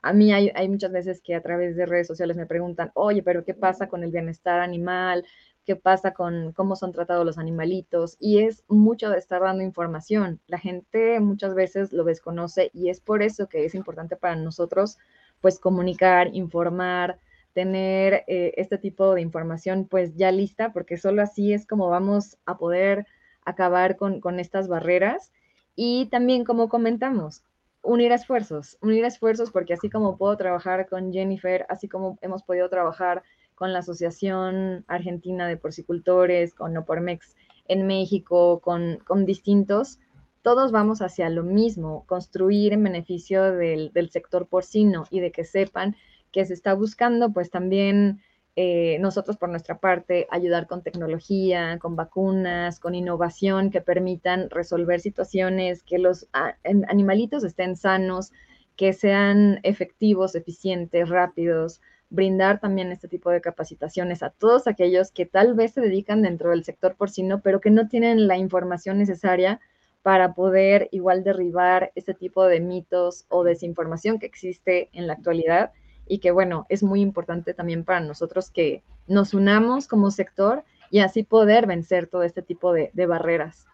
a 0.01 0.13
mí 0.13 0.33
hay, 0.33 0.69
muchas 0.69 0.91
veces 0.91 1.21
que 1.21 1.35
a 1.35 1.41
través 1.41 1.75
de 1.75 1.85
redes 1.85 2.07
sociales 2.07 2.35
me 2.37 2.47
preguntan, 2.47 2.91
oye, 2.95 3.21
pero 3.21 3.43
¿qué 3.43 3.53
pasa 3.53 3.87
con 3.87 4.03
el 4.03 4.11
bienestar 4.11 4.59
animal? 4.59 5.25
¿Qué 5.65 5.75
pasa 5.75 6.13
con 6.13 6.53
cómo 6.53 6.75
son 6.75 6.91
tratados 6.91 7.25
los 7.25 7.37
animalitos? 7.37 8.17
Y 8.19 8.39
es 8.39 8.63
mucho 8.67 9.11
de 9.11 9.19
estar 9.19 9.41
dando 9.41 9.63
información. 9.63 10.39
La 10.47 10.57
gente 10.57 11.19
muchas 11.19 11.53
veces 11.53 11.93
lo 11.93 12.03
desconoce 12.03 12.71
y 12.73 12.89
es 12.89 12.99
por 12.99 13.21
eso 13.21 13.47
que 13.47 13.65
es 13.65 13.75
importante 13.75 14.15
para 14.15 14.35
nosotros 14.35 14.97
pues 15.39 15.59
comunicar, 15.59 16.29
informar, 16.33 17.19
tener 17.53 18.23
eh, 18.27 18.53
este 18.57 18.77
tipo 18.77 19.13
de 19.13 19.21
información 19.21 19.85
pues 19.89 20.15
ya 20.15 20.31
lista, 20.31 20.71
porque 20.73 20.97
solo 20.97 21.21
así 21.21 21.53
es 21.53 21.67
como 21.67 21.89
vamos 21.89 22.37
a 22.45 22.57
poder 22.57 23.05
acabar 23.45 23.97
con, 23.97 24.19
con 24.19 24.39
estas 24.39 24.67
barreras. 24.67 25.31
Y 25.75 26.07
también, 26.07 26.43
como 26.43 26.69
comentamos, 26.69 27.43
unir 27.83 28.11
esfuerzos, 28.11 28.77
unir 28.81 29.05
esfuerzos, 29.05 29.51
porque 29.51 29.73
así 29.73 29.89
como 29.89 30.17
puedo 30.17 30.37
trabajar 30.37 30.87
con 30.87 31.11
Jennifer, 31.11 31.65
así 31.69 31.87
como 31.87 32.17
hemos 32.21 32.43
podido 32.43 32.69
trabajar 32.69 33.23
con 33.55 33.73
la 33.73 33.79
Asociación 33.79 34.85
Argentina 34.87 35.47
de 35.47 35.57
Porcicultores, 35.57 36.53
con 36.53 36.75
Opormex 36.77 37.35
en 37.67 37.87
México, 37.87 38.59
con, 38.59 38.97
con 39.05 39.25
distintos, 39.25 39.99
todos 40.41 40.71
vamos 40.71 41.01
hacia 41.01 41.29
lo 41.29 41.43
mismo, 41.43 42.03
construir 42.07 42.73
en 42.73 42.83
beneficio 42.83 43.51
del, 43.51 43.91
del 43.93 44.09
sector 44.09 44.47
porcino 44.47 45.03
y 45.11 45.19
de 45.19 45.31
que 45.31 45.43
sepan 45.43 45.95
que 46.31 46.45
se 46.45 46.53
está 46.53 46.73
buscando, 46.73 47.31
pues 47.31 47.51
también 47.51 48.21
eh, 48.57 48.97
nosotros 48.99 49.37
por 49.37 49.49
nuestra 49.49 49.79
parte 49.79 50.27
ayudar 50.29 50.67
con 50.67 50.83
tecnología, 50.83 51.79
con 51.79 51.95
vacunas, 51.95 52.79
con 52.79 52.95
innovación 52.95 53.71
que 53.71 53.79
permitan 53.79 54.49
resolver 54.49 54.99
situaciones, 54.99 55.83
que 55.83 55.99
los 55.99 56.27
animalitos 56.63 57.43
estén 57.45 57.77
sanos, 57.77 58.31
que 58.75 58.93
sean 58.93 59.59
efectivos, 59.63 60.35
eficientes, 60.35 61.07
rápidos, 61.07 61.81
brindar 62.09 62.59
también 62.59 62.91
este 62.91 63.07
tipo 63.07 63.29
de 63.29 63.39
capacitaciones 63.39 64.21
a 64.21 64.31
todos 64.31 64.67
aquellos 64.67 65.11
que 65.11 65.25
tal 65.25 65.53
vez 65.53 65.71
se 65.71 65.81
dedican 65.81 66.21
dentro 66.21 66.49
del 66.49 66.65
sector 66.65 66.95
porcino, 66.95 67.41
pero 67.41 67.61
que 67.61 67.71
no 67.71 67.87
tienen 67.87 68.27
la 68.27 68.37
información 68.37 68.97
necesaria 68.97 69.61
para 70.01 70.33
poder 70.33 70.89
igual 70.91 71.23
derribar 71.23 71.91
este 71.95 72.13
tipo 72.13 72.45
de 72.45 72.59
mitos 72.59 73.25
o 73.29 73.45
desinformación 73.45 74.19
que 74.19 74.25
existe 74.25 74.89
en 74.91 75.07
la 75.07 75.13
actualidad 75.13 75.71
y 76.07 76.19
que 76.19 76.31
bueno, 76.31 76.65
es 76.69 76.83
muy 76.83 77.01
importante 77.01 77.53
también 77.53 77.83
para 77.83 77.99
nosotros 77.99 78.51
que 78.51 78.83
nos 79.07 79.33
unamos 79.33 79.87
como 79.87 80.11
sector 80.11 80.63
y 80.89 80.99
así 80.99 81.23
poder 81.23 81.67
vencer 81.67 82.07
todo 82.07 82.23
este 82.23 82.41
tipo 82.41 82.73
de, 82.73 82.91
barreras. 83.05 83.65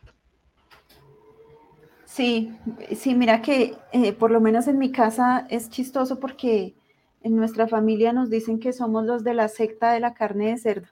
Sí, 2.05 2.55
sí, 2.95 3.15
mira 3.15 3.41
que 3.41 3.75
eh, 3.91 4.13
por 4.13 4.31
lo 4.31 4.39
menos 4.39 4.67
en 4.67 4.77
mi 4.77 4.91
casa 4.91 5.45
es 5.49 5.69
chistoso 5.69 6.19
porque 6.19 6.75
en 7.21 7.35
nuestra 7.35 7.67
familia 7.67 8.13
nos 8.13 8.29
dicen 8.29 8.59
que 8.59 8.73
somos 8.73 9.05
los 9.05 9.23
de 9.23 9.33
la 9.33 9.47
secta 9.47 9.91
de 9.91 9.99
la 9.99 10.13
carne 10.13 10.51
de 10.51 10.57
cerdo. 10.57 10.87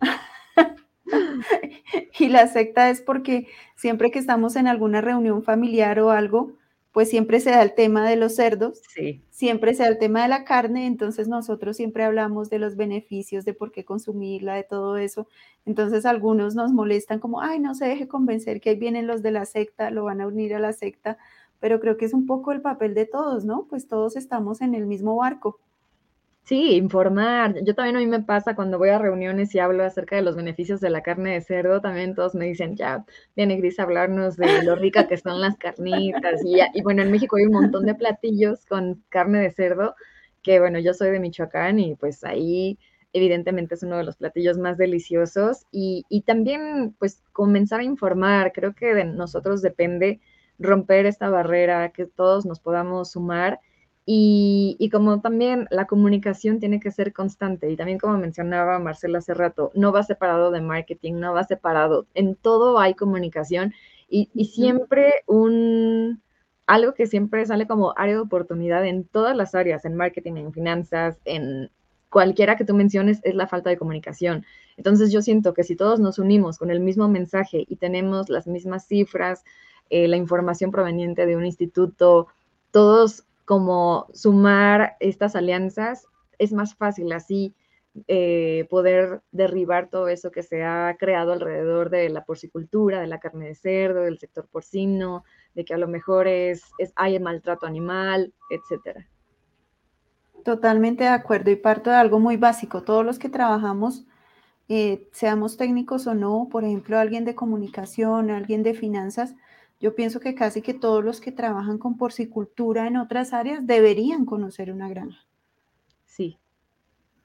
y 2.18 2.28
la 2.28 2.46
secta 2.46 2.90
es 2.90 3.00
porque 3.00 3.46
siempre 3.76 4.10
que 4.10 4.18
estamos 4.18 4.56
en 4.56 4.66
alguna 4.66 5.00
reunión 5.00 5.42
familiar 5.42 6.00
o 6.00 6.10
algo, 6.10 6.56
pues 7.00 7.08
siempre 7.08 7.40
se 7.40 7.48
da 7.48 7.62
el 7.62 7.72
tema 7.72 8.06
de 8.06 8.16
los 8.16 8.34
cerdos, 8.34 8.82
sí. 8.94 9.22
siempre 9.30 9.72
se 9.72 9.84
da 9.84 9.88
el 9.88 9.96
tema 9.96 10.20
de 10.20 10.28
la 10.28 10.44
carne, 10.44 10.86
entonces 10.86 11.28
nosotros 11.28 11.78
siempre 11.78 12.04
hablamos 12.04 12.50
de 12.50 12.58
los 12.58 12.76
beneficios, 12.76 13.46
de 13.46 13.54
por 13.54 13.72
qué 13.72 13.86
consumirla, 13.86 14.54
de 14.54 14.64
todo 14.64 14.98
eso. 14.98 15.26
Entonces 15.64 16.04
algunos 16.04 16.54
nos 16.54 16.72
molestan 16.72 17.18
como, 17.18 17.40
ay, 17.40 17.58
no 17.58 17.74
se 17.74 17.86
deje 17.86 18.06
convencer 18.06 18.60
que 18.60 18.68
ahí 18.68 18.76
vienen 18.76 19.06
los 19.06 19.22
de 19.22 19.30
la 19.30 19.46
secta, 19.46 19.90
lo 19.90 20.04
van 20.04 20.20
a 20.20 20.26
unir 20.26 20.54
a 20.54 20.58
la 20.58 20.74
secta, 20.74 21.16
pero 21.58 21.80
creo 21.80 21.96
que 21.96 22.04
es 22.04 22.12
un 22.12 22.26
poco 22.26 22.52
el 22.52 22.60
papel 22.60 22.92
de 22.92 23.06
todos, 23.06 23.46
¿no? 23.46 23.64
Pues 23.64 23.88
todos 23.88 24.14
estamos 24.14 24.60
en 24.60 24.74
el 24.74 24.84
mismo 24.84 25.16
barco. 25.16 25.58
Sí, 26.44 26.74
informar. 26.74 27.54
Yo 27.64 27.74
también 27.74 27.96
a 27.96 28.00
mí 28.00 28.06
me 28.06 28.22
pasa 28.22 28.56
cuando 28.56 28.78
voy 28.78 28.88
a 28.88 28.98
reuniones 28.98 29.54
y 29.54 29.60
hablo 29.60 29.84
acerca 29.84 30.16
de 30.16 30.22
los 30.22 30.34
beneficios 30.36 30.80
de 30.80 30.90
la 30.90 31.02
carne 31.02 31.34
de 31.34 31.40
cerdo, 31.42 31.80
también 31.80 32.14
todos 32.14 32.34
me 32.34 32.46
dicen, 32.46 32.76
ya, 32.76 33.04
viene 33.36 33.56
Gris 33.56 33.78
a 33.78 33.84
hablarnos 33.84 34.36
de 34.36 34.62
lo 34.64 34.74
rica 34.74 35.06
que 35.06 35.16
son 35.16 35.40
las 35.40 35.56
carnitas. 35.58 36.40
Y, 36.44 36.58
y 36.74 36.82
bueno, 36.82 37.02
en 37.02 37.10
México 37.12 37.36
hay 37.36 37.44
un 37.44 37.52
montón 37.52 37.86
de 37.86 37.94
platillos 37.94 38.66
con 38.66 39.04
carne 39.10 39.38
de 39.40 39.52
cerdo, 39.52 39.94
que 40.42 40.58
bueno, 40.58 40.78
yo 40.80 40.92
soy 40.92 41.10
de 41.10 41.20
Michoacán 41.20 41.78
y 41.78 41.94
pues 41.94 42.24
ahí 42.24 42.78
evidentemente 43.12 43.74
es 43.74 43.82
uno 43.84 43.96
de 43.98 44.04
los 44.04 44.16
platillos 44.16 44.58
más 44.58 44.76
deliciosos. 44.76 45.66
Y, 45.70 46.04
y 46.08 46.22
también 46.22 46.96
pues 46.98 47.22
comenzar 47.32 47.80
a 47.80 47.84
informar, 47.84 48.52
creo 48.52 48.74
que 48.74 48.92
de 48.94 49.04
nosotros 49.04 49.62
depende 49.62 50.20
romper 50.58 51.06
esta 51.06 51.28
barrera, 51.28 51.90
que 51.90 52.06
todos 52.06 52.44
nos 52.44 52.58
podamos 52.60 53.12
sumar 53.12 53.60
y, 54.12 54.90
como 54.90 55.20
también 55.20 55.68
la 55.70 55.86
comunicación 55.86 56.58
tiene 56.58 56.80
que 56.80 56.90
ser 56.90 57.12
constante 57.12 57.70
y 57.70 57.76
también 57.76 57.98
como 58.00 58.18
mencionaba 58.18 58.80
Marcela 58.80 59.18
hace 59.18 59.34
rato, 59.34 59.70
no 59.74 59.92
va 59.92 60.02
separado 60.02 60.50
de 60.50 60.60
marketing, 60.60 61.14
no 61.14 61.32
va 61.32 61.44
separado, 61.44 62.08
en 62.14 62.34
todo 62.34 62.80
hay 62.80 62.94
comunicación 62.94 63.72
y, 64.08 64.28
siempre 64.46 65.22
un, 65.28 66.20
algo 66.66 66.92
que 66.94 67.06
siempre 67.06 67.46
sale 67.46 67.68
como 67.68 67.94
área 67.96 68.14
de 68.14 68.20
oportunidad 68.20 68.84
en 68.84 69.04
todas 69.04 69.36
las 69.36 69.54
áreas, 69.54 69.84
en 69.84 69.94
marketing, 69.94 70.38
en 70.38 70.52
finanzas, 70.52 71.20
en 71.24 71.70
cualquiera 72.08 72.56
que 72.56 72.64
tú 72.64 72.74
menciones, 72.74 73.20
es 73.22 73.36
la 73.36 73.46
falta 73.46 73.70
de 73.70 73.78
comunicación. 73.78 74.44
Entonces 74.76 75.12
yo 75.12 75.22
siento 75.22 75.54
que 75.54 75.62
si 75.62 75.76
todos 75.76 76.00
nos 76.00 76.18
unimos 76.18 76.58
con 76.58 76.72
el 76.72 76.80
mismo 76.80 77.08
mensaje 77.08 77.64
y 77.68 77.76
tenemos 77.76 78.28
las 78.28 78.48
mismas 78.48 78.88
cifras, 78.88 79.44
eh, 79.88 80.08
la 80.08 80.16
información 80.16 80.72
proveniente 80.72 81.26
de 81.26 81.36
un 81.36 81.46
instituto, 81.46 82.26
todos 82.72 83.24
como 83.50 84.06
sumar 84.14 84.96
estas 85.00 85.34
alianzas, 85.34 86.06
es 86.38 86.52
más 86.52 86.76
fácil 86.76 87.10
así 87.10 87.52
eh, 88.06 88.68
poder 88.70 89.22
derribar 89.32 89.90
todo 89.90 90.06
eso 90.06 90.30
que 90.30 90.44
se 90.44 90.62
ha 90.62 90.96
creado 90.96 91.32
alrededor 91.32 91.90
de 91.90 92.10
la 92.10 92.24
porcicultura, 92.24 93.00
de 93.00 93.08
la 93.08 93.18
carne 93.18 93.48
de 93.48 93.56
cerdo, 93.56 94.02
del 94.02 94.20
sector 94.20 94.46
porcino, 94.46 95.24
de 95.56 95.64
que 95.64 95.74
a 95.74 95.78
lo 95.78 95.88
mejor 95.88 96.28
es, 96.28 96.62
hay 96.94 97.18
maltrato 97.18 97.66
animal, 97.66 98.32
etcétera. 98.50 99.08
Totalmente 100.44 101.02
de 101.02 101.10
acuerdo 101.10 101.50
y 101.50 101.56
parto 101.56 101.90
de 101.90 101.96
algo 101.96 102.20
muy 102.20 102.36
básico. 102.36 102.84
Todos 102.84 103.04
los 103.04 103.18
que 103.18 103.30
trabajamos, 103.30 104.06
eh, 104.68 105.08
seamos 105.10 105.56
técnicos 105.56 106.06
o 106.06 106.14
no, 106.14 106.46
por 106.52 106.62
ejemplo, 106.62 107.00
alguien 107.00 107.24
de 107.24 107.34
comunicación, 107.34 108.30
alguien 108.30 108.62
de 108.62 108.74
finanzas, 108.74 109.34
yo 109.80 109.94
pienso 109.94 110.20
que 110.20 110.34
casi 110.34 110.60
que 110.60 110.74
todos 110.74 111.02
los 111.02 111.20
que 111.20 111.32
trabajan 111.32 111.78
con 111.78 111.96
porcicultura 111.96 112.86
en 112.86 112.98
otras 112.98 113.32
áreas 113.32 113.66
deberían 113.66 114.26
conocer 114.26 114.70
una 114.70 114.90
granja. 114.90 115.24
Sí, 116.04 116.38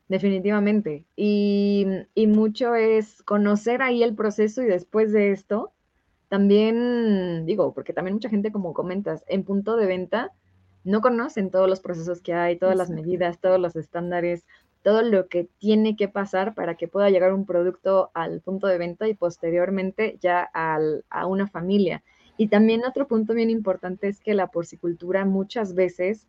definitivamente. 0.07 1.06
Y, 1.18 1.86
mucho 2.27 2.76
es 2.76 3.22
conocer 3.23 3.82
ahí 3.82 4.03
el 4.03 4.15
proceso 4.15 4.64
y 4.64 4.68
después 4.68 5.11
de 5.11 5.32
esto, 5.32 5.73
también 6.30 7.45
digo, 7.45 7.73
porque 7.73 7.94
también 7.94 8.15
mucha 8.15 8.30
gente, 8.30 8.53
como 8.53 8.73
comentas, 8.73 9.26
en 9.27 9.44
punto 9.44 9.76
de 9.76 9.86
venta, 9.86 10.32
no 10.86 11.02
conocen 11.02 11.52
todos 11.52 11.68
los 11.68 11.82
procesos 11.82 12.22
que 12.22 12.34
hay, 12.34 12.57
todas 12.57 12.77
las 12.77 12.90
medidas, 12.90 13.40
todos 13.40 13.60
los 13.60 13.76
estándares, 13.76 14.45
todo 14.82 15.02
lo 15.02 15.27
que 15.27 15.49
tiene 15.57 15.95
que 15.95 16.07
pasar 16.07 16.53
para 16.53 16.76
que 16.76 16.88
pueda 16.88 17.10
llegar 17.10 17.34
un 17.34 17.45
producto 17.45 18.11
al 18.14 18.40
punto 18.41 18.68
de 18.68 18.77
venta 18.77 19.07
y 19.07 19.15
posteriormente 19.15 20.18
ya 20.22 20.49
a 20.53 21.26
una 21.26 21.48
familia. 21.48 22.03
Y 22.38 22.48
también 22.48 22.86
otro 22.86 23.07
punto 23.07 23.34
bien 23.34 23.49
importante 23.49 24.07
es 24.07 24.20
que 24.20 24.34
la 24.34 24.48
porcicultura 24.48 25.26
muchas 25.26 25.74
veces 25.74 26.28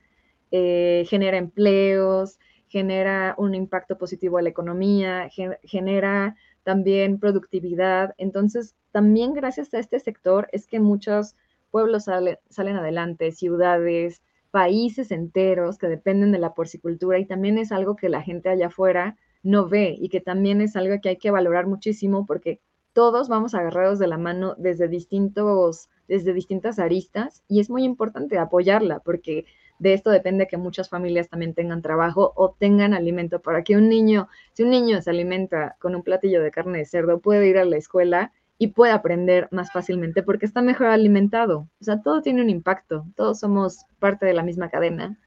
eh, 0.51 1.05
genera 1.09 1.37
empleos, 1.37 2.39
genera 2.69 3.35
un 3.39 3.55
impacto 3.55 3.99
positivo 3.99 4.39
a 4.39 4.43
la 4.43 4.49
economía, 4.49 5.29
genera 5.63 6.37
también 6.63 7.19
productividad. 7.19 8.15
Entonces, 8.19 8.75
también 8.93 9.35
gracias 9.35 9.73
a 9.75 9.79
este 9.79 10.01
sector 10.01 10.49
es 10.53 10.67
que 10.67 10.81
muchos 10.81 11.37
pueblos 11.71 12.05
salen 12.05 12.77
adelante, 12.77 13.33
ciudades, 13.33 14.23
países 14.51 15.11
enteros 15.11 15.79
que 15.79 15.89
dependen 15.89 16.33
de 16.33 16.39
la 16.39 16.55
porcicultura 16.55 17.19
y 17.19 17.27
también 17.27 17.59
es 17.59 17.73
algo 17.73 17.97
que 17.97 18.09
la 18.09 18.23
gente 18.23 18.49
allá 18.49 18.69
afuera 18.69 19.17
no 19.43 19.69
ve 19.69 19.97
y 19.99 20.09
que 20.09 20.21
también 20.21 20.61
es 20.61 20.77
algo 20.77 21.01
que 21.03 21.11
hay 21.11 21.19
que 21.19 21.31
valorar 21.31 21.67
muchísimo 21.67 22.27
porque 22.27 22.61
todos 22.93 23.29
vamos 23.29 23.55
agarrados 23.55 23.99
de 23.99 24.07
la 24.07 24.17
mano 24.17 24.55
desde 24.57 24.89
distintos 24.89 25.91
desde 26.09 26.33
distintas 26.33 26.79
aristas 26.79 27.43
y 27.49 27.61
es 27.61 27.71
muy 27.71 27.85
importante 27.85 28.39
apoyarla 28.39 29.01
porque 29.01 29.47
de 29.79 29.93
esto 29.93 30.11
depende 30.11 30.47
que 30.47 30.57
muchas 30.57 30.89
familias 30.89 31.29
también 31.29 31.55
tengan 31.55 31.83
trabajo 31.83 32.33
o 32.37 32.55
tengan 32.59 32.95
alimento 32.95 33.41
para 33.41 33.63
que 33.63 33.77
un 33.77 33.89
niño, 33.89 34.29
si 34.53 34.63
un 34.63 34.71
niño 34.71 35.03
se 35.03 35.11
alimenta 35.11 35.77
con 35.81 35.95
un 35.95 36.03
platillo 36.03 36.43
de 36.43 36.51
carne 36.51 36.79
de 36.79 36.87
cerdo, 36.87 37.21
puede 37.21 37.47
ir 37.49 37.59
a 37.59 37.65
la 37.65 37.77
escuela 37.77 38.33
y 38.59 38.69
puede 38.69 38.93
aprender 38.93 39.49
más 39.51 39.71
fácilmente 39.71 40.23
porque 40.23 40.47
está 40.47 40.63
mejor 40.63 40.87
alimentado. 40.87 41.69
O 41.81 41.85
sea, 41.85 42.01
todo 42.01 42.23
tiene 42.23 42.41
un 42.41 42.49
impacto, 42.49 43.05
todos 43.15 43.41
somos 43.41 43.85
parte 43.99 44.25
de 44.25 44.33
la 44.33 44.43
misma 44.43 44.71
cadena. 44.71 45.19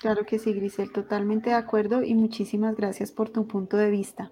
Claro 0.00 0.24
que 0.24 0.38
sí, 0.38 0.52
Grisel, 0.52 0.92
totalmente 0.92 1.50
de 1.50 1.56
acuerdo 1.56 2.02
y 2.02 2.14
muchísimas 2.14 2.76
gracias 2.76 3.12
por 3.12 3.30
tu 3.30 3.46
punto 3.46 3.76
de 3.76 3.90
vista. 3.90 4.30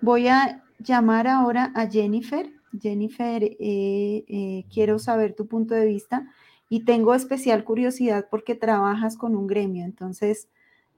Voy 0.00 0.28
a 0.28 0.64
llamar 0.78 1.26
ahora 1.28 1.72
a 1.74 1.88
Jennifer. 1.88 2.50
Jennifer, 2.80 3.42
eh, 3.44 3.56
eh, 3.58 4.64
quiero 4.72 4.98
saber 4.98 5.34
tu 5.34 5.46
punto 5.46 5.74
de 5.74 5.86
vista 5.86 6.26
y 6.68 6.84
tengo 6.84 7.14
especial 7.14 7.64
curiosidad 7.64 8.28
porque 8.30 8.54
trabajas 8.54 9.16
con 9.16 9.36
un 9.36 9.46
gremio, 9.46 9.84
entonces 9.84 10.48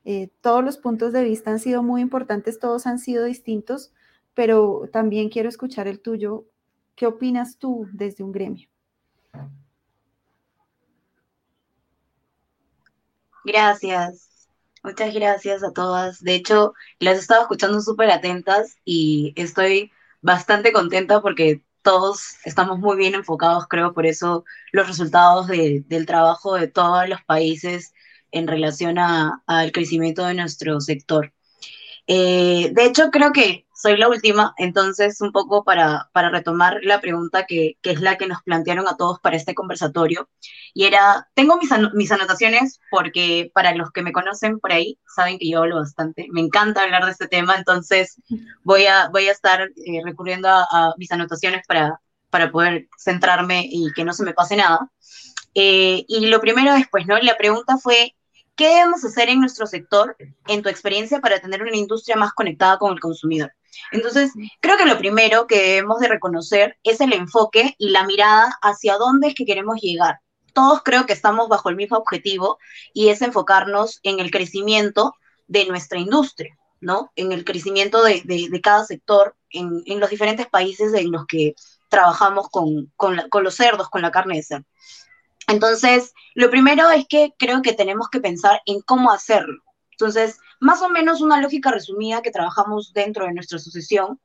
eh, 0.05 0.30
todos 0.40 0.62
los 0.62 0.76
puntos 0.78 1.12
de 1.12 1.24
vista 1.24 1.51
han 1.51 1.59
sido 1.59 1.82
muy 1.82 2.01
importantes, 2.02 2.59
todos 2.59 2.86
han 2.86 2.98
sido 2.98 3.24
distintos, 3.24 3.92
pero 4.34 4.88
también 4.92 5.30
quiero 5.30 5.48
escuchar 5.48 5.88
el 5.88 6.01
tuyo. 6.01 6.44
¿Qué 6.94 7.06
opinas 7.06 7.59
tú 7.59 7.88
desde 7.92 8.22
un 8.22 8.32
gremio? 8.32 8.68
Gracias. 13.44 14.48
Muchas 14.82 15.14
gracias 15.14 15.64
a 15.64 15.72
todas. 15.72 16.22
De 16.22 16.34
hecho, 16.34 16.74
las 16.98 17.16
he 17.16 17.20
estado 17.20 17.42
escuchando 17.42 17.80
súper 17.80 18.10
atentas 18.10 18.76
y 18.84 19.32
estoy 19.36 19.90
bastante 20.24 20.72
contenta 20.72 21.20
porque 21.20 21.60
todos 21.82 22.36
estamos 22.46 22.78
muy 22.78 22.96
bien 22.96 23.14
enfocados, 23.14 23.66
creo, 23.68 23.92
por 23.92 24.06
eso 24.06 24.46
los 24.72 24.88
resultados 24.88 25.48
del 25.48 26.06
trabajo 26.06 26.55
de 26.55 26.66
todos 26.66 27.06
los 27.10 27.22
países 27.22 27.92
en 28.32 28.48
relación 28.48 28.96
al 28.98 29.70
crecimiento 29.72 30.24
de 30.24 30.32
nuestro 30.32 30.80
sector. 30.80 31.34
Eh, 32.06 32.70
de 32.72 32.86
hecho, 32.86 33.10
creo 33.10 33.32
que 33.32 33.66
soy 33.85 33.98
la 33.98 34.09
última, 34.09 34.55
entonces 34.56 35.20
un 35.20 35.31
poco 35.31 35.62
para, 35.62 36.09
para 36.15 36.31
retomar 36.31 36.78
la 36.85 37.02
pregunta 37.02 37.44
que, 37.44 37.77
que, 37.82 37.90
es 37.90 38.01
la 38.01 38.16
que 38.16 38.27
nos 38.27 38.43
plantearon 38.43 38.89
a 38.89 38.97
todos 38.97 39.20
para 39.20 39.36
este 39.36 39.55
conversatorio, 39.55 40.31
y 40.73 40.86
era, 40.86 41.28
tengo 41.35 41.59
mis, 41.59 41.69
mis 41.93 42.11
anotaciones 42.11 42.81
porque 42.90 43.51
para 43.52 43.74
los 43.74 43.90
que 43.93 44.01
me 44.01 44.12
conocen 44.12 44.59
por 44.59 44.73
ahí, 44.73 44.98
saben 45.06 45.39
que 45.39 45.51
yo 45.51 45.59
hablo 45.59 45.77
bastante, 45.77 46.28
me 46.32 46.40
encanta 46.40 46.82
hablar 46.82 47.05
de 47.05 47.11
este 47.11 47.28
tema, 47.28 47.56
entonces 47.56 48.16
voy 48.62 48.86
a, 48.86 49.11
voy 49.11 49.28
a 49.28 49.32
estar 49.32 49.61
eh, 49.61 50.01
recurriendo 50.02 50.48
a, 50.48 50.94
mis 50.97 51.12
anotaciones 51.12 51.66
para, 51.69 52.01
para 52.31 52.51
poder 52.51 52.89
centrarme 52.97 53.69
y 53.70 53.93
que 53.93 54.05
no 54.06 54.15
se 54.15 54.24
me 54.24 54.32
pase 54.32 54.56
nada. 54.56 54.90
Eh, 55.55 56.06
y 56.09 56.27
lo 56.28 56.40
primero 56.40 56.73
después, 56.73 57.06
¿no? 57.06 57.19
La 57.19 57.36
pregunta 57.36 57.77
fue, 57.77 58.16
¿qué 58.56 58.69
debemos 58.69 59.05
hacer 59.05 59.28
en 59.28 59.40
nuestro 59.40 59.66
sector, 59.66 60.16
en 60.47 60.62
tu 60.62 60.70
experiencia, 60.70 61.20
para 61.20 61.39
tener 61.39 61.62
una 61.62 61.77
industria 61.77 62.16
más 62.16 62.32
conectada 62.32 62.78
con 62.78 62.94
el 62.94 63.01
consumidor? 63.01 63.52
Entonces, 63.92 64.32
creo 64.60 64.76
que 64.76 64.86
lo 64.86 64.98
primero 64.98 65.46
que 65.46 65.60
debemos 65.60 66.01
de 66.01 66.09
reconocer 66.09 66.78
es 66.82 67.01
el 67.01 67.12
enfoque 67.12 67.74
y 67.78 67.90
la 67.90 68.05
mirada 68.05 68.59
hacia 68.62 68.96
dónde 68.96 69.28
es 69.28 69.34
que 69.34 69.44
queremos 69.44 69.80
llegar. 69.80 70.20
Todos 70.52 70.82
creo 70.84 71.06
que 71.06 71.12
estamos 71.12 71.48
bajo 71.48 71.68
el 71.68 71.76
mismo 71.76 71.96
objetivo 71.96 72.59
y 72.92 73.09
es 73.09 73.22
enfocarnos 73.22 74.01
en 74.02 74.20
el 74.20 74.30
crecimiento 74.30 75.14
de 75.46 75.66
nuestra 75.66 75.98
industria, 75.98 76.56
¿no? 76.80 77.10
En 77.16 77.32
el 77.32 77.44
crecimiento 77.44 78.02
de, 78.02 78.60
cada 78.62 78.84
sector 78.84 79.36
en, 79.51 79.82
los 80.01 80.10
diferentes 80.10 80.46
países 80.46 80.94
en 80.94 81.10
los 81.10 81.26
que 81.26 81.55
trabajamos 81.88 82.48
con, 82.51 82.92
con 82.96 83.44
los 83.44 83.55
cerdos, 83.55 83.88
con 83.88 84.02
la 84.02 84.10
carne 84.10 84.36
de 84.36 84.42
cerdo. 84.42 84.66
Entonces, 85.46 86.12
lo 86.34 86.51
primero 86.51 86.90
es 86.90 87.06
que 87.09 87.34
creo 87.38 87.62
que 87.62 87.72
tenemos 87.72 88.09
que 88.09 88.20
pensar 88.20 88.60
en 88.66 88.80
cómo 88.80 89.10
hacerlo. 89.10 89.62
Entonces, 89.90 90.38
más 90.65 90.81
o 90.81 90.89
menos 90.89 91.20
una 91.20 91.43
lógica 91.43 91.70
resumida 91.70 92.23
que 92.23 92.31
trabajamos 92.31 92.95
dentro 92.95 93.27
de 93.27 93.35
nuestra 93.35 93.59
asociación 93.59 94.19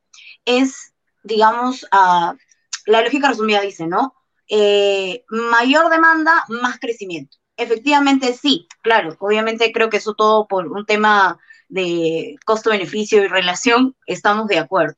es, 0.46 0.94
digamos, 1.22 1.86
la 1.92 3.02
lógica 3.02 3.28
resumida 3.28 3.60
dice, 3.60 3.86
¿no? 3.86 4.14
Eh, 4.48 5.22
mayor 5.28 5.90
demanda, 5.90 6.46
más 6.48 6.78
crecimiento. 6.78 7.36
Efectivamente, 7.58 8.32
sí, 8.32 8.66
claro, 8.82 9.14
obviamente 9.20 9.70
creo 9.70 9.90
que 9.90 9.98
eso 9.98 10.14
todo 10.14 10.48
por 10.48 10.66
un 10.68 10.86
tema 10.86 11.38
de 11.68 12.36
costo-beneficio 12.46 13.22
y 13.22 13.28
relación, 13.28 13.94
estamos 14.06 14.48
de 14.48 14.60
acuerdo. 14.60 14.96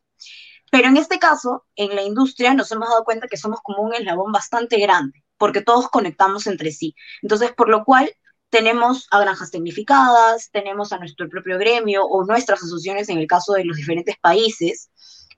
Pero 0.71 0.87
en 0.87 0.97
este 0.97 1.19
caso, 1.19 1.67
en 1.75 1.97
la 1.97 2.03
industria 2.03 2.55
nos 2.55 2.71
hemos 2.71 2.89
dado 2.89 3.03
cuenta 3.03 3.27
que 3.27 3.37
somos 3.37 3.59
como 3.65 3.83
un 3.83 3.95
eslabón 3.95 4.31
bastante 4.31 4.79
grande, 4.79 5.25
porque 5.39 5.61
todos 5.61 5.89
conectamos 5.89 6.47
entre 6.47 6.71
sí. 6.71 6.95
Entonces, 7.21 7.53
por 7.53 7.69
lo 7.69 7.85
cual, 7.85 8.13
tenemos 8.53 9.07
a 9.11 9.19
granjas 9.19 9.51
tecnificadas, 9.51 10.51
tenemos 10.53 10.93
a 10.93 10.99
nuestro 10.99 11.27
propio 11.27 11.57
gremio 11.57 12.05
o 12.05 12.23
nuestras 12.27 12.63
asociaciones 12.63 13.09
en 13.09 13.17
el 13.17 13.27
caso 13.27 13.55
de 13.55 13.65
los 13.65 13.79
diferentes 13.79 14.17
países, 14.21 14.91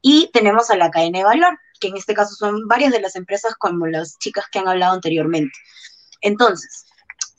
y 0.02 0.30
tenemos 0.32 0.68
a 0.68 0.76
la 0.76 0.90
cadena 0.90 1.18
de 1.18 1.24
valor, 1.24 1.56
que 1.78 1.88
en 1.88 1.96
este 1.96 2.12
caso 2.12 2.34
son 2.34 2.66
varias 2.66 2.92
de 2.92 3.00
las 3.00 3.14
empresas 3.14 3.54
como 3.54 3.86
las 3.86 4.18
chicas 4.18 4.46
que 4.50 4.58
han 4.58 4.66
hablado 4.66 4.94
anteriormente. 4.94 5.56
Entonces, 6.22 6.86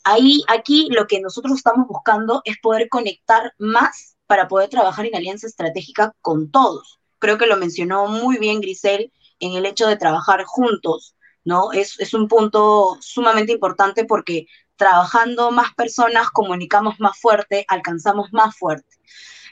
ahí, 0.05 0.43
aquí 0.47 0.87
lo 0.91 1.07
que 1.07 1.19
nosotros 1.19 1.57
estamos 1.57 1.89
buscando 1.89 2.41
es 2.45 2.55
poder 2.59 2.87
conectar 2.87 3.53
más 3.57 4.15
para 4.27 4.47
poder 4.47 4.69
trabajar 4.69 5.05
en 5.05 5.15
alianza 5.15 5.45
estratégica 5.45 6.13
con 6.21 6.51
todos. 6.51 6.99
Creo 7.19 7.37
que 7.37 7.47
lo 7.47 7.57
mencionó 7.57 8.07
muy 8.07 8.37
bien 8.37 8.61
Grisel 8.61 9.11
en 9.41 9.57
el 9.57 9.65
hecho 9.65 9.87
de 9.87 9.97
trabajar 9.97 10.45
juntos, 10.45 11.15
¿no? 11.43 11.73
Es, 11.73 11.99
es 11.99 12.13
un 12.13 12.29
punto 12.29 12.97
sumamente 13.01 13.51
importante 13.51 14.05
porque 14.05 14.47
trabajando 14.75 15.51
más 15.51 15.73
personas, 15.73 16.29
comunicamos 16.29 16.99
más 16.99 17.17
fuerte, 17.19 17.65
alcanzamos 17.67 18.33
más 18.33 18.57
fuerte. 18.57 18.95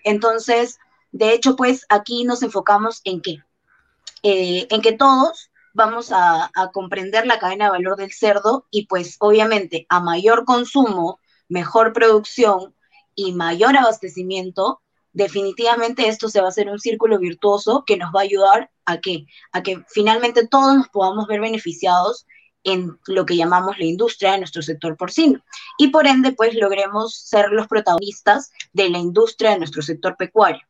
Entonces, 0.04 0.80
de 1.12 1.34
hecho, 1.34 1.56
pues 1.56 1.86
aquí 1.90 2.24
nos 2.24 2.44
enfocamos 2.44 3.02
en 3.04 3.22
qué? 3.22 3.38
Eh, 4.24 4.68
en 4.70 4.82
que 4.82 4.94
todos 4.94 5.52
vamos 5.74 6.12
a, 6.12 6.52
comprender 6.72 7.26
la 7.26 7.40
cadena 7.40 7.66
de 7.66 7.72
valor 7.72 7.98
del 7.98 8.12
cerdo 8.12 8.68
y 8.72 8.86
pues 8.88 9.18
obviamente 9.20 9.86
a 9.90 10.00
mayor 10.00 10.46
consumo, 10.46 11.20
mejor 11.50 11.94
producción 11.94 12.76
y 13.16 13.34
mayor 13.34 13.76
abastecimiento, 13.78 14.82
definitivamente 15.14 16.08
esto 16.08 16.30
se 16.30 16.40
va 16.40 16.48
a 16.48 16.50
hacer 16.50 16.70
un 16.70 16.80
círculo 16.80 17.20
virtuoso 17.20 17.84
que 17.86 17.98
nos 17.98 18.14
va 18.16 18.22
a 18.22 18.24
ayudar 18.24 18.72
a 18.86 19.00
que, 19.00 19.26
a 19.52 19.62
que 19.62 19.84
finalmente 19.90 20.48
todos 20.48 20.76
nos 20.76 20.90
podamos 20.90 21.28
ver 21.28 21.42
beneficiados 21.42 22.26
en 22.64 22.98
lo 23.08 23.26
que 23.26 23.36
llamamos 23.36 23.78
la 23.78 23.86
industria 23.86 24.32
de 24.32 24.40
nuestro 24.40 24.62
sector 24.62 24.96
porcino. 24.98 25.44
Y 25.78 25.90
por 25.90 26.08
ende, 26.08 26.32
pues 26.32 26.56
logremos 26.56 27.16
ser 27.16 27.52
los 27.52 27.68
protagonistas 27.68 28.52
de 28.72 28.90
la 28.90 29.00
industria 29.00 29.52
de 29.52 29.60
nuestro 29.60 29.82
sector 29.82 30.16
pecuario, 30.18 30.62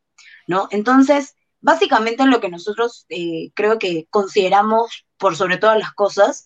¿no? 0.47 0.67
Entonces, 0.71 1.35
básicamente 1.61 2.25
lo 2.25 2.41
que 2.41 2.49
nosotros 2.49 3.05
eh, 3.09 3.51
creo 3.55 3.79
que 3.79 4.07
consideramos, 4.09 5.05
por 5.17 5.35
sobre 5.35 5.57
todas 5.57 5.79
las 5.79 5.93
cosas, 5.93 6.45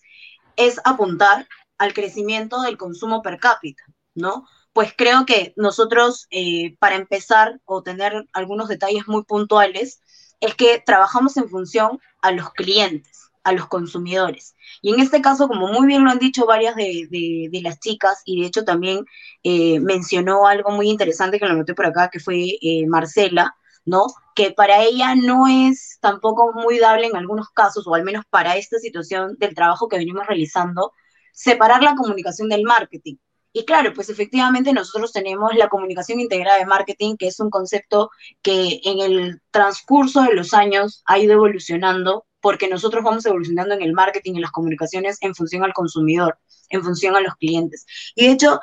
es 0.56 0.80
apuntar 0.84 1.48
al 1.78 1.94
crecimiento 1.94 2.60
del 2.62 2.76
consumo 2.76 3.22
per 3.22 3.38
cápita, 3.38 3.84
¿no? 4.14 4.46
Pues 4.72 4.92
creo 4.96 5.26
que 5.26 5.54
nosotros, 5.56 6.26
eh, 6.30 6.76
para 6.78 6.96
empezar 6.96 7.60
o 7.64 7.82
tener 7.82 8.26
algunos 8.32 8.68
detalles 8.68 9.08
muy 9.08 9.24
puntuales, 9.24 10.00
es 10.40 10.54
que 10.54 10.80
trabajamos 10.84 11.36
en 11.36 11.48
función 11.48 12.00
a 12.22 12.30
los 12.30 12.52
clientes 12.52 13.27
a 13.44 13.52
los 13.52 13.66
consumidores. 13.66 14.56
Y 14.82 14.92
en 14.92 15.00
este 15.00 15.20
caso, 15.20 15.48
como 15.48 15.68
muy 15.68 15.86
bien 15.86 16.04
lo 16.04 16.10
han 16.10 16.18
dicho 16.18 16.46
varias 16.46 16.76
de, 16.76 17.48
las 17.62 17.80
chicas, 17.80 18.22
y 18.24 18.40
de 18.40 18.46
hecho 18.46 18.64
también 18.64 19.04
eh, 19.42 19.80
mencionó 19.80 20.46
algo 20.46 20.70
muy 20.70 20.88
interesante 20.88 21.38
que 21.38 21.46
lo 21.46 21.54
noté 21.54 21.74
por 21.74 21.86
acá, 21.86 22.10
que 22.10 22.20
fue 22.20 22.58
eh, 22.60 22.86
Marcela, 22.86 23.56
¿no? 23.84 24.06
Que 24.34 24.52
para 24.52 24.82
ella 24.82 25.14
no 25.14 25.46
es 25.48 25.98
tampoco 26.00 26.52
muy 26.52 26.78
dable 26.78 27.06
en 27.06 27.16
algunos 27.16 27.48
casos, 27.50 27.86
o 27.86 27.94
al 27.94 28.04
menos 28.04 28.24
para 28.30 28.56
esta 28.56 28.78
situación 28.78 29.36
del 29.38 29.54
trabajo 29.54 29.88
que 29.88 29.98
venimos 29.98 30.26
realizando, 30.26 30.92
separar 31.32 31.82
la 31.82 31.94
comunicación 31.94 32.48
del 32.48 32.64
marketing. 32.64 33.16
Y 33.52 33.64
claro, 33.64 33.92
pues 33.94 34.08
efectivamente 34.10 34.72
nosotros 34.72 35.12
tenemos 35.12 35.54
la 35.56 35.68
comunicación 35.68 36.20
integrada 36.20 36.58
de 36.58 36.66
marketing, 36.66 37.16
que 37.16 37.28
es 37.28 37.40
un 37.40 37.50
concepto 37.50 38.10
que 38.42 38.80
en 38.84 39.00
el 39.00 39.40
transcurso 39.50 40.22
de 40.22 40.34
los 40.34 40.54
años 40.54 41.02
ha 41.06 41.18
ido 41.18 41.32
evolucionando 41.32 42.26
porque 42.40 42.68
nosotros 42.68 43.04
vamos 43.04 43.26
evolucionando 43.26 43.74
en 43.74 43.82
el 43.82 43.92
marketing 43.92 44.34
y 44.34 44.40
las 44.40 44.52
comunicaciones 44.52 45.18
en 45.20 45.34
función 45.34 45.64
al 45.64 45.72
consumidor, 45.72 46.38
en 46.70 46.82
función 46.82 47.16
a 47.16 47.20
los 47.20 47.34
clientes. 47.36 47.86
Y 48.14 48.26
de 48.26 48.32
hecho, 48.32 48.60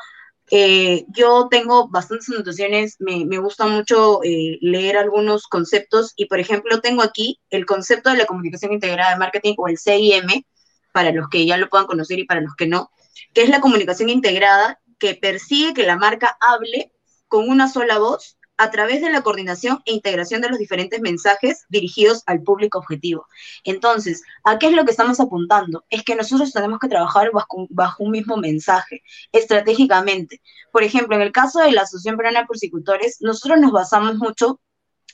eh, 0.52 1.06
yo 1.10 1.48
tengo 1.50 1.88
bastantes 1.88 2.30
anotaciones, 2.30 2.98
me, 3.00 3.26
me 3.26 3.40
gusta 3.40 3.66
mucho 3.66 4.24
eh, 4.24 4.60
leer 4.62 4.98
algunos 4.98 5.48
conceptos 5.48 6.14
y, 6.16 6.26
por 6.26 6.40
ejemplo, 6.40 6.82
tengo 6.82 7.02
aquí 7.02 7.40
el 7.50 7.66
concepto 7.66 8.12
de 8.12 8.18
la 8.18 8.26
comunicación 8.26 8.72
integrada 8.72 9.12
de 9.12 9.20
marketing 9.20 9.56
o 9.58 9.68
el 9.68 9.78
CIM, 9.78 10.44
para 10.92 11.12
los 11.12 11.28
que 11.30 11.46
ya 11.46 11.58
lo 11.58 11.70
puedan 11.70 11.88
conocer 11.88 12.20
y 12.20 12.26
para 12.26 12.42
los 12.42 12.56
que 12.56 12.68
no, 12.68 12.92
que 13.34 13.42
es 13.42 13.50
la 13.50 13.60
comunicación 13.60 14.10
integrada 14.10 14.80
que 14.98 15.16
persigue 15.16 15.74
que 15.74 15.86
la 15.86 15.98
marca 15.98 16.38
hable 16.40 16.94
con 17.28 17.50
una 17.50 17.68
sola 17.68 17.98
voz 17.98 18.38
a 18.58 18.72
través 18.72 19.02
de 19.02 19.10
la 19.10 19.22
coordinación 19.22 19.82
e 19.86 19.94
integración 19.94 20.42
de 20.42 20.50
los 20.50 20.58
diferentes 20.58 21.02
mensajes 21.02 21.66
dirigidos 21.70 22.24
al 22.26 22.42
público 22.42 22.80
objetivo. 22.80 23.28
Entonces, 23.64 24.24
¿a 24.44 24.58
qué 24.58 24.68
es 24.68 24.74
lo 24.74 24.86
que 24.86 24.92
estamos 24.92 25.20
apuntando? 25.20 25.86
Es 25.90 26.04
que 26.04 26.16
nosotros 26.16 26.52
tenemos 26.54 26.80
que 26.80 26.88
trabajar 26.88 27.32
bajo, 27.34 28.04
un 28.04 28.12
mismo 28.12 28.38
mensaje, 28.38 29.04
estratégicamente. 29.32 30.42
Por 30.72 30.84
ejemplo, 30.84 31.16
en 31.16 31.22
el 31.22 31.32
caso 31.32 31.60
de 31.60 31.72
la 31.72 31.82
Asociación 31.82 32.18
Peruana 32.18 32.42
de 32.42 32.48
Porcicultores, 32.48 33.18
nosotros 33.22 33.60
nos 33.60 33.72
basamos 33.72 34.16
mucho 34.16 34.60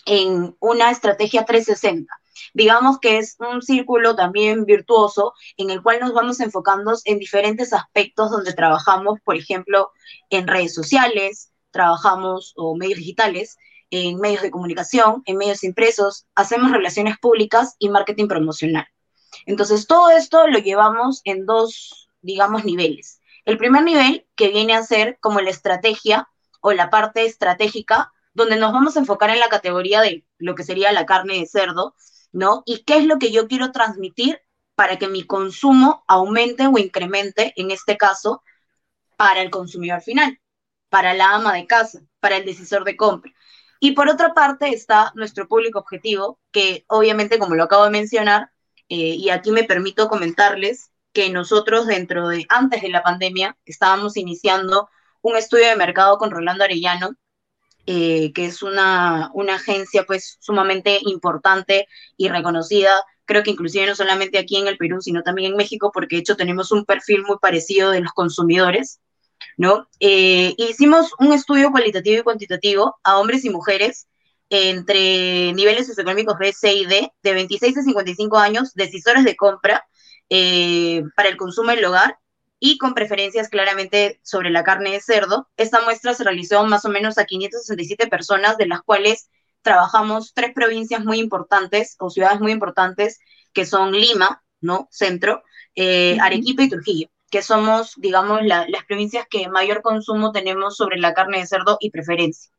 en 0.06 0.56
una 0.60 0.92
estrategia 0.92 1.46
360. 1.46 2.14
Digamos 2.54 3.00
que 3.00 3.18
es 3.18 3.36
un 3.40 3.62
círculo 3.62 4.16
también 4.16 4.66
virtuoso 4.66 5.34
en 5.58 5.70
el 5.70 5.82
cual 5.82 6.00
nos 6.00 6.14
vamos 6.14 6.40
enfocando 6.40 6.94
en 7.06 7.20
diferentes 7.20 7.72
aspectos 7.74 8.32
donde 8.32 8.54
trabajamos, 8.54 9.20
por 9.24 9.36
ejemplo, 9.36 9.92
en 10.30 10.48
redes 10.48 10.74
sociales, 10.74 11.51
trabajamos, 11.72 12.54
o 12.56 12.76
medios 12.76 13.00
digitales, 13.00 13.58
en 13.90 14.20
medios 14.20 14.42
de 14.42 14.52
comunicación, 14.52 15.22
en 15.26 15.38
medios 15.38 15.64
impresos, 15.64 16.26
hacemos 16.36 16.72
relaciones 16.72 17.18
públicas 17.20 17.76
y 17.78 17.90
marketing 17.90 18.28
promocional. 18.28 18.88
Entonces, 19.46 19.88
todo 19.88 20.10
esto 20.12 20.48
lo 20.48 20.60
llevamos 20.60 21.22
en 21.26 21.46
dos, 21.46 22.10
digamos, 22.22 22.64
niveles. 22.64 23.20
El 23.46 23.58
primer 23.58 23.84
nivel, 23.84 24.28
que 24.36 24.50
viene 24.50 24.76
a 24.76 24.84
ser 24.84 25.18
como 25.20 25.42
la 25.42 25.50
estrategia 25.50 26.30
o 26.62 26.72
la 26.74 26.90
parte 26.90 27.26
estratégica, 27.26 28.12
donde 28.34 28.56
nos 28.56 28.72
vamos 28.72 28.96
a 28.96 29.00
enfocar 29.00 29.30
en 29.30 29.40
la 29.40 29.50
categoría 29.50 30.02
de 30.02 30.26
lo 30.38 30.56
que 30.56 30.64
sería 30.64 30.92
la 30.92 31.06
carne 31.06 31.40
de 31.40 31.48
cerdo, 31.48 31.96
¿no? 32.32 32.64
Y 32.66 32.84
qué 32.84 32.98
es 32.98 33.06
lo 33.06 33.20
que 33.20 33.32
yo 33.32 33.48
quiero 33.48 33.72
transmitir 33.72 34.40
para 34.76 34.98
que 34.98 35.08
mi 35.08 35.26
consumo 35.26 36.04
aumente 36.08 36.68
o 36.68 36.78
incremente, 36.78 37.54
en 37.58 37.72
este 37.72 37.98
caso, 37.98 38.42
para 39.18 39.42
el 39.42 39.50
consumidor 39.50 40.02
final. 40.02 40.40
Para 40.92 41.14
la 41.14 41.36
ama 41.36 41.54
de 41.54 41.66
casa, 41.68 42.02
para 42.20 42.36
el 42.36 42.46
decisor 42.46 42.84
de 42.84 42.98
compra. 42.98 43.32
Y 43.80 43.94
por 43.94 44.10
otra 44.10 44.34
parte 44.34 44.70
está 44.70 45.14
nuestro 45.16 45.48
público 45.48 45.80
objetivo, 45.80 46.38
que 46.52 46.84
obviamente, 46.88 47.40
como 47.40 47.56
lo 47.56 47.64
acabo 47.64 47.86
de 47.86 47.92
mencionar, 47.92 48.52
eh, 48.90 49.16
y 49.16 49.30
aquí 49.30 49.52
me 49.52 49.64
permito 49.64 50.10
comentarles 50.10 50.92
que 51.14 51.30
nosotros 51.30 51.88
dentro 51.88 52.28
de, 52.28 52.46
antes 52.50 52.82
de 52.82 52.90
la 52.90 53.04
pandemia, 53.04 53.58
estábamos 53.66 54.18
iniciando 54.18 54.90
un 55.22 55.38
estudio 55.38 55.68
de 55.68 55.78
mercado 55.78 56.18
con 56.18 56.30
Rolando 56.30 56.66
Arellano, 56.66 57.16
eh, 57.86 58.34
que 58.34 58.46
es 58.46 58.62
una, 58.62 59.32
una 59.34 59.56
agencia 59.56 60.04
pues 60.04 60.38
sumamente 60.42 61.00
importante 61.04 61.88
y 62.18 62.28
reconocida, 62.28 63.02
creo 63.26 63.44
que 63.44 63.52
inclusive 63.52 63.88
no 63.88 63.96
solamente 63.96 64.38
aquí 64.38 64.58
en 64.58 64.68
el 64.68 64.78
Perú, 64.78 65.02
sino 65.02 65.24
también 65.24 65.52
en 65.52 65.58
México, 65.58 65.90
porque 65.94 66.18
de 66.18 66.20
hecho 66.20 66.36
tenemos 66.36 66.72
un 66.74 66.86
perfil 66.86 67.24
muy 67.24 67.38
parecido 67.40 67.92
de 67.92 68.02
los 68.02 68.12
consumidores. 68.12 69.00
¿No? 69.58 69.88
Eh, 70.00 70.54
hicimos 70.58 71.14
un 71.20 71.34
estudio 71.34 71.72
cualitativo 71.72 72.20
y 72.20 72.24
cuantitativo 72.24 72.96
a 73.04 73.20
hombres 73.20 73.46
y 73.46 73.50
mujeres 73.50 74.08
entre 74.50 75.54
niveles 75.54 75.88
socioeconómicos 75.88 76.38
B, 76.38 76.52
C 76.52 76.74
y 76.74 76.86
D, 76.86 77.12
de 77.24 77.34
26 77.34 77.78
a 77.78 77.84
55 77.84 78.38
años, 78.38 78.74
decisores 78.74 79.24
de 79.24 79.36
compra 79.36 79.86
eh, 80.30 81.04
para 81.16 81.30
el 81.30 81.38
consumo 81.38 81.72
en 81.72 81.80
el 81.80 81.86
hogar 81.86 82.18
y 82.60 82.78
con 82.78 82.94
preferencias 82.94 83.50
claramente 83.50 84.20
sobre 84.24 84.50
la 84.50 84.64
carne 84.64 84.92
de 84.92 85.00
cerdo. 85.00 85.50
Esta 85.56 85.82
muestra 85.82 86.14
se 86.14 86.24
realizó 86.24 86.64
más 86.66 86.84
o 86.86 86.90
menos 86.90 87.18
a 87.18 87.26
567 87.26 88.08
personas, 88.08 88.58
de 88.58 88.68
las 88.68 88.82
cuales 88.82 89.30
trabajamos 89.62 90.34
tres 90.34 90.52
provincias 90.54 91.04
muy 91.06 91.20
importantes 91.20 91.96
o 92.00 92.10
ciudades 92.10 92.42
muy 92.42 92.52
importantes, 92.52 93.20
que 93.54 93.66
son 93.66 93.94
Lima, 93.94 94.44
¿no? 94.60 94.88
Centro, 94.92 95.44
eh, 95.76 96.18
Arequipa 96.20 96.64
y 96.64 96.70
Trujillo 96.70 97.10
que 97.32 97.42
somos, 97.42 97.94
digamos, 97.98 98.42
las 98.44 98.86
provincias 98.88 99.26
que 99.30 99.48
mayor 99.48 99.82
consumo 99.82 100.32
tenemos 100.32 100.76
sobre 100.76 101.00
la 101.00 101.14
carne 101.14 101.40
de 101.40 101.48
cerdo 101.48 101.78
y 101.80 101.90
preferencia. 101.90 102.52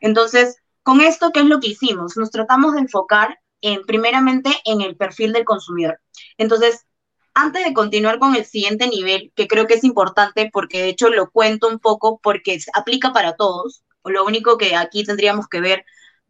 Entonces, 0.00 0.58
con 0.82 1.00
esto, 1.00 1.32
¿qué 1.32 1.40
es 1.40 1.46
lo 1.46 1.58
que 1.58 1.68
hicimos? 1.68 2.16
Nos 2.16 2.30
tratamos 2.30 2.74
de 2.74 2.80
enfocar 2.80 3.40
en, 3.62 3.82
primeramente 3.84 4.50
en 4.64 4.82
el 4.82 4.96
perfil 4.96 5.32
del 5.32 5.44
consumidor. 5.44 6.00
Entonces, 6.36 6.86
antes 7.34 7.64
de 7.64 7.72
continuar 7.72 8.18
con 8.18 8.36
el 8.36 8.44
siguiente 8.44 8.88
nivel, 8.88 9.32
que 9.34 9.48
creo 9.48 9.66
que 9.66 9.74
es 9.74 9.84
importante 9.84 10.50
porque 10.52 10.82
de 10.82 10.88
hecho 10.90 11.08
lo 11.08 11.30
cuento 11.30 11.68
un 11.68 11.78
poco 11.78 12.20
porque 12.22 12.58
aplica 12.74 13.12
para 13.12 13.36
todos, 13.36 13.82
lo 14.04 14.24
único 14.24 14.58
que 14.58 14.76
aquí 14.76 15.04
tendríamos 15.04 15.48
que 15.48 15.60
ver 15.60 15.84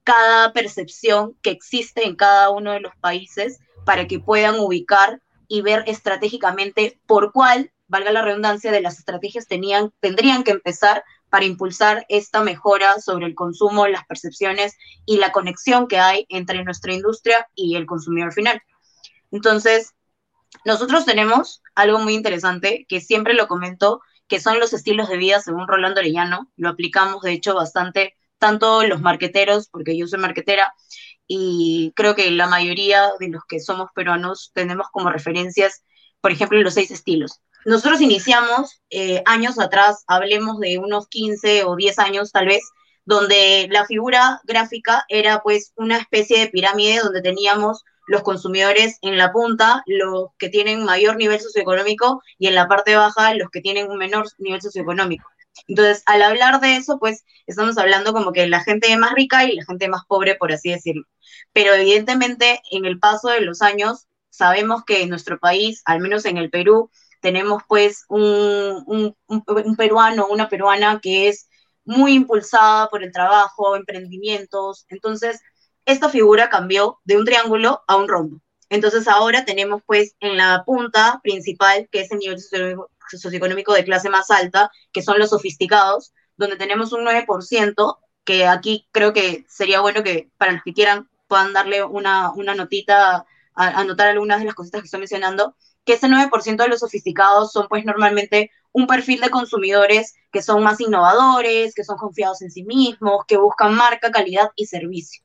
cada 0.05 0.53
percepción 0.53 1.37
que 1.43 1.51
existe 1.51 2.07
en 2.07 2.15
cada 2.15 2.51
uno 2.51 2.73
de 2.73 2.81
los 2.81 2.95
países 3.01 3.59
para 3.85 4.07
que 4.07 4.21
puedan 4.21 4.61
ubicar 4.61 5.21
y 5.49 5.63
ver 5.63 5.83
estratégicamente 5.89 7.01
por 7.07 7.33
cuál 7.33 7.73
valga 7.91 8.13
la 8.13 8.23
redundancia, 8.23 8.73
de 8.73 8.81
las 8.81 8.99
estrategias 8.99 9.47
tenían, 9.47 9.93
tendrían 10.01 10.45
que 10.45 10.53
empezar 10.53 11.05
para 11.29 11.45
impulsar 11.45 12.07
esta 12.09 12.43
mejora 12.43 13.01
sobre 13.01 13.27
el 13.27 13.35
consumo, 13.35 13.87
las 13.87 14.07
percepciones 14.07 14.77
y 15.07 15.19
la 15.19 15.33
conexión 15.33 15.89
que 15.89 15.99
hay 15.99 16.25
entre 16.29 16.65
nuestra 16.65 16.95
industria 16.95 17.49
y 17.55 17.77
el 17.77 17.87
consumidor 17.87 18.33
final. 18.33 18.63
Entonces, 19.31 19.95
nosotros 20.65 21.05
tenemos 21.05 21.63
algo 21.75 21.99
muy 21.99 22.15
interesante 22.15 22.87
que 22.89 23.01
siempre 23.01 23.35
lo 23.35 23.49
comento, 23.49 24.01
que 24.29 24.41
son 24.41 24.61
los 24.61 24.73
estilos 24.73 25.09
de 25.09 25.17
vida 25.17 25.41
según 25.41 25.69
Rolando 25.69 26.01
Orellano. 26.01 26.51
Lo 26.57 26.69
aplicamos, 26.69 27.23
de 27.23 27.33
hecho, 27.33 27.55
bastante, 27.55 28.17
tanto 28.39 28.85
los 28.85 29.01
marqueteros, 29.01 29.69
porque 29.69 29.97
yo 29.97 30.07
soy 30.07 30.19
marquetera, 30.19 30.73
y 31.27 31.93
creo 31.95 32.15
que 32.15 32.31
la 32.31 32.49
mayoría 32.49 33.11
de 33.19 33.29
los 33.29 33.45
que 33.45 33.61
somos 33.61 33.91
peruanos 33.95 34.51
tenemos 34.55 34.89
como 34.91 35.11
referencias, 35.11 35.85
por 36.21 36.33
ejemplo, 36.33 36.61
los 36.61 36.75
seis 36.75 36.91
estilos. 36.91 37.41
Nosotros 37.65 38.01
iniciamos 38.01 38.81
eh, 38.91 39.23
años 39.27 39.59
atrás, 39.59 40.05
hablemos 40.07 40.59
de 40.61 40.79
unos 40.79 41.09
15 41.09 41.65
o 41.65 41.77
10 41.77 41.99
años 41.99 42.33
tal 42.33 42.47
vez, 42.47 42.63
donde 43.05 43.69
la 43.71 43.85
figura 43.87 44.41
gráfica 44.45 45.05
era 45.09 45.41
pues 45.43 45.73
una 45.77 45.99
especie 45.99 46.39
de 46.39 46.49
pirámide 46.49 47.01
donde 47.01 47.23
teníamos 47.23 47.85
los 48.07 48.23
consumidores 48.23 48.99
en 49.03 49.17
la 49.19 49.31
punta, 49.31 49.83
los 49.87 50.31
que 50.39 50.49
tienen 50.49 50.85
mayor 50.85 51.17
nivel 51.17 51.41
socioeconómico, 51.41 52.23
y 52.39 52.49
en 52.49 52.55
la 52.55 52.67
parte 52.67 52.97
baja, 52.97 53.35
los 53.35 53.51
que 53.51 53.61
tienen 53.61 53.91
un 53.91 53.99
menor 53.99 54.27
nivel 54.39 54.61
socioeconómico. 54.61 55.29
Entonces, 55.69 56.03
al 56.07 56.23
hablar 56.23 56.61
de 56.61 56.77
eso, 56.77 56.99
pues 56.99 57.25
estamos 57.47 57.79
hablando 57.79 58.13
como 58.13 58.33
que 58.33 58.49
la 58.49 58.65
gente 58.65 58.97
más 58.97 59.13
rica 59.13 59.45
y 59.45 59.55
la 59.55 59.65
gente 59.65 59.89
más 59.89 60.03
pobre, 60.09 60.35
por 60.35 60.53
así 60.53 60.71
decirlo. 60.71 61.05
Pero 61.53 61.75
evidentemente, 61.75 62.61
en 62.71 62.85
el 62.85 62.99
paso 62.99 63.29
de 63.29 63.43
los 63.43 63.63
años, 63.63 64.07
sabemos 64.31 64.85
que 64.85 65.03
en 65.03 65.09
nuestro 65.09 65.39
país, 65.39 65.83
al 65.85 66.01
menos 66.01 66.25
en 66.25 66.37
el 66.37 66.51
Perú, 66.51 66.91
tenemos 67.21 67.63
pues 67.69 68.05
un, 68.09 68.83
un, 68.87 69.17
un, 69.27 69.77
peruano, 69.77 70.27
una 70.29 70.49
peruana 70.49 71.01
que 71.03 71.29
es 71.29 71.49
muy 71.85 72.15
impulsada 72.15 72.89
por 72.89 73.03
el 73.03 73.13
trabajo, 73.13 73.77
emprendimientos. 73.77 74.87
Entonces, 74.89 75.41
esta 75.87 76.09
figura 76.09 76.49
cambió 76.51 77.01
de 77.05 77.17
un 77.17 77.25
triángulo 77.25 77.83
a 77.87 77.97
un 77.97 78.09
rombo. 78.09 78.41
Entonces 78.69 79.09
ahora 79.09 79.45
tenemos 79.45 79.83
pues 79.85 80.15
en 80.21 80.37
la 80.37 80.63
punta 80.65 81.21
principal, 81.23 81.89
que 81.91 82.03
es 82.03 82.13
el 82.13 82.19
nivel 82.19 82.39
socioeconómico 83.11 83.73
de 83.75 83.85
clase 83.85 84.09
más 84.09 84.31
alta, 84.31 84.71
que 84.93 85.03
son 85.03 85.19
los 85.19 85.31
sofisticados, 85.31 86.13
donde 86.37 86.57
tenemos 86.57 86.93
un 86.93 87.05
9%, 87.05 87.99
que 88.25 88.47
aquí 88.47 88.87
creo 88.93 89.13
que 89.13 89.45
sería 89.49 89.81
bueno 89.81 90.03
que 90.05 90.31
para 90.39 90.53
los 90.53 90.63
que 90.63 90.73
quieran 90.73 91.09
puedan 91.27 91.53
darle 91.53 91.83
una, 91.85 92.33
una 92.33 92.55
notita, 92.55 93.27
anotar 93.55 94.09
algunas 94.09 94.39
de 94.39 94.47
las 94.47 94.55
cositas 94.55 94.81
que 94.81 94.87
estoy 94.87 95.01
mencionando, 95.01 95.57
que 95.85 95.95
ese 95.95 96.09
9% 96.09 96.63
de 96.63 96.69
los 96.69 96.81
sofisticados 96.81 97.53
son 97.53 97.67
pues 97.69 97.85
normalmente 97.85 98.51
un 98.73 98.87
perfil 98.87 99.21
de 99.21 99.31
consumidores 99.31 100.15
que 100.33 100.43
son 100.43 100.63
más 100.63 100.81
innovadores, 100.81 101.75
que 101.75 101.85
son 101.85 101.97
confiados 101.97 102.43
en 102.43 102.51
sí 102.51 102.63
mismos, 102.65 103.25
que 103.27 103.37
buscan 103.37 103.75
marca, 103.75 104.11
calidad 104.11 104.51
y 104.57 104.67
servicio. 104.67 105.23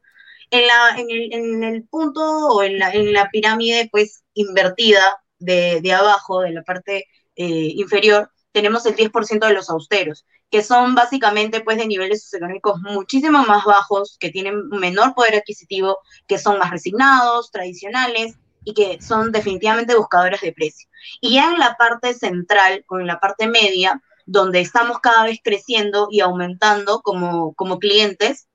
En, 0.52 0.68
la, 0.68 0.98
en, 0.98 1.10
el, 1.10 1.34
en 1.34 1.64
el, 1.64 1.84
punto 1.84 2.22
o 2.22 2.64
en 2.64 2.80
la, 2.80 2.92
en 2.92 3.14
la 3.14 3.30
pirámide 3.30 3.90
pues 3.92 4.24
invertida 4.34 5.22
de, 5.40 5.82
de 5.82 5.94
abajo, 5.94 6.42
de 6.42 6.52
la 6.52 6.64
parte 6.64 7.06
eh, 7.36 7.72
inferior, 7.76 8.32
tenemos 8.52 8.86
el 8.86 8.96
10% 8.96 9.48
de 9.48 9.54
los 9.54 9.70
austeros, 9.70 10.26
que 10.50 10.64
son 10.64 10.96
básicamente 10.96 11.60
pues 11.62 11.78
de 11.78 11.88
niveles 11.88 12.24
socioeconómicos 12.24 12.80
muchísimo 12.80 13.44
más 13.46 13.66
bajos, 13.66 14.18
que 14.18 14.30
tienen 14.30 14.70
menor 14.70 15.14
poder 15.14 15.36
adquisitivo, 15.36 15.98
que 16.28 16.38
son 16.38 16.58
más 16.58 16.72
resignados, 16.72 17.52
tradicionales, 17.52 18.36
y 18.66 18.74
que 18.74 19.02
son 19.02 19.32
definitivamente 19.32 19.96
buscadores 19.96 20.42
de 20.42 20.52
precio. 20.52 20.90
Y 21.22 21.36
ya 21.36 21.52
en 21.52 21.60
la 21.60 21.76
parte 21.78 22.14
central 22.14 22.84
o 22.90 23.00
en 23.00 23.08
la 23.08 23.20
parte 23.20 23.48
media, 23.48 24.02
donde 24.26 24.60
estamos 24.60 25.00
cada 25.00 25.24
vez 25.24 25.40
creciendo 25.44 26.08
y 26.12 26.20
aumentando 26.20 27.02
como, 27.02 27.54
como 27.54 27.80
clientes, 27.80 28.48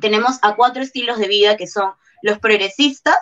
tenemos 0.00 0.38
a 0.42 0.56
cuatro 0.56 0.82
estilos 0.82 1.18
de 1.18 1.28
vida 1.28 1.56
que 1.56 1.66
son 1.66 1.92
los 2.22 2.38
progresistas, 2.38 3.16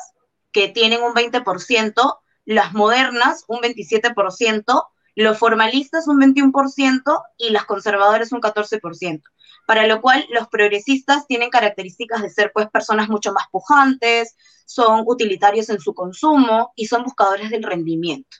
que 0.50 0.68
tienen 0.68 1.02
un 1.02 1.14
20%, 1.14 2.18
las 2.46 2.72
modernas 2.72 3.44
un 3.46 3.60
27%, 3.60 4.84
los 5.14 5.38
formalistas 5.38 6.08
un 6.08 6.20
21% 6.20 7.22
y 7.36 7.50
las 7.50 7.64
conservadoras 7.66 8.32
un 8.32 8.40
14%, 8.40 9.22
para 9.70 9.86
lo 9.86 10.00
cual 10.00 10.26
los 10.30 10.48
progresistas 10.48 11.28
tienen 11.28 11.48
características 11.48 12.22
de 12.22 12.28
ser 12.28 12.50
pues 12.52 12.68
personas 12.70 13.08
mucho 13.08 13.32
más 13.32 13.44
pujantes, 13.52 14.34
son 14.66 15.04
utilitarios 15.06 15.68
en 15.68 15.78
su 15.78 15.94
consumo 15.94 16.72
y 16.74 16.86
son 16.86 17.04
buscadores 17.04 17.50
del 17.50 17.62
rendimiento. 17.62 18.38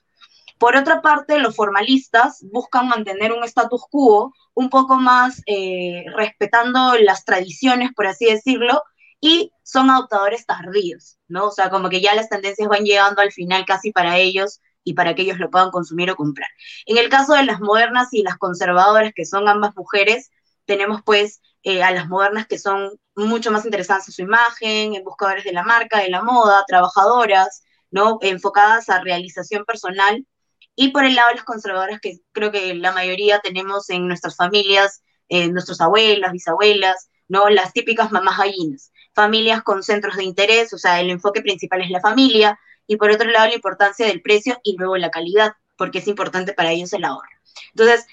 Por 0.59 0.75
otra 0.75 1.01
parte, 1.01 1.39
los 1.39 1.55
formalistas 1.55 2.45
buscan 2.51 2.89
mantener 2.89 3.31
un 3.31 3.45
status 3.45 3.85
quo 3.89 4.35
un 4.55 4.71
poco 4.71 4.97
más 4.97 5.41
eh, 5.47 6.03
respetando 6.17 6.97
las 6.99 7.25
tradiciones, 7.25 7.91
por 7.95 8.09
así 8.09 8.25
decirlo, 8.25 8.83
y 9.21 9.53
son 9.63 9.89
adoptadores 9.89 10.47
tardíos, 10.47 11.17
¿no? 11.29 11.47
O 11.47 11.53
sea, 11.53 11.71
como 11.71 11.91
que 11.91 12.01
ya 12.01 12.13
las 12.17 12.29
tendencias 12.29 12.69
van 12.69 12.83
llegando 12.83 13.23
al 13.23 13.31
final 13.31 13.65
casi 13.67 13.93
para 13.93 14.19
ellos 14.19 14.61
y 14.83 14.95
para 14.95 15.15
que 15.15 15.23
ellos 15.23 15.39
lo 15.39 15.49
puedan 15.49 15.71
consumir 15.71 16.11
o 16.11 16.17
comprar. 16.17 16.49
En 16.87 16.99
el 16.99 17.09
caso 17.09 17.35
de 17.35 17.45
las 17.45 17.61
modernas 17.61 18.09
y 18.11 18.25
las 18.25 18.37
conservadoras, 18.37 19.13
que 19.15 19.27
son 19.27 19.49
ambas 19.49 19.77
mujeres, 19.77 20.33
tenemos 20.65 21.03
pues 21.05 21.41
eh, 21.63 21.83
a 21.83 21.91
las 21.91 22.09
modernas 22.09 22.47
que 22.47 22.59
son 22.59 22.99
mucho 23.15 23.51
más 23.51 23.65
interesadas 23.65 24.09
en 24.09 24.15
su 24.15 24.23
imagen, 24.23 24.95
en 24.95 25.05
buscadores 25.05 25.45
de 25.45 25.53
la 25.53 25.63
marca, 25.63 25.99
de 26.01 26.11
la 26.11 26.23
moda, 26.23 26.65
trabajadoras, 26.67 27.63
¿no? 27.91 28.19
Enfocadas 28.23 28.89
a 28.89 29.03
realización 29.03 29.65
personal. 29.65 30.27
Y 30.75 30.89
por 30.91 31.05
el 31.05 31.15
lado 31.15 31.29
de 31.29 31.35
las 31.37 31.45
conservadoras, 31.45 32.01
que 32.01 32.19
creo 32.33 32.51
que 32.51 32.75
la 32.75 32.93
mayoría 32.93 33.41
tenemos 33.41 33.91
en 33.91 34.09
nuestras 34.09 34.37
familias, 34.37 35.03
en 35.29 35.53
nuestras 35.53 35.81
abuelas, 35.81 36.33
bisabuelas, 36.33 37.11
¿no? 37.29 37.49
Las 37.51 37.73
típicas 37.73 38.11
mamás 38.13 38.39
gallinas. 38.39 38.93
Familias 39.15 39.63
con 39.63 39.83
centros 39.83 40.17
de 40.17 40.25
interés, 40.25 40.73
o 40.73 40.79
sea, 40.79 41.01
el 41.01 41.11
enfoque 41.11 41.43
principal 41.43 41.83
es 41.83 41.91
la 41.91 42.01
familia, 42.01 42.59
y 42.87 42.97
por 42.97 43.11
otro 43.11 43.31
lado 43.31 43.49
la 43.49 43.55
importancia 43.55 44.07
del 44.07 44.23
precio 44.23 44.59
y 44.65 44.77
luego 44.77 44.97
la 44.97 45.11
calidad, 45.11 45.53
porque 45.77 45.99
es 45.99 46.09
importante 46.09 46.53
para 46.55 46.73
ellos 46.73 46.93
el 46.93 47.05
ahorro. 47.05 47.29
Entonces, 47.73 48.07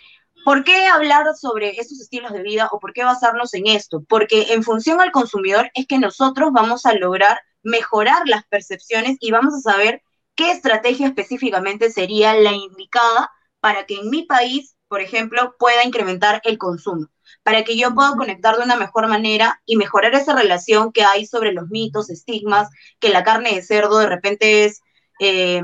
¿por 0.46 0.64
qué 0.64 0.88
hablar 0.88 1.26
sobre 1.36 1.72
estos 1.80 2.00
estilos 2.00 2.34
de 2.34 2.44
vida 2.44 2.70
o 2.72 2.80
por 2.80 2.94
qué 2.94 3.04
basarnos 3.04 3.54
en 3.54 3.68
esto? 3.68 4.04
Porque 4.08 4.54
en 4.54 4.64
función 4.64 5.02
al 5.02 5.12
consumidor 5.12 5.70
es 5.74 5.88
que 5.88 6.00
nosotros 6.00 6.52
vamos 6.54 6.86
a 6.86 6.94
lograr 6.94 7.40
mejorar 7.64 8.24
las 8.28 8.46
percepciones 8.46 9.18
y 9.20 9.32
vamos 9.32 9.54
a 9.56 9.72
saber 9.72 10.02
qué 10.36 10.52
estrategia 10.52 11.08
específicamente 11.08 11.90
sería 11.90 12.34
la 12.36 12.54
indicada 12.54 13.32
para 13.60 13.86
que 13.86 13.96
en 13.96 14.10
mi 14.10 14.24
país 14.24 14.78
por 14.88 15.02
ejemplo, 15.02 15.56
pueda 15.60 15.84
incrementar 15.84 16.42
el 16.44 16.58
consumo, 16.58 17.08
para 17.44 17.64
que 17.64 17.78
yo 17.78 17.94
pueda 17.94 18.16
conectar 18.16 18.58
de 18.58 18.64
una 18.64 18.78
mejor 18.78 19.08
manera 19.08 19.62
y 19.66 19.76
mejorar 19.76 20.16
esa 20.16 20.36
relación 20.36 20.92
que 20.92 21.04
hay 21.04 21.26
sobre 21.26 21.52
los 21.52 21.70
mitos, 21.70 22.10
estigmas, 22.10 22.70
que 23.00 23.10
la 23.10 23.24
carne 23.24 23.54
de 23.54 23.62
cerdo 23.62 24.00
de 24.00 24.08
repente 24.08 24.66
es 24.66 24.82
eh, 25.20 25.62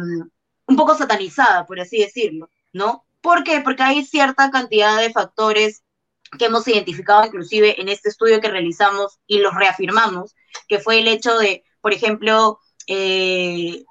un 0.68 0.76
poco 0.76 0.96
satanizada, 0.96 1.66
por 1.66 1.80
así 1.80 2.00
decirlo, 2.00 2.50
¿no? 2.74 3.06
¿Por 3.24 3.46
qué? 3.46 3.62
Porque 3.62 3.84
hay 3.84 4.06
cierta 4.06 4.52
cantidad 4.52 5.00
de 5.00 5.10
factores 5.10 5.82
que 6.38 6.46
hemos 6.46 6.68
identificado 6.68 7.26
inclusive 7.26 7.80
en 7.80 7.88
este 7.88 8.10
estudio 8.10 8.42
que 8.42 8.50
realizamos 8.50 9.18
y 9.26 9.40
los 9.40 9.56
reafirmamos, 9.56 10.36
que 10.68 10.80
fue 10.80 11.00
el 11.00 11.08
hecho 11.08 11.38
de, 11.38 11.64
por 11.80 11.94
ejemplo, 11.94 12.60
eh, 12.86 13.86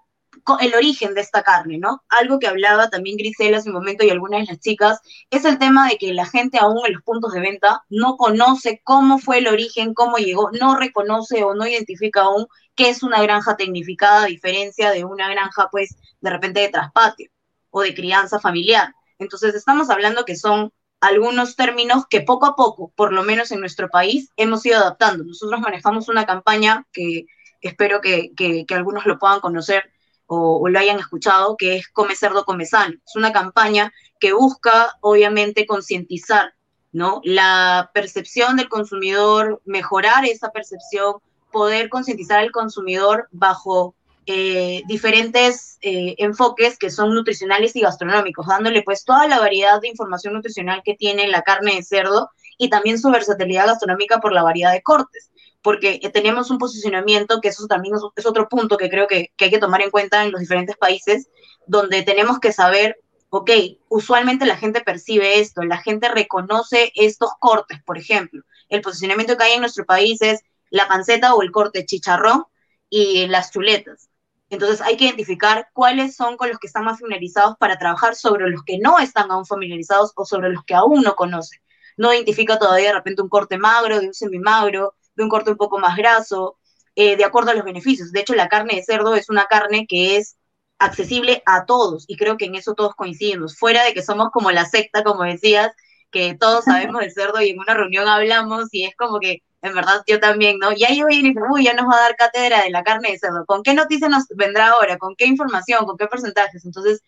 el 0.60 0.74
origen 0.74 1.14
de 1.14 1.22
esta 1.22 1.42
carne, 1.42 1.78
¿no? 1.78 2.02
Algo 2.10 2.38
que 2.38 2.46
hablaba 2.46 2.90
también 2.90 3.16
Grisela 3.16 3.56
hace 3.56 3.70
un 3.70 3.76
momento 3.76 4.04
y 4.04 4.10
algunas 4.10 4.40
de 4.40 4.52
las 4.52 4.60
chicas, 4.60 5.00
es 5.30 5.46
el 5.46 5.58
tema 5.58 5.88
de 5.88 5.96
que 5.96 6.12
la 6.12 6.26
gente 6.26 6.58
aún 6.58 6.84
en 6.84 6.92
los 6.92 7.02
puntos 7.02 7.32
de 7.32 7.40
venta 7.40 7.82
no 7.88 8.18
conoce 8.18 8.82
cómo 8.84 9.18
fue 9.18 9.38
el 9.38 9.48
origen, 9.48 9.94
cómo 9.94 10.18
llegó, 10.18 10.50
no 10.52 10.76
reconoce 10.76 11.42
o 11.42 11.54
no 11.54 11.66
identifica 11.66 12.22
aún 12.22 12.46
qué 12.74 12.90
es 12.90 13.02
una 13.02 13.22
granja 13.22 13.56
tecnificada, 13.56 14.24
a 14.24 14.26
diferencia 14.26 14.90
de 14.90 15.06
una 15.06 15.30
granja, 15.30 15.68
pues, 15.70 15.96
de 16.20 16.30
repente 16.30 16.60
de 16.60 16.68
traspatio 16.68 17.30
o 17.70 17.80
de 17.80 17.94
crianza 17.94 18.38
familiar. 18.38 18.92
Entonces, 19.22 19.54
estamos 19.54 19.90
hablando 19.90 20.24
que 20.24 20.36
son 20.36 20.72
algunos 21.00 21.56
términos 21.56 22.04
que 22.08 22.20
poco 22.20 22.46
a 22.46 22.54
poco, 22.54 22.92
por 22.94 23.12
lo 23.12 23.24
menos 23.24 23.50
en 23.50 23.60
nuestro 23.60 23.88
país, 23.88 24.30
hemos 24.36 24.64
ido 24.66 24.78
adaptando. 24.78 25.24
Nosotros 25.24 25.60
manejamos 25.60 26.08
una 26.08 26.26
campaña 26.26 26.86
que 26.92 27.26
espero 27.60 28.00
que, 28.00 28.32
que 28.36 28.66
algunos 28.74 29.06
lo 29.06 29.18
puedan 29.18 29.40
conocer, 29.40 29.92
o, 30.34 30.68
lo 30.68 30.78
hayan 30.78 30.98
escuchado, 30.98 31.56
que 31.56 31.76
es 31.76 31.88
Come 31.88 32.16
Cerdo, 32.16 32.44
Come 32.44 32.64
Sano. 32.64 32.94
Es 33.06 33.16
una 33.16 33.32
campaña 33.32 33.92
que 34.18 34.32
busca, 34.32 34.96
obviamente, 35.00 35.66
concientizar 35.66 36.54
¿no? 36.90 37.20
la 37.24 37.90
percepción 37.92 38.56
del 38.56 38.68
consumidor, 38.68 39.60
mejorar 39.64 40.24
esa 40.24 40.50
percepción, 40.50 41.16
poder 41.50 41.90
concientizar 41.90 42.38
al 42.38 42.50
consumidor 42.50 43.28
bajo 43.30 43.94
eh, 44.26 44.82
diferentes 44.86 45.78
eh, 45.80 46.14
enfoques 46.18 46.78
que 46.78 46.90
son 46.90 47.14
nutricionales 47.14 47.74
y 47.76 47.80
gastronómicos, 47.80 48.46
dándole 48.46 48.82
pues 48.82 49.04
toda 49.04 49.26
la 49.26 49.40
variedad 49.40 49.80
de 49.80 49.88
información 49.88 50.34
nutricional 50.34 50.82
que 50.84 50.94
tiene 50.94 51.26
la 51.28 51.42
carne 51.42 51.74
de 51.74 51.82
cerdo 51.82 52.30
y 52.58 52.70
también 52.70 52.98
su 52.98 53.10
versatilidad 53.10 53.66
gastronómica 53.66 54.20
por 54.20 54.32
la 54.32 54.42
variedad 54.42 54.72
de 54.72 54.82
cortes 54.82 55.32
porque 55.62 56.00
tenemos 56.12 56.50
un 56.50 56.58
posicionamiento, 56.58 57.40
que 57.40 57.48
eso 57.48 57.66
también 57.66 57.94
es 58.16 58.26
otro 58.26 58.48
punto 58.48 58.76
que 58.76 58.90
creo 58.90 59.06
que, 59.06 59.32
hay 59.38 59.50
que 59.50 59.58
tomar 59.58 59.80
en 59.80 59.90
cuenta 59.90 60.24
en 60.24 60.32
los 60.32 60.40
diferentes 60.40 60.76
países, 60.76 61.28
donde 61.66 62.02
tenemos 62.02 62.40
que 62.40 62.52
saber, 62.52 62.98
ok, 63.30 63.50
usualmente 63.88 64.44
la 64.44 64.56
gente 64.56 64.80
percibe 64.80 65.38
esto, 65.38 65.62
la 65.62 65.78
gente 65.78 66.08
reconoce 66.08 66.92
estos 66.96 67.30
cortes, 67.38 67.80
por 67.84 67.96
ejemplo. 67.96 68.42
El 68.68 68.82
posicionamiento 68.82 69.36
que 69.36 69.44
hay 69.44 69.52
en 69.52 69.60
nuestro 69.60 69.86
país 69.86 70.20
es 70.20 70.40
la 70.70 70.88
panceta 70.88 71.34
o 71.34 71.42
el 71.42 71.52
corte 71.52 71.86
chicharrón 71.86 72.44
y 72.90 73.26
las 73.28 73.52
chuletas. 73.52 74.08
Entonces 74.52 74.82
hay 74.82 74.98
que 74.98 75.06
identificar 75.06 75.68
cuáles 75.72 76.14
son 76.14 76.36
con 76.36 76.50
los 76.50 76.58
que 76.58 76.66
están 76.66 76.84
más 76.84 77.00
familiarizados 77.00 77.56
para 77.58 77.78
trabajar 77.78 78.14
sobre 78.14 78.50
los 78.50 78.62
que 78.62 78.78
no 78.78 78.98
están 78.98 79.30
aún 79.30 79.46
familiarizados 79.46 80.12
o 80.14 80.26
sobre 80.26 80.50
los 80.50 80.62
que 80.64 80.74
aún 80.74 81.00
no 81.00 81.14
conocen. 81.14 81.58
No 81.96 82.12
identifica 82.12 82.58
todavía 82.58 82.88
de 82.88 82.94
repente 82.96 83.22
un 83.22 83.30
corte 83.30 83.56
magro, 83.56 83.98
de 83.98 84.08
un 84.08 84.12
semimagro, 84.12 84.94
de 85.16 85.22
un 85.24 85.30
corte 85.30 85.52
un 85.52 85.56
poco 85.56 85.78
más 85.78 85.96
graso, 85.96 86.58
eh, 86.94 87.16
de 87.16 87.24
acuerdo 87.24 87.52
a 87.52 87.54
los 87.54 87.64
beneficios. 87.64 88.12
De 88.12 88.20
hecho, 88.20 88.34
la 88.34 88.50
carne 88.50 88.74
de 88.74 88.82
cerdo 88.82 89.14
es 89.14 89.30
una 89.30 89.46
carne 89.46 89.86
que 89.88 90.18
es 90.18 90.36
accesible 90.78 91.42
a 91.46 91.64
todos 91.64 92.04
y 92.06 92.18
creo 92.18 92.36
que 92.36 92.44
en 92.44 92.54
eso 92.54 92.74
todos 92.74 92.94
coincidimos, 92.94 93.56
fuera 93.56 93.84
de 93.84 93.94
que 93.94 94.02
somos 94.02 94.28
como 94.32 94.50
la 94.50 94.66
secta, 94.66 95.02
como 95.02 95.22
decías, 95.22 95.72
que 96.10 96.34
todos 96.34 96.66
sabemos 96.66 97.00
del 97.00 97.12
cerdo 97.12 97.40
y 97.40 97.50
en 97.50 97.58
una 97.58 97.72
reunión 97.72 98.06
hablamos 98.06 98.68
y 98.70 98.84
es 98.84 98.94
como 98.96 99.18
que 99.18 99.42
en 99.62 99.74
verdad 99.74 100.02
yo 100.06 100.20
también, 100.20 100.58
¿no? 100.58 100.72
Y 100.72 100.84
ahí 100.84 101.02
voy 101.02 101.16
y 101.16 101.34
uy, 101.50 101.64
ya 101.64 101.74
nos 101.74 101.86
va 101.86 101.96
a 101.96 102.02
dar 102.02 102.16
cátedra 102.16 102.62
de 102.62 102.70
la 102.70 102.82
carne 102.84 103.12
de 103.12 103.18
cerdo. 103.18 103.44
¿Con 103.46 103.62
qué 103.62 103.74
noticia 103.74 104.08
nos 104.08 104.26
vendrá 104.28 104.68
ahora? 104.68 104.98
¿Con 104.98 105.14
qué 105.16 105.26
información? 105.26 105.86
¿Con 105.86 105.96
qué 105.96 106.06
porcentajes? 106.06 106.64
Entonces, 106.64 107.00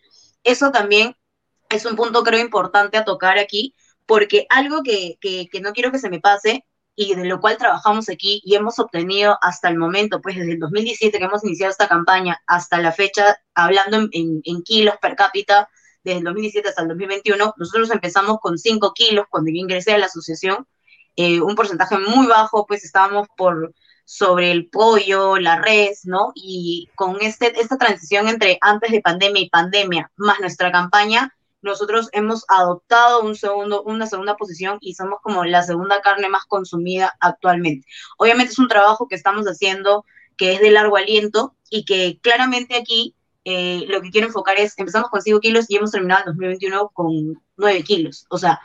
eso 0.43 0.71
también 0.71 1.15
es 1.69 1.85
un 1.85 1.95
punto 1.95 2.23
creo 2.23 2.39
importante 2.39 2.97
a 2.97 3.05
tocar 3.05 3.37
aquí, 3.37 3.75
porque 4.05 4.47
algo 4.49 4.83
que, 4.83 5.17
que, 5.21 5.47
que 5.51 5.61
no 5.61 5.73
quiero 5.73 5.91
que 5.91 5.99
se 5.99 6.09
me 6.09 6.19
pase 6.19 6.65
y 6.95 7.13
de 7.15 7.25
lo 7.25 7.41
cual 7.41 7.57
trabajamos 7.57 8.09
aquí 8.09 8.41
y 8.43 8.55
hemos 8.55 8.79
obtenido 8.79 9.37
hasta 9.41 9.67
el 9.67 9.77
momento, 9.77 10.21
pues 10.21 10.37
desde 10.37 10.53
el 10.53 10.59
2017 10.59 11.17
que 11.17 11.25
hemos 11.25 11.43
iniciado 11.43 11.71
esta 11.71 11.87
campaña 11.87 12.41
hasta 12.47 12.79
la 12.79 12.91
fecha, 12.91 13.37
hablando 13.53 14.07
en, 14.11 14.41
kilos 14.63 14.95
per 15.01 15.15
cápita, 15.15 15.69
desde 16.03 16.19
el 16.19 16.23
2017 16.23 16.69
hasta 16.69 16.83
el 16.83 16.87
2021, 16.89 17.53
nosotros 17.57 17.91
empezamos 17.91 18.37
con 18.39 18.57
5 18.57 18.93
kilos 18.93 19.25
cuando 19.29 19.51
yo 19.51 19.57
ingresé 19.57 19.93
a 19.93 19.97
la 19.97 20.05
asociación, 20.05 20.65
eh, 21.15 21.41
un 21.41 21.55
porcentaje 21.55 21.97
muy 21.97 22.27
bajo, 22.27 22.65
pues 22.65 22.83
estábamos 22.83 23.27
por 23.37 23.73
sobre 24.05 24.51
el 24.51 24.69
pollo, 24.69 25.37
la 25.37 25.59
res, 25.59 26.05
¿no? 26.05 26.31
Y 26.35 26.89
con 26.95 27.17
este, 27.21 27.59
esta 27.59 27.77
transición 27.77 28.27
entre 28.27 28.57
antes 28.61 28.91
de 28.91 29.01
pandemia 29.01 29.41
y 29.41 29.49
pandemia, 29.49 30.11
más 30.15 30.39
nuestra 30.39 30.71
campaña, 30.71 31.33
nosotros 31.61 32.09
hemos 32.13 32.45
adoptado 32.47 33.23
un 33.23 33.35
segundo, 33.35 33.81
una 33.83 34.05
segunda 34.05 34.37
posición 34.37 34.77
y 34.81 34.93
somos 34.93 35.19
como 35.23 35.43
la 35.45 35.63
segunda 35.63 35.99
carne 36.01 36.29
más 36.29 36.45
consumida 36.45 37.15
actualmente. 37.19 37.87
Obviamente 38.17 38.53
es 38.53 38.59
un 38.59 38.67
trabajo 38.67 39.07
que 39.07 39.15
estamos 39.15 39.45
haciendo 39.47 40.05
que 40.37 40.53
es 40.53 40.59
de 40.59 40.69
largo 40.69 40.97
aliento 40.97 41.55
y 41.69 41.85
que 41.85 42.19
claramente 42.21 42.75
aquí 42.75 43.15
eh, 43.45 43.85
lo 43.87 44.01
que 44.01 44.11
quiero 44.11 44.27
enfocar 44.27 44.57
es, 44.57 44.77
empezamos 44.77 45.09
con 45.09 45.21
5 45.21 45.39
kilos 45.39 45.65
y 45.67 45.77
hemos 45.77 45.91
terminado 45.91 46.21
el 46.21 46.25
2021 46.27 46.89
con 46.89 47.41
9 47.57 47.83
kilos. 47.83 48.25
O 48.29 48.37
sea, 48.37 48.59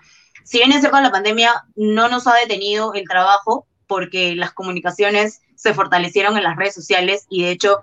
si 0.45 0.59
bien 0.59 0.73
es 0.73 0.81
cierto 0.81 1.01
la 1.01 1.11
pandemia 1.11 1.65
no 1.77 2.09
nos 2.09 2.27
ha 2.27 2.35
detenido 2.35 2.95
el 2.95 3.05
trabajo 3.09 3.67
porque 3.87 4.35
las 4.37 4.53
comunicaciones 4.53 5.41
se 5.55 5.75
fortalecieron 5.75 6.37
en 6.37 6.45
las 6.45 6.57
redes 6.57 6.75
sociales 6.75 7.27
y 7.29 7.43
de 7.43 7.51
hecho 7.51 7.83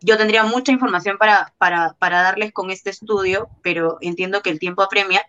yo 0.00 0.18
tendría 0.18 0.44
mucha 0.44 0.70
información 0.70 1.16
para, 1.16 1.54
para, 1.56 1.94
para 1.98 2.22
darles 2.22 2.52
con 2.52 2.70
este 2.70 2.90
estudio, 2.90 3.48
pero 3.62 3.96
entiendo 4.02 4.42
que 4.42 4.50
el 4.50 4.58
tiempo 4.58 4.82
apremia. 4.82 5.24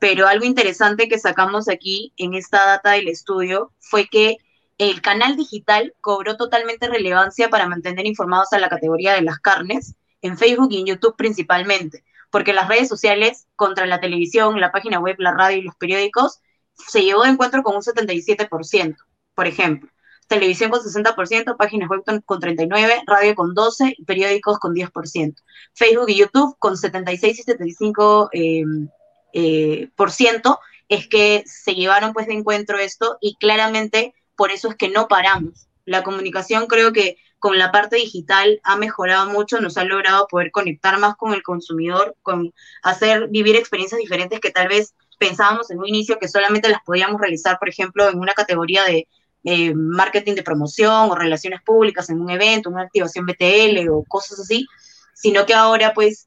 Pero 0.00 0.26
algo 0.26 0.46
interesante 0.46 1.08
que 1.08 1.18
sacamos 1.18 1.68
aquí 1.68 2.14
en 2.16 2.32
esta 2.32 2.64
data 2.64 2.92
del 2.92 3.08
estudio 3.08 3.70
fue 3.80 4.06
que 4.06 4.38
el 4.78 5.02
canal 5.02 5.36
digital 5.36 5.94
cobró 6.00 6.36
totalmente 6.36 6.88
relevancia 6.88 7.50
para 7.50 7.66
mantener 7.66 8.06
informados 8.06 8.52
a 8.52 8.58
la 8.58 8.70
categoría 8.70 9.12
de 9.12 9.22
las 9.22 9.40
carnes, 9.40 9.94
en 10.22 10.38
Facebook 10.38 10.68
y 10.70 10.80
en 10.80 10.86
YouTube 10.86 11.16
principalmente, 11.16 12.02
porque 12.30 12.52
las 12.52 12.68
redes 12.68 12.88
sociales 12.88 13.46
contra 13.56 13.86
la 13.86 14.00
televisión, 14.00 14.60
la 14.60 14.72
página 14.72 15.00
web, 15.00 15.16
la 15.18 15.32
radio 15.32 15.58
y 15.58 15.62
los 15.62 15.74
periódicos 15.76 16.40
se 16.74 17.02
llevó 17.02 17.22
de 17.22 17.30
encuentro 17.30 17.62
con 17.62 17.76
un 17.76 17.82
77%, 17.82 18.96
por 19.34 19.46
ejemplo 19.46 19.90
televisión 20.28 20.70
con 20.70 20.80
60%, 20.80 21.56
páginas 21.56 21.88
web 21.88 22.02
con 22.24 22.40
39%, 22.40 23.02
radio 23.06 23.34
con 23.34 23.54
12%, 23.54 24.04
periódicos 24.06 24.58
con 24.58 24.74
10%. 24.74 25.34
Facebook 25.74 26.08
y 26.08 26.16
YouTube 26.16 26.56
con 26.58 26.76
76 26.76 27.38
y 27.38 27.42
75%, 27.42 28.28
em, 28.32 28.88
eh, 29.32 29.90
por 29.96 30.12
ciento, 30.12 30.60
es 30.88 31.08
que 31.08 31.42
se 31.46 31.74
llevaron 31.74 32.12
pues 32.12 32.26
de 32.28 32.34
encuentro 32.34 32.78
esto 32.78 33.18
y 33.20 33.36
claramente 33.36 34.14
por 34.36 34.52
eso 34.52 34.68
es 34.68 34.76
que 34.76 34.88
no 34.88 35.08
paramos. 35.08 35.68
La 35.84 36.04
comunicación 36.04 36.66
creo 36.66 36.92
que 36.92 37.16
con 37.38 37.58
la 37.58 37.70
parte 37.70 37.96
digital 37.96 38.60
ha 38.64 38.76
mejorado 38.76 39.30
mucho, 39.30 39.60
nos 39.60 39.76
ha 39.76 39.84
logrado 39.84 40.26
poder 40.26 40.50
conectar 40.50 40.98
más 40.98 41.16
con 41.16 41.34
el 41.34 41.42
consumidor, 41.42 42.16
con 42.22 42.52
hacer 42.82 43.28
vivir 43.28 43.56
experiencias 43.56 44.00
diferentes 44.00 44.40
que 44.40 44.50
tal 44.50 44.68
vez 44.68 44.94
pensábamos 45.18 45.70
en 45.70 45.78
un 45.78 45.88
inicio 45.88 46.18
que 46.18 46.28
solamente 46.28 46.68
las 46.68 46.82
podíamos 46.82 47.20
realizar, 47.20 47.58
por 47.58 47.68
ejemplo, 47.68 48.08
en 48.08 48.18
una 48.18 48.34
categoría 48.34 48.84
de 48.84 49.08
eh, 49.44 49.72
marketing 49.74 50.34
de 50.34 50.42
promoción 50.42 51.10
o 51.10 51.14
relaciones 51.14 51.62
públicas 51.62 52.10
en 52.10 52.20
un 52.20 52.30
evento, 52.30 52.70
una 52.70 52.82
activación 52.82 53.26
BTL 53.26 53.88
o 53.90 54.04
cosas 54.08 54.40
así, 54.40 54.66
sino 55.14 55.46
que 55.46 55.54
ahora 55.54 55.92
pues 55.94 56.26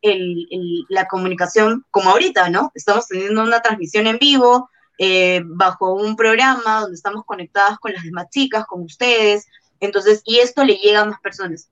la 0.89 1.07
comunicación, 1.07 1.85
como 1.91 2.09
ahorita, 2.09 2.49
¿no? 2.49 2.71
Estamos 2.75 3.07
teniendo 3.07 3.41
una 3.43 3.61
transmisión 3.61 4.07
en 4.07 4.17
vivo 4.17 4.69
eh, 4.97 5.41
bajo 5.45 5.93
un 5.93 6.15
programa 6.15 6.81
donde 6.81 6.95
estamos 6.95 7.23
conectadas 7.25 7.79
con 7.79 7.93
las 7.93 8.03
demás 8.03 8.27
chicas, 8.29 8.65
con 8.65 8.81
ustedes, 8.81 9.47
entonces, 9.81 10.21
y 10.23 10.39
esto 10.39 10.63
le 10.63 10.75
llega 10.75 11.01
a 11.01 11.05
más 11.05 11.19
personas. 11.19 11.69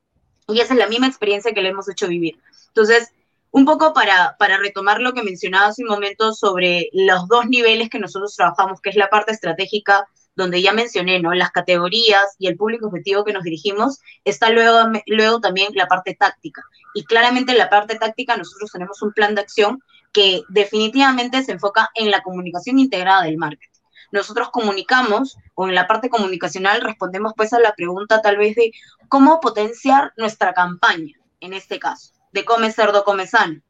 Y 0.47 0.59
esa 0.59 0.73
es 0.73 0.79
la 0.79 0.87
misma 0.87 1.07
experiencia 1.07 1.53
que 1.53 1.61
le 1.61 1.69
hemos 1.69 1.87
hecho 1.87 2.07
vivir. 2.07 2.39
Entonces, 2.67 3.09
un 3.51 3.65
poco 3.65 3.93
para, 3.93 4.35
para 4.37 4.57
retomar 4.57 4.99
lo 4.99 5.13
que 5.13 5.23
mencionaba 5.23 5.67
hace 5.67 5.83
un 5.83 5.89
momento 5.89 6.33
sobre 6.33 6.89
los 6.91 7.27
dos 7.27 7.45
niveles 7.47 7.89
que 7.89 7.99
nosotros 7.99 8.35
trabajamos, 8.35 8.81
que 8.81 8.89
es 8.89 8.95
la 8.95 9.09
parte 9.09 9.31
estratégica 9.31 10.07
donde 10.35 10.61
ya 10.61 10.73
mencioné, 10.73 11.19
¿no? 11.19 11.33
Las 11.33 11.51
categorías 11.51 12.35
y 12.37 12.47
el 12.47 12.55
público 12.55 12.87
objetivo 12.87 13.25
que 13.25 13.33
nos 13.33 13.43
dirigimos, 13.43 13.99
está 14.23 14.49
luego, 14.49 14.91
luego 15.05 15.39
también 15.39 15.73
la 15.75 15.87
parte 15.87 16.15
táctica. 16.15 16.63
Y 16.95 17.03
claramente 17.03 17.51
en 17.51 17.57
la 17.57 17.69
parte 17.69 17.95
táctica 17.95 18.37
nosotros 18.37 18.71
tenemos 18.71 19.01
un 19.01 19.11
plan 19.11 19.35
de 19.35 19.41
acción 19.41 19.83
que 20.13 20.41
definitivamente 20.49 21.43
se 21.43 21.51
enfoca 21.51 21.89
en 21.93 22.09
la 22.09 22.21
comunicación 22.21 22.79
integrada 22.79 23.23
del 23.23 23.37
marketing. 23.37 23.78
Nosotros 24.11 24.49
comunicamos, 24.51 25.37
o 25.55 25.67
en 25.67 25.75
la 25.75 25.87
parte 25.87 26.09
comunicacional 26.09 26.81
respondemos 26.81 27.33
pues 27.35 27.53
a 27.53 27.59
la 27.59 27.73
pregunta 27.73 28.21
tal 28.21 28.37
vez 28.37 28.55
de 28.55 28.71
cómo 29.07 29.39
potenciar 29.39 30.13
nuestra 30.17 30.53
campaña, 30.53 31.15
en 31.39 31.53
este 31.53 31.79
caso, 31.79 32.13
de 32.31 32.45
come 32.45 32.71
cerdo, 32.71 33.03
come 33.03 33.27
sano, 33.27 33.61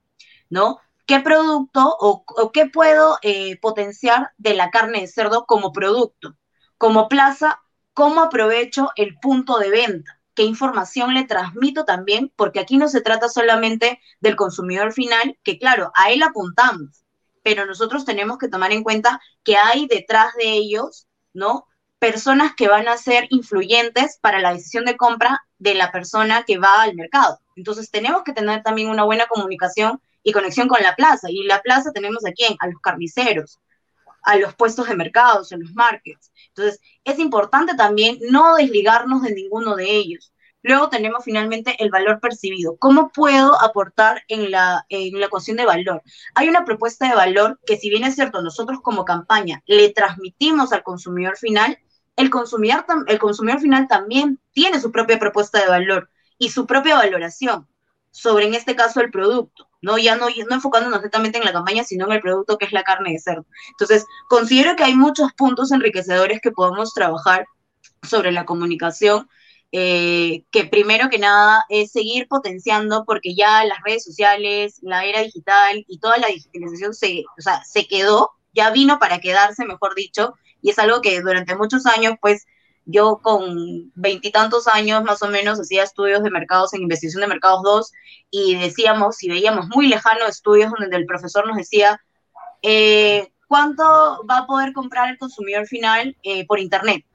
¿no? 0.50 0.80
qué 1.10 1.20
producto 1.22 1.98
o, 2.00 2.52
qué 2.52 2.68
puedo 2.68 3.18
eh, 3.24 3.58
potenciar 3.62 4.32
de 4.38 4.54
la 4.54 4.70
carne 4.70 5.02
de 5.02 5.08
cerdo 5.08 5.48
como 5.48 5.74
producto. 5.74 6.38
Como 6.78 7.10
plaza, 7.10 7.64
cómo 7.96 8.22
aprovecho 8.22 8.92
el 8.96 9.18
punto 9.18 9.58
de 9.58 9.72
venta, 9.72 10.22
qué 10.36 10.44
información 10.44 11.16
le 11.16 11.24
transmito 11.24 11.84
también, 11.84 12.32
porque 12.36 12.60
aquí 12.60 12.78
no 12.78 12.88
se 12.88 13.02
trata 13.02 13.28
solamente 13.28 14.00
del 14.20 14.36
consumidor 14.36 14.94
final, 14.94 15.40
que 15.44 15.58
claro, 15.58 15.92
a 15.96 16.12
él 16.12 16.22
apuntamos, 16.22 17.04
pero 17.44 17.66
nosotros 17.66 18.06
tenemos 18.06 18.38
que 18.38 18.48
tomar 18.48 18.72
en 18.72 18.84
cuenta 18.84 19.22
que 19.44 19.58
hay 19.58 19.88
detrás 19.88 20.34
de 20.36 20.52
ellos, 20.52 21.08
¿no? 21.34 21.66
Personas 22.00 22.54
que 22.56 22.68
van 22.68 22.88
a 22.88 22.98
ser 22.98 23.28
influyentes 23.30 24.18
para 24.22 24.40
la 24.40 24.54
decisión 24.54 24.86
de 24.86 24.98
compra 24.98 25.46
de 25.58 25.76
la 25.76 25.92
persona 25.92 26.44
que 26.44 26.58
va 26.58 26.82
al 26.82 26.96
mercado. 26.96 27.40
Entonces 27.56 27.92
tenemos 27.92 28.24
que 28.24 28.34
tener 28.34 28.64
también 28.64 28.90
una 28.90 29.04
buena 29.04 29.28
comunicación 29.28 30.02
y 30.24 30.32
conexión 30.32 30.68
con 30.68 30.82
la 30.82 30.96
plaza. 30.96 31.30
Y 31.30 31.44
la 31.44 31.62
plaza 31.62 31.92
tenemos 31.92 32.26
a 32.26 32.32
quién? 32.32 32.56
A 32.60 32.68
los 32.68 32.80
carniceros, 32.82 33.60
a 34.24 34.38
los 34.38 34.56
puestos 34.56 34.88
de 34.88 34.96
mercados, 34.96 35.52
a 35.52 35.58
los 35.58 35.74
markets. 35.74 36.32
Entonces, 36.50 36.80
es 37.04 37.20
importante 37.20 37.76
también 37.76 38.18
no 38.30 38.56
desligarnos 38.56 39.22
de 39.22 39.34
ninguno 39.34 39.76
de 39.76 39.90
ellos. 39.90 40.32
Luego 40.62 40.90
tenemos 40.90 41.24
finalmente 41.24 41.76
el 41.80 41.90
valor 41.90 42.20
percibido. 42.20 42.76
¿Cómo 42.78 43.10
puedo 43.10 43.60
aportar 43.62 44.24
en 44.28 44.52
la, 44.52 44.86
en 44.90 45.20
la 45.20 45.28
ecuación 45.28 45.58
de 45.58 45.66
valor? 45.66 46.02
Hay 46.36 46.50
una 46.50 46.66
propuesta 46.66 47.08
de 47.08 47.16
valor 47.16 47.60
que 47.66 47.78
si 47.78 47.90
bien 47.90 48.04
es 48.04 48.16
cierto, 48.16 48.42
nosotros 48.42 48.80
como 48.82 49.06
campaña 49.06 49.62
le 49.66 49.90
transmitimos 49.90 50.74
al 50.74 50.84
consumidor 50.84 51.38
final, 51.38 51.78
el 52.16 52.30
consumidor, 52.30 52.86
el 53.08 53.20
consumidor 53.20 53.62
final 53.62 53.88
también 53.88 54.40
tiene 54.52 54.82
su 54.82 54.92
propia 54.92 55.20
propuesta 55.20 55.60
de 55.60 55.70
valor 55.70 56.10
y 56.38 56.50
su 56.50 56.66
propia 56.66 56.96
valoración 56.96 57.68
sobre, 58.12 58.48
en 58.48 58.56
este 58.56 58.76
caso, 58.76 59.02
el 59.02 59.12
producto. 59.12 59.70
¿no? 59.82 59.98
Ya 59.98 60.16
no, 60.16 60.28
no 60.28 60.56
enfocándonos 60.56 61.02
netamente 61.02 61.38
en 61.38 61.46
la 61.46 61.54
campaña, 61.54 61.84
sino 61.84 62.06
en 62.06 62.14
el 62.14 62.22
producto 62.22 62.58
que 62.58 62.66
es 62.66 62.74
la 62.74 62.84
carne 62.84 63.14
de 63.14 63.20
cerdo. 63.20 63.46
Entonces, 63.72 64.06
considero 64.28 64.76
que 64.76 64.84
hay 64.84 64.96
muchos 64.96 65.32
puntos 65.34 65.72
enriquecedores 65.72 66.42
que 66.42 66.52
podemos 66.52 66.94
trabajar 66.94 67.46
sobre 68.04 68.32
la 68.32 68.46
comunicación, 68.46 69.30
eh, 69.72 70.44
que 70.52 70.66
primero 70.66 71.10
que 71.10 71.20
nada 71.20 71.66
es 71.70 71.92
seguir 71.92 72.28
potenciando, 72.28 73.06
porque 73.06 73.36
ya 73.36 73.64
las 73.66 73.80
redes 73.86 74.04
sociales, 74.04 74.80
la 74.82 75.06
era 75.06 75.22
digital 75.22 75.86
y 75.88 76.00
toda 76.00 76.18
la 76.18 76.28
digitalización 76.28 76.94
se, 76.94 77.24
o 77.38 77.42
sea, 77.42 77.64
se 77.64 77.88
quedó, 77.88 78.32
ya 78.54 78.72
vino 78.72 79.00
para 79.00 79.20
quedarse, 79.20 79.66
mejor 79.66 79.96
dicho, 79.96 80.34
y 80.62 80.72
es 80.72 80.80
algo 80.80 81.02
que 81.02 81.22
durante 81.22 81.56
muchos 81.56 81.86
años, 81.86 82.16
pues, 82.20 82.46
yo 82.92 83.20
con 83.22 83.92
veintitantos 83.94 84.68
años 84.68 85.04
más 85.04 85.22
o 85.22 85.28
menos 85.28 85.60
hacía 85.60 85.84
estudios 85.84 86.24
de 86.24 86.32
mercados 86.32 86.74
en 86.74 86.82
investigación 86.82 87.22
de 87.22 87.28
mercados 87.28 87.62
2 87.62 87.92
y 88.32 88.56
decíamos 88.56 89.22
y 89.22 89.30
veíamos 89.30 89.68
muy 89.68 89.88
lejanos 89.88 90.30
estudios 90.30 90.72
donde 90.72 90.98
el 90.98 91.06
profesor 91.06 91.48
nos 91.48 91.58
decía 91.58 92.02
eh, 92.64 93.32
cuánto 93.48 93.84
va 94.28 94.40
a 94.40 94.48
poder 94.48 94.74
comprar 94.74 95.10
el 95.10 95.20
consumidor 95.20 95.68
final 95.68 96.18
eh, 96.24 96.48
por 96.48 96.60
internet, 96.60 97.06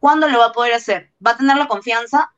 cuándo 0.00 0.28
lo 0.28 0.40
va 0.40 0.46
a 0.46 0.52
poder 0.52 0.72
hacer, 0.72 1.12
va 1.24 1.32
a 1.32 1.36
tener 1.36 1.56
la 1.56 1.68
confianza, 1.68 2.34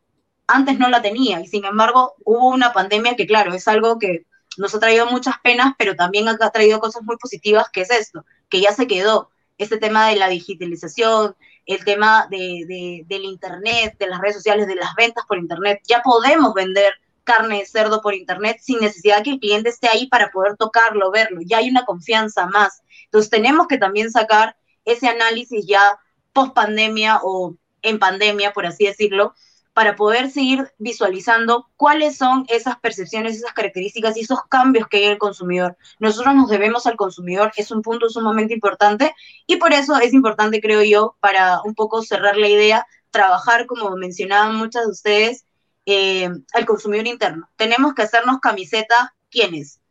antes 0.47 0.79
no 0.79 0.89
la 0.91 1.01
tenía 1.01 1.41
y 1.41 1.47
sin 1.47 1.65
embargo 1.65 2.15
hubo 2.25 2.49
una 2.49 2.73
pandemia 2.73 3.17
que 3.17 3.27
claro, 3.27 3.55
es 3.55 3.69
algo 3.69 3.99
que 3.99 4.27
nos 4.59 4.75
ha 4.75 4.81
traído 4.81 5.07
muchas 5.07 5.37
penas, 5.43 5.73
pero 5.79 5.97
también 5.97 6.29
ha 6.29 6.37
traído 6.51 6.79
cosas 6.79 7.03
muy 7.03 7.17
positivas, 7.17 7.71
que 7.73 7.83
es 7.83 7.91
esto, 7.91 8.27
que 8.51 8.61
ya 8.61 8.73
se 8.73 8.87
quedó 8.87 9.31
este 9.57 9.79
tema 9.79 10.09
de 10.09 10.17
la 10.17 10.29
digitalización, 10.29 11.37
el 11.67 11.85
tema 11.85 12.27
de, 12.31 13.05
del 13.07 13.25
Internet, 13.25 13.97
de 13.99 14.07
las 14.09 14.21
redes 14.21 14.37
sociales, 14.37 14.67
de 14.67 14.75
las 14.75 14.95
ventas 14.95 15.25
por 15.27 15.39
Internet. 15.39 15.81
Ya 15.87 16.03
podemos 16.03 16.53
vender 16.55 16.93
carne 17.25 17.59
de 17.59 17.67
cerdo 17.67 18.03
por 18.03 18.15
Internet 18.15 18.59
sin 18.61 18.81
necesidad 18.81 19.23
que 19.23 19.31
el 19.31 19.41
cliente 19.41 19.69
esté 19.69 19.89
ahí 19.89 20.09
para 20.09 20.31
poder 20.31 20.57
tocarlo, 20.57 21.11
verlo. 21.11 21.41
Ya 21.45 21.59
hay 21.59 21.71
una 21.71 21.85
confianza 21.85 22.47
más. 22.47 22.83
Entonces 23.05 23.31
tenemos 23.31 23.69
que 23.69 23.79
también 23.79 24.11
sacar 24.11 24.57
ese 24.85 25.09
análisis 25.09 25.65
ya 25.67 25.99
post 26.33 26.55
pandemia 26.55 27.21
o 27.23 27.57
en 27.83 27.99
pandemia, 27.99 28.53
por 28.53 28.67
así 28.67 28.87
decirlo, 28.87 29.35
para 29.73 29.97
poder 29.97 30.31
seguir 30.31 30.71
visualizando 30.79 31.69
cuáles 31.77 32.17
son 32.17 32.45
esas 32.49 32.79
percepciones, 32.79 33.37
esas 33.37 33.55
características 33.55 34.17
y 34.17 34.21
esos 34.21 34.41
cambios 34.49 34.87
que 34.89 34.99
hay 34.99 35.05
en 35.05 35.13
el 35.13 35.19
consumidor. 35.19 35.77
Nosotros 35.99 36.35
nos 36.35 36.51
debemos 36.51 36.87
al 36.87 36.97
consumidor, 36.97 37.53
es 37.57 37.71
un 37.71 37.83
punto 37.83 38.09
sumamente 38.09 38.55
importante 38.55 39.15
y 39.47 39.57
por 39.57 39.73
eso 39.73 39.97
es 39.97 40.13
importante, 40.13 40.61
creo 40.61 40.83
yo, 40.83 41.17
para 41.21 41.63
un 41.65 41.75
poco 41.75 42.03
cerrar 42.03 42.37
la 42.37 42.49
idea, 42.49 42.87
trabajar, 43.11 43.67
como 43.67 43.91
mencionaban 43.97 44.57
muchas 44.57 44.85
de 44.85 44.91
ustedes, 44.91 45.47
eh, 45.87 46.29
al 46.53 46.67
consumidor 46.67 47.07
interno. 47.07 47.49
Tenemos 47.57 47.95
que 47.95 48.03
hacernos 48.03 48.41
camiseta, 48.41 49.15
¿quiénes? 49.31 49.82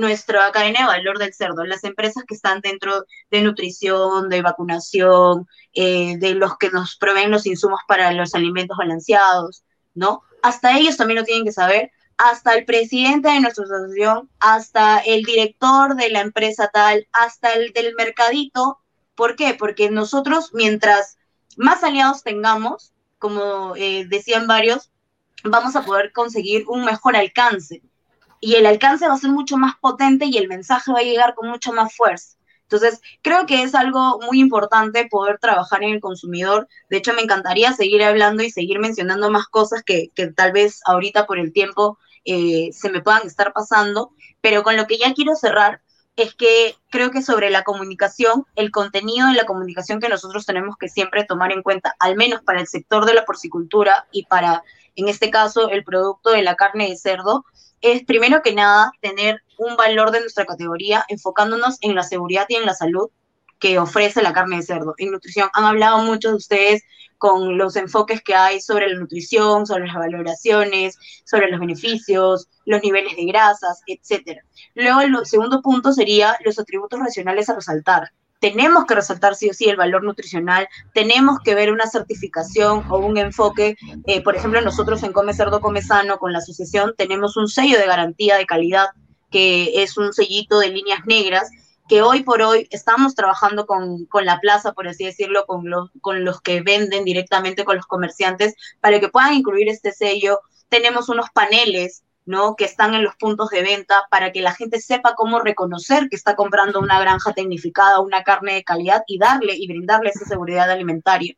Nuestra 0.00 0.50
cadena 0.50 0.80
de 0.80 0.86
valor 0.86 1.18
del 1.18 1.34
cerdo, 1.34 1.64
las 1.64 1.84
empresas 1.84 2.24
que 2.26 2.34
están 2.34 2.60
dentro 2.60 3.04
de 3.30 3.42
nutrición, 3.42 4.28
de 4.28 4.42
vacunación, 4.42 5.46
eh, 5.74 6.16
de 6.18 6.34
los 6.34 6.56
que 6.58 6.70
nos 6.70 6.96
proveen 6.96 7.30
los 7.30 7.46
insumos 7.46 7.80
para 7.86 8.12
los 8.12 8.34
alimentos 8.34 8.76
balanceados, 8.76 9.62
¿no? 9.94 10.22
Hasta 10.42 10.78
ellos 10.78 10.96
también 10.96 11.20
lo 11.20 11.24
tienen 11.24 11.44
que 11.44 11.52
saber, 11.52 11.92
hasta 12.16 12.54
el 12.54 12.64
presidente 12.64 13.28
de 13.30 13.40
nuestra 13.40 13.64
asociación, 13.64 14.30
hasta 14.40 14.98
el 14.98 15.22
director 15.22 15.96
de 15.96 16.10
la 16.10 16.20
empresa 16.20 16.70
tal, 16.72 17.06
hasta 17.12 17.52
el 17.52 17.72
del 17.72 17.94
mercadito. 17.94 18.78
¿Por 19.14 19.36
qué? 19.36 19.54
Porque 19.54 19.90
nosotros, 19.90 20.50
mientras 20.52 21.18
más 21.56 21.84
aliados 21.84 22.22
tengamos, 22.22 22.92
como 23.18 23.74
eh, 23.76 24.06
decían 24.08 24.46
varios, 24.46 24.90
vamos 25.44 25.76
a 25.76 25.84
poder 25.84 26.12
conseguir 26.12 26.64
un 26.68 26.84
mejor 26.84 27.16
alcance 27.16 27.82
y 28.40 28.54
el 28.54 28.66
alcance 28.66 29.06
va 29.06 29.14
a 29.14 29.18
ser 29.18 29.30
mucho 29.30 29.56
más 29.56 29.74
potente 29.80 30.26
y 30.26 30.36
el 30.38 30.48
mensaje 30.48 30.92
va 30.92 31.00
a 31.00 31.04
llegar 31.04 31.34
con 31.34 31.48
mucho 31.48 31.72
más 31.72 31.94
fuerza. 31.94 32.36
Entonces, 32.62 33.00
creo 33.20 33.46
que 33.46 33.62
es 33.62 33.74
algo 33.74 34.20
muy 34.20 34.38
importante 34.38 35.06
poder 35.10 35.38
trabajar 35.38 35.82
en 35.82 35.94
el 35.94 36.00
consumidor. 36.00 36.68
De 36.88 36.98
hecho, 36.98 37.12
me 37.14 37.22
encantaría 37.22 37.72
seguir 37.72 38.02
hablando 38.02 38.44
y 38.44 38.50
seguir 38.50 38.78
mencionando 38.78 39.28
más 39.28 39.48
cosas 39.48 39.82
que, 39.82 40.12
tal 40.36 40.52
vez 40.52 40.80
ahorita 40.86 41.26
por 41.26 41.38
el 41.38 41.52
tiempo 41.52 41.98
eh, 42.24 42.70
se 42.72 42.90
me 42.90 43.02
puedan 43.02 43.26
estar 43.26 43.52
pasando, 43.52 44.12
pero 44.40 44.62
con 44.62 44.76
lo 44.76 44.86
que 44.86 44.98
ya 44.98 45.12
quiero 45.14 45.34
cerrar 45.34 45.82
es 46.16 46.34
que 46.34 46.76
creo 46.90 47.10
que 47.10 47.22
sobre 47.22 47.50
la 47.50 47.64
comunicación, 47.64 48.44
el 48.56 48.70
contenido 48.70 49.28
de 49.28 49.34
la 49.34 49.46
comunicación 49.46 50.00
que 50.00 50.08
nosotros 50.08 50.44
tenemos 50.44 50.76
que 50.76 50.88
siempre 50.88 51.24
tomar 51.24 51.52
en 51.52 51.62
cuenta, 51.62 51.94
al 51.98 52.16
menos 52.16 52.42
para 52.42 52.60
el 52.60 52.66
sector 52.66 53.06
de 53.06 53.14
la 53.14 53.24
porcicultura 53.24 54.06
y 54.12 54.26
para, 54.26 54.62
en 54.96 55.08
este 55.08 55.30
caso, 55.30 55.70
el 55.70 55.84
producto 55.84 56.30
de 56.30 56.42
la 56.42 56.56
carne 56.56 56.88
de 56.88 56.96
cerdo, 56.96 57.44
es 57.80 58.04
primero 58.04 58.42
que 58.42 58.54
nada 58.54 58.92
tener 59.00 59.42
un 59.56 59.76
valor 59.76 60.10
de 60.10 60.20
nuestra 60.20 60.44
categoría 60.44 61.04
enfocándonos 61.08 61.78
en 61.80 61.94
la 61.94 62.02
seguridad 62.02 62.46
y 62.48 62.56
en 62.56 62.66
la 62.66 62.74
salud 62.74 63.10
que 63.60 63.78
ofrece 63.78 64.22
la 64.22 64.32
carne 64.32 64.56
de 64.56 64.62
cerdo. 64.62 64.94
En 64.98 65.12
nutrición 65.12 65.48
han 65.52 65.64
hablado 65.64 65.98
muchos 65.98 66.32
de 66.32 66.36
ustedes 66.36 66.82
con 67.18 67.58
los 67.58 67.76
enfoques 67.76 68.22
que 68.22 68.34
hay 68.34 68.60
sobre 68.60 68.88
la 68.88 68.98
nutrición, 68.98 69.66
sobre 69.66 69.86
las 69.86 69.94
valoraciones, 69.94 70.96
sobre 71.24 71.50
los 71.50 71.60
beneficios, 71.60 72.48
los 72.64 72.82
niveles 72.82 73.14
de 73.14 73.26
grasas, 73.26 73.82
etc. 73.86 74.40
Luego, 74.74 75.02
el 75.02 75.26
segundo 75.26 75.60
punto 75.60 75.92
sería 75.92 76.36
los 76.44 76.58
atributos 76.58 76.98
racionales 76.98 77.48
a 77.50 77.54
resaltar 77.54 78.10
tenemos 78.40 78.86
que 78.86 78.94
resaltar 78.94 79.34
sí 79.34 79.50
o 79.50 79.54
sí 79.54 79.68
el 79.68 79.76
valor 79.76 80.02
nutricional, 80.02 80.66
tenemos 80.94 81.38
que 81.44 81.54
ver 81.54 81.70
una 81.70 81.86
certificación 81.86 82.84
o 82.88 82.98
un 82.98 83.18
enfoque. 83.18 83.76
Eh, 84.06 84.22
por 84.22 84.34
ejemplo, 84.34 84.60
nosotros 84.62 85.02
en 85.02 85.12
Come 85.12 85.34
Cerdo 85.34 85.60
Come 85.60 85.82
Sano 85.82 86.18
con 86.18 86.32
la 86.32 86.38
asociación 86.38 86.94
tenemos 86.96 87.36
un 87.36 87.48
sello 87.48 87.78
de 87.78 87.86
garantía 87.86 88.36
de 88.36 88.46
calidad 88.46 88.88
que 89.30 89.82
es 89.82 89.96
un 89.96 90.12
sellito 90.12 90.58
de 90.58 90.70
líneas 90.70 91.00
negras 91.06 91.50
que 91.90 92.02
hoy 92.02 92.22
por 92.22 92.40
hoy 92.40 92.68
estamos 92.70 93.16
trabajando 93.16 93.66
con, 93.66 94.06
con 94.06 94.24
la 94.24 94.38
plaza, 94.38 94.74
por 94.74 94.86
así 94.86 95.04
decirlo, 95.04 95.44
con 95.44 95.68
los, 95.68 95.90
con 96.00 96.24
los 96.24 96.40
que 96.40 96.60
venden 96.60 97.04
directamente 97.04 97.64
con 97.64 97.74
los 97.74 97.86
comerciantes, 97.86 98.54
para 98.80 99.00
que 99.00 99.08
puedan 99.08 99.34
incluir 99.34 99.68
este 99.68 99.90
sello. 99.90 100.38
Tenemos 100.68 101.08
unos 101.08 101.30
paneles 101.34 102.04
¿no? 102.26 102.54
que 102.54 102.64
están 102.64 102.94
en 102.94 103.02
los 103.02 103.16
puntos 103.16 103.50
de 103.50 103.62
venta 103.62 104.04
para 104.08 104.30
que 104.30 104.40
la 104.40 104.54
gente 104.54 104.80
sepa 104.80 105.16
cómo 105.16 105.40
reconocer 105.40 106.08
que 106.08 106.14
está 106.14 106.36
comprando 106.36 106.78
una 106.78 107.00
granja 107.00 107.32
tecnificada, 107.32 107.98
una 107.98 108.22
carne 108.22 108.54
de 108.54 108.62
calidad 108.62 109.02
y 109.08 109.18
darle 109.18 109.56
y 109.56 109.66
brindarle 109.66 110.10
esa 110.10 110.24
seguridad 110.26 110.70
alimentaria. 110.70 111.34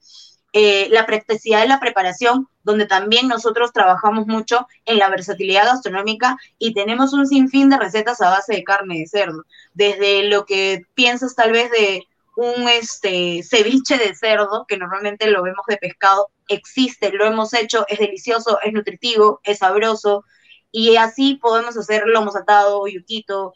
Eh, 0.52 0.88
la 0.90 1.06
practicidad 1.06 1.62
de 1.62 1.68
la 1.68 1.80
preparación, 1.80 2.48
donde 2.62 2.86
también 2.86 3.26
nosotros 3.26 3.72
trabajamos 3.72 4.26
mucho 4.26 4.66
en 4.84 4.98
la 4.98 5.08
versatilidad 5.08 5.64
gastronómica 5.64 6.36
y 6.58 6.74
tenemos 6.74 7.14
un 7.14 7.26
sinfín 7.26 7.70
de 7.70 7.78
recetas 7.78 8.20
a 8.20 8.28
base 8.28 8.54
de 8.54 8.64
carne 8.64 8.98
de 8.98 9.06
cerdo, 9.06 9.44
desde 9.72 10.24
lo 10.24 10.44
que 10.44 10.82
piensas 10.94 11.34
tal 11.34 11.52
vez 11.52 11.70
de 11.70 12.06
un 12.36 12.68
este, 12.68 13.42
ceviche 13.42 13.96
de 13.96 14.14
cerdo, 14.14 14.66
que 14.68 14.76
normalmente 14.76 15.30
lo 15.30 15.42
vemos 15.42 15.64
de 15.66 15.78
pescado, 15.78 16.28
existe, 16.48 17.12
lo 17.12 17.24
hemos 17.24 17.54
hecho, 17.54 17.86
es 17.88 17.98
delicioso, 17.98 18.58
es 18.62 18.72
nutritivo, 18.72 19.40
es 19.44 19.58
sabroso, 19.58 20.24
y 20.70 20.96
así 20.96 21.34
podemos 21.34 21.76
hacer 21.76 22.04
lomo 22.06 22.30
saltado, 22.30 22.86
yuquito 22.88 23.54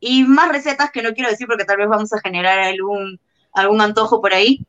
y 0.00 0.24
más 0.24 0.50
recetas 0.50 0.90
que 0.90 1.02
no 1.02 1.14
quiero 1.14 1.30
decir 1.30 1.46
porque 1.46 1.64
tal 1.64 1.78
vez 1.78 1.88
vamos 1.88 2.12
a 2.12 2.20
generar 2.20 2.58
algún, 2.58 3.18
algún 3.52 3.80
antojo 3.80 4.20
por 4.20 4.34
ahí. 4.34 4.66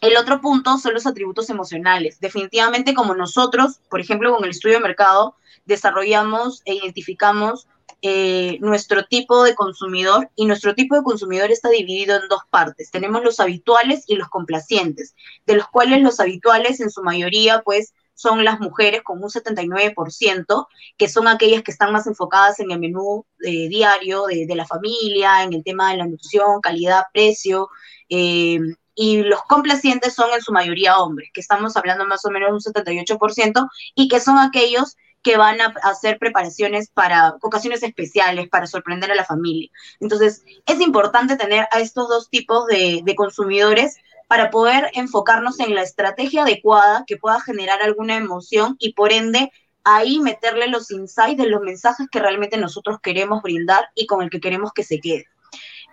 El 0.00 0.16
otro 0.16 0.40
punto 0.40 0.76
son 0.78 0.94
los 0.94 1.06
atributos 1.06 1.48
emocionales. 1.50 2.20
Definitivamente 2.20 2.94
como 2.94 3.14
nosotros, 3.14 3.80
por 3.88 4.00
ejemplo, 4.00 4.34
con 4.34 4.44
el 4.44 4.50
estudio 4.50 4.76
de 4.76 4.82
mercado, 4.82 5.36
desarrollamos 5.64 6.62
e 6.64 6.74
identificamos 6.74 7.66
eh, 8.02 8.58
nuestro 8.60 9.06
tipo 9.06 9.44
de 9.44 9.54
consumidor 9.54 10.30
y 10.36 10.44
nuestro 10.44 10.74
tipo 10.74 10.94
de 10.94 11.02
consumidor 11.02 11.50
está 11.50 11.70
dividido 11.70 12.16
en 12.20 12.28
dos 12.28 12.42
partes. 12.50 12.90
Tenemos 12.90 13.24
los 13.24 13.40
habituales 13.40 14.04
y 14.06 14.16
los 14.16 14.28
complacientes, 14.28 15.14
de 15.46 15.54
los 15.56 15.68
cuales 15.68 16.02
los 16.02 16.20
habituales 16.20 16.80
en 16.80 16.90
su 16.90 17.02
mayoría 17.02 17.62
pues 17.62 17.94
son 18.12 18.44
las 18.44 18.60
mujeres 18.60 19.00
con 19.02 19.22
un 19.22 19.30
79%, 19.30 20.66
que 20.98 21.08
son 21.08 21.28
aquellas 21.28 21.62
que 21.62 21.70
están 21.70 21.92
más 21.92 22.06
enfocadas 22.06 22.60
en 22.60 22.70
el 22.70 22.78
menú 22.78 23.24
eh, 23.40 23.68
diario 23.68 24.24
de, 24.26 24.54
la 24.54 24.66
familia, 24.66 25.42
en 25.42 25.54
el 25.54 25.64
tema 25.64 25.90
de 25.90 25.96
la 25.96 26.06
nutrición, 26.06 26.60
calidad, 26.60 27.04
precio. 27.12 27.70
Eh, 28.10 28.60
y 28.94 29.22
los 29.22 29.42
complacientes 29.42 30.14
son 30.14 30.32
en 30.32 30.40
su 30.40 30.52
mayoría 30.52 30.98
hombres, 30.98 31.30
que 31.32 31.40
estamos 31.40 31.76
hablando 31.76 32.06
más 32.06 32.24
o 32.24 32.30
menos 32.30 32.48
de 32.48 32.54
un 32.54 32.74
78%, 32.74 33.68
y 33.94 34.08
que 34.08 34.20
son 34.20 34.38
aquellos 34.38 34.96
que 35.24 35.36
van 35.38 35.60
a 35.60 35.74
hacer 35.82 36.18
preparaciones 36.18 36.90
para 36.90 37.36
ocasiones 37.40 37.82
especiales, 37.82 38.48
para 38.48 38.66
sorprender 38.66 39.10
a 39.10 39.14
la 39.14 39.24
familia. 39.24 39.70
Entonces, 39.98 40.44
es 40.66 40.80
importante 40.80 41.36
tener 41.36 41.66
a 41.72 41.80
estos 41.80 42.08
dos 42.08 42.28
tipos 42.28 42.66
de, 42.66 43.02
consumidores 43.16 43.96
para 44.28 44.50
poder 44.50 44.90
enfocarnos 44.92 45.60
en 45.60 45.74
la 45.74 45.82
estrategia 45.82 46.42
adecuada 46.42 47.04
que 47.06 47.16
pueda 47.16 47.40
generar 47.40 47.80
alguna 47.82 48.16
emoción 48.16 48.76
y 48.78 48.92
por 48.92 49.12
ende 49.12 49.50
ahí 49.82 50.18
meterle 50.20 50.68
los 50.68 50.90
insights 50.90 51.38
de 51.38 51.48
los 51.48 51.62
mensajes 51.62 52.06
que 52.10 52.18
realmente 52.18 52.58
nosotros 52.58 52.98
queremos 53.02 53.42
brindar 53.42 53.88
y 53.94 54.06
con 54.06 54.22
el 54.22 54.30
que 54.30 54.40
queremos 54.40 54.72
que 54.72 54.82
se 54.82 55.00
quede. 55.00 55.26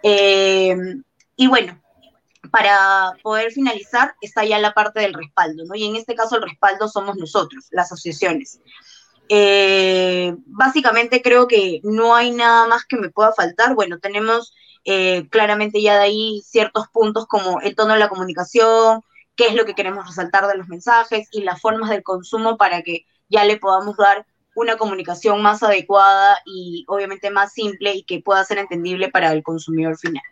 Eh, 0.03 0.75
y 1.37 1.47
bueno, 1.47 1.81
para 2.51 3.13
poder 3.23 3.51
finalizar 3.51 4.13
está 4.21 4.43
ya 4.43 4.59
la 4.59 4.73
parte 4.73 4.99
del 4.99 5.13
respaldo, 5.13 5.63
¿no? 5.65 5.75
Y 5.75 5.85
en 5.85 5.95
este 5.95 6.15
caso 6.15 6.35
el 6.35 6.43
respaldo 6.43 6.87
somos 6.87 7.15
nosotros, 7.17 7.67
las 7.71 7.91
asociaciones. 7.91 8.59
Eh, 9.29 10.35
básicamente 10.45 11.21
creo 11.21 11.47
que 11.47 11.79
no 11.83 12.13
hay 12.13 12.31
nada 12.31 12.67
más 12.67 12.85
que 12.85 12.97
me 12.97 13.09
pueda 13.09 13.31
faltar. 13.31 13.73
Bueno, 13.73 13.99
tenemos 13.99 14.53
eh, 14.83 15.27
claramente 15.29 15.81
ya 15.81 15.95
de 15.95 16.03
ahí 16.03 16.41
ciertos 16.45 16.87
puntos 16.89 17.25
como 17.27 17.61
el 17.61 17.75
tono 17.75 17.93
de 17.93 17.99
la 17.99 18.09
comunicación, 18.09 19.01
qué 19.35 19.47
es 19.47 19.55
lo 19.55 19.65
que 19.65 19.75
queremos 19.75 20.05
resaltar 20.05 20.47
de 20.47 20.57
los 20.57 20.67
mensajes 20.67 21.29
y 21.31 21.43
las 21.43 21.61
formas 21.61 21.89
del 21.89 22.03
consumo 22.03 22.57
para 22.57 22.81
que 22.81 23.05
ya 23.29 23.45
le 23.45 23.57
podamos 23.57 23.95
dar 23.95 24.25
una 24.53 24.75
comunicación 24.75 25.41
más 25.41 25.63
adecuada 25.63 26.37
y 26.45 26.83
obviamente 26.89 27.29
más 27.29 27.53
simple 27.53 27.93
y 27.93 28.03
que 28.03 28.19
pueda 28.19 28.43
ser 28.43 28.57
entendible 28.57 29.09
para 29.09 29.31
el 29.31 29.43
consumidor 29.43 29.97
final. 29.97 30.23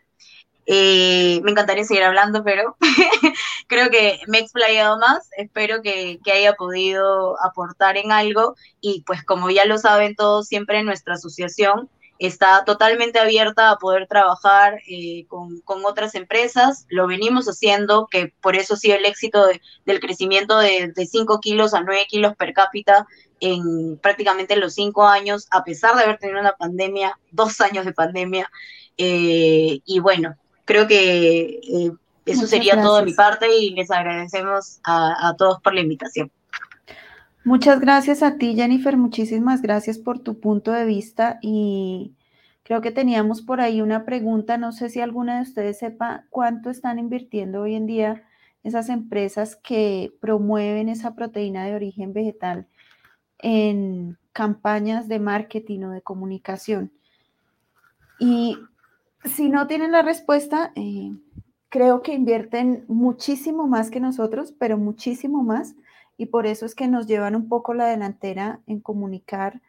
Eh, 0.72 1.42
me 1.42 1.50
encantaría 1.50 1.84
seguir 1.84 2.04
hablando, 2.04 2.44
pero 2.44 2.78
creo 3.68 3.90
que 3.90 4.20
me 4.28 4.38
he 4.38 4.42
explayado 4.42 5.00
más. 5.00 5.28
Espero 5.36 5.82
que, 5.82 6.20
haya 6.32 6.54
podido 6.54 7.42
aportar 7.44 7.98
en 7.98 8.12
algo. 8.12 8.56
Y 8.80 9.02
pues 9.08 9.24
como 9.24 9.50
ya 9.50 9.66
lo 9.66 9.80
saben 9.80 10.16
todos, 10.16 10.48
siempre 10.48 10.84
nuestra 10.84 11.16
asociación 11.16 11.90
está 12.20 12.66
totalmente 12.66 13.18
abierta 13.18 13.72
a 13.72 13.78
poder 13.78 14.06
trabajar 14.06 14.80
eh, 14.88 15.26
con, 15.28 15.64
otras 15.86 16.14
empresas. 16.14 16.86
Lo 16.90 17.08
venimos 17.08 17.48
haciendo, 17.48 18.08
que 18.12 18.32
por 18.40 18.56
eso 18.56 18.76
ha 18.76 18.78
sido 18.78 18.96
el 18.96 19.06
éxito 19.06 19.48
del 19.86 20.00
crecimiento 20.00 20.60
de, 20.60 20.92
de 20.96 21.06
5 21.08 21.40
kilos 21.40 21.74
a 21.74 21.82
9 21.82 22.06
kilos 22.08 22.36
per 22.36 22.54
cápita 22.54 23.08
en 23.40 23.98
prácticamente 23.98 24.56
los 24.56 24.76
5 24.76 25.08
años, 25.08 25.48
a 25.50 25.64
pesar 25.64 25.96
de 25.96 26.04
haber 26.04 26.20
tenido 26.20 26.40
una 26.40 26.54
pandemia, 26.54 27.18
dos 27.32 27.60
años 27.60 27.86
de 27.86 27.94
pandemia. 27.94 28.52
Eh, 28.98 29.80
y 29.84 30.00
bueno, 30.00 30.36
creo 30.70 30.88
que 30.88 31.60
eh, 31.64 31.92
eso 32.28 32.46
sería 32.46 32.80
todo 32.80 32.98
de 32.98 33.06
mi 33.06 33.14
parte 33.14 33.48
y 33.58 33.72
les 33.72 33.90
agradecemos 33.90 34.80
a, 34.84 35.34
todos 35.36 35.60
por 35.62 35.74
la 35.74 35.82
invitación. 35.82 36.32
Muchas 37.44 37.80
gracias 37.80 38.22
a 38.22 38.38
ti, 38.38 38.54
Jennifer. 38.56 38.96
Muchísimas 38.96 39.64
gracias 39.64 39.98
por 39.98 40.20
tu 40.20 40.40
punto 40.40 40.72
de 40.72 40.86
vista 40.86 41.40
y 41.42 42.14
creo 42.62 42.82
que 42.82 42.92
teníamos 42.92 43.42
por 43.42 43.62
ahí 43.62 43.82
una 43.82 44.06
pregunta. 44.06 44.60
No 44.60 44.72
sé 44.72 44.92
si 44.92 45.02
alguna 45.02 45.38
de 45.38 45.42
ustedes 45.42 45.80
sepa 45.80 46.26
cuánto 46.30 46.70
están 46.70 47.00
invirtiendo 47.00 47.62
hoy 47.62 47.74
en 47.74 47.88
día 47.88 48.24
esas 48.62 48.90
empresas 48.90 49.56
que 49.56 50.14
promueven 50.22 50.88
esa 50.88 51.16
proteína 51.16 51.66
de 51.66 51.74
origen 51.74 52.14
vegetal 52.14 52.68
en 53.40 54.20
campañas 54.34 55.08
de 55.08 55.20
marketing 55.20 55.86
o 55.86 55.90
de 55.90 56.04
comunicación. 56.04 56.92
Y 58.20 58.56
si 59.26 59.50
no 59.50 59.68
tienen 59.68 59.92
la 59.92 60.02
respuesta, 60.02 60.72
eh, 60.76 61.12
creo 61.70 62.02
que 62.02 62.14
invierten 62.14 62.86
muchísimo 62.88 63.68
más 63.68 63.92
que 63.92 64.00
nosotros, 64.00 64.54
pero 64.58 64.78
muchísimo 64.78 65.44
más. 65.44 65.76
Y 66.18 66.28
por 66.28 66.48
eso 66.48 66.66
es 66.66 66.76
que 66.76 66.88
nos 66.88 67.08
llevan 67.08 67.36
un 67.36 67.48
poco 67.48 67.74
la 67.74 67.88
delantera 67.88 68.60
en 68.68 68.80
comunicar 68.82 69.62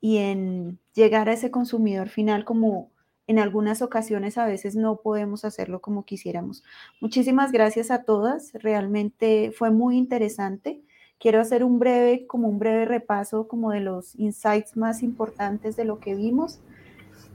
y 0.00 0.18
en 0.18 0.78
llegar 0.94 1.28
a 1.28 1.32
ese 1.32 1.50
consumidor 1.50 2.08
final 2.08 2.44
como 2.44 2.90
en 3.26 3.38
algunas 3.38 3.80
ocasiones 3.80 4.36
a 4.36 4.46
veces 4.46 4.76
no 4.76 4.96
podemos 4.96 5.44
hacerlo 5.44 5.80
como 5.80 6.04
quisiéramos. 6.04 6.62
Muchísimas 7.00 7.52
gracias 7.52 7.90
a 7.90 8.04
todas, 8.04 8.52
realmente 8.52 9.52
fue 9.56 9.70
muy 9.70 9.96
interesante. 9.96 10.82
Quiero 11.18 11.40
hacer 11.40 11.64
un 11.64 11.78
breve, 11.78 12.26
como 12.26 12.48
un 12.48 12.58
breve 12.58 12.84
repaso 12.84 13.48
como 13.48 13.70
de 13.70 13.80
los 13.80 14.14
insights 14.16 14.76
más 14.76 15.02
importantes 15.02 15.74
de 15.76 15.86
lo 15.86 16.00
que 16.00 16.14
vimos. 16.14 16.60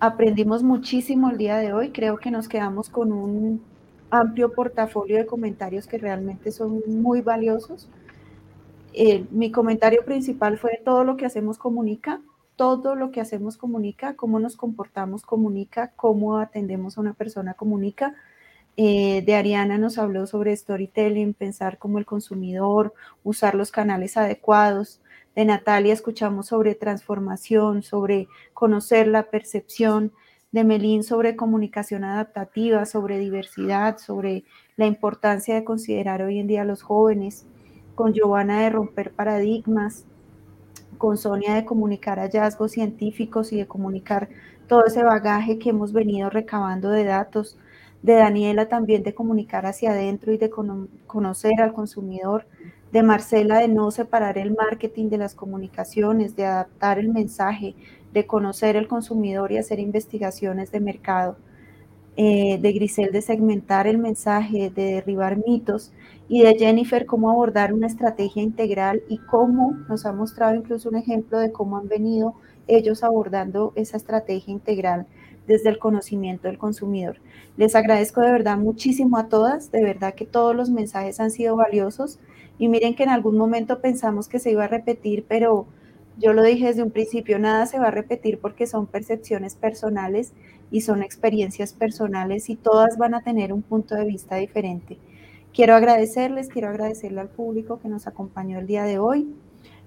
Aprendimos 0.01 0.63
muchísimo 0.63 1.29
el 1.29 1.37
día 1.37 1.57
de 1.57 1.73
hoy, 1.73 1.89
creo 1.89 2.17
que 2.17 2.31
nos 2.31 2.47
quedamos 2.47 2.87
con 2.89 3.11
un 3.11 3.61
amplio 4.09 4.53
portafolio 4.53 5.17
de 5.17 5.25
comentarios 5.25 5.87
que 5.87 5.97
realmente 5.97 6.53
son 6.53 6.81
muy 6.87 7.19
valiosos. 7.19 7.89
Eh, 8.93 9.25
mi 9.31 9.51
comentario 9.51 10.05
principal 10.05 10.57
fue 10.57 10.81
todo 10.85 11.03
lo 11.03 11.17
que 11.17 11.25
hacemos 11.25 11.57
comunica, 11.57 12.21
todo 12.55 12.95
lo 12.95 13.11
que 13.11 13.19
hacemos 13.19 13.57
comunica, 13.57 14.15
cómo 14.15 14.39
nos 14.39 14.55
comportamos 14.55 15.23
comunica, 15.23 15.91
cómo 15.97 16.37
atendemos 16.37 16.97
a 16.97 17.01
una 17.01 17.13
persona 17.13 17.53
comunica. 17.53 18.15
Eh, 18.77 19.21
de 19.25 19.35
Ariana 19.35 19.77
nos 19.77 19.97
habló 19.97 20.27
sobre 20.27 20.55
storytelling, 20.55 21.33
pensar 21.33 21.77
como 21.77 21.99
el 21.99 22.05
consumidor, 22.05 22.93
usar 23.25 23.53
los 23.53 23.69
canales 23.69 24.15
adecuados. 24.15 25.01
De 25.39 25.45
Natalia 25.45 25.93
escuchamos 25.93 26.47
sobre 26.47 26.75
transformación, 26.75 27.81
sobre 27.81 28.27
conocer 28.53 29.07
la 29.07 29.23
percepción. 29.29 30.11
De 30.51 30.65
Melín 30.65 31.01
sobre 31.01 31.37
comunicación 31.37 32.03
adaptativa, 32.03 32.85
sobre 32.85 33.19
diversidad, 33.19 33.99
sobre 33.99 34.43
la 34.75 34.85
importancia 34.85 35.55
de 35.55 35.63
considerar 35.63 36.23
hoy 36.23 36.39
en 36.39 36.47
día 36.47 36.63
a 36.63 36.65
los 36.65 36.81
jóvenes. 36.81 37.45
Con 37.95 38.11
Giovanna 38.11 38.63
de 38.63 38.69
romper 38.69 39.13
paradigmas. 39.13 40.03
Con 40.97 41.17
Sonia 41.17 41.53
de 41.53 41.63
comunicar 41.63 42.19
hallazgos 42.19 42.73
científicos 42.73 43.53
y 43.53 43.59
de 43.59 43.65
comunicar 43.65 44.27
todo 44.67 44.87
ese 44.87 45.03
bagaje 45.03 45.57
que 45.57 45.69
hemos 45.69 45.93
venido 45.93 46.29
recabando 46.29 46.89
de 46.89 47.05
datos. 47.05 47.57
De 48.03 48.15
Daniela 48.15 48.67
también 48.67 49.03
de 49.03 49.13
comunicar 49.13 49.65
hacia 49.65 49.91
adentro 49.91 50.33
y 50.33 50.37
de 50.37 50.49
conocer 50.49 51.61
al 51.61 51.71
consumidor 51.71 52.45
de 52.91 53.03
Marcela 53.03 53.59
de 53.59 53.67
no 53.67 53.91
separar 53.91 54.37
el 54.37 54.55
marketing 54.55 55.09
de 55.09 55.17
las 55.17 55.35
comunicaciones, 55.35 56.35
de 56.35 56.45
adaptar 56.45 56.99
el 56.99 57.09
mensaje, 57.09 57.75
de 58.13 58.25
conocer 58.25 58.75
el 58.75 58.87
consumidor 58.87 59.51
y 59.51 59.57
hacer 59.57 59.79
investigaciones 59.79 60.71
de 60.71 60.79
mercado, 60.79 61.37
eh, 62.17 62.57
de 62.59 62.73
Grisel 62.73 63.11
de 63.11 63.21
segmentar 63.21 63.87
el 63.87 63.97
mensaje, 63.97 64.69
de 64.69 64.93
derribar 64.95 65.37
mitos 65.37 65.93
y 66.27 66.41
de 66.43 66.57
Jennifer 66.57 67.05
cómo 67.05 67.29
abordar 67.29 67.73
una 67.73 67.87
estrategia 67.87 68.43
integral 68.43 69.03
y 69.07 69.19
cómo 69.19 69.77
nos 69.87 70.05
ha 70.05 70.11
mostrado 70.11 70.55
incluso 70.55 70.89
un 70.89 70.97
ejemplo 70.97 71.39
de 71.39 71.51
cómo 71.51 71.77
han 71.77 71.87
venido 71.87 72.33
ellos 72.67 73.03
abordando 73.03 73.71
esa 73.75 73.97
estrategia 73.97 74.51
integral 74.51 75.07
desde 75.47 75.69
el 75.69 75.79
conocimiento 75.79 76.47
del 76.47 76.57
consumidor. 76.57 77.17
Les 77.57 77.75
agradezco 77.75 78.21
de 78.21 78.31
verdad 78.31 78.57
muchísimo 78.57 79.17
a 79.17 79.29
todas, 79.29 79.71
de 79.71 79.83
verdad 79.83 80.13
que 80.13 80.25
todos 80.25 80.55
los 80.55 80.69
mensajes 80.69 81.19
han 81.19 81.31
sido 81.31 81.55
valiosos 81.55 82.19
y 82.59 82.67
miren 82.67 82.93
que 82.93 83.03
en 83.03 83.09
algún 83.09 83.37
momento 83.37 83.79
pensamos 83.79 84.27
que 84.27 84.37
se 84.37 84.51
iba 84.51 84.65
a 84.65 84.67
repetir, 84.67 85.25
pero 85.27 85.65
yo 86.17 86.33
lo 86.33 86.43
dije 86.43 86.67
desde 86.67 86.83
un 86.83 86.91
principio, 86.91 87.39
nada 87.39 87.65
se 87.65 87.79
va 87.79 87.87
a 87.87 87.91
repetir 87.91 88.39
porque 88.39 88.67
son 88.67 88.85
percepciones 88.85 89.55
personales 89.55 90.33
y 90.69 90.81
son 90.81 91.01
experiencias 91.01 91.73
personales 91.73 92.49
y 92.49 92.57
todas 92.57 92.97
van 92.97 93.15
a 93.15 93.21
tener 93.21 93.53
un 93.53 93.61
punto 93.61 93.95
de 93.95 94.03
vista 94.03 94.35
diferente. 94.35 94.97
Quiero 95.53 95.73
agradecerles, 95.73 96.49
quiero 96.49 96.67
agradecerle 96.67 97.21
al 97.21 97.29
público 97.29 97.79
que 97.79 97.87
nos 97.87 98.05
acompañó 98.05 98.59
el 98.59 98.67
día 98.67 98.83
de 98.83 98.99
hoy. 98.99 99.33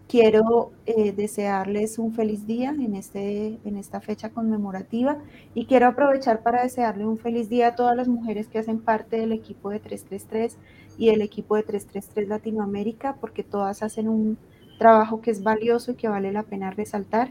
Quiero 0.09 0.73
eh, 0.87 1.13
desearles 1.13 1.99
un 1.99 2.13
feliz 2.13 2.47
día 2.47 2.71
en, 2.71 2.97
este, 2.97 3.59
en 3.65 3.77
esta 3.77 4.01
fecha 4.01 4.31
conmemorativa 4.31 5.19
y 5.55 5.67
quiero 5.67 5.87
aprovechar 5.87 6.43
para 6.43 6.63
desearle 6.63 7.07
un 7.07 7.19
feliz 7.19 7.49
día 7.49 7.69
a 7.69 7.77
todas 7.77 7.97
las 7.97 8.09
mujeres 8.09 8.49
que 8.49 8.59
hacen 8.59 8.81
parte 8.81 9.19
del 9.19 9.33
equipo 9.33 9.71
de 9.71 9.79
333 9.79 10.59
y 10.99 11.11
el 11.11 11.23
equipo 11.23 11.57
de 11.57 11.63
333 11.63 12.29
Latinoamérica, 12.29 13.17
porque 13.21 13.43
todas 13.43 13.83
hacen 13.83 14.09
un 14.09 14.39
trabajo 14.79 15.21
que 15.21 15.31
es 15.31 15.43
valioso 15.43 15.93
y 15.93 15.95
que 15.95 16.09
vale 16.09 16.33
la 16.33 16.43
pena 16.43 16.71
resaltar. 16.71 17.31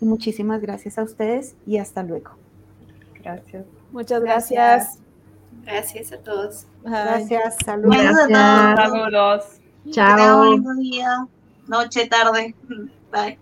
Y 0.00 0.04
muchísimas 0.04 0.60
gracias 0.60 0.98
a 0.98 1.02
ustedes 1.02 1.56
y 1.66 1.78
hasta 1.78 2.02
luego. 2.02 2.32
Gracias. 3.22 3.64
Muchas 3.92 4.20
gracias. 4.20 4.98
Gracias, 5.64 6.12
a 6.12 6.18
todos. 6.18 6.66
Gracias. 6.82 7.56
Saludos. 7.64 7.96
Saludos. 8.28 9.44
Chao. 9.90 10.58
día, 10.76 11.26
noche, 11.66 12.06
tarde. 12.06 12.54
Bye. 13.12 13.38